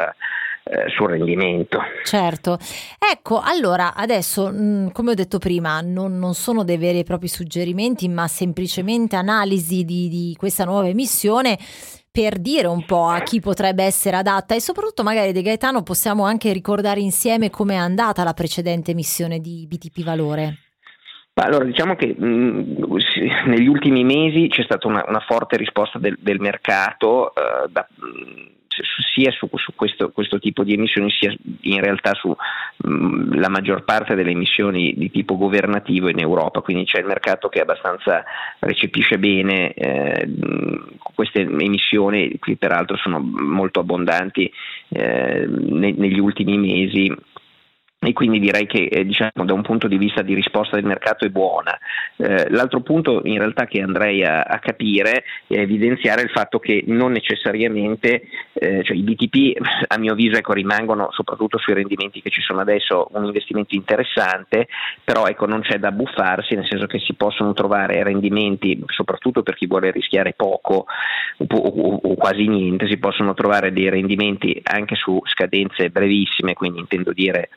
eh, 0.69 0.89
sul 0.89 1.09
rendimento. 1.09 1.79
Certo, 2.03 2.57
ecco, 2.99 3.39
allora 3.39 3.93
adesso, 3.93 4.51
mh, 4.51 4.61
mm, 4.61 4.87
come 4.89 5.11
ho 5.11 5.13
detto 5.13 5.37
prima, 5.37 5.81
non, 5.81 6.17
non, 6.17 6.33
sono 6.33 6.63
dei 6.63 6.77
veri 6.77 6.99
e 6.99 7.03
propri 7.03 7.27
suggerimenti, 7.27 8.07
ma 8.07 8.27
semplicemente 8.27 9.15
analisi 9.15 9.83
di, 9.83 10.09
di 10.09 10.35
questa 10.37 10.65
nuova 10.65 10.87
emissione 10.87 11.57
per 12.11 12.39
dire 12.39 12.65
un 12.65 12.83
po' 12.83 13.05
a 13.07 13.19
chi 13.19 13.39
potrebbe 13.39 13.83
essere 13.83 14.17
adatta 14.17 14.55
e 14.55 14.59
soprattutto 14.59 15.03
magari 15.03 15.31
De 15.31 15.43
Gaetano 15.43 15.83
possiamo 15.83 16.23
anche 16.23 16.51
ricordare 16.51 16.99
insieme 16.99 17.51
come 17.51 17.75
è 17.75 17.77
andata 17.77 18.23
la 18.23 18.33
precedente 18.33 18.91
emissione 18.91 19.39
di 19.39 19.67
BTP 19.67 20.03
Valore. 20.03 20.57
Allora, 21.35 21.65
diciamo 21.65 21.95
che 21.95 22.15
mh, 22.17 22.25
mm, 22.25 22.73
negli 23.45 23.67
ultimi 23.67 24.03
mesi 24.03 24.47
c'è 24.47 24.63
stata 24.63 24.87
una, 24.87 25.05
una 25.07 25.19
forte 25.19 25.57
risposta 25.57 25.99
del, 25.99 26.17
del 26.19 26.39
mercato 26.39 27.31
uh, 27.35 27.69
da, 27.69 27.87
mh, 27.87 28.56
sia 29.13 29.31
su, 29.31 29.49
su 29.53 29.73
questo, 29.75 30.11
questo, 30.11 30.39
tipo 30.39 30.63
di 30.63 30.73
emissioni 30.73 31.09
sia 31.09 31.35
in 31.61 31.81
realtà 31.81 32.13
sulla 32.13 32.35
mm, 32.87 33.43
maggior 33.49 33.83
parte 33.83 34.15
delle 34.15 34.31
emissioni 34.31 34.93
di 34.95 35.09
tipo 35.11 35.37
governativo 35.37 36.09
in 36.09 36.19
Europa, 36.19 36.61
quindi 36.61 36.85
c'è 36.85 36.99
il 36.99 37.05
mercato 37.05 37.49
che 37.49 37.61
abbastanza 37.61 38.23
recepisce 38.59 39.17
bene 39.17 39.73
eh, 39.73 40.29
queste 41.13 41.41
emissioni, 41.41 42.37
che 42.39 42.55
peraltro 42.57 42.97
sono 42.97 43.19
molto 43.19 43.79
abbondanti 43.79 44.51
eh, 44.89 45.45
ne, 45.47 45.93
negli 45.95 46.19
ultimi 46.19 46.57
mesi 46.57 47.13
e 47.99 48.13
quindi 48.13 48.39
direi 48.39 48.67
che 48.67 48.83
eh, 48.83 49.03
diciamo, 49.03 49.43
da 49.43 49.53
un 49.53 49.63
punto 49.63 49.87
di 49.87 49.97
vista 49.97 50.21
di 50.21 50.35
risposta 50.35 50.75
del 50.75 50.85
mercato 50.85 51.25
è 51.25 51.29
buona. 51.29 51.75
Eh, 52.17 52.47
l'altro 52.51 52.81
punto 52.81 53.21
in 53.23 53.39
realtà 53.39 53.65
che 53.65 53.81
andrei 53.81 54.23
a, 54.23 54.43
a, 54.43 54.59
capire 54.59 55.23
è 55.47 55.57
evidenziare 55.57 56.21
il 56.21 56.29
fatto 56.29 56.59
che 56.59 56.83
non 56.87 57.11
necessariamente 57.11 58.27
eh, 58.53 58.83
cioè 58.83 58.95
i 58.95 59.01
BTP 59.01 59.57
a 59.87 59.97
mio 59.97 60.11
avviso 60.11 60.37
ecco, 60.37 60.53
rimangono 60.53 61.09
soprattutto 61.11 61.57
sui 61.57 61.73
rendimenti 61.73 62.21
che 62.21 62.29
ci 62.29 62.41
sono 62.41 62.59
adesso 62.59 63.09
un 63.13 63.25
investimento 63.25 63.73
interessante, 63.73 64.67
però 65.03 65.25
ecco, 65.25 65.47
non 65.47 65.61
c'è 65.61 65.79
da 65.79 65.91
buffarsi, 65.91 66.53
nel 66.53 66.67
senso 66.67 66.85
che 66.85 66.99
si 66.99 67.15
possono 67.15 67.53
trovare 67.53 68.03
rendimenti, 68.03 68.79
soprattutto 68.87 69.41
per 69.41 69.55
chi 69.55 69.65
vuole 69.65 69.89
rischiare 69.89 70.33
poco 70.33 70.85
o, 71.37 71.57
o, 71.57 71.99
o 72.03 72.15
quasi 72.15 72.47
niente, 72.47 72.87
si 72.87 72.97
possono 72.97 73.33
trovare 73.33 73.73
dei 73.73 73.89
rendimenti 73.89 74.59
anche 74.63 74.93
su 74.93 75.19
scadenze 75.25 75.89
brevissime, 75.89 76.53
quindi 76.53 76.79
intendo 76.79 77.11
dire 77.11 77.49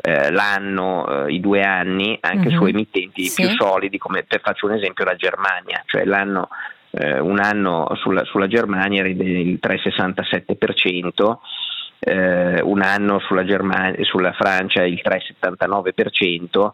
eh, 0.00 0.30
l'anno, 0.30 1.26
eh, 1.26 1.32
i 1.32 1.40
due 1.40 1.62
anni, 1.62 2.16
anche 2.20 2.48
uh-huh. 2.48 2.56
su 2.56 2.64
emittenti 2.66 3.24
sì. 3.24 3.42
più 3.42 3.54
solidi, 3.56 3.98
come 3.98 4.24
per 4.24 4.40
faccio 4.40 4.66
un 4.66 4.74
esempio 4.74 5.04
la 5.04 5.16
Germania, 5.16 5.82
cioè 5.86 6.04
l'anno, 6.04 6.48
eh, 6.90 7.18
un 7.18 7.38
anno 7.38 7.90
sulla, 7.96 8.24
sulla 8.24 8.46
Germania 8.46 9.02
rende 9.02 9.24
il 9.24 9.58
3,67%, 9.62 11.38
eh, 12.00 12.60
un 12.62 12.82
anno 12.82 13.18
sulla, 13.20 13.44
Germania, 13.44 14.04
sulla 14.04 14.32
Francia 14.32 14.82
il 14.82 15.00
3,79%, 15.02 16.70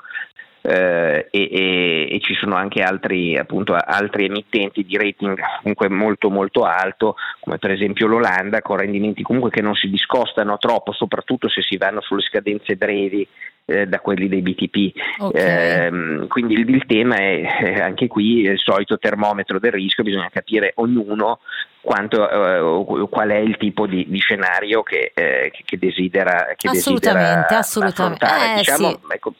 eh, 0.62 1.28
e, 1.31 1.49
e, 1.51 2.09
e, 2.11 2.20
ci 2.20 2.35
sono 2.35 2.55
anche 2.55 2.82
altri, 2.82 3.37
appunto, 3.37 3.74
altri, 3.74 4.27
emittenti 4.27 4.85
di 4.85 4.97
rating 4.97 5.39
comunque 5.61 5.89
molto 5.89 6.31
molto 6.31 6.65
alto, 6.65 7.16
come 7.41 7.59
per 7.59 7.70
esempio 7.70 8.07
l'Olanda, 8.07 8.61
con 8.61 8.77
rendimenti 8.77 9.23
comunque 9.23 9.51
che 9.51 9.62
non 9.62 9.74
si 9.74 9.89
discostano 9.89 10.59
troppo, 10.59 10.93
soprattutto 10.93 11.49
se 11.49 11.62
si 11.62 11.77
vanno 11.77 12.01
sulle 12.01 12.23
scadenze 12.23 12.77
brevi 12.77 13.27
eh, 13.65 13.87
da 13.87 14.01
quelli 14.01 14.28
dei 14.28 14.43
BTP. 14.43 14.93
Okay. 15.19 15.43
Eh, 15.43 16.27
quindi 16.28 16.55
il, 16.55 16.69
il, 16.69 16.85
tema 16.87 17.16
è 17.16 17.59
eh, 17.62 17.81
anche 17.81 18.09
qui 18.09 18.41
il 18.41 18.59
solito 18.59 18.99
termometro 18.99 19.59
del 19.59 19.73
rischio, 19.73 20.05
bisogna 20.05 20.28
capire 20.31 20.73
ognuno 20.77 21.41
quanto, 21.81 22.20
uh, 22.23 23.09
qual 23.09 23.31
è 23.31 23.37
il 23.37 23.57
tipo 23.57 23.87
di, 23.87 24.05
di 24.09 24.19
scenario 24.19 24.82
che, 24.82 25.12
eh, 25.15 25.51
che 25.65 25.78
desidera, 25.78 26.53
che 26.57 26.69
assolutamente, 26.69 27.28
desidera 27.28 27.59
assolutamente. 27.59 28.27
Eh, 28.27 28.57
diciamo, 28.57 28.89
sì. 28.89 28.99
ecco, 29.09 29.32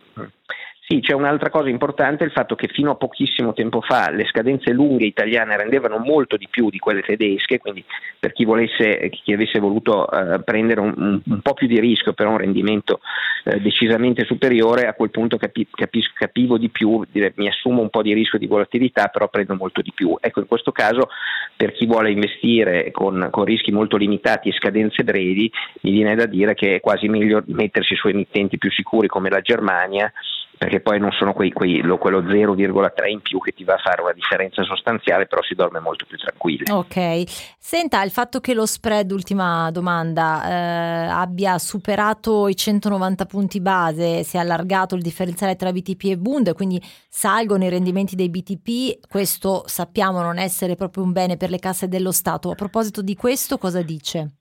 sì, 0.91 0.99
c'è 0.99 1.13
un'altra 1.13 1.51
cosa 1.51 1.69
importante, 1.69 2.25
il 2.25 2.33
fatto 2.33 2.57
che 2.57 2.67
fino 2.67 2.91
a 2.91 2.97
pochissimo 2.97 3.53
tempo 3.53 3.81
fa 3.81 4.11
le 4.11 4.25
scadenze 4.25 4.73
lunghe 4.73 5.07
italiane 5.07 5.57
rendevano 5.57 5.99
molto 5.99 6.37
di 6.37 6.49
più 6.51 6.69
di 6.69 6.79
quelle 6.79 7.03
tedesche, 7.03 7.59
quindi 7.59 7.85
per 8.19 8.33
chi, 8.33 8.45
volesse, 8.45 9.09
chi 9.11 9.33
avesse 9.33 9.61
voluto 9.61 10.11
eh, 10.11 10.41
prendere 10.43 10.81
un, 10.81 11.21
un, 11.25 11.41
po' 11.43 11.55
più 11.55 11.69
di 11.69 11.79
rischio 11.79 12.13
per 12.13 12.27
un 12.27 12.39
rendimento 12.39 12.99
eh, 13.45 13.61
decisamente 13.61 14.25
superiore, 14.25 14.89
a 14.89 14.95
quel 14.95 15.11
punto 15.11 15.37
capi, 15.37 15.65
capis, 15.71 16.13
capivo 16.13 16.59
di 16.59 16.71
più, 16.71 17.05
dire, 17.09 17.35
mi 17.37 17.47
assumo 17.47 17.83
un 17.83 17.91
po' 17.91 18.03
di 18.03 18.13
rischio 18.13 18.41
di 18.41 18.49
volatilità, 18.49 19.07
però 19.07 19.29
prendo 19.29 19.55
molto 19.55 19.83
di 19.83 19.93
più. 19.95 20.17
Ecco, 20.21 20.41
in 20.41 20.49
questo 20.49 20.73
caso 20.73 21.09
per 21.57 21.73
chi 21.73 21.87
vuole 21.87 22.11
investire 22.11 22.91
con, 22.91 23.29
con 23.31 23.45
rischi 23.45 23.71
molto 23.71 23.97
limitati 23.97 24.49
e 24.49 24.53
scadenze 24.55 25.05
brevi, 25.05 25.53
mi 25.83 25.93
viene 25.93 26.17
da 26.17 26.27
dire 26.27 26.55
che 26.55 26.75
è 26.75 26.81
quasi 26.81 27.07
meglio 27.07 27.45
mettersi 27.47 27.95
su 27.95 28.09
emittenti 28.09 28.59
più 28.59 28.73
sicuri 28.73 29.07
come 29.07 29.31
la 29.31 29.41
Germania 29.41 30.13
perché 30.61 30.81
poi 30.81 30.99
non 30.99 31.11
sono 31.13 31.33
quei, 31.33 31.53
quei, 31.53 31.81
quello 31.99 32.21
0,3 32.21 33.09
in 33.09 33.23
più 33.23 33.39
che 33.39 33.53
ti 33.53 33.65
va 33.65 33.77
a 33.77 33.79
fare 33.83 34.03
una 34.03 34.13
differenza 34.13 34.63
sostanziale, 34.63 35.27
però 35.27 35.43
si 35.43 35.55
dorme 35.55 35.81
molto 35.81 36.05
più 36.05 36.19
tranquilli. 36.19 36.71
Ok, 36.71 37.23
senta 37.59 38.03
il 38.03 38.11
fatto 38.11 38.41
che 38.41 38.53
lo 38.53 38.67
spread, 38.67 39.11
ultima 39.11 39.71
domanda, 39.71 40.45
eh, 40.45 41.07
abbia 41.09 41.57
superato 41.57 42.47
i 42.47 42.55
190 42.55 43.25
punti 43.25 43.59
base, 43.63 44.23
si 44.23 44.37
è 44.37 44.41
allargato 44.41 44.95
il 44.95 45.01
differenziale 45.01 45.57
tra 45.57 45.73
BTP 45.73 46.05
e 46.11 46.19
Bund, 46.19 46.53
quindi 46.53 46.79
salgono 47.09 47.65
i 47.65 47.71
rendimenti 47.71 48.15
dei 48.15 48.29
BTP, 48.29 49.09
questo 49.09 49.63
sappiamo 49.65 50.21
non 50.21 50.37
essere 50.37 50.75
proprio 50.77 51.05
un 51.05 51.13
bene 51.13 51.39
per 51.39 51.49
le 51.49 51.59
casse 51.59 51.89
dello 51.89 52.13
Stato. 52.13 52.51
A 52.51 52.55
proposito 52.55 53.01
di 53.01 53.17
questo, 53.17 53.57
cosa 53.57 53.81
dice? 53.81 54.40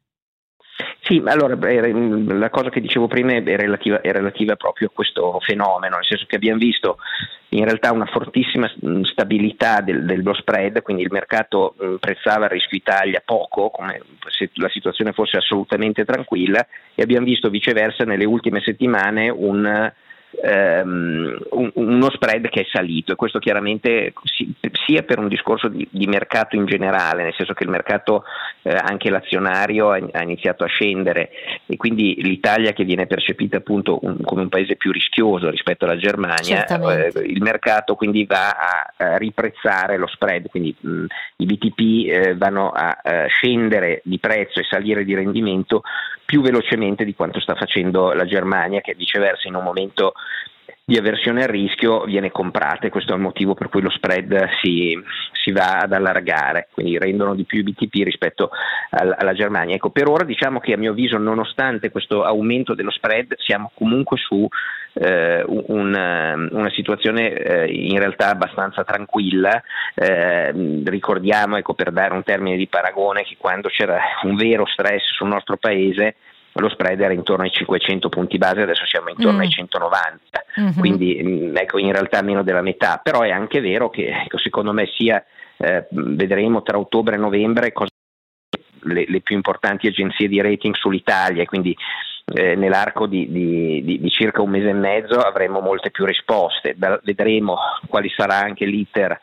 Sì, 1.09 1.19
allora 1.25 1.57
la 1.57 2.51
cosa 2.51 2.69
che 2.69 2.79
dicevo 2.81 3.07
prima 3.07 3.33
è 3.33 3.41
relativa, 3.55 3.99
è 3.99 4.11
relativa, 4.11 4.55
proprio 4.55 4.89
a 4.89 4.91
questo 4.93 5.39
fenomeno, 5.39 5.95
nel 5.95 6.05
senso 6.05 6.25
che 6.27 6.35
abbiamo 6.35 6.59
visto 6.59 6.99
in 7.49 7.63
realtà 7.63 7.91
una 7.91 8.05
fortissima 8.05 8.71
stabilità 9.05 9.81
del, 9.81 10.05
dello 10.05 10.35
spread, 10.35 10.83
quindi 10.83 11.01
il 11.01 11.11
mercato 11.11 11.73
prezzava 11.99 12.45
il 12.45 12.51
rischio 12.51 12.77
Italia 12.77 13.23
poco, 13.25 13.71
come 13.71 13.99
se 14.27 14.51
la 14.53 14.69
situazione 14.69 15.11
fosse 15.11 15.37
assolutamente 15.37 16.05
tranquilla, 16.05 16.63
e 16.93 17.01
abbiamo 17.01 17.25
visto 17.25 17.49
viceversa 17.49 18.03
nelle 18.03 18.25
ultime 18.25 18.61
settimane 18.61 19.29
un 19.29 19.91
ehm, 20.41 21.37
un, 21.51 21.71
uno 21.73 22.09
spread 22.11 22.49
che 22.49 22.61
è 22.61 22.65
salito 22.71 23.11
e 23.11 23.15
questo 23.15 23.39
chiaramente 23.39 24.13
si, 24.23 24.53
sia 24.85 25.03
per 25.03 25.19
un 25.19 25.27
discorso 25.27 25.67
di, 25.67 25.87
di, 25.91 26.07
mercato 26.07 26.55
in 26.55 26.65
generale, 26.65 27.23
nel 27.23 27.33
senso 27.35 27.53
che 27.53 27.63
il 27.63 27.69
mercato 27.69 28.23
eh, 28.61 28.71
anche 28.71 29.09
l'azionario 29.09 29.91
ha, 29.91 29.99
ha, 30.11 30.23
iniziato 30.23 30.63
a 30.63 30.67
scendere 30.67 31.29
e 31.65 31.77
quindi 31.77 32.21
l'Italia 32.21 32.73
che 32.73 32.83
viene 32.83 33.07
percepita 33.07 33.57
appunto 33.57 33.99
un, 34.01 34.21
come 34.21 34.41
un 34.41 34.49
paese 34.49 34.75
più 34.75 34.91
rischioso 34.91 35.49
rispetto 35.49 35.85
alla 35.85 35.97
Germania, 35.97 36.65
eh, 36.65 37.11
il 37.25 37.41
mercato 37.41 37.95
quindi 37.95 38.25
va 38.25 38.49
a, 38.49 38.93
a 38.97 39.17
riprezzare 39.17 39.97
lo 39.97 40.07
spread, 40.07 40.47
quindi 40.47 40.75
mh, 40.79 41.05
i 41.37 41.45
BTP 41.45 41.79
eh, 42.07 42.35
vanno 42.35 42.69
a, 42.69 42.99
a 43.01 43.27
scendere 43.27 44.01
di 44.03 44.19
prezzo 44.19 44.59
e 44.59 44.63
salire 44.69 45.03
di 45.03 45.15
rendimento 45.15 45.83
più 46.29 46.41
velocemente 46.41 47.05
di 47.05 47.15
quanto 47.15 47.39
sta 47.39 47.55
facendo 47.55 48.13
la 48.13 48.25
Germania, 48.25 48.81
che 48.81 48.93
viceversa 48.95 49.47
in 49.47 49.55
un 49.55 49.63
momento 49.63 50.13
di 50.89 50.97
avversione 50.97 51.43
al 51.43 51.49
rischio 51.49 52.03
viene 52.05 52.31
comprata 52.31 52.87
e 52.87 52.89
questo 52.89 53.11
è 53.11 53.15
il 53.15 53.21
motivo 53.21 53.53
per 53.53 53.69
cui 53.69 53.79
lo 53.79 53.91
spread 53.91 54.49
si, 54.59 54.99
si 55.33 55.51
va 55.51 55.77
ad 55.77 55.93
allargare, 55.93 56.69
quindi 56.73 56.97
rendono 56.97 57.35
di 57.35 57.43
più 57.43 57.59
i 57.59 57.63
BTP 57.63 58.03
rispetto 58.03 58.49
al, 58.89 59.15
alla 59.15 59.33
Germania. 59.33 59.75
Ecco, 59.75 59.91
per 59.91 60.07
ora 60.07 60.23
diciamo 60.23 60.59
che 60.59 60.73
a 60.73 60.77
mio 60.77 60.89
avviso 60.89 61.19
nonostante 61.19 61.91
questo 61.91 62.23
aumento 62.23 62.73
dello 62.73 62.89
spread 62.89 63.35
siamo 63.37 63.69
comunque 63.75 64.17
su 64.17 64.47
eh, 64.93 65.43
un, 65.45 66.49
una 66.51 66.69
situazione 66.71 67.33
eh, 67.33 67.71
in 67.71 67.99
realtà 67.99 68.31
abbastanza 68.31 68.83
tranquilla, 68.83 69.61
eh, 69.93 70.81
ricordiamo 70.85 71.57
ecco, 71.57 71.75
per 71.75 71.91
dare 71.91 72.15
un 72.15 72.23
termine 72.23 72.57
di 72.57 72.65
paragone 72.65 73.21
che 73.21 73.35
quando 73.37 73.69
c'era 73.69 73.99
un 74.23 74.35
vero 74.35 74.65
stress 74.65 75.03
sul 75.13 75.27
nostro 75.27 75.57
paese 75.57 76.15
lo 76.59 76.69
spread 76.69 76.99
era 76.99 77.13
intorno 77.13 77.43
ai 77.43 77.51
500 77.51 78.09
punti 78.09 78.37
base, 78.37 78.61
adesso 78.61 78.85
siamo 78.85 79.09
intorno 79.09 79.37
mm. 79.37 79.41
ai 79.41 79.49
190, 79.49 80.19
mm-hmm. 80.59 80.79
quindi 80.79 81.21
mm, 81.23 81.57
ecco, 81.57 81.77
in 81.77 81.91
realtà 81.91 82.21
meno 82.21 82.43
della 82.43 82.61
metà, 82.61 82.99
però 83.01 83.21
è 83.21 83.31
anche 83.31 83.59
vero 83.59 83.89
che 83.89 84.09
ecco, 84.09 84.37
secondo 84.37 84.73
me 84.73 84.87
sia, 84.95 85.23
eh, 85.57 85.87
vedremo 85.89 86.61
tra 86.63 86.77
ottobre 86.77 87.15
e 87.15 87.19
novembre 87.19 87.71
cosa 87.71 87.89
le, 88.83 89.05
le, 89.07 89.21
più 89.21 89.35
importanti 89.35 89.87
agenzie 89.87 90.27
di 90.27 90.41
rating 90.41 90.75
sull'Italia, 90.75 91.45
quindi 91.45 91.75
eh, 92.33 92.55
nell'arco 92.55 93.07
di, 93.07 93.31
di, 93.31 93.83
di, 93.83 93.99
di, 93.99 94.09
circa 94.09 94.41
un 94.41 94.51
mese 94.51 94.69
e 94.69 94.73
mezzo 94.73 95.19
avremo 95.19 95.59
molte 95.59 95.91
più 95.91 96.05
risposte, 96.05 96.75
da, 96.77 96.99
vedremo 97.03 97.57
quali 97.87 98.09
sarà 98.09 98.37
anche 98.37 98.65
l'iter 98.65 99.19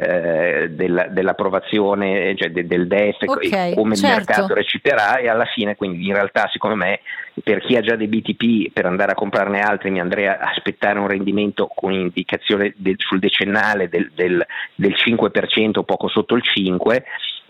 eh, 0.00 0.70
del, 0.70 1.08
dell'approvazione 1.10 2.34
cioè 2.36 2.50
de, 2.50 2.66
del 2.66 2.86
DEF 2.86 3.18
okay, 3.26 3.74
come 3.74 3.96
certo. 3.96 4.06
il 4.06 4.26
mercato 4.26 4.54
reciterà 4.54 5.18
e 5.18 5.28
alla 5.28 5.44
fine 5.44 5.76
quindi 5.76 6.06
in 6.06 6.14
realtà 6.14 6.48
secondo 6.50 6.76
me 6.76 7.00
per 7.44 7.60
chi 7.60 7.76
ha 7.76 7.80
già 7.80 7.96
dei 7.96 8.08
BTP 8.08 8.72
per 8.72 8.86
andare 8.86 9.12
a 9.12 9.14
comprarne 9.14 9.60
altri 9.60 9.90
mi 9.90 10.00
andrei 10.00 10.26
a 10.26 10.38
aspettare 10.38 10.98
un 10.98 11.06
rendimento 11.06 11.66
con 11.66 11.92
indicazione 11.92 12.72
del, 12.76 12.94
sul 12.98 13.18
decennale 13.18 13.88
del, 13.88 14.10
del, 14.14 14.44
del 14.74 14.94
5% 14.94 15.82
poco 15.84 16.08
sotto 16.08 16.34
il 16.34 16.42
5% 16.44 17.02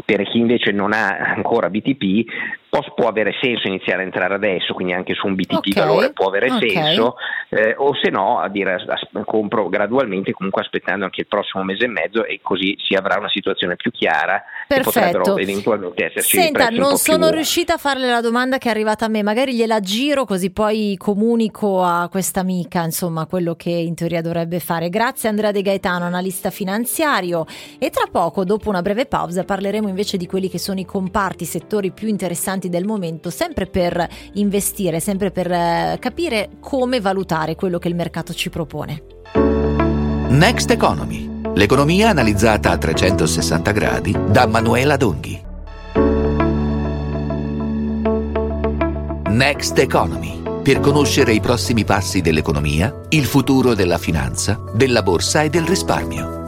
per 0.05 0.23
chi 0.25 0.39
invece 0.39 0.73
non 0.73 0.93
ha 0.93 1.17
ancora 1.17 1.69
BTP 1.69 2.25
può, 2.71 3.09
avere 3.09 3.33
senso 3.41 3.67
iniziare 3.67 4.03
a 4.03 4.05
entrare 4.05 4.35
adesso, 4.35 4.73
quindi 4.73 4.93
anche 4.93 5.15
su 5.15 5.27
un 5.27 5.35
BTP 5.35 5.57
okay. 5.57 5.73
valore 5.75 6.13
può 6.13 6.29
avere 6.29 6.51
okay. 6.51 6.71
senso, 6.71 7.17
eh, 7.51 7.75
o 7.77 7.95
se 8.01 8.11
no 8.11 8.39
a 8.39 8.49
dire 8.49 8.75
a, 8.75 9.25
compro 9.25 9.69
gradualmente, 9.69 10.33
comunque 10.33 10.63
aspettando 10.63 11.05
anche 11.05 11.23
il 11.23 11.27
prossimo 11.27 11.65
mese 11.65 11.87
e 11.87 11.89
mezzo 11.89 12.25
e 12.25 12.39
così 12.43 12.77
si 12.79 12.95
avrà 12.95 13.19
una 13.19 13.29
situazione 13.29 13.75
più 13.75 13.91
chiara 13.91 14.43
Perfetto. 14.69 14.99
e 14.99 15.03
potrebbero 15.03 15.37
eventualmente 15.37 16.05
esserci 16.07 16.39
Senta, 16.39 16.69
non 16.69 16.97
sono 16.97 17.27
più... 17.27 17.35
riuscita 17.35 17.75
a 17.75 17.77
farle 17.77 18.09
la 18.09 18.21
domanda 18.21 18.59
che 18.59 18.69
è 18.69 18.71
arrivata 18.71 19.07
a 19.07 19.09
me, 19.09 19.23
magari 19.23 19.55
gliela 19.55 19.81
giro 19.81 20.25
così 20.25 20.51
poi 20.51 20.95
comunico 20.97 21.83
a 21.83 22.09
questa 22.09 22.41
amica, 22.41 22.85
insomma, 22.85 23.27
quello 23.27 23.57
che 23.57 23.71
in 23.71 23.97
teoria 23.97 24.23
dovrebbe 24.23 24.61
fare. 24.61 24.89
Grazie 24.89 25.29
Andrea 25.29 25.51
De 25.51 25.63
Gaetano, 25.63 26.05
analista 26.05 26.51
finanziario 26.51 27.47
e 27.79 27.91
tra 27.91 28.05
poco, 28.11 28.45
dopo 28.45 28.69
una 28.69 28.83
breve 28.83 29.07
pausa, 29.07 29.45
parleremo 29.45 29.89
invece 29.89 30.17
di 30.17 30.27
quelli 30.27 30.49
che 30.49 30.59
sono 30.59 30.79
i 30.79 30.85
comparti, 30.85 31.43
i 31.43 31.47
settori 31.47 31.91
più 31.91 32.07
interessanti 32.07 32.60
importanti 32.61 32.69
del 32.69 32.85
momento, 32.85 33.31
sempre 33.31 33.67
per 33.67 34.07
investire, 34.35 35.01
sempre 35.01 35.31
per 35.31 35.51
eh, 35.51 35.97
capire 35.99 36.51
come 36.61 37.01
valutare 37.01 37.55
quello 37.57 37.79
che 37.79 37.89
il 37.89 37.95
mercato 37.95 38.35
ci 38.35 38.51
propone. 38.51 39.03
Next 40.29 40.71
Economy, 40.71 41.41
l'economia 41.55 42.11
analizzata 42.11 42.71
a 42.71 42.79
360 42.79 43.71
gradi 43.73 44.17
da 44.29 44.47
Manuela 44.47 44.97
Donghi. 44.97 45.49
Next 49.29 49.79
Economy, 49.79 50.43
per 50.63 50.81
conoscere 50.81 51.33
i 51.33 51.41
prossimi 51.41 51.85
passi 51.85 52.21
dell'economia, 52.21 53.01
il 53.09 53.25
futuro 53.25 53.75
della 53.75 53.99
finanza, 53.99 54.61
della 54.75 55.03
borsa 55.03 55.43
e 55.43 55.49
del 55.49 55.65
risparmio. 55.65 56.40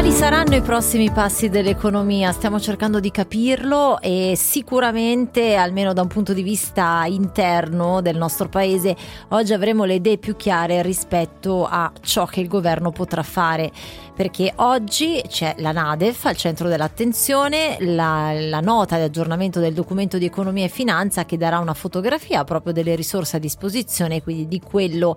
Quali 0.00 0.14
saranno 0.14 0.56
i 0.56 0.62
prossimi 0.62 1.10
passi 1.10 1.50
dell'economia? 1.50 2.32
Stiamo 2.32 2.58
cercando 2.58 3.00
di 3.00 3.10
capirlo 3.10 4.00
e 4.00 4.32
sicuramente, 4.34 5.56
almeno 5.56 5.92
da 5.92 6.00
un 6.00 6.08
punto 6.08 6.32
di 6.32 6.42
vista 6.42 7.04
interno 7.04 8.00
del 8.00 8.16
nostro 8.16 8.48
paese, 8.48 8.96
oggi 9.28 9.52
avremo 9.52 9.84
le 9.84 9.96
idee 9.96 10.16
più 10.16 10.36
chiare 10.36 10.80
rispetto 10.80 11.66
a 11.70 11.92
ciò 12.00 12.24
che 12.24 12.40
il 12.40 12.48
governo 12.48 12.92
potrà 12.92 13.22
fare 13.22 13.70
perché 14.14 14.52
oggi 14.56 15.22
c'è 15.26 15.54
la 15.58 15.72
NADEF 15.72 16.26
al 16.26 16.36
centro 16.36 16.68
dell'attenzione, 16.68 17.76
la, 17.80 18.32
la, 18.32 18.60
nota 18.60 18.96
di 18.96 19.02
aggiornamento 19.02 19.60
del 19.60 19.72
documento 19.72 20.18
di 20.18 20.24
economia 20.24 20.64
e 20.64 20.68
finanza 20.68 21.24
che 21.24 21.36
darà 21.36 21.58
una 21.58 21.74
fotografia 21.74 22.44
proprio 22.44 22.72
delle 22.72 22.94
risorse 22.94 23.36
a 23.36 23.38
disposizione, 23.38 24.22
quindi 24.22 24.48
di 24.48 24.60
quello 24.60 25.16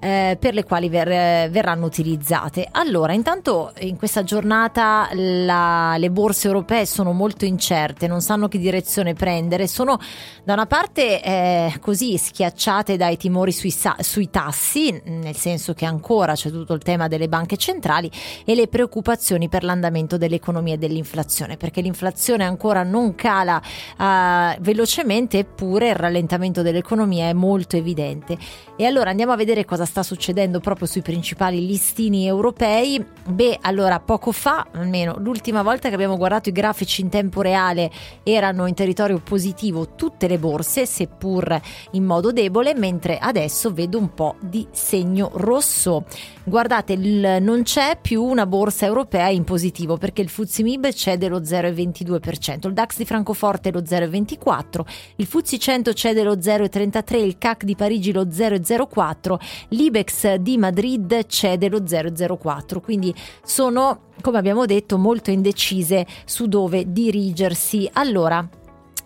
eh, 0.00 0.36
per 0.38 0.54
le 0.54 0.64
quali 0.64 0.88
ver, 0.88 1.50
verranno 1.50 1.86
utilizzate. 1.86 2.68
Allora, 2.70 3.12
intanto 3.12 3.72
in 3.80 3.96
questa 3.96 4.22
giornata 4.22 5.08
la, 5.12 5.96
le 5.96 6.10
borse 6.10 6.46
europee 6.46 6.86
sono 6.86 7.12
molto 7.12 7.44
incerte, 7.44 8.06
non 8.06 8.20
sanno 8.20 8.48
che 8.48 8.58
direzione 8.58 9.14
prendere, 9.14 9.66
sono 9.66 9.98
da 10.44 10.52
una 10.52 10.66
parte 10.66 11.22
eh, 11.22 11.74
così 11.80 12.18
schiacciate 12.18 12.96
dai 12.96 13.16
timori 13.16 13.52
sui, 13.52 13.74
sui 13.98 14.30
tassi, 14.30 15.02
nel 15.04 15.36
senso 15.36 15.74
che 15.74 15.84
ancora 15.84 16.34
c'è 16.34 16.50
tutto 16.50 16.74
il 16.74 16.82
tema 16.82 17.08
delle 17.08 17.28
banche 17.28 17.56
centrali 17.56 18.10
e 18.44 18.54
le 18.54 18.68
preoccupazioni 18.68 19.48
per 19.48 19.64
l'andamento 19.64 20.16
dell'economia 20.16 20.74
e 20.74 20.78
dell'inflazione, 20.78 21.56
perché 21.56 21.80
l'inflazione 21.80 22.44
ancora 22.44 22.82
non 22.82 23.14
cala 23.14 23.60
uh, 23.60 24.60
velocemente, 24.60 25.38
eppure 25.38 25.88
il 25.90 25.94
rallentamento 25.94 26.62
dell'economia 26.62 27.28
è 27.28 27.32
molto 27.32 27.76
evidente. 27.76 28.36
E 28.76 28.84
allora 28.84 29.10
andiamo 29.10 29.32
a 29.32 29.36
vedere 29.36 29.64
cosa 29.64 29.84
sta 29.84 30.02
succedendo 30.02 30.60
proprio 30.60 30.86
sui 30.86 31.02
principali 31.02 31.64
listini 31.64 32.26
europei. 32.26 33.04
Beh, 33.26 33.58
allora 33.62 34.00
poco 34.00 34.32
fa, 34.32 34.66
almeno 34.72 35.16
l'ultima 35.18 35.62
volta 35.62 35.88
che 35.88 35.94
abbiamo 35.94 36.16
guardato 36.16 36.48
i 36.48 36.52
grafici 36.52 37.00
in 37.00 37.08
tempo 37.08 37.40
reale, 37.40 37.90
erano 38.22 38.66
in 38.66 38.74
territorio 38.74 39.20
positivo 39.20 39.94
tutte 39.94 40.26
le 40.26 40.38
borse, 40.38 40.86
seppur 40.86 41.60
in 41.92 42.04
modo 42.04 42.32
debole, 42.32 42.74
mentre 42.74 43.18
adesso 43.18 43.72
vedo 43.72 43.98
un 43.98 44.12
po' 44.12 44.36
di 44.40 44.66
segno 44.72 45.30
rosso. 45.34 46.04
Guardate, 46.46 46.92
il, 46.92 47.38
non 47.40 47.62
c'è 47.62 47.98
più 47.98 48.22
una 48.22 48.44
borsa 48.44 48.84
europea 48.84 49.28
in 49.30 49.44
positivo 49.44 49.96
perché 49.96 50.20
il 50.20 50.28
FTSE 50.28 50.62
MIB 50.62 50.92
cede 50.92 51.28
lo 51.28 51.40
0,22%, 51.40 52.66
il 52.66 52.74
DAX 52.74 52.98
di 52.98 53.06
Francoforte 53.06 53.72
lo 53.72 53.80
0,24%, 53.80 54.80
il 55.16 55.26
FTSE 55.26 55.58
100 55.58 55.92
cede 55.94 56.22
lo 56.22 56.34
0,33%, 56.34 57.16
il 57.16 57.38
CAC 57.38 57.64
di 57.64 57.74
Parigi 57.74 58.12
lo 58.12 58.26
0,04%, 58.26 59.36
l'IBEX 59.68 60.34
di 60.34 60.58
Madrid 60.58 61.24
cede 61.26 61.70
lo 61.70 61.78
0,04%, 61.78 62.80
quindi 62.82 63.14
sono, 63.42 64.08
come 64.20 64.36
abbiamo 64.36 64.66
detto, 64.66 64.98
molto 64.98 65.30
indecise 65.30 66.06
su 66.26 66.46
dove 66.46 66.92
dirigersi. 66.92 67.88
Allora, 67.94 68.46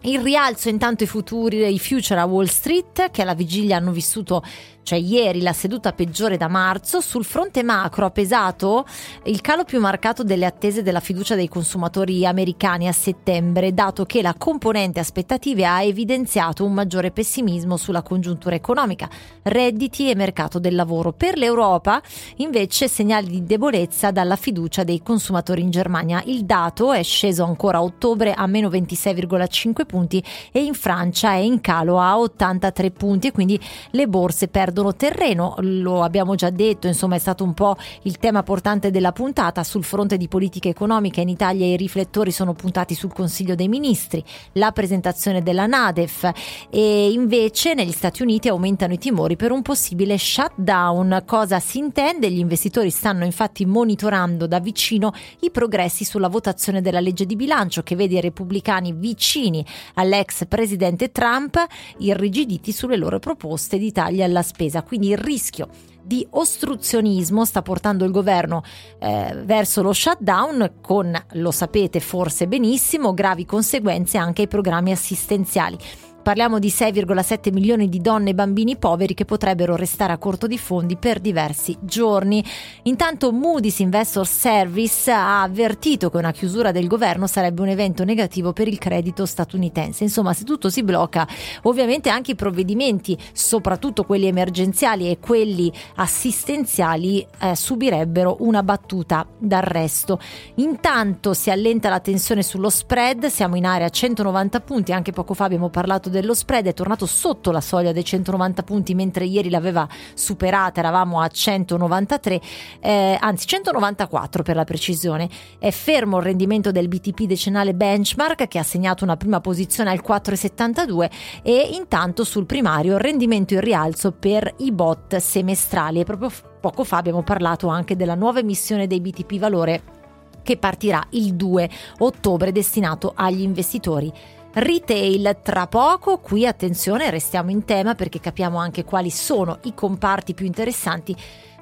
il 0.03 0.21
rialzo 0.21 0.69
intanto 0.69 1.03
i 1.03 1.09
futuri, 1.09 1.73
i 1.73 1.79
future 1.79 2.21
a 2.21 2.25
Wall 2.25 2.47
Street 2.47 3.11
che 3.11 3.23
alla 3.23 3.35
vigilia 3.35 3.77
hanno 3.77 3.91
vissuto 3.91 4.43
cioè 4.89 4.99
ieri 4.99 5.43
la 5.43 5.53
seduta 5.53 5.93
peggiore 5.93 6.39
da 6.39 6.49
marzo. 6.49 7.03
Sul 7.03 7.23
fronte 7.23 7.63
macro 7.63 8.07
ha 8.07 8.11
pesato 8.11 8.87
il 9.25 9.43
calo 9.43 9.65
più 9.65 9.81
marcato 9.81 10.25
delle 10.25 10.47
attese 10.47 10.83
della 10.83 11.01
fiducia 11.01 11.35
dei 11.35 11.47
consumatori 11.47 12.25
americani 12.25 12.89
a 12.89 12.93
settembre, 12.93 13.75
dato 13.75 14.07
che 14.07 14.23
la 14.23 14.35
componente 14.39 14.99
aspettative 14.99 15.67
ha 15.67 15.83
evidenziato 15.83 16.65
un 16.65 16.73
maggiore 16.73 17.11
pessimismo 17.11 17.77
sulla 17.77 18.01
congiuntura 18.01 18.55
economica, 18.55 19.11
redditi 19.43 20.09
e 20.09 20.15
mercato 20.15 20.59
del 20.59 20.75
lavoro. 20.75 21.13
Per 21.13 21.37
l'Europa 21.37 22.01
invece 22.37 22.89
segnali 22.89 23.29
di 23.29 23.45
debolezza 23.45 24.11
dalla 24.11 24.37
fiducia 24.37 24.85
dei 24.85 25.03
consumatori 25.03 25.61
in 25.61 25.71
Germania. 25.71 26.23
Il 26.25 26.47
dato 26.47 26.95
è 26.95 27.03
sceso 27.03 27.45
ancora 27.45 27.77
a 27.77 27.83
ottobre 27.83 28.33
a 28.33 28.47
meno 28.47 28.71
26,5 28.71 29.85
punti 29.85 30.25
e 30.51 30.63
in 30.63 30.73
Francia 30.73 31.33
è 31.33 31.41
in 31.41 31.61
calo 31.61 32.01
a 32.01 32.19
83 32.19 32.91
punti 32.91 33.27
e 33.27 33.33
quindi 33.33 33.61
le 33.91 34.09
borse 34.09 34.49
perdono 34.49 34.77
terreno. 34.95 35.55
Lo 35.59 36.03
abbiamo 36.03 36.35
già 36.35 36.51
detto, 36.51 36.87
insomma 36.87 37.17
è 37.17 37.19
stato 37.19 37.45
un 37.45 37.55
po' 37.55 37.77
il 38.03 38.19
tema 38.19 38.43
portante 38.43 38.91
della 38.91 39.13
puntata. 39.13 39.65
Sul 39.65 39.85
fronte 39.85 40.17
di 40.17 40.29
politica 40.29 40.69
economica 40.69 41.21
in 41.21 41.29
Italia 41.29 41.67
i 41.67 41.77
riflettori 41.77 42.31
sono 42.31 42.55
puntati 42.55 42.95
sul 42.95 43.13
Consiglio 43.13 43.55
dei 43.55 43.69
Ministri, 43.69 44.25
la 44.53 44.73
presentazione 44.73 45.43
della 45.43 45.67
Nadef 45.67 46.31
e 46.71 47.11
invece 47.11 47.75
negli 47.75 47.93
Stati 47.93 48.23
Uniti 48.23 48.49
aumentano 48.49 48.93
i 48.93 48.99
timori 48.99 49.37
per 49.37 49.51
un 49.51 49.63
possibile 49.63 50.17
shutdown. 50.19 51.23
Cosa 51.27 51.59
si 51.61 51.79
intende? 51.79 52.31
Gli 52.31 52.39
investitori 52.39 52.91
stanno 52.91 53.25
infatti 53.25 53.67
monitorando 53.67 54.47
da 54.47 54.61
vicino 54.61 55.13
i 55.41 55.51
progressi 55.51 56.05
sulla 56.05 56.29
votazione 56.29 56.81
della 56.81 57.01
legge 57.01 57.27
di 57.27 57.37
bilancio 57.37 57.83
che 57.83 57.97
vede 57.97 58.17
i 58.17 58.21
repubblicani 58.21 58.93
vicini 58.93 59.65
all'ex 59.95 60.47
presidente 60.47 61.11
Trump 61.11 61.57
irrigiditi 61.99 62.73
sulle 62.73 62.97
loro 62.97 63.19
proposte 63.19 63.79
di 63.79 63.93
tagli 63.93 64.23
alla 64.23 64.43
spesa. 64.43 64.58
Quindi 64.83 65.11
il 65.11 65.19
rischio 65.19 65.69
di 66.03 66.27
ostruzionismo 66.31 67.45
sta 67.45 67.61
portando 67.61 68.05
il 68.05 68.11
governo 68.11 68.63
eh, 68.99 69.43
verso 69.45 69.83
lo 69.83 69.93
shutdown 69.93 70.77
con, 70.81 71.15
lo 71.33 71.51
sapete 71.51 72.01
forse 72.01 72.49
benissimo, 72.49 73.13
gravi 73.13 73.45
conseguenze 73.45 74.17
anche 74.17 74.43
ai 74.43 74.49
programmi 74.49 74.91
assistenziali. 74.91 75.77
Parliamo 76.23 76.59
di 76.59 76.69
6,7 76.69 77.53
milioni 77.53 77.89
di 77.89 78.01
donne 78.01 78.31
e 78.31 78.35
bambini 78.35 78.77
poveri 78.77 79.15
che 79.15 79.25
potrebbero 79.25 79.77
restare 79.77 80.13
a 80.13 80.19
corto 80.19 80.47
di 80.47 80.59
fondi 80.59 80.97
per 80.97 81.21
diversi 81.21 81.75
giorni. 81.81 82.45
Intanto 82.83 83.33
Moody's 83.33 83.79
Investor 83.79 84.27
Service 84.27 85.11
ha 85.11 85.41
avvertito 85.41 86.11
che 86.11 86.19
una 86.19 86.33
chiusura 86.33 86.71
del 86.71 86.87
governo 86.87 87.27
sarebbe 87.27 87.63
un 87.63 87.69
evento 87.69 88.05
negativo 88.05 88.53
per 88.53 88.69
il 88.69 88.77
credito 88.77 89.25
statunitense. 89.25 90.05
Insomma, 90.05 90.35
se 90.35 90.45
tutto 90.45 90.69
si 90.69 90.83
blocca, 90.83 91.27
ovviamente 91.63 92.11
anche 92.11 92.33
i 92.33 92.37
provvedimenti, 92.37 93.17
soprattutto 93.33 94.05
quelli 94.05 94.27
emergenziali 94.27 95.11
e 95.11 95.19
quelli 95.19 95.73
assistenziali, 95.95 97.27
eh, 97.39 97.57
subirebbero 97.57 98.37
una 98.41 98.63
battuta 98.63 99.27
d'arresto. 99.39 100.21
Intanto 100.57 101.33
si 101.33 101.51
allenta 101.51 101.89
la 101.89 102.01
tensione 102.01 102.43
sullo 102.43 102.69
spread, 102.69 103.27
siamo 103.27 103.57
in 103.57 103.65
area 103.65 103.89
190 103.89 104.61
punti, 104.61 104.93
anche 104.93 105.13
poco 105.13 105.33
fa 105.33 105.45
abbiamo 105.45 105.71
parlato 105.71 106.11
dello 106.21 106.35
spread, 106.35 106.67
è 106.67 106.75
tornato 106.75 107.07
sotto 107.07 107.51
la 107.51 107.61
soglia 107.61 107.93
dei 107.93 108.05
190 108.05 108.63
punti 108.63 108.95
mentre 108.95 109.25
ieri 109.25 109.51
l'aveva 109.51 109.89
superata, 110.15 110.81
eravamo 110.81 111.21
a 111.21 111.29
193, 111.29 112.41
eh, 112.81 113.17
anzi 113.21 113.47
194 113.47 114.43
per 114.43 114.57
la 114.57 114.65
precisione. 114.65 115.29
È 115.59 115.71
fermo 115.71 116.19
il 116.19 116.25
rendimento 116.25 116.73
del 116.73 116.89
BTP 116.89 117.23
decennale 117.23 117.75
benchmark 117.75 118.49
che 118.49 118.59
ha 118.59 118.63
segnato 118.63 119.05
una 119.05 119.17
prima 119.17 119.41
posizione 119.41 119.91
al 119.91 120.03
4,72 120.07 121.11
e 121.43 121.71
intanto 121.73 122.25
sul 122.25 122.47
primario 122.47 122.95
il 122.95 123.01
rendimento 123.01 123.55
in 123.55 123.61
rialzo 123.61 124.13
per 124.13 124.55
i 124.59 124.73
bot 124.73 125.17
semestrali 125.17 126.01
e 126.01 126.05
proprio 126.05 126.31
poco 126.61 126.85
fa 126.85 126.97
abbiamo 126.97 127.23
parlato 127.23 127.69
anche 127.69 127.97
della 127.97 128.15
nuova 128.15 128.41
emissione 128.41 128.87
dei 128.87 129.01
BTP 129.01 129.39
valore 129.39 129.97
che 130.43 130.57
partirà 130.57 131.05
il 131.11 131.35
2 131.35 131.71
ottobre 131.99 132.53
destinato 132.53 133.13
agli 133.15 133.43
investitori 133.43 134.13
retail 134.59 135.39
tra 135.43 135.67
poco. 135.67 136.19
Qui 136.19 136.47
attenzione, 136.47 137.11
restiamo 137.11 137.51
in 137.51 137.65
tema 137.65 137.95
perché 137.95 138.21
capiamo 138.21 138.59
anche 138.59 138.85
quali 138.85 139.11
sono 139.11 139.59
i 139.63 139.75
comparti 139.75 140.35
più 140.35 140.47
interessanti 140.47 141.17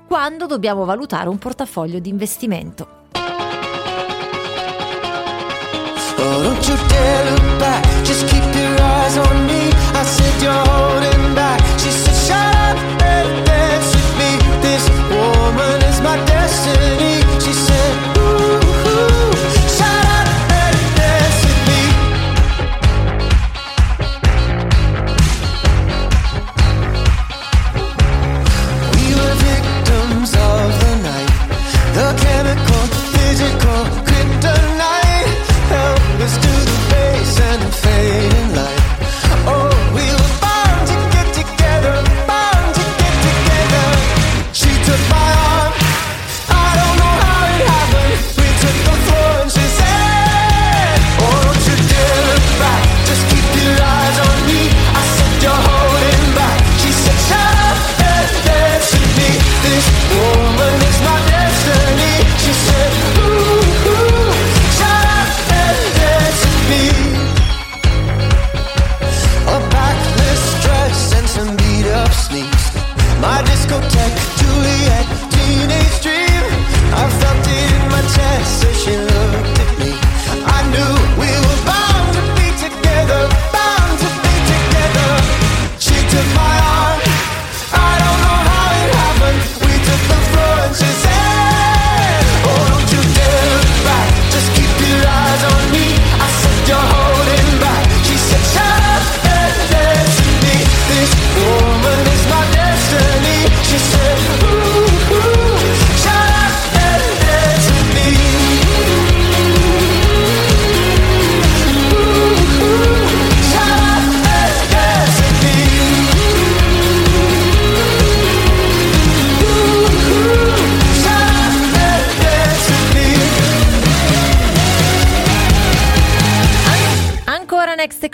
quando 0.06 0.47
dobbiamo 0.47 0.85
valutare 0.85 1.28
un 1.28 1.39
portafoglio 1.39 1.98
di 1.98 2.09
investimento. 2.09 3.05
Oh, 6.18 6.43
don't 6.43 6.66
you 6.66 6.77
dare 6.89 7.31
look 7.31 7.59
back, 7.59 7.86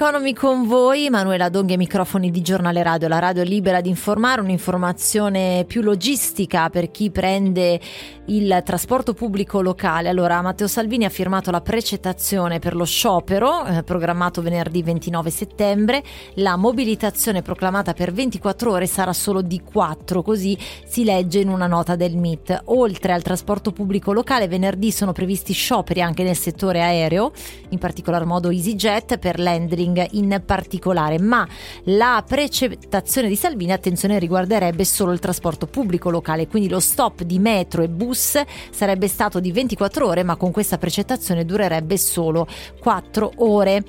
Economy 0.03 0.33
con 0.33 0.67
voi, 0.67 1.11
Manuela 1.11 1.49
Donghi 1.49 1.73
ai 1.75 1.79
microfoni 1.79 2.33
di 2.33 2.43
Giornale 2.43 2.83
Radio, 2.83 3.07
la 3.07 3.21
radio 3.21 3.45
libera 3.45 3.81
di 3.81 3.89
informare, 3.89 4.41
un'informazione 4.41 5.65
più 5.65 5.81
logistica 5.81 6.69
per 6.71 6.91
chi 6.91 7.13
prende 7.13 7.79
il 8.27 8.63
trasporto 8.65 9.15
pubblico 9.15 9.61
locale. 9.61 10.09
Allora, 10.09 10.43
Matteo 10.43 10.67
Salvini 10.67 11.05
ha 11.05 11.09
firmato 11.09 11.53
la 11.53 11.61
precettazione 11.61 12.59
per 12.59 12.75
lo 12.75 12.85
sciopero 12.85 13.65
eh, 13.65 13.85
programmato 13.85 14.43
venerdì 14.43 14.83
29 14.83 15.31
settembre, 15.31 16.03
la 16.35 16.57
mobilitazione 16.57 17.43
proclamata 17.43 17.93
per 17.93 18.13
24 18.13 18.73
ore 18.73 18.87
sarà 18.87 19.13
solo 19.13 19.41
di 19.41 19.61
4, 19.61 20.23
così 20.23 20.59
si 20.85 21.05
legge 21.05 21.39
in 21.39 21.49
una 21.49 21.69
nota 21.69 21.95
del 21.95 22.17
MIT. 22.17 22.63
Oltre 22.67 23.13
al 23.13 23.23
trasporto 23.23 23.71
pubblico 23.71 24.13
locale, 24.13 24.49
venerdì 24.49 24.91
sono 24.91 25.13
previsti 25.13 25.53
scioperi 25.53 26.03
anche 26.03 26.25
nel 26.25 26.37
settore 26.37 26.83
aereo, 26.83 27.31
in 27.69 27.79
particolar 27.79 28.25
modo 28.25 28.51
EasyJet 28.51 29.19
per 29.19 29.39
l'handling 29.39 29.91
Vueling 29.93 30.09
in 30.13 30.43
particolare, 30.45 31.19
ma 31.19 31.47
la 31.85 32.25
precettazione 32.27 33.29
di 33.29 33.37
Salvini, 33.37 33.73
attenzione, 33.73 34.19
riguarderebbe 34.19 34.85
solo 34.85 35.13
il 35.13 35.19
trasporto 35.19 35.67
pubblico 35.67 36.11
locale, 36.11 36.49
quindi 36.49 36.69
lo 36.69 36.81
stop 36.81 37.23
di 37.23 37.39
metro 37.39 37.83
e 37.83 37.89
bus 37.89 38.41
sarebbe 38.71 39.09
stato 39.09 39.41
di 39.41 39.53
24 39.53 40.07
ore, 40.07 40.23
ma 40.23 40.37
con 40.37 40.51
questa 40.51 40.79
precettazione 40.79 41.45
durerebbe 41.45 41.97
solo 41.99 42.47
4 42.81 43.33
ore. 43.37 43.85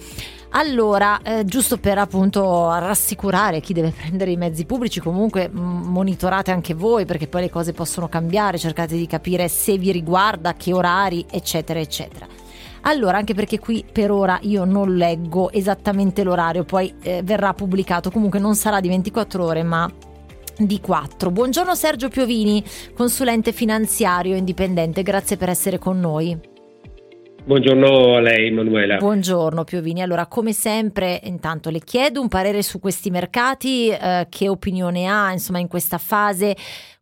Allora, 0.56 1.20
eh, 1.24 1.46
giusto 1.46 1.78
per 1.78 1.98
appunto 1.98 2.70
rassicurare 2.78 3.60
chi 3.60 3.74
deve 3.74 3.90
prendere 3.98 4.32
i 4.32 4.38
mezzi 4.38 4.66
pubblici, 4.66 5.00
comunque 5.00 5.50
monitorate 5.50 6.52
anche 6.52 6.76
voi 6.76 7.06
perché 7.06 7.28
poi 7.28 7.42
le 7.42 7.50
cose 7.50 7.74
possono 7.74 8.08
cambiare, 8.08 8.60
cercate 8.60 8.96
di 8.96 9.08
capire 9.08 9.48
se 9.48 9.78
vi 9.78 9.92
riguarda, 9.92 10.54
che 10.54 10.74
orari, 10.74 11.26
eccetera, 11.30 11.80
eccetera. 11.80 12.43
Allora, 12.86 13.18
anche 13.18 13.34
perché 13.34 13.60
qui 13.60 13.86
per 13.90 14.12
ora 14.12 14.40
io 14.42 14.66
non 14.66 14.96
leggo 14.96 15.52
esattamente 15.52 16.24
l'orario, 16.24 16.64
poi 16.64 16.94
eh, 17.02 17.22
verrà 17.24 17.54
pubblicato, 17.54 18.12
comunque 18.12 18.40
non 18.40 18.56
sarà 18.56 18.82
di 18.82 18.90
24 18.90 19.44
ore, 19.44 19.64
ma 19.64 19.90
di 20.58 20.80
4. 20.82 21.32
Buongiorno 21.32 21.76
Sergio 21.76 22.10
Piovini, 22.10 22.64
consulente 22.94 23.54
finanziario 23.54 24.36
indipendente, 24.36 25.02
grazie 25.02 25.38
per 25.38 25.50
essere 25.50 25.80
con 25.80 26.00
noi. 26.00 26.52
Buongiorno 27.46 28.16
a 28.16 28.22
lei 28.22 28.48
Emanuela. 28.48 28.98
Buongiorno 28.98 29.66
Piovini. 29.66 30.02
Allora, 30.02 30.28
come 30.28 30.54
sempre, 30.54 31.20
intanto 31.24 31.70
le 31.70 31.80
chiedo 31.80 32.22
un 32.22 32.30
parere 32.30 32.62
su 32.62 32.80
questi 32.80 33.10
mercati, 33.10 33.90
eh, 33.90 34.28
che 34.30 34.48
opinione 34.48 35.08
ha 35.08 35.30
insomma 35.32 35.60
in 35.60 35.68
questa 35.68 35.98
fase 35.98 36.56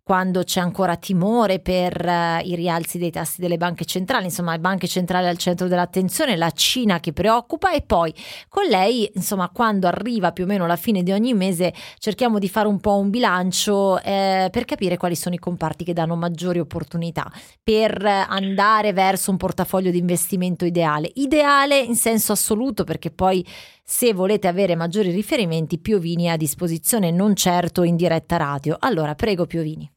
quando 0.04 0.44
c'è 0.44 0.60
ancora 0.60 0.96
timore 0.96 1.60
per 1.60 2.04
uh, 2.04 2.46
i 2.46 2.56
rialzi 2.56 2.98
dei 2.98 3.12
tassi 3.12 3.40
delle 3.40 3.58
banche 3.58 3.86
centrali, 3.86 4.26
insomma, 4.26 4.52
le 4.54 4.60
banche 4.60 4.88
centrali 4.88 5.28
al 5.28 5.38
centro 5.38 5.68
dell'attenzione, 5.68 6.36
la 6.36 6.52
Cina 6.52 7.00
che 7.00 7.14
preoccupa 7.14 7.72
e 7.72 7.82
poi 7.82 8.14
con 8.50 8.66
lei, 8.66 9.10
insomma, 9.14 9.50
quando 9.50 9.88
arriva 9.88 10.32
più 10.32 10.44
o 10.46 10.48
meno 10.48 10.66
la 10.66 10.76
fine 10.76 11.04
di 11.04 11.12
ogni 11.12 11.34
mese 11.34 11.74
cerchiamo 11.98 12.40
di 12.40 12.50
fare 12.50 12.68
un 12.68 12.80
po' 12.80 12.98
un 12.98 13.10
bilancio 13.10 14.02
eh, 14.02 14.50
per 14.52 14.66
capire 14.66 14.98
quali 14.98 15.16
sono 15.16 15.36
i 15.36 15.40
comparti 15.40 15.84
che 15.84 15.94
danno 15.94 16.16
maggiori 16.16 16.60
opportunità 16.60 17.32
per 17.62 18.04
andare 18.04 18.94
verso 18.94 19.32
un 19.32 19.38
portafoglio 19.38 19.92
di 19.92 20.00
investimento 20.00 20.66
ideale. 20.66 21.12
Ideale 21.16 21.80
in 21.80 21.96
senso 21.96 22.32
assoluto 22.32 22.84
perché 22.84 23.12
poi 23.12 23.46
se 23.92 24.14
volete 24.14 24.48
avere 24.48 24.78
maggiori 24.78 25.12
riferimenti, 25.12 25.78
Piovini 25.78 26.28
è 26.28 26.30
a 26.30 26.38
disposizione, 26.38 27.12
non 27.12 27.36
certo 27.36 27.84
in 27.84 27.98
diretta 27.98 28.38
radio. 28.38 28.78
Allora, 28.80 29.16
prego 29.16 29.46
Piovini. 29.46 29.92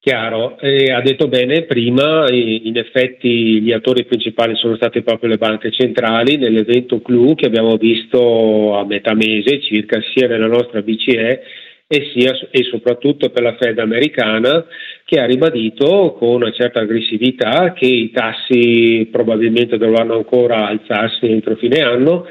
Chiaro, 0.00 0.58
eh, 0.58 0.90
ha 0.90 1.00
detto 1.00 1.28
bene 1.28 1.66
prima, 1.66 2.28
in 2.28 2.76
effetti 2.76 3.60
gli 3.60 3.70
attori 3.70 4.04
principali 4.06 4.56
sono 4.56 4.74
state 4.74 5.02
proprio 5.02 5.30
le 5.30 5.38
banche 5.38 5.70
centrali 5.70 6.36
nell'evento 6.36 7.00
CLU 7.00 7.36
che 7.36 7.46
abbiamo 7.46 7.76
visto 7.76 8.76
a 8.76 8.84
metà 8.84 9.14
mese 9.14 9.62
circa 9.62 10.00
sia 10.12 10.26
nella 10.26 10.48
nostra 10.48 10.82
BCE 10.82 11.42
e, 11.86 12.10
sia, 12.12 12.32
e 12.50 12.64
soprattutto 12.64 13.30
per 13.30 13.42
la 13.42 13.56
Fed 13.56 13.78
americana 13.78 14.64
che 15.04 15.20
ha 15.20 15.26
ribadito 15.26 16.16
con 16.18 16.30
una 16.30 16.50
certa 16.50 16.80
aggressività 16.80 17.72
che 17.72 17.86
i 17.86 18.10
tassi 18.10 19.08
probabilmente 19.12 19.78
dovranno 19.78 20.14
ancora 20.14 20.66
alzarsi 20.66 21.26
entro 21.26 21.54
fine 21.54 21.82
anno 21.82 22.26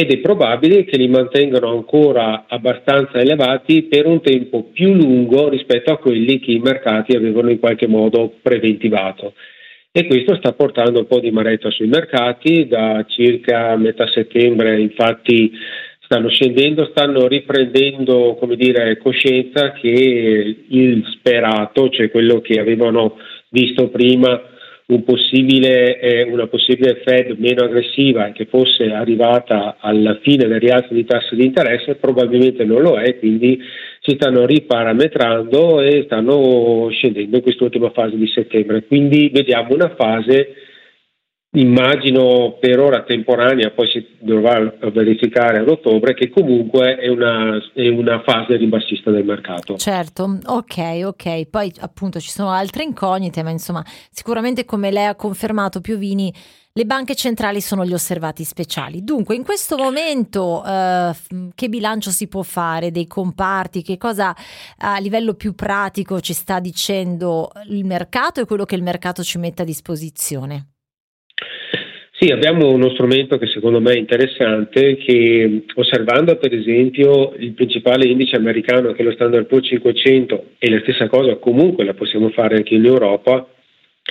ed 0.00 0.10
è 0.10 0.18
probabile 0.18 0.84
che 0.84 0.96
li 0.96 1.08
mantengano 1.08 1.70
ancora 1.70 2.46
abbastanza 2.48 3.20
elevati 3.20 3.82
per 3.82 4.06
un 4.06 4.22
tempo 4.22 4.70
più 4.72 4.94
lungo 4.94 5.50
rispetto 5.50 5.92
a 5.92 5.98
quelli 5.98 6.40
che 6.40 6.52
i 6.52 6.58
mercati 6.58 7.14
avevano 7.14 7.50
in 7.50 7.58
qualche 7.58 7.86
modo 7.86 8.32
preventivato. 8.40 9.34
E 9.92 10.06
questo 10.06 10.36
sta 10.36 10.52
portando 10.52 11.00
un 11.00 11.06
po' 11.06 11.20
di 11.20 11.30
maretta 11.30 11.70
sui 11.70 11.86
mercati, 11.86 12.66
da 12.66 13.04
circa 13.06 13.76
metà 13.76 14.06
settembre 14.06 14.80
infatti 14.80 15.52
stanno 16.00 16.30
scendendo, 16.30 16.86
stanno 16.86 17.26
riprendendo 17.26 18.38
dire, 18.56 18.96
coscienza 18.96 19.72
che 19.72 20.56
il 20.66 21.04
sperato, 21.12 21.90
cioè 21.90 22.10
quello 22.10 22.40
che 22.40 22.58
avevano 22.58 23.18
visto 23.50 23.90
prima, 23.90 24.40
un 24.94 25.04
possibile, 25.04 25.98
eh, 25.98 26.22
una 26.22 26.46
possibile 26.46 27.00
Fed 27.04 27.36
meno 27.38 27.64
aggressiva 27.64 28.26
e 28.26 28.32
che 28.32 28.46
fosse 28.46 28.90
arrivata 28.92 29.76
alla 29.78 30.18
fine 30.22 30.46
del 30.46 30.60
rialzo 30.60 30.94
di 30.94 31.04
tasso 31.04 31.34
di 31.34 31.44
interesse, 31.44 31.94
probabilmente 31.96 32.64
non 32.64 32.82
lo 32.82 32.98
è, 32.98 33.18
quindi 33.18 33.58
si 34.00 34.12
stanno 34.14 34.46
riparametrando 34.46 35.80
e 35.80 36.02
stanno 36.04 36.88
scendendo 36.90 37.36
in 37.36 37.42
quest'ultima 37.42 37.90
fase 37.90 38.16
di 38.16 38.26
settembre. 38.28 38.84
Quindi 38.84 39.30
vediamo 39.32 39.74
una 39.74 39.94
fase 39.96 40.54
immagino 41.52 42.56
per 42.60 42.78
ora 42.78 43.02
temporanea, 43.02 43.70
poi 43.70 43.88
si 43.88 44.06
dovrà 44.20 44.72
verificare 44.92 45.58
ad 45.58 45.68
ottobre, 45.68 46.14
che 46.14 46.30
comunque 46.30 46.96
è 46.96 47.08
una, 47.08 47.58
è 47.74 47.88
una, 47.88 48.22
fase 48.22 48.56
ribassista 48.56 49.10
del 49.10 49.24
mercato. 49.24 49.76
Certo, 49.76 50.38
ok, 50.44 51.00
ok. 51.04 51.46
Poi 51.48 51.72
appunto 51.80 52.20
ci 52.20 52.30
sono 52.30 52.50
altre 52.50 52.84
incognite, 52.84 53.42
ma 53.42 53.50
insomma 53.50 53.84
sicuramente 54.10 54.64
come 54.64 54.92
lei 54.92 55.06
ha 55.06 55.16
confermato 55.16 55.80
Piovini, 55.80 56.32
le 56.74 56.84
banche 56.84 57.16
centrali 57.16 57.60
sono 57.60 57.84
gli 57.84 57.92
osservati 57.92 58.44
speciali. 58.44 59.02
Dunque, 59.02 59.34
in 59.34 59.42
questo 59.42 59.76
momento 59.76 60.62
eh, 60.64 61.10
che 61.56 61.68
bilancio 61.68 62.10
si 62.10 62.28
può 62.28 62.42
fare 62.42 62.92
dei 62.92 63.08
comparti? 63.08 63.82
Che 63.82 63.96
cosa 63.96 64.34
a 64.78 64.98
livello 64.98 65.34
più 65.34 65.56
pratico 65.56 66.20
ci 66.20 66.32
sta 66.32 66.60
dicendo 66.60 67.50
il 67.68 67.84
mercato 67.84 68.40
e 68.40 68.44
quello 68.44 68.64
che 68.64 68.76
il 68.76 68.84
mercato 68.84 69.24
ci 69.24 69.38
mette 69.38 69.62
a 69.62 69.64
disposizione? 69.64 70.69
Sì, 72.20 72.30
abbiamo 72.32 72.70
uno 72.70 72.90
strumento 72.90 73.38
che 73.38 73.46
secondo 73.46 73.80
me 73.80 73.94
è 73.94 73.96
interessante, 73.96 74.98
che 74.98 75.62
osservando 75.74 76.36
per 76.36 76.52
esempio 76.52 77.32
il 77.38 77.52
principale 77.52 78.06
indice 78.06 78.36
americano 78.36 78.92
che 78.92 79.00
è 79.00 79.04
lo 79.06 79.12
Standard 79.12 79.46
Poor's 79.46 79.68
500 79.68 80.44
e 80.58 80.68
la 80.68 80.80
stessa 80.80 81.08
cosa 81.08 81.36
comunque 81.36 81.82
la 81.82 81.94
possiamo 81.94 82.28
fare 82.28 82.56
anche 82.56 82.74
in 82.74 82.84
Europa, 82.84 83.48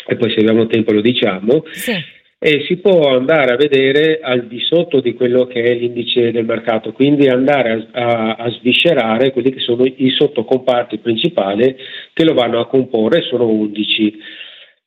e 0.08 0.16
poi 0.16 0.32
se 0.32 0.40
abbiamo 0.40 0.66
tempo 0.66 0.92
lo 0.92 1.02
diciamo, 1.02 1.64
sì. 1.70 1.94
e 2.40 2.66
si 2.68 2.78
può 2.78 3.16
andare 3.16 3.54
a 3.54 3.58
vedere 3.58 4.22
al 4.24 4.48
di 4.48 4.60
sotto 4.60 5.02
di 5.02 5.14
quello 5.14 5.46
che 5.46 5.62
è 5.62 5.76
l'indice 5.76 6.32
del 6.32 6.46
mercato, 6.46 6.94
quindi 6.94 7.28
andare 7.28 7.90
a, 7.92 8.06
a, 8.06 8.36
a 8.38 8.50
sviscerare 8.54 9.32
quelli 9.32 9.52
che 9.52 9.60
sono 9.60 9.86
i 9.86 10.10
sottocomparti 10.10 10.98
principali 10.98 11.76
che 12.14 12.24
lo 12.24 12.34
vanno 12.34 12.60
a 12.60 12.66
comporre, 12.66 13.22
sono 13.22 13.48
11 13.48 14.18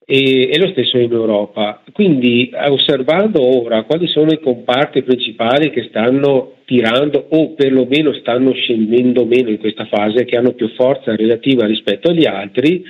e, 0.04 0.50
e, 0.52 0.58
lo 0.58 0.68
stesso 0.68 0.98
in 0.98 1.12
Europa. 1.12 1.82
Quindi 1.92 2.50
osservando 2.52 3.42
ora 3.42 3.82
quali 3.84 4.06
sono 4.08 4.32
i 4.32 4.40
comparti 4.40 5.02
principali 5.02 5.70
che 5.70 5.86
stanno 5.88 6.56
tirando 6.64 7.26
o 7.30 7.54
perlomeno 7.54 8.12
stanno 8.14 8.52
scendendo 8.52 9.24
meno 9.24 9.50
in 9.50 9.58
questa 9.58 9.86
fase, 9.86 10.24
che 10.24 10.36
hanno 10.36 10.52
più 10.52 10.68
forza 10.74 11.14
relativa 11.14 11.66
rispetto 11.66 12.10
agli 12.10 12.26
altri, 12.26 12.82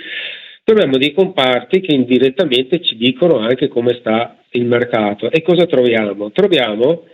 troviamo 0.64 0.96
dei 0.98 1.12
comparti 1.12 1.80
che 1.80 1.94
indirettamente 1.94 2.80
ci 2.80 2.96
dicono 2.96 3.38
anche 3.38 3.68
come 3.68 3.96
sta 3.98 4.36
il 4.50 4.66
mercato. 4.66 5.30
E 5.30 5.42
cosa 5.42 5.66
troviamo? 5.66 6.30
Troviamo 6.30 7.04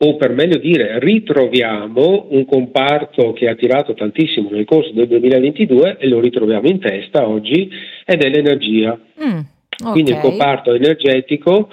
o 0.00 0.16
per 0.16 0.30
meglio 0.32 0.58
dire 0.58 0.98
ritroviamo 1.00 2.28
un 2.30 2.44
comparto 2.44 3.32
che 3.32 3.48
ha 3.48 3.54
tirato 3.54 3.94
tantissimo 3.94 4.48
nel 4.50 4.64
corso 4.64 4.92
del 4.92 5.08
2022 5.08 5.96
e 5.98 6.06
lo 6.06 6.20
ritroviamo 6.20 6.68
in 6.68 6.78
testa 6.78 7.26
oggi 7.26 7.68
ed 8.04 8.22
è 8.22 8.28
l'energia. 8.28 8.96
Mm, 8.96 9.28
okay. 9.30 9.92
Quindi 9.92 10.12
il 10.12 10.20
comparto 10.20 10.72
energetico, 10.72 11.68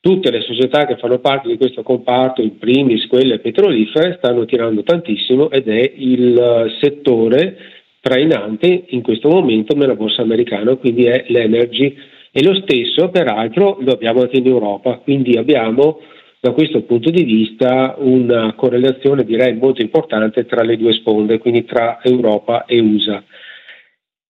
tutte 0.00 0.30
le 0.30 0.42
società 0.42 0.84
che 0.84 0.98
fanno 0.98 1.18
parte 1.20 1.48
di 1.48 1.56
questo 1.56 1.82
comparto, 1.82 2.42
in 2.42 2.58
primis 2.58 3.06
quelle 3.06 3.38
petrolifere, 3.38 4.16
stanno 4.18 4.44
tirando 4.44 4.82
tantissimo 4.82 5.50
ed 5.50 5.66
è 5.68 5.92
il 5.96 6.76
settore 6.78 7.56
trainante 8.02 8.84
in 8.88 9.00
questo 9.00 9.30
momento 9.30 9.74
nella 9.74 9.94
borsa 9.94 10.20
americana, 10.20 10.76
quindi 10.76 11.04
è 11.04 11.24
l'energy 11.28 11.96
e 12.30 12.42
lo 12.42 12.54
stesso 12.54 13.08
peraltro 13.08 13.78
lo 13.80 13.92
abbiamo 13.92 14.20
anche 14.20 14.38
in 14.38 14.46
Europa, 14.46 14.98
quindi 14.98 15.38
abbiamo 15.38 16.00
da 16.42 16.50
questo 16.50 16.82
punto 16.82 17.08
di 17.08 17.22
vista 17.22 17.94
una 17.98 18.52
correlazione 18.54 19.22
direi 19.22 19.54
molto 19.54 19.80
importante 19.80 20.44
tra 20.44 20.64
le 20.64 20.76
due 20.76 20.92
sponde, 20.92 21.38
quindi 21.38 21.64
tra 21.64 22.00
Europa 22.02 22.64
e 22.64 22.80
USA. 22.80 23.22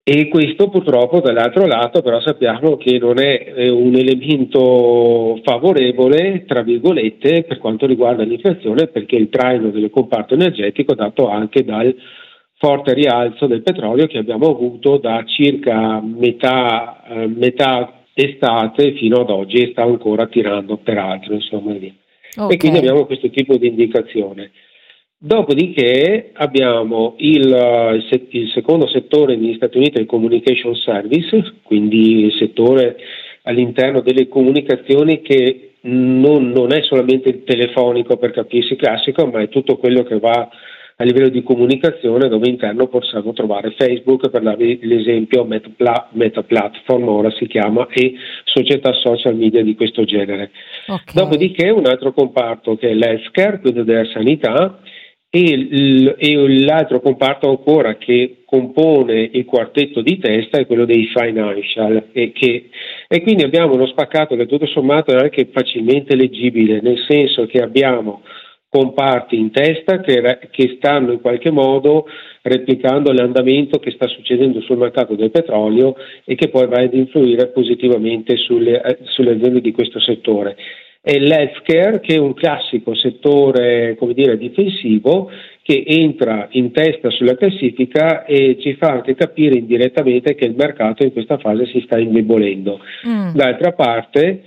E 0.04 0.28
questo 0.28 0.68
purtroppo 0.68 1.20
dall'altro 1.20 1.64
lato 1.64 2.02
però 2.02 2.20
sappiamo 2.20 2.76
che 2.76 2.98
non 2.98 3.18
è 3.18 3.70
un 3.70 3.94
elemento 3.94 5.40
favorevole, 5.42 6.44
tra 6.44 6.60
virgolette, 6.60 7.44
per 7.44 7.56
quanto 7.56 7.86
riguarda 7.86 8.24
l'inflazione, 8.24 8.88
perché 8.88 9.16
il 9.16 9.30
traino 9.30 9.70
del 9.70 9.88
comparto 9.88 10.34
energetico 10.34 10.92
è 10.92 10.96
dato 10.96 11.30
anche 11.30 11.64
dal 11.64 11.96
forte 12.58 12.92
rialzo 12.92 13.46
del 13.46 13.62
petrolio 13.62 14.06
che 14.06 14.18
abbiamo 14.18 14.50
avuto 14.50 14.98
da 14.98 15.24
circa 15.24 16.02
metà, 16.02 17.04
eh, 17.08 17.26
metà 17.26 18.02
estate 18.12 18.92
fino 18.96 19.20
ad 19.20 19.30
oggi 19.30 19.62
e 19.62 19.70
sta 19.70 19.84
ancora 19.84 20.26
tirando 20.26 20.76
peraltro, 20.76 21.32
insomma, 21.32 21.72
via. 21.72 21.94
Okay. 22.34 22.54
E 22.54 22.56
quindi 22.58 22.78
abbiamo 22.78 23.06
questo 23.06 23.30
tipo 23.30 23.56
di 23.56 23.68
indicazione. 23.68 24.52
Dopodiché 25.18 26.30
abbiamo 26.32 27.14
il, 27.18 28.04
il, 28.30 28.50
secondo 28.52 28.88
settore 28.88 29.36
negli 29.36 29.54
Stati 29.54 29.76
Uniti, 29.76 30.00
il 30.00 30.06
Communication 30.06 30.74
Service, 30.74 31.60
quindi 31.62 32.24
il 32.24 32.32
settore 32.32 32.96
all'interno 33.42 34.00
delle 34.00 34.26
comunicazioni 34.26 35.22
che 35.22 35.74
non, 35.82 36.50
non, 36.50 36.72
è 36.72 36.82
solamente 36.82 37.28
il 37.28 37.44
telefonico 37.44 38.16
per 38.16 38.32
capirsi 38.32 38.74
classico, 38.76 39.26
ma 39.26 39.40
è 39.40 39.48
tutto 39.48 39.76
quello 39.76 40.02
che 40.02 40.18
va 40.18 40.48
a 41.02 41.04
livello 41.04 41.28
di 41.28 41.42
comunicazione 41.42 42.28
dove 42.28 42.48
interno 42.48 42.86
possiamo 42.86 43.32
trovare 43.32 43.74
Facebook 43.76 44.30
per 44.30 44.40
darvi 44.40 44.78
l'esempio 44.82 45.44
Meta, 45.44 46.08
Meta 46.12 46.42
Platform 46.44 47.08
ora 47.08 47.30
si 47.32 47.48
chiama 47.48 47.88
e 47.90 48.14
società 48.44 48.92
social 48.92 49.34
media 49.34 49.64
di 49.64 49.74
questo 49.74 50.04
genere. 50.04 50.52
Okay. 50.86 51.12
Dopodiché 51.12 51.70
un 51.70 51.86
altro 51.86 52.12
comparto 52.12 52.76
che 52.76 52.90
è 52.90 52.94
l'healthcare, 52.94 53.58
quindi 53.58 53.82
della 53.82 54.06
sanità 54.12 54.78
e, 55.28 56.64
l'altro 56.64 57.00
comparto 57.00 57.48
ancora 57.48 57.96
che 57.96 58.42
compone 58.44 59.28
il 59.32 59.44
quartetto 59.44 60.02
di 60.02 60.18
testa 60.18 60.58
è 60.58 60.66
quello 60.66 60.84
dei 60.84 61.06
financial 61.06 62.10
e, 62.12 62.30
che, 62.32 62.68
e 63.08 63.22
quindi 63.22 63.42
abbiamo 63.42 63.74
uno 63.74 63.86
spaccato 63.86 64.36
che 64.36 64.46
tutto 64.46 64.66
sommato 64.66 65.10
è 65.10 65.18
anche 65.18 65.48
facilmente 65.50 66.14
leggibile, 66.14 66.80
nel 66.80 66.98
senso 67.08 67.46
che 67.46 67.60
abbiamo 67.60 68.22
comparti 68.72 69.36
in 69.38 69.50
testa 69.50 70.00
che, 70.00 70.48
che, 70.50 70.76
stanno 70.78 71.12
in 71.12 71.20
qualche 71.20 71.50
modo 71.50 72.06
replicando 72.40 73.12
l'andamento 73.12 73.78
che 73.78 73.90
sta 73.90 74.08
succedendo 74.08 74.62
sul 74.62 74.78
mercato 74.78 75.14
del 75.14 75.30
petrolio 75.30 75.94
e 76.24 76.34
che 76.36 76.48
poi 76.48 76.66
va 76.68 76.80
ad 76.80 76.94
influire 76.94 77.48
positivamente 77.48 78.38
sulle, 78.38 78.80
eh, 78.80 78.98
sulle 79.02 79.32
aziende 79.32 79.60
di 79.60 79.72
questo 79.72 80.00
settore. 80.00 80.56
E 81.02 81.20
l'healthcare 81.20 82.00
che 82.00 82.14
è 82.14 82.18
un 82.18 82.32
classico 82.32 82.94
settore 82.94 83.94
come 83.98 84.14
dire, 84.14 84.38
difensivo 84.38 85.30
che 85.60 85.84
entra 85.86 86.48
in 86.52 86.72
testa 86.72 87.10
sulla 87.10 87.36
classifica 87.36 88.24
e 88.24 88.56
ci 88.58 88.74
fa 88.76 88.92
anche 88.92 89.14
capire 89.14 89.58
indirettamente 89.58 90.34
che 90.34 90.46
il 90.46 90.54
mercato 90.56 91.04
in 91.04 91.12
questa 91.12 91.36
fase 91.36 91.66
si 91.66 91.82
sta 91.84 91.98
indebolendo. 91.98 92.80
Mm. 93.06 93.34
D'altra 93.34 93.72
parte 93.72 94.42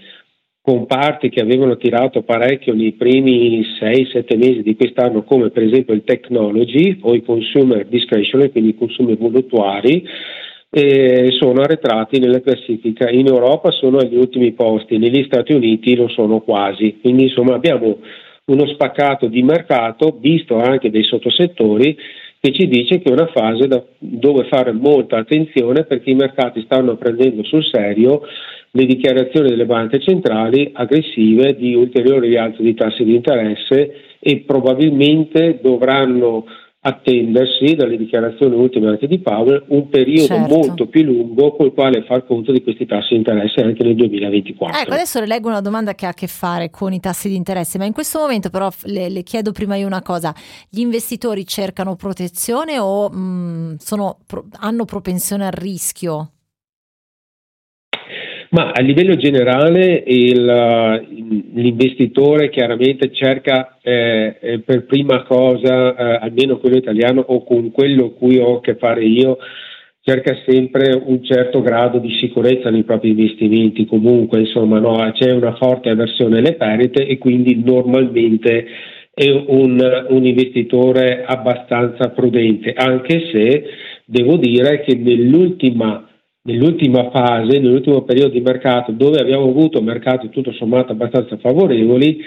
comparti 0.65 1.29
che 1.29 1.41
avevano 1.41 1.77
tirato 1.77 2.23
parecchio 2.23 2.73
nei 2.73 2.93
primi 2.93 3.61
6-7 3.79 4.35
mesi 4.35 4.63
di 4.63 4.75
quest'anno, 4.75 5.21
come 5.21 5.51
per 5.51 5.61
esempio 5.61 5.93
il 5.93 6.03
technology 6.03 6.97
o 7.01 7.13
i 7.13 7.23
consumer 7.23 7.85
discretionary, 7.85 8.49
quindi 8.49 8.71
i 8.71 8.75
consumi 8.75 9.15
voluttuari, 9.15 10.03
eh, 10.71 11.27
sono 11.39 11.61
arretrati 11.61 12.17
nella 12.17 12.41
classifica. 12.41 13.11
In 13.11 13.27
Europa 13.27 13.69
sono 13.69 13.99
agli 13.99 14.15
ultimi 14.15 14.53
posti, 14.53 14.97
negli 14.97 15.23
Stati 15.25 15.53
Uniti 15.53 15.95
lo 15.95 16.07
sono 16.07 16.39
quasi. 16.39 16.97
Quindi 16.99 17.25
insomma 17.25 17.53
abbiamo 17.53 17.99
uno 18.45 18.65
spaccato 18.65 19.27
di 19.27 19.43
mercato, 19.43 20.17
visto 20.19 20.57
anche 20.57 20.89
dei 20.89 21.03
sottosettori, 21.03 21.95
che 22.39 22.51
ci 22.53 22.67
dice 22.67 22.99
che 22.99 23.09
è 23.09 23.11
una 23.11 23.29
fase 23.33 23.67
da, 23.67 23.83
dove 23.99 24.45
fare 24.45 24.71
molta 24.71 25.17
attenzione 25.17 25.83
perché 25.83 26.09
i 26.09 26.15
mercati 26.15 26.61
stanno 26.63 26.95
prendendo 26.95 27.43
sul 27.43 27.63
serio 27.63 28.21
le 28.75 28.85
dichiarazioni 28.85 29.49
delle 29.49 29.65
banche 29.65 30.01
centrali 30.01 30.69
aggressive 30.73 31.55
di 31.55 31.73
ulteriori 31.73 32.27
rialzi 32.27 32.61
di 32.61 32.73
tassi 32.73 33.05
di 33.05 33.15
interesse 33.15 33.91
e 34.19 34.43
probabilmente 34.45 35.59
dovranno 35.61 36.45
attendersi 36.81 37.73
dalle 37.73 37.97
dichiarazioni 37.97 38.55
ultime 38.55 38.89
anche 38.89 39.07
di 39.07 39.19
Powell 39.19 39.63
un 39.69 39.89
periodo 39.89 40.35
certo. 40.35 40.55
molto 40.55 40.87
più 40.87 41.03
lungo 41.03 41.55
col 41.55 41.73
quale 41.73 42.03
far 42.03 42.25
conto 42.27 42.51
di 42.51 42.61
questi 42.61 42.85
tassi 42.85 43.13
di 43.13 43.15
interesse 43.15 43.61
anche 43.61 43.81
nel 43.83 43.95
2024. 43.95 44.81
Ecco, 44.81 44.93
adesso 44.93 45.19
le 45.19 45.25
leggo 45.25 45.47
una 45.47 45.61
domanda 45.61 45.95
che 45.95 46.05
ha 46.05 46.09
a 46.09 46.13
che 46.13 46.27
fare 46.27 46.69
con 46.69 46.93
i 46.93 46.99
tassi 46.99 47.29
di 47.29 47.35
interesse, 47.35 47.79
ma 47.79 47.85
in 47.85 47.93
questo 47.93 48.19
momento 48.19 48.49
però 48.49 48.69
le, 48.83 49.09
le 49.09 49.23
chiedo 49.23 49.51
prima 49.51 49.77
io 49.77 49.87
una 49.87 50.03
cosa, 50.03 50.35
gli 50.69 50.79
investitori 50.79 51.47
cercano 51.47 51.95
protezione 51.95 52.77
o 52.77 53.09
mh, 53.09 53.17
mm, 53.17 53.75
sono, 53.77 54.19
hanno 54.59 54.85
propensione 54.85 55.45
al 55.45 55.53
rischio? 55.53 56.31
Ma 58.55 58.71
a 58.71 58.79
livello 58.79 59.17
generale 59.17 60.01
il, 60.07 60.45
l'investitore 61.55 62.49
chiaramente 62.49 63.11
cerca 63.11 63.79
eh, 63.81 64.37
eh, 64.39 64.59
per 64.59 64.85
prima 64.85 65.23
cosa, 65.23 65.93
eh, 65.93 66.19
almeno 66.21 66.59
quello 66.59 66.77
italiano 66.77 67.19
o 67.19 67.43
con 67.43 67.71
quello 67.71 68.11
cui 68.11 68.37
ho 68.37 68.59
a 68.59 68.61
che 68.61 68.75
fare 68.75 69.03
io, 69.03 69.39
cerca 69.99 70.37
sempre 70.47 70.97
un 71.03 71.21
certo 71.21 71.61
grado 71.61 71.97
di 71.97 72.17
sicurezza 72.17 72.69
nei 72.69 72.83
propri 72.83 73.09
investimenti, 73.09 73.85
comunque 73.85 74.39
insomma 74.39 74.79
no, 74.79 75.11
c'è 75.11 75.33
una 75.33 75.55
forte 75.55 75.89
avversione 75.89 76.37
alle 76.37 76.53
perdite 76.53 77.05
e 77.05 77.17
quindi 77.17 77.61
normalmente 77.61 78.67
è 79.13 79.29
un, 79.47 80.05
un 80.07 80.25
investitore 80.25 81.25
abbastanza 81.25 82.07
prudente, 82.11 82.71
anche 82.71 83.27
se 83.33 83.65
devo 84.05 84.37
dire 84.37 84.79
che 84.79 84.95
nell'ultima 84.95 86.04
nell'ultima 86.45 87.09
fase, 87.11 87.59
nell'ultimo 87.59 88.03
periodo 88.03 88.33
di 88.33 88.41
mercato, 88.41 88.91
dove 88.91 89.19
abbiamo 89.19 89.47
avuto 89.49 89.81
mercati 89.81 90.29
tutto 90.29 90.51
sommato 90.53 90.91
abbastanza 90.91 91.37
favorevoli, 91.37 92.19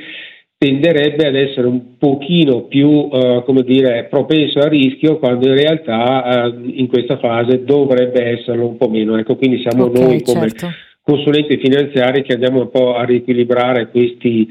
tenderebbe 0.59 1.29
ad 1.29 1.37
essere 1.37 1.69
un 1.69 1.97
pochino 1.99 2.65
più 2.65 3.09
eh, 3.13 3.43
come 3.47 3.63
dire, 3.63 4.09
propenso 4.11 4.59
al 4.59 4.71
rischio 4.71 5.19
quando 5.19 5.47
in 5.47 5.55
realtà 5.55 6.47
eh, 6.47 6.55
in 6.75 6.89
questa 6.89 7.19
fase 7.19 7.63
dovrebbe 7.63 8.39
esserlo 8.39 8.67
un 8.67 8.77
po' 8.77 8.89
meno. 8.89 9.17
Ecco, 9.17 9.37
quindi 9.37 9.61
siamo 9.61 9.85
okay, 9.85 10.03
noi 10.03 10.23
come 10.23 10.49
certo. 10.49 10.69
consulenti 11.03 11.59
finanziari 11.59 12.23
che 12.23 12.33
andiamo 12.33 12.63
un 12.63 12.71
po' 12.71 12.97
a 12.97 13.05
riequilibrare 13.05 13.89
questi 13.89 14.49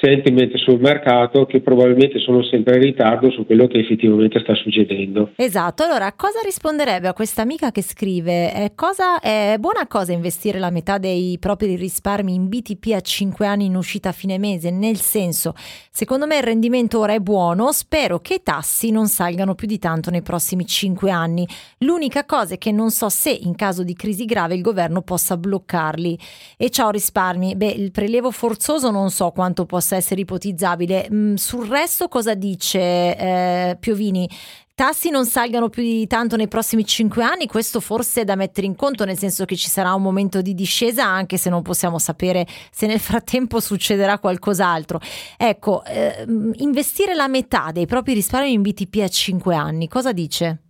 sentiment 0.00 0.54
sul 0.56 0.78
mercato 0.78 1.46
che 1.46 1.60
probabilmente 1.60 2.18
sono 2.18 2.42
sempre 2.44 2.76
in 2.76 2.82
ritardo 2.82 3.30
su 3.30 3.46
quello 3.46 3.66
che 3.66 3.78
effettivamente 3.78 4.40
sta 4.40 4.54
succedendo. 4.54 5.32
Esatto, 5.36 5.84
allora 5.84 6.12
cosa 6.12 6.40
risponderebbe 6.44 7.08
a 7.08 7.14
questa 7.14 7.42
amica 7.42 7.70
che 7.70 7.82
scrive 7.82 8.52
è, 8.52 8.72
cosa, 8.74 9.20
è 9.20 9.56
buona 9.58 9.86
cosa 9.86 10.12
investire 10.12 10.58
la 10.58 10.70
metà 10.70 10.98
dei 10.98 11.38
propri 11.38 11.76
risparmi 11.76 12.34
in 12.34 12.48
BTP 12.48 12.92
a 12.94 13.00
5 13.00 13.46
anni 13.46 13.66
in 13.66 13.76
uscita 13.76 14.10
a 14.10 14.12
fine 14.12 14.38
mese? 14.38 14.70
Nel 14.70 14.98
senso, 14.98 15.54
secondo 15.90 16.26
me 16.26 16.36
il 16.36 16.42
rendimento 16.42 16.98
ora 16.98 17.14
è 17.14 17.20
buono, 17.20 17.72
spero 17.72 18.20
che 18.20 18.34
i 18.34 18.42
tassi 18.42 18.90
non 18.90 19.06
salgano 19.06 19.54
più 19.54 19.66
di 19.66 19.78
tanto 19.78 20.10
nei 20.10 20.22
prossimi 20.22 20.66
5 20.66 21.10
anni. 21.10 21.46
L'unica 21.78 22.24
cosa 22.26 22.54
è 22.54 22.58
che 22.58 22.70
non 22.70 22.90
so 22.90 23.08
se 23.08 23.30
in 23.30 23.54
caso 23.54 23.82
di 23.82 23.94
crisi 23.94 24.24
grave 24.26 24.54
il 24.54 24.62
governo 24.62 25.00
possa 25.02 25.36
bloccarli. 25.36 26.18
E 26.56 26.70
ciao 26.70 26.90
risparmi, 26.90 27.56
beh 27.56 27.66
il 27.66 27.90
prelievo 27.90 28.30
forzoso 28.30 28.90
non 28.90 29.10
so 29.10 29.30
quanto 29.30 29.64
possa 29.64 29.85
possa 29.86 29.96
essere 29.96 30.22
ipotizzabile. 30.22 31.08
Mm, 31.12 31.34
sul 31.34 31.68
resto 31.68 32.08
cosa 32.08 32.34
dice 32.34 32.78
eh, 32.80 33.76
Piovini? 33.78 34.28
tassi 34.74 35.08
non 35.08 35.24
salgano 35.24 35.70
più 35.70 35.82
di 35.82 36.06
tanto 36.06 36.36
nei 36.36 36.48
prossimi 36.48 36.84
cinque 36.84 37.22
anni, 37.22 37.46
questo 37.46 37.80
forse 37.80 38.20
è 38.20 38.24
da 38.24 38.34
mettere 38.34 38.66
in 38.66 38.76
conto, 38.76 39.06
nel 39.06 39.16
senso 39.16 39.46
che 39.46 39.56
ci 39.56 39.70
sarà 39.70 39.94
un 39.94 40.02
momento 40.02 40.42
di 40.42 40.52
discesa, 40.52 41.02
anche 41.02 41.38
se 41.38 41.48
non 41.48 41.62
possiamo 41.62 41.98
sapere 41.98 42.46
se 42.70 42.86
nel 42.86 43.00
frattempo 43.00 43.58
succederà 43.58 44.18
qualcos'altro. 44.18 45.00
Ecco, 45.38 45.82
eh, 45.82 46.26
investire 46.56 47.14
la 47.14 47.26
metà 47.26 47.70
dei 47.72 47.86
propri 47.86 48.12
risparmi 48.12 48.52
in 48.52 48.60
BTP 48.60 49.00
a 49.00 49.08
cinque 49.08 49.54
anni, 49.54 49.88
cosa 49.88 50.12
dice? 50.12 50.64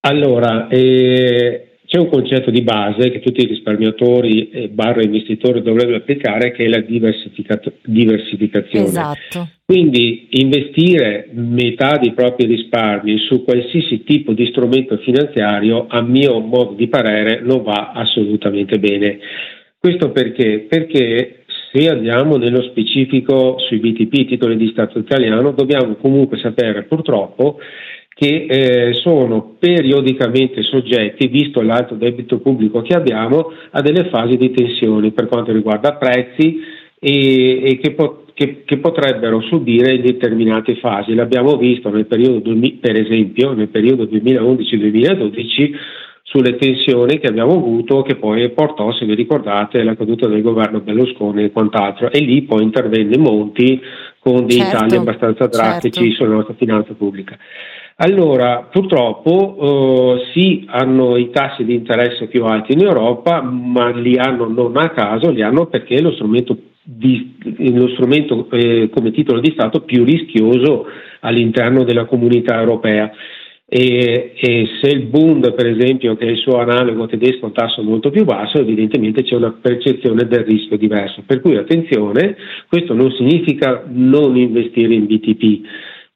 Allora, 0.00 0.68
eh, 0.68 1.71
c'è 1.92 1.98
un 1.98 2.08
concetto 2.08 2.50
di 2.50 2.62
base 2.62 3.10
che 3.10 3.20
tutti 3.20 3.42
i 3.42 3.46
risparmiatori 3.46 4.48
e 4.48 4.70
barra 4.70 5.02
investitori 5.02 5.60
dovrebbero 5.60 5.98
applicare 5.98 6.50
che 6.52 6.64
è 6.64 6.68
la 6.68 6.80
diversificazione. 6.80 8.86
Esatto. 8.86 9.50
Quindi 9.62 10.28
investire 10.30 11.28
metà 11.32 11.98
dei 11.98 12.14
propri 12.14 12.46
risparmi 12.46 13.18
su 13.18 13.44
qualsiasi 13.44 14.04
tipo 14.04 14.32
di 14.32 14.46
strumento 14.46 14.96
finanziario, 15.04 15.84
a 15.86 16.00
mio 16.00 16.40
modo 16.40 16.72
di 16.72 16.88
parere, 16.88 17.42
non 17.42 17.62
va 17.62 17.92
assolutamente 17.92 18.78
bene. 18.78 19.18
Questo 19.78 20.12
perché? 20.12 20.64
Perché 20.66 21.44
se 21.70 21.90
andiamo 21.90 22.38
nello 22.38 22.62
specifico 22.70 23.58
sui 23.58 23.80
BTP, 23.80 24.28
titoli 24.28 24.56
di 24.56 24.68
Stato 24.68 24.98
italiano, 24.98 25.50
dobbiamo 25.50 25.96
comunque 25.96 26.38
sapere 26.38 26.84
purtroppo 26.84 27.58
che 28.14 28.46
eh, 28.48 28.94
sono 28.94 29.56
periodicamente 29.58 30.62
soggetti, 30.62 31.28
visto 31.28 31.62
l'alto 31.62 31.94
debito 31.94 32.38
pubblico 32.40 32.82
che 32.82 32.94
abbiamo, 32.94 33.52
a 33.70 33.80
delle 33.80 34.08
fasi 34.10 34.36
di 34.36 34.52
tensione 34.52 35.12
per 35.12 35.28
quanto 35.28 35.52
riguarda 35.52 35.94
prezzi 35.94 36.60
e, 36.98 37.62
e 37.64 37.78
che, 37.78 37.92
po- 37.92 38.24
che, 38.34 38.62
che, 38.64 38.78
potrebbero 38.78 39.40
subire 39.42 39.94
in 39.94 40.02
determinate 40.02 40.76
fasi. 40.76 41.14
L'abbiamo 41.14 41.56
visto 41.56 41.90
nel 41.90 42.06
periodo, 42.06 42.52
per 42.80 42.96
esempio, 42.96 43.52
nel 43.52 43.68
periodo 43.68 44.04
2011-2012 44.04 45.74
sulle 46.22 46.56
tensioni 46.56 47.18
che 47.18 47.26
abbiamo 47.26 47.52
avuto 47.52 48.02
che 48.02 48.16
poi 48.16 48.48
portò, 48.50 48.92
se 48.92 49.04
vi 49.04 49.14
ricordate, 49.14 49.80
alla 49.80 49.96
caduta 49.96 50.28
del 50.28 50.40
governo 50.40 50.80
Berlusconi 50.80 51.44
e 51.44 51.50
quant'altro 51.50 52.10
e 52.10 52.20
lì 52.20 52.42
poi 52.42 52.62
intervenne 52.62 53.18
Monti 53.18 53.80
con 54.18 54.46
dei 54.46 54.58
certo, 54.58 54.78
tagli 54.78 54.94
abbastanza 54.94 55.46
drastici 55.46 56.08
certo. 56.08 56.24
sulla 56.24 56.36
nostra 56.36 56.54
finanza 56.54 56.94
pubblica. 56.94 57.36
Allora, 57.96 58.68
purtroppo 58.70 60.16
eh, 60.18 60.30
sì, 60.32 60.64
hanno 60.66 61.16
i 61.16 61.30
tassi 61.30 61.64
di 61.64 61.74
interesse 61.74 62.26
più 62.26 62.44
alti 62.44 62.72
in 62.72 62.82
Europa, 62.82 63.42
ma 63.42 63.90
li 63.90 64.16
hanno 64.16 64.48
non 64.48 64.76
a 64.76 64.90
caso, 64.90 65.30
li 65.30 65.42
hanno 65.42 65.66
perché 65.66 65.96
è 65.96 66.00
lo 66.00 66.12
strumento, 66.12 66.56
di, 66.82 67.34
lo 67.74 67.88
strumento 67.88 68.48
eh, 68.50 68.88
come 68.90 69.10
titolo 69.10 69.40
di 69.40 69.52
Stato 69.52 69.82
più 69.82 70.04
rischioso 70.04 70.86
all'interno 71.20 71.84
della 71.84 72.06
comunità 72.06 72.58
europea. 72.58 73.12
e, 73.74 74.32
e, 74.36 74.68
se 74.82 74.88
il 74.90 75.06
Bund, 75.06 75.54
per 75.54 75.66
esempio, 75.66 76.14
che 76.16 76.26
è 76.26 76.30
il 76.30 76.36
suo 76.36 76.58
analogo 76.58 77.06
tedesco, 77.06 77.44
ha 77.44 77.46
un 77.46 77.54
tasso 77.54 77.82
molto 77.82 78.10
più 78.10 78.24
basso, 78.24 78.58
evidentemente 78.58 79.22
c'è 79.22 79.34
una 79.34 79.56
percezione 79.58 80.26
del 80.26 80.44
rischio 80.44 80.76
diverso. 80.76 81.22
Per 81.24 81.40
cui 81.40 81.56
attenzione, 81.56 82.36
questo 82.68 82.92
non 82.94 83.10
significa 83.12 83.84
non 83.86 84.36
investire 84.36 84.92
in 84.92 85.06
BTP. 85.06 85.60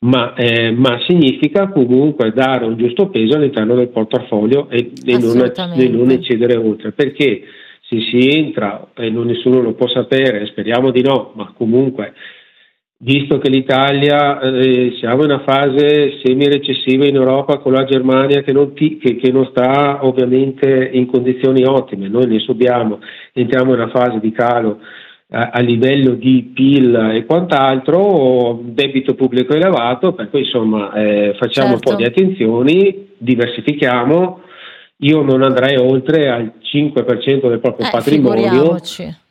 Ma, 0.07 0.35
eh, 0.35 0.71
ma, 0.71 1.01
significa 1.07 1.69
comunque 1.69 2.33
dare 2.33 2.65
un 2.65 2.77
giusto 2.77 3.09
peso 3.09 3.37
all'interno 3.37 3.75
del 3.75 3.89
portafoglio 3.89 4.69
e, 4.71 4.93
e, 5.05 5.19
non, 5.19 5.53
e 5.77 5.89
non 5.89 6.11
eccedere 6.11 6.57
oltre, 6.57 6.93
perché 6.93 7.43
se 7.81 8.01
si 8.01 8.29
entra 8.29 8.89
e 8.95 9.11
non 9.11 9.27
nessuno 9.27 9.61
lo 9.61 9.75
può 9.75 9.89
sapere, 9.89 10.47
speriamo 10.47 10.93
di 10.93 11.03
no, 11.03 11.33
ma 11.35 11.53
comunque 11.57 12.15
visto 12.99 13.39
che 13.39 13.51
l'Italia 13.51 14.41
eh, 14.41 14.95
siamo 14.99 15.25
in 15.25 15.31
una 15.31 15.43
fase 15.45 16.19
semi-recessiva 16.25 17.07
in 17.07 17.17
Europa 17.17 17.59
con 17.59 17.73
la 17.73 17.85
Germania 17.85 18.43
che 18.43 18.53
non, 18.53 18.75
ti, 18.75 18.99
che, 18.99 19.17
che 19.17 19.31
non, 19.31 19.47
sta 19.51 20.05
ovviamente 20.07 20.91
in 20.93 21.07
condizioni 21.07 21.65
ottime, 21.65 22.09
noi 22.09 22.27
ne 22.27 22.39
subiamo, 22.39 23.01
entriamo 23.33 23.75
in 23.75 23.81
una 23.81 23.91
fase 23.91 24.19
di 24.21 24.31
calo 24.31 24.79
a, 25.31 25.51
a 25.53 25.61
livello 25.61 26.13
di 26.15 26.51
PIL 26.55 26.95
e 27.15 27.25
quant'altro, 27.25 28.61
debito 28.63 29.15
pubblico 29.15 29.55
elevato, 29.55 30.13
per 30.13 30.31
cui 30.31 30.41
insomma 30.41 30.93
eh, 30.93 31.35
facciamo 31.39 31.71
certo. 31.71 31.91
un 31.91 31.95
po' 31.95 31.95
di 31.95 32.05
certo. 32.05 32.21
attenzioni, 32.21 33.09
diversifichiamo, 33.19 34.41
io 34.99 35.23
non 35.23 35.43
andrei 35.43 35.77
oltre 35.77 36.31
al 36.31 36.53
5% 36.63 37.49
del 37.49 37.61
proprio 37.61 37.87
eh, 37.87 37.91
patrimonio 37.91 38.79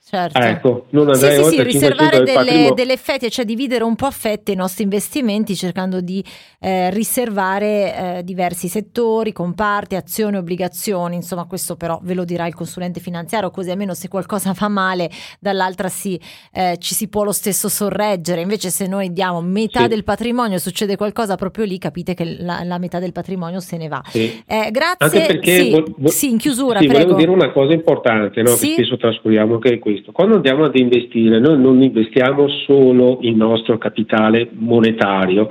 certo. 0.08 0.38
Ecco, 0.38 0.86
non 0.92 1.16
sì, 1.16 1.26
sì, 1.32 1.44
sì, 1.44 1.64
riservare 1.64 2.24
delle, 2.24 2.72
delle, 2.76 2.96
fette, 2.98 3.30
cioè 3.30 3.44
dividere 3.44 3.84
un 3.84 3.96
po' 3.96 4.06
a 4.06 4.12
fette 4.12 4.52
i 4.52 4.56
nostri 4.56 4.84
investimenti 4.84 5.56
cercando 5.56 6.00
di 6.00 6.24
eh, 6.60 6.92
riservare 6.92 8.18
eh, 8.18 8.24
diversi 8.24 8.68
settori, 8.68 9.32
comparti, 9.32 9.96
azioni, 9.96 10.38
obbligazioni, 10.38 11.16
insomma 11.16 11.46
questo 11.46 11.76
però 11.76 12.00
ve 12.04 12.14
lo 12.14 12.24
dirà 12.24 12.46
il 12.46 12.54
consulente 12.54 13.00
finanziario, 13.00 13.50
così 13.50 13.72
almeno 13.72 13.96
se 13.96 14.08
qualcosa 14.08 14.54
va 14.56 14.68
male 14.68 15.10
dall'altra 15.40 15.88
si, 15.88 16.20
eh, 16.54 16.76
ci 16.80 16.94
si 16.94 17.08
può 17.08 17.24
lo 17.24 17.32
stesso 17.32 17.68
sorreggere, 17.68 18.42
invece 18.42 18.70
se 18.70 18.88
noi 18.88 19.12
diamo 19.12 19.42
metà 19.42 19.82
sì. 19.82 19.88
del 19.88 20.04
patrimonio 20.04 20.60
succede 20.60 20.96
qualcosa 20.96 21.36
proprio 21.36 21.66
lì, 21.66 21.80
capite 21.80 22.14
che 22.14 22.38
la, 22.40 22.64
la 22.64 22.78
metà 22.78 23.00
del 23.00 23.12
patrimonio 23.12 23.60
se 23.60 23.78
ne 23.78 23.88
va. 23.88 24.04
Sì. 24.08 24.44
Eh, 24.46 24.70
grazie. 24.72 24.98
Anche 25.00 25.26
perché 25.26 25.60
sì, 25.60 25.70
vo- 25.72 25.84
vo- 25.98 26.12
in 26.22 26.38
chiusura, 26.38 26.80
sì, 26.80 26.86
prego. 26.86 27.14
volevo 27.14 27.20
dire 27.20 27.32
una 27.32 27.52
cosa 27.52 27.74
importante, 27.74 28.42
no? 28.42 28.52
che 28.52 28.74
spesso 28.74 28.98
trascuriamo 28.98 29.58
che 29.60 29.74
è 29.74 29.80
questo. 29.96 30.12
Quando 30.12 30.36
andiamo 30.36 30.66
ad 30.66 30.78
investire, 30.78 31.40
noi 31.40 31.60
non 31.60 31.82
investiamo 31.82 32.48
solo 32.66 33.20
il 33.22 33.36
nostro 33.36 33.78
capitale 33.78 34.50
monetario, 34.52 35.50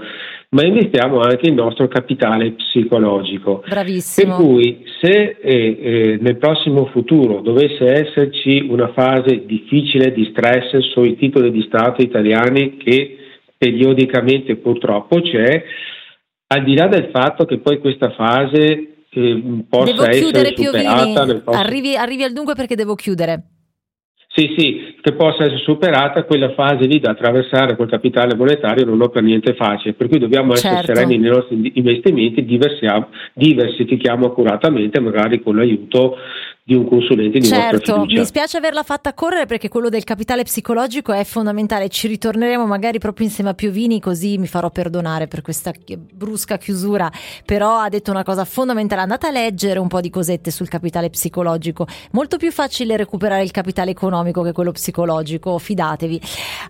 ma 0.51 0.65
investiamo 0.65 1.21
anche 1.21 1.49
il 1.49 1.55
nostro 1.55 1.89
capitale 1.89 2.53
psicologico. 2.53 3.65
Bravissimo. 3.67 4.37
Per 4.37 4.45
cui 4.45 4.85
se 5.01 5.37
eh, 5.41 5.79
eh, 5.81 6.19
nel 6.21 6.37
prossimo 6.37 6.87
futuro 6.87 7.41
dovesse 7.41 8.07
esserci 8.07 8.67
una 8.69 8.93
fase 8.93 9.45
difficile 9.47 10.13
di 10.13 10.29
stress 10.31 10.77
sui 10.93 11.17
titoli 11.17 11.51
di 11.51 11.63
Stato 11.63 12.03
italiani 12.03 12.77
che 12.77 13.17
periodicamente 13.57 14.57
purtroppo 14.57 15.21
c'è, 15.21 15.65
al 16.47 16.63
di 16.63 16.77
là 16.77 16.87
del 16.87 17.09
fatto 17.13 17.47
che 17.47 17.59
poi 17.59 17.79
questa 17.79 18.11
fase 18.11 18.95
eh, 19.11 19.65
possa 19.69 19.93
devo 19.93 20.05
essere 20.09 20.53
superata 20.55 21.25
prossimo... 21.25 21.51
arrivi, 21.53 21.97
arrivi 21.97 22.23
al 22.23 22.33
dunque 22.33 22.55
perché 22.55 22.77
devo 22.77 22.95
chiudere. 22.95 23.54
Sì, 24.37 24.53
sì, 24.59 24.97
che 25.01 25.13
possa 25.13 25.45
essere 25.45 25.59
superata 25.59 26.25
quella 26.25 26.53
fase 26.55 26.87
lì 26.87 26.99
da 26.99 27.13
attraversare 27.13 27.77
col 27.77 27.89
capitale 27.89 28.35
monetario 28.35 28.85
non 28.85 29.01
è 29.01 29.09
per 29.09 29.23
niente 29.23 29.55
facile, 29.55 29.93
per 29.93 30.09
cui 30.09 30.19
dobbiamo 30.19 30.55
essere 30.55 30.75
certo. 30.75 30.93
sereni 30.93 31.19
nei 31.19 31.31
nostri 31.31 31.71
investimenti, 31.75 32.45
diversifichiamo 32.45 34.27
accuratamente, 34.27 34.99
magari 34.99 35.41
con 35.41 35.55
l'aiuto 35.55 36.17
di 36.67 36.73
un 36.73 36.89
consulente 36.89 37.41
di 37.41 37.47
certo, 37.47 38.07
mi 38.07 38.25
spiace 38.25 38.57
averla 38.57 38.83
fatta 38.83 39.13
correre 39.13 39.45
perché 39.45 39.69
quello 39.69 39.91
del 39.91 40.03
capitale 40.03 40.45
psicologico 40.45 41.13
è 41.13 41.23
fondamentale. 41.23 41.91
Ci 41.91 42.09
ritorneremo 42.09 42.65
magari 42.65 42.99
proprio 42.99 43.27
insieme 43.27 43.51
a 43.51 43.55
Piovini 43.55 44.01
così 44.01 44.39
mi 44.39 44.47
farò 44.47 44.71
perdonare 44.71 45.29
per 45.29 45.43
questa 45.43 45.73
brusca 46.15 46.57
chiusura. 46.57 47.13
Però 47.45 47.77
ha 47.77 47.91
detto 47.91 48.11
una 48.11 48.23
cosa 48.23 48.47
fondamentale 48.47 49.03
andate 49.03 49.27
a 49.27 49.31
leggere 49.31 49.79
un 49.79 49.89
po' 49.89 50.01
di 50.01 50.09
cosette 50.09 50.51
sul 50.51 50.69
capitale 50.69 51.11
psicologico. 51.11 51.87
Molto 52.13 52.39
più 52.39 52.51
facile 52.51 52.97
recuperare 52.97 53.43
il 53.43 53.51
capitale 53.51 53.91
economico 53.91 54.41
che 54.41 54.53
quello 54.53 54.73
psicologico 54.73 55.59
fidatevi. 55.59 56.19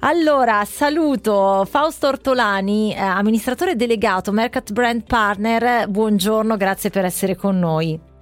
Allora 0.01 0.65
saluto 0.65 1.65
Fausto 1.71 2.09
Ortolani 2.09 2.93
eh, 2.93 2.99
amministratore 2.99 3.77
delegato 3.77 4.33
Mercat 4.33 4.73
Brand 4.73 5.05
Partner. 5.07 5.87
Buongiorno 5.89 6.57
grazie 6.57 6.91
per 6.91 7.05
essere 7.05 7.37
con 7.37 7.61
noi 7.61 8.13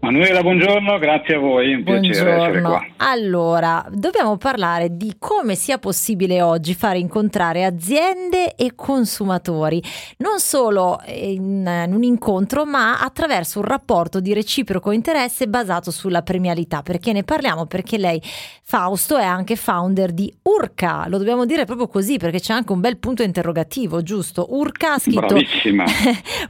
Manuela, 0.00 0.42
buongiorno, 0.42 0.96
grazie 0.98 1.34
a 1.34 1.38
voi, 1.40 1.74
un 1.74 1.82
buongiorno. 1.82 2.08
piacere 2.08 2.40
essere 2.40 2.60
qua. 2.62 2.86
Allora, 2.98 3.84
dobbiamo 3.90 4.36
parlare 4.36 4.96
di 4.96 5.16
come 5.18 5.56
sia 5.56 5.78
possibile 5.78 6.40
oggi 6.40 6.74
fare 6.74 6.98
incontrare 6.98 7.64
aziende 7.64 8.54
e 8.54 8.76
consumatori, 8.76 9.82
non 10.18 10.38
solo 10.38 11.00
in, 11.08 11.84
in 11.84 11.92
un 11.92 12.04
incontro, 12.04 12.64
ma 12.64 13.00
attraverso 13.00 13.58
un 13.58 13.64
rapporto 13.64 14.20
di 14.20 14.32
reciproco 14.32 14.92
interesse 14.92 15.48
basato 15.48 15.90
sulla 15.90 16.22
premialità. 16.22 16.82
Perché 16.82 17.12
ne 17.12 17.24
parliamo? 17.24 17.66
Perché 17.66 17.98
lei, 17.98 18.22
Fausto, 18.62 19.16
è 19.18 19.24
anche 19.24 19.56
founder 19.56 20.12
di 20.12 20.32
Urca, 20.42 21.06
lo 21.08 21.18
dobbiamo 21.18 21.44
dire 21.44 21.64
proprio 21.64 21.88
così 21.88 22.18
perché 22.18 22.38
c'è 22.38 22.52
anche 22.52 22.70
un 22.70 22.80
bel 22.80 22.98
punto 22.98 23.24
interrogativo, 23.24 24.00
giusto? 24.02 24.46
Urca 24.50 24.92
ha 24.92 24.98
scritto 25.00 25.34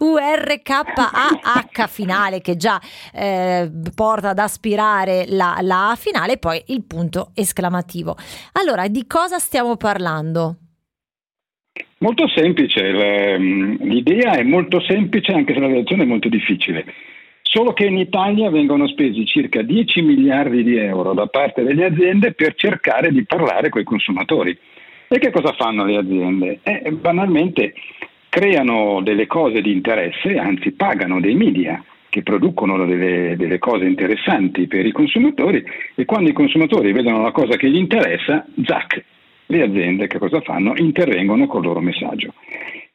U-R-K-A-H 0.04 1.86
finale 1.88 2.42
che 2.42 2.56
già... 2.58 2.78
Eh, 3.14 3.36
eh, 3.38 3.70
porta 3.94 4.30
ad 4.30 4.38
aspirare 4.38 5.24
la, 5.28 5.58
la 5.62 5.94
finale 5.96 6.34
e 6.34 6.38
poi 6.38 6.62
il 6.68 6.84
punto 6.86 7.30
esclamativo. 7.34 8.16
Allora, 8.52 8.88
di 8.88 9.06
cosa 9.06 9.38
stiamo 9.38 9.76
parlando? 9.76 10.56
Molto 12.00 12.28
semplice, 12.28 12.80
ehm, 12.80 13.78
l'idea 13.82 14.32
è 14.32 14.42
molto 14.42 14.80
semplice 14.80 15.32
anche 15.32 15.52
se 15.52 15.60
la 15.60 15.66
redazione 15.66 16.02
è 16.04 16.06
molto 16.06 16.28
difficile. 16.28 16.84
Solo 17.42 17.72
che 17.72 17.86
in 17.86 17.96
Italia 17.96 18.50
vengono 18.50 18.86
spesi 18.86 19.24
circa 19.24 19.62
10 19.62 20.02
miliardi 20.02 20.62
di 20.62 20.76
euro 20.76 21.14
da 21.14 21.26
parte 21.26 21.62
delle 21.62 21.86
aziende 21.86 22.32
per 22.34 22.54
cercare 22.54 23.10
di 23.10 23.24
parlare 23.24 23.68
con 23.68 23.80
i 23.80 23.84
consumatori. 23.84 24.56
E 25.08 25.18
che 25.18 25.30
cosa 25.30 25.54
fanno 25.54 25.84
le 25.84 25.96
aziende? 25.96 26.60
Eh, 26.62 26.92
banalmente 26.92 27.72
creano 28.28 29.00
delle 29.02 29.26
cose 29.26 29.62
di 29.62 29.72
interesse, 29.72 30.36
anzi 30.36 30.72
pagano 30.72 31.20
dei 31.20 31.34
media 31.34 31.82
che 32.08 32.22
producono 32.22 32.84
delle, 32.86 33.36
delle, 33.36 33.58
cose 33.58 33.84
interessanti 33.84 34.66
per 34.66 34.86
i 34.86 34.92
consumatori 34.92 35.64
e 35.94 36.04
quando 36.04 36.30
i 36.30 36.32
consumatori 36.32 36.92
vedono 36.92 37.22
la 37.22 37.32
cosa 37.32 37.56
che 37.56 37.68
gli 37.70 37.76
interessa, 37.76 38.46
zac, 38.64 39.04
le 39.46 39.62
aziende 39.62 40.06
che 40.06 40.18
cosa 40.18 40.40
fanno? 40.40 40.72
Intervengono 40.76 41.46
col 41.46 41.62
loro 41.62 41.80
messaggio. 41.80 42.34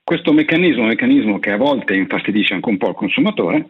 Questo 0.03 0.33
meccanismo, 0.33 0.85
meccanismo 0.85 1.39
che 1.39 1.51
a 1.51 1.57
volte 1.57 1.95
infastidisce 1.95 2.53
anche 2.53 2.69
un 2.69 2.77
po' 2.77 2.89
il 2.89 2.95
consumatore, 2.95 3.65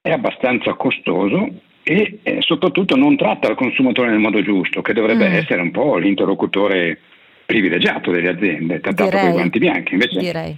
è 0.00 0.10
abbastanza 0.10 0.74
costoso 0.74 1.48
e 1.82 2.18
eh, 2.22 2.36
soprattutto 2.40 2.96
non 2.96 3.16
tratta 3.16 3.50
il 3.50 3.56
consumatore 3.56 4.10
nel 4.10 4.20
modo 4.20 4.42
giusto, 4.42 4.80
che 4.80 4.92
dovrebbe 4.92 5.28
mm. 5.28 5.32
essere 5.32 5.60
un 5.60 5.70
po' 5.70 5.96
l'interlocutore 5.96 6.98
privilegiato 7.46 8.10
delle 8.10 8.28
aziende, 8.28 8.80
trattato 8.80 9.16
con 9.16 9.28
i 9.28 9.32
guanti 9.32 9.58
bianchi. 9.58 9.92
Invece, 9.94 10.18
Direi 10.18 10.56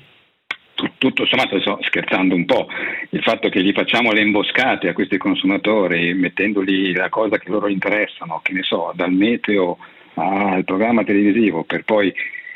tutto 0.98 1.27
sommato, 1.27 1.59
so, 1.61 1.78
scherzando 1.82 2.35
un 2.35 2.44
po', 2.44 2.69
il 3.11 3.23
fatto 3.23 3.48
che 3.48 3.62
gli 3.62 3.73
facciamo 3.73 4.12
le 4.12 4.20
imboscate 4.20 4.89
a 4.89 4.93
questi 4.93 5.16
consumatori, 5.16 6.15
mettendogli 6.15 6.94
la 6.94 7.09
cosa 7.09 7.39
che 7.39 7.51
loro 7.51 7.69
interessano, 7.69 8.40
che 8.43 8.53
ne 8.53 8.62
so, 8.62 8.93
dal 8.94 9.12
meteo 9.12 9.78
al 10.15 10.65
programma 10.65 11.05
televisivo, 11.05 11.65
per 11.65 11.85
poi 11.85 12.12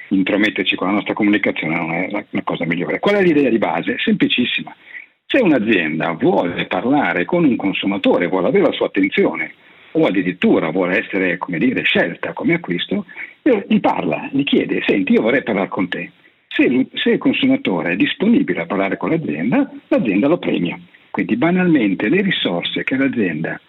intrometterci 0.08 0.76
con 0.76 0.88
la 0.88 0.94
nostra 0.94 1.14
comunicazione, 1.14 1.76
non 1.76 1.92
è 1.92 2.10
la, 2.10 2.24
la 2.30 2.42
cosa 2.42 2.64
migliore. 2.64 2.98
Qual 2.98 3.16
è 3.16 3.22
l'idea 3.22 3.50
di 3.50 3.58
base? 3.58 3.96
Semplicissima. 3.98 4.74
Se 5.26 5.40
un'azienda 5.40 6.12
vuole 6.12 6.66
parlare 6.66 7.24
con 7.24 7.44
un 7.44 7.56
consumatore, 7.56 8.26
vuole 8.26 8.48
avere 8.48 8.64
la 8.64 8.72
sua 8.72 8.86
attenzione, 8.86 9.54
o 9.92 10.06
addirittura 10.06 10.70
vuole 10.70 10.98
essere, 10.98 11.38
come 11.38 11.58
dire, 11.58 11.82
scelta 11.82 12.32
come 12.32 12.54
acquisto, 12.54 13.06
gli 13.42 13.80
parla, 13.80 14.28
gli 14.32 14.44
chiede, 14.44 14.82
senti, 14.86 15.12
io 15.12 15.22
vorrei 15.22 15.42
parlare 15.42 15.68
con 15.68 15.88
te 15.88 16.10
se, 16.52 16.88
se 16.94 17.10
il 17.10 17.18
consumatore 17.18 17.92
è 17.92 17.96
disponibile 17.96 18.62
a 18.62 18.66
parlare 18.66 18.96
con 18.96 19.10
l'azienda, 19.10 19.70
l'azienda 19.88 20.26
lo 20.26 20.38
premia. 20.38 20.78
Quindi 21.10 21.36
banalmente 21.36 22.08
le 22.08 22.22
risorse 22.22 22.82
che 22.82 22.96
l'azienda 22.96 23.60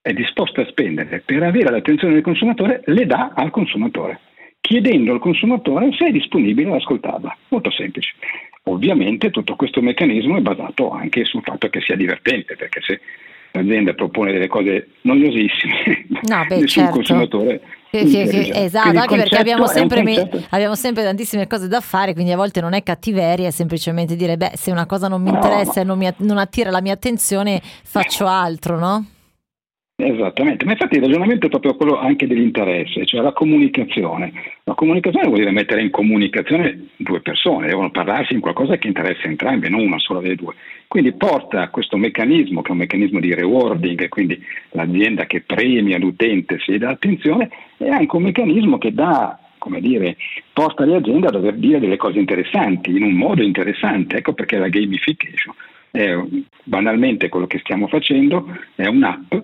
è 0.00 0.12
disposta 0.12 0.62
a 0.62 0.66
spendere 0.66 1.22
per 1.24 1.42
avere 1.42 1.70
l'attenzione 1.70 2.14
del 2.14 2.22
consumatore 2.22 2.82
le 2.86 3.06
dà 3.06 3.32
al 3.34 3.50
consumatore, 3.50 4.20
chiedendo 4.60 5.12
al 5.12 5.18
consumatore 5.18 5.92
se 5.92 6.06
è 6.06 6.10
disponibile 6.10 6.68
ad 6.68 6.76
ascoltarla. 6.76 7.36
Molto 7.48 7.70
semplice. 7.70 8.14
Ovviamente 8.64 9.30
tutto 9.30 9.56
questo 9.56 9.80
meccanismo 9.82 10.36
è 10.36 10.40
basato 10.40 10.90
anche 10.90 11.24
sul 11.24 11.42
fatto 11.42 11.68
che 11.68 11.80
sia 11.80 11.96
divertente, 11.96 12.56
perché 12.56 12.80
se 12.80 13.00
l'azienda 13.52 13.94
propone 13.94 14.32
delle 14.32 14.46
cose 14.46 14.88
noiosissime, 15.02 16.06
no, 16.28 16.44
beh, 16.46 16.60
nessun 16.60 16.68
certo. 16.68 16.92
consumatore 16.92 17.60
Che, 17.90 18.04
che, 18.04 18.24
che, 18.28 18.52
esatto, 18.54 18.96
anche 18.96 19.16
perché 19.16 19.36
abbiamo 19.36 19.66
sempre, 19.66 20.04
concetto... 20.04 20.44
abbiamo 20.50 20.76
sempre, 20.76 21.02
tantissime 21.02 21.48
cose 21.48 21.66
da 21.66 21.80
fare, 21.80 22.12
quindi 22.12 22.30
a 22.30 22.36
volte 22.36 22.60
non 22.60 22.72
è 22.72 22.84
cattiveria, 22.84 23.48
è 23.48 23.50
semplicemente 23.50 24.14
dire, 24.14 24.36
beh, 24.36 24.52
se 24.54 24.70
una 24.70 24.86
cosa 24.86 25.08
non 25.08 25.20
mi 25.20 25.30
interessa 25.30 25.80
e 25.80 25.84
non, 25.84 25.98
non 26.18 26.38
attira 26.38 26.70
la 26.70 26.80
mia 26.80 26.92
attenzione, 26.92 27.60
faccio 27.82 28.26
altro, 28.26 28.78
no? 28.78 29.04
Esattamente, 30.02 30.64
ma 30.64 30.72
infatti 30.72 30.96
il 30.96 31.02
ragionamento 31.02 31.46
è 31.46 31.50
proprio 31.50 31.74
quello 31.74 31.98
anche 31.98 32.26
dell'interesse, 32.26 33.04
cioè 33.04 33.20
la 33.20 33.32
comunicazione. 33.32 34.32
La 34.64 34.72
comunicazione 34.72 35.26
vuol 35.26 35.40
dire 35.40 35.50
mettere 35.50 35.82
in 35.82 35.90
comunicazione 35.90 36.88
due 36.96 37.20
persone, 37.20 37.66
devono 37.66 37.90
parlarsi 37.90 38.32
in 38.32 38.40
qualcosa 38.40 38.78
che 38.78 38.86
interessa 38.86 39.26
entrambi, 39.26 39.68
non 39.68 39.80
una 39.80 39.98
sola 39.98 40.20
delle 40.20 40.36
due. 40.36 40.54
Quindi 40.86 41.12
porta 41.12 41.62
a 41.62 41.68
questo 41.68 41.98
meccanismo, 41.98 42.62
che 42.62 42.68
è 42.68 42.72
un 42.72 42.78
meccanismo 42.78 43.20
di 43.20 43.34
rewarding, 43.34 44.08
quindi 44.08 44.42
l'azienda 44.70 45.26
che 45.26 45.42
premia 45.42 45.98
l'utente 45.98 46.58
se 46.60 46.72
gli 46.72 46.78
dà 46.78 46.88
attenzione, 46.88 47.50
è 47.76 47.88
anche 47.88 48.16
un 48.16 48.22
meccanismo 48.22 48.78
che 48.78 48.92
dà 48.94 49.38
come 49.58 49.82
dire, 49.82 50.16
porta 50.54 50.86
le 50.86 50.96
aziende 50.96 51.26
a 51.26 51.30
dover 51.30 51.54
dire 51.54 51.78
delle 51.78 51.98
cose 51.98 52.18
interessanti, 52.18 52.96
in 52.96 53.02
un 53.02 53.12
modo 53.12 53.42
interessante. 53.42 54.16
Ecco 54.16 54.32
perché 54.32 54.56
la 54.56 54.68
gamification 54.68 55.54
è 55.90 56.16
banalmente 56.64 57.28
quello 57.28 57.46
che 57.46 57.58
stiamo 57.58 57.86
facendo, 57.86 58.48
è 58.74 58.86
un'app 58.86 59.34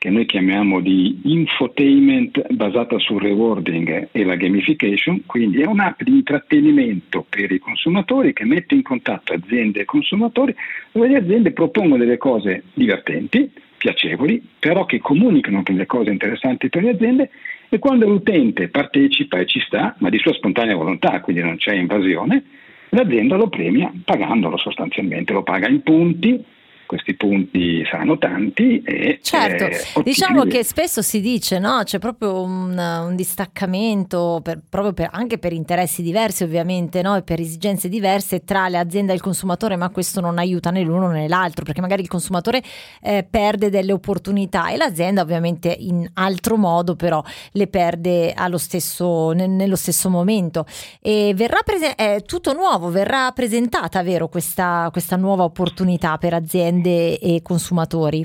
che 0.00 0.08
noi 0.08 0.24
chiamiamo 0.24 0.80
di 0.80 1.20
infotainment 1.24 2.54
basata 2.54 2.98
sul 2.98 3.20
rewarding 3.20 4.08
e 4.12 4.24
la 4.24 4.34
gamification, 4.34 5.26
quindi 5.26 5.60
è 5.60 5.66
un'app 5.66 6.00
di 6.00 6.12
intrattenimento 6.12 7.26
per 7.28 7.52
i 7.52 7.58
consumatori 7.58 8.32
che 8.32 8.46
mette 8.46 8.74
in 8.74 8.82
contatto 8.82 9.34
aziende 9.34 9.80
e 9.80 9.84
consumatori 9.84 10.56
dove 10.90 11.06
le 11.06 11.18
aziende 11.18 11.52
propongono 11.52 12.02
delle 12.02 12.16
cose 12.16 12.62
divertenti, 12.72 13.52
piacevoli, 13.76 14.42
però 14.58 14.86
che 14.86 15.00
comunicano 15.00 15.60
delle 15.62 15.84
cose 15.84 16.08
interessanti 16.08 16.70
per 16.70 16.82
le 16.82 16.92
aziende 16.92 17.30
e 17.68 17.78
quando 17.78 18.08
l'utente 18.08 18.68
partecipa 18.68 19.36
e 19.36 19.44
ci 19.44 19.60
sta, 19.60 19.96
ma 19.98 20.08
di 20.08 20.16
sua 20.16 20.32
spontanea 20.32 20.76
volontà, 20.76 21.20
quindi 21.20 21.42
non 21.42 21.56
c'è 21.56 21.74
invasione, 21.74 22.42
l'azienda 22.88 23.36
lo 23.36 23.50
premia 23.50 23.92
pagandolo 24.02 24.56
sostanzialmente, 24.56 25.34
lo 25.34 25.42
paga 25.42 25.68
in 25.68 25.82
punti 25.82 26.42
questi 26.90 27.14
punti 27.14 27.84
saranno 27.88 28.18
tanti 28.18 28.82
e 28.82 29.20
certo, 29.22 29.66
eh, 29.66 30.02
diciamo 30.02 30.42
che 30.42 30.64
spesso 30.64 31.02
si 31.02 31.20
dice 31.20 31.60
no, 31.60 31.82
c'è 31.84 32.00
proprio 32.00 32.42
un, 32.42 32.76
un 32.76 33.14
distaccamento 33.14 34.40
per, 34.42 34.60
proprio 34.68 34.92
per, 34.92 35.08
anche 35.12 35.38
per 35.38 35.52
interessi 35.52 36.02
diversi 36.02 36.42
ovviamente 36.42 37.00
no? 37.00 37.14
e 37.14 37.22
per 37.22 37.38
esigenze 37.38 37.88
diverse 37.88 38.42
tra 38.42 38.66
le 38.66 38.76
aziende 38.76 39.12
e 39.12 39.14
il 39.14 39.20
consumatore 39.20 39.76
ma 39.76 39.88
questo 39.90 40.20
non 40.20 40.38
aiuta 40.38 40.72
né 40.72 40.82
l'uno 40.82 41.12
né 41.12 41.28
l'altro 41.28 41.64
perché 41.64 41.80
magari 41.80 42.02
il 42.02 42.08
consumatore 42.08 42.60
eh, 43.02 43.24
perde 43.28 43.70
delle 43.70 43.92
opportunità 43.92 44.68
e 44.70 44.76
l'azienda 44.76 45.22
ovviamente 45.22 45.72
in 45.78 46.10
altro 46.14 46.56
modo 46.56 46.96
però 46.96 47.22
le 47.52 47.68
perde 47.68 48.34
stesso, 48.56 49.30
ne, 49.30 49.46
nello 49.46 49.76
stesso 49.76 50.10
momento. 50.10 50.66
E 51.00 51.34
verrà 51.36 51.60
prese- 51.64 51.94
è 51.94 52.20
tutto 52.26 52.52
nuovo 52.52 52.90
verrà 52.90 53.30
presentata 53.30 54.02
vero 54.02 54.26
questa, 54.26 54.88
questa 54.90 55.14
nuova 55.14 55.44
opportunità 55.44 56.18
per 56.18 56.34
aziende 56.34 56.79
aziende 56.80 57.18
e 57.18 57.42
consumatori? 57.42 58.24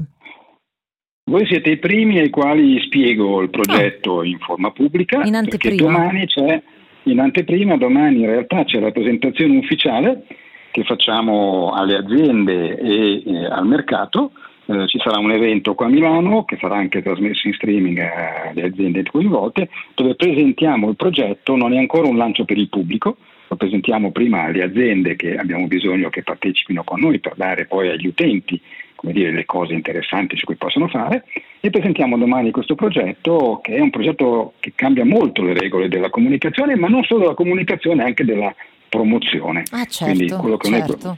Voi 1.30 1.46
siete 1.48 1.72
i 1.72 1.78
primi 1.78 2.20
ai 2.20 2.30
quali 2.30 2.80
spiego 2.82 3.42
il 3.42 3.50
progetto 3.50 4.12
oh. 4.12 4.24
in 4.24 4.38
forma 4.40 4.72
pubblica. 4.72 5.24
In 5.24 5.36
anteprima. 5.36 5.82
domani 5.82 6.26
c'è, 6.28 6.62
in 7.04 7.20
anteprima, 7.20 7.78
domani 7.78 8.22
in 8.22 8.28
realtà 8.28 8.64
c'è 8.64 8.80
la 8.80 8.92
presentazione 8.92 9.58
ufficiale 9.58 10.26
che 10.72 10.84
facciamo 10.84 11.72
alle 11.72 11.98
aziende 11.98 12.78
e 12.80 13.24
eh, 13.26 13.46
al 13.46 13.66
mercato. 13.66 14.32
Eh, 14.68 14.88
ci 14.88 15.00
sarà 15.00 15.20
un 15.20 15.32
evento 15.32 15.76
qua 15.76 15.86
a 15.88 15.90
Milano 15.90 16.44
che 16.44 16.58
sarà 16.60 16.76
anche 16.76 17.02
trasmesso 17.02 17.48
in 17.48 17.54
streaming 17.54 18.00
alle 18.00 18.64
aziende 18.64 19.04
coinvolte 19.04 19.70
dove 19.94 20.16
presentiamo 20.16 20.90
il 20.90 20.96
progetto, 20.96 21.56
non 21.56 21.74
è 21.74 21.78
ancora 21.78 22.08
un 22.08 22.18
lancio 22.18 22.46
per 22.46 22.58
il 22.58 22.70
pubblico, 22.70 23.18
lo 23.48 23.56
presentiamo 23.56 24.12
prima 24.12 24.44
alle 24.44 24.64
aziende 24.64 25.16
che 25.16 25.36
abbiamo 25.36 25.68
bisogno 25.68 26.10
che 26.10 26.24
partecipino 26.24 26.84
con 26.84 27.00
noi 27.00 27.20
per 27.20 27.34
dare 27.36 27.66
poi 27.66 27.90
agli 27.90 28.08
utenti 28.08 28.60
come 28.96 29.14
dire, 29.14 29.32
le 29.32 29.46
cose 29.46 29.74
interessanti 29.74 30.36
su 30.38 30.46
cui 30.46 30.56
possono 30.56 30.88
fare 30.88 31.26
e 31.60 31.70
presentiamo 31.70 32.18
domani 32.18 32.52
questo 32.52 32.76
progetto 32.76 33.60
che 33.62 33.76
è 33.76 33.80
un 33.80 33.90
progetto 33.90 34.54
che 34.60 34.74
cambia 34.74 35.06
molto 35.06 35.44
le 35.44 35.54
regole 35.54 35.90
della 35.90 36.10
comunicazione 36.10 36.76
ma 36.76 36.88
non 36.88 37.04
solo 37.04 37.22
della 37.22 37.34
comunicazione 37.34 38.04
anche 38.04 38.26
della 38.26 38.54
promozione. 38.90 39.64
Ah, 39.72 39.86
certo, 39.86 40.16
quindi 40.16 40.34
quello 40.34 40.58
che 40.58 40.70
certo. 40.70 40.98
noi 41.04 41.18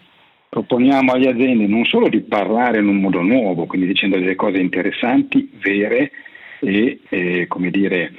proponiamo 0.49 1.11
alle 1.11 1.29
aziende 1.29 1.67
non 1.67 1.85
solo 1.85 2.09
di 2.09 2.21
parlare 2.21 2.79
in 2.79 2.87
un 2.87 2.99
modo 2.99 3.21
nuovo, 3.21 3.65
quindi 3.65 3.87
dicendo 3.87 4.17
delle 4.17 4.35
cose 4.35 4.57
interessanti, 4.57 5.49
vere 5.61 6.11
e 6.59 6.99
eh, 7.09 7.45
come 7.47 7.69
dire 7.69 8.11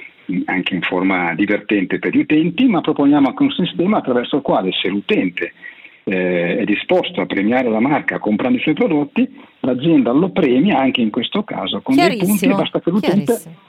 anche 0.45 0.75
in 0.75 0.81
forma 0.81 1.33
divertente 1.35 1.99
per 1.99 2.13
gli 2.13 2.19
utenti, 2.19 2.65
ma 2.65 2.81
proponiamo 2.81 3.29
anche 3.29 3.43
un 3.43 3.51
sistema 3.51 3.97
attraverso 3.97 4.37
il 4.37 4.41
quale 4.41 4.71
se 4.71 4.87
l'utente 4.87 5.53
eh, 6.03 6.57
è 6.57 6.63
disposto 6.63 7.21
a 7.21 7.25
premiare 7.25 7.69
la 7.69 7.79
marca 7.79 8.19
comprando 8.19 8.57
i 8.57 8.61
suoi 8.61 8.73
prodotti, 8.73 9.29
l'azienda 9.61 10.11
lo 10.11 10.29
premia 10.29 10.79
anche 10.79 11.01
in 11.01 11.09
questo 11.09 11.43
caso 11.43 11.81
con 11.81 11.95
dei 11.95 12.17
punti 12.17 12.45
e 12.45 12.49
basta 12.49 12.79
che 12.79 12.89
l'utente... 12.89 13.67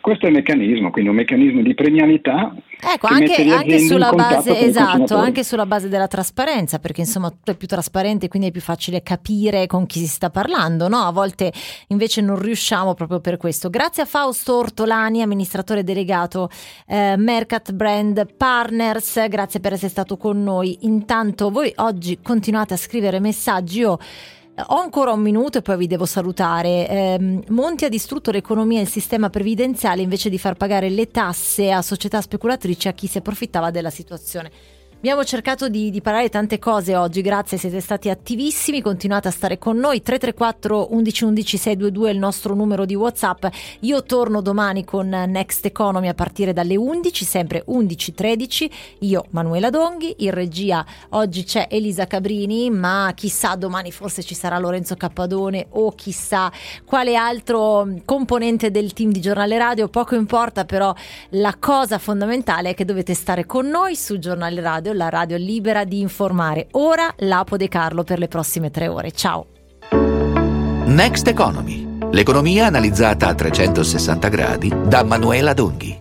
Questo 0.00 0.24
è 0.24 0.28
il 0.28 0.34
meccanismo, 0.34 0.90
quindi 0.90 1.10
un 1.10 1.16
meccanismo 1.16 1.60
di 1.62 1.74
premialità. 1.74 2.54
Ecco, 2.82 3.06
anche, 3.08 3.44
anche 3.44 3.78
sulla 3.80 4.10
base, 4.12 4.58
esatto, 4.58 5.16
anche 5.16 5.44
sulla 5.44 5.66
base 5.66 5.88
della 5.88 6.08
trasparenza, 6.08 6.78
perché 6.78 7.02
insomma 7.02 7.28
tutto 7.28 7.50
è 7.50 7.54
più 7.54 7.66
trasparente, 7.66 8.28
quindi 8.28 8.48
è 8.48 8.50
più 8.50 8.62
facile 8.62 9.02
capire 9.02 9.66
con 9.66 9.84
chi 9.84 9.98
si 9.98 10.06
sta 10.06 10.30
parlando, 10.30 10.88
no? 10.88 10.98
A 10.98 11.12
volte 11.12 11.52
invece 11.88 12.22
non 12.22 12.40
riusciamo 12.40 12.94
proprio 12.94 13.20
per 13.20 13.36
questo. 13.36 13.68
Grazie 13.68 14.04
a 14.04 14.06
Fausto 14.06 14.56
Ortolani, 14.56 15.20
amministratore 15.20 15.84
delegato 15.84 16.48
eh, 16.86 17.16
Mercat 17.18 17.72
Brand 17.72 18.26
Partners, 18.34 19.28
grazie 19.28 19.60
per 19.60 19.74
essere 19.74 19.90
stato 19.90 20.16
con 20.16 20.42
noi. 20.42 20.78
Intanto 20.82 21.50
voi 21.50 21.70
oggi 21.76 22.18
continuate 22.22 22.72
a 22.72 22.78
scrivere 22.78 23.20
messaggi, 23.20 23.80
io 23.80 23.98
ho 24.66 24.76
ancora 24.78 25.12
un 25.12 25.20
minuto 25.20 25.58
e 25.58 25.62
poi 25.62 25.76
vi 25.76 25.86
devo 25.86 26.06
salutare. 26.06 26.88
Eh, 26.88 27.40
Monti 27.48 27.84
ha 27.84 27.88
distrutto 27.88 28.30
l'economia 28.30 28.78
e 28.78 28.82
il 28.82 28.88
sistema 28.88 29.30
previdenziale 29.30 30.02
invece 30.02 30.28
di 30.28 30.38
far 30.38 30.54
pagare 30.54 30.90
le 30.90 31.08
tasse 31.10 31.70
a 31.70 31.82
società 31.82 32.20
speculatrici 32.20 32.88
a 32.88 32.92
chi 32.92 33.06
si 33.06 33.18
approfittava 33.18 33.70
della 33.70 33.90
situazione. 33.90 34.50
Abbiamo 35.00 35.24
cercato 35.24 35.70
di, 35.70 35.88
di, 35.88 36.02
parlare 36.02 36.28
tante 36.28 36.58
cose 36.58 36.94
oggi, 36.94 37.22
grazie, 37.22 37.56
siete 37.56 37.80
stati 37.80 38.10
attivissimi, 38.10 38.82
continuate 38.82 39.28
a 39.28 39.30
stare 39.30 39.56
con 39.56 39.78
noi, 39.78 40.02
334 40.02 40.88
1111 40.90 41.56
622 41.56 42.10
è 42.10 42.12
il 42.12 42.18
nostro 42.18 42.54
numero 42.54 42.84
di 42.84 42.94
Whatsapp, 42.94 43.46
io 43.80 44.02
torno 44.02 44.42
domani 44.42 44.84
con 44.84 45.08
Next 45.08 45.64
Economy 45.64 46.08
a 46.08 46.12
partire 46.12 46.52
dalle 46.52 46.76
11, 46.76 47.24
sempre 47.24 47.64
11.13, 47.66 48.70
io 48.98 49.24
Manuela 49.30 49.70
Donghi, 49.70 50.16
in 50.18 50.32
regia 50.32 50.84
oggi 51.12 51.44
c'è 51.44 51.68
Elisa 51.70 52.06
Cabrini, 52.06 52.68
ma 52.68 53.10
chissà 53.14 53.54
domani 53.54 53.92
forse 53.92 54.22
ci 54.22 54.34
sarà 54.34 54.58
Lorenzo 54.58 54.96
Cappadone 54.96 55.68
o 55.70 55.94
chissà 55.94 56.52
quale 56.84 57.16
altro 57.16 57.88
componente 58.04 58.70
del 58.70 58.92
team 58.92 59.12
di 59.12 59.22
Giornale 59.22 59.56
Radio, 59.56 59.88
poco 59.88 60.14
importa 60.14 60.66
però 60.66 60.94
la 61.30 61.56
cosa 61.58 61.96
fondamentale 61.96 62.68
è 62.68 62.74
che 62.74 62.84
dovete 62.84 63.14
stare 63.14 63.46
con 63.46 63.66
noi 63.66 63.96
su 63.96 64.18
Giornale 64.18 64.60
Radio 64.60 64.88
Radio, 64.90 64.92
la 64.92 65.08
radio 65.08 65.36
libera 65.36 65.84
di 65.84 66.00
informare. 66.00 66.68
Ora 66.72 67.12
Lapo 67.18 67.56
De 67.56 67.68
Carlo 67.68 68.04
per 68.04 68.18
le 68.18 68.28
prossime 68.28 68.70
tre 68.70 68.88
ore. 68.88 69.12
Ciao. 69.12 69.46
Next 70.86 71.26
Economy. 71.28 71.98
L'economia 72.10 72.66
analizzata 72.66 73.28
a 73.28 73.34
360 73.34 74.28
gradi 74.28 74.72
da 74.86 75.04
Manuela 75.04 75.52
Donghi. 75.52 75.98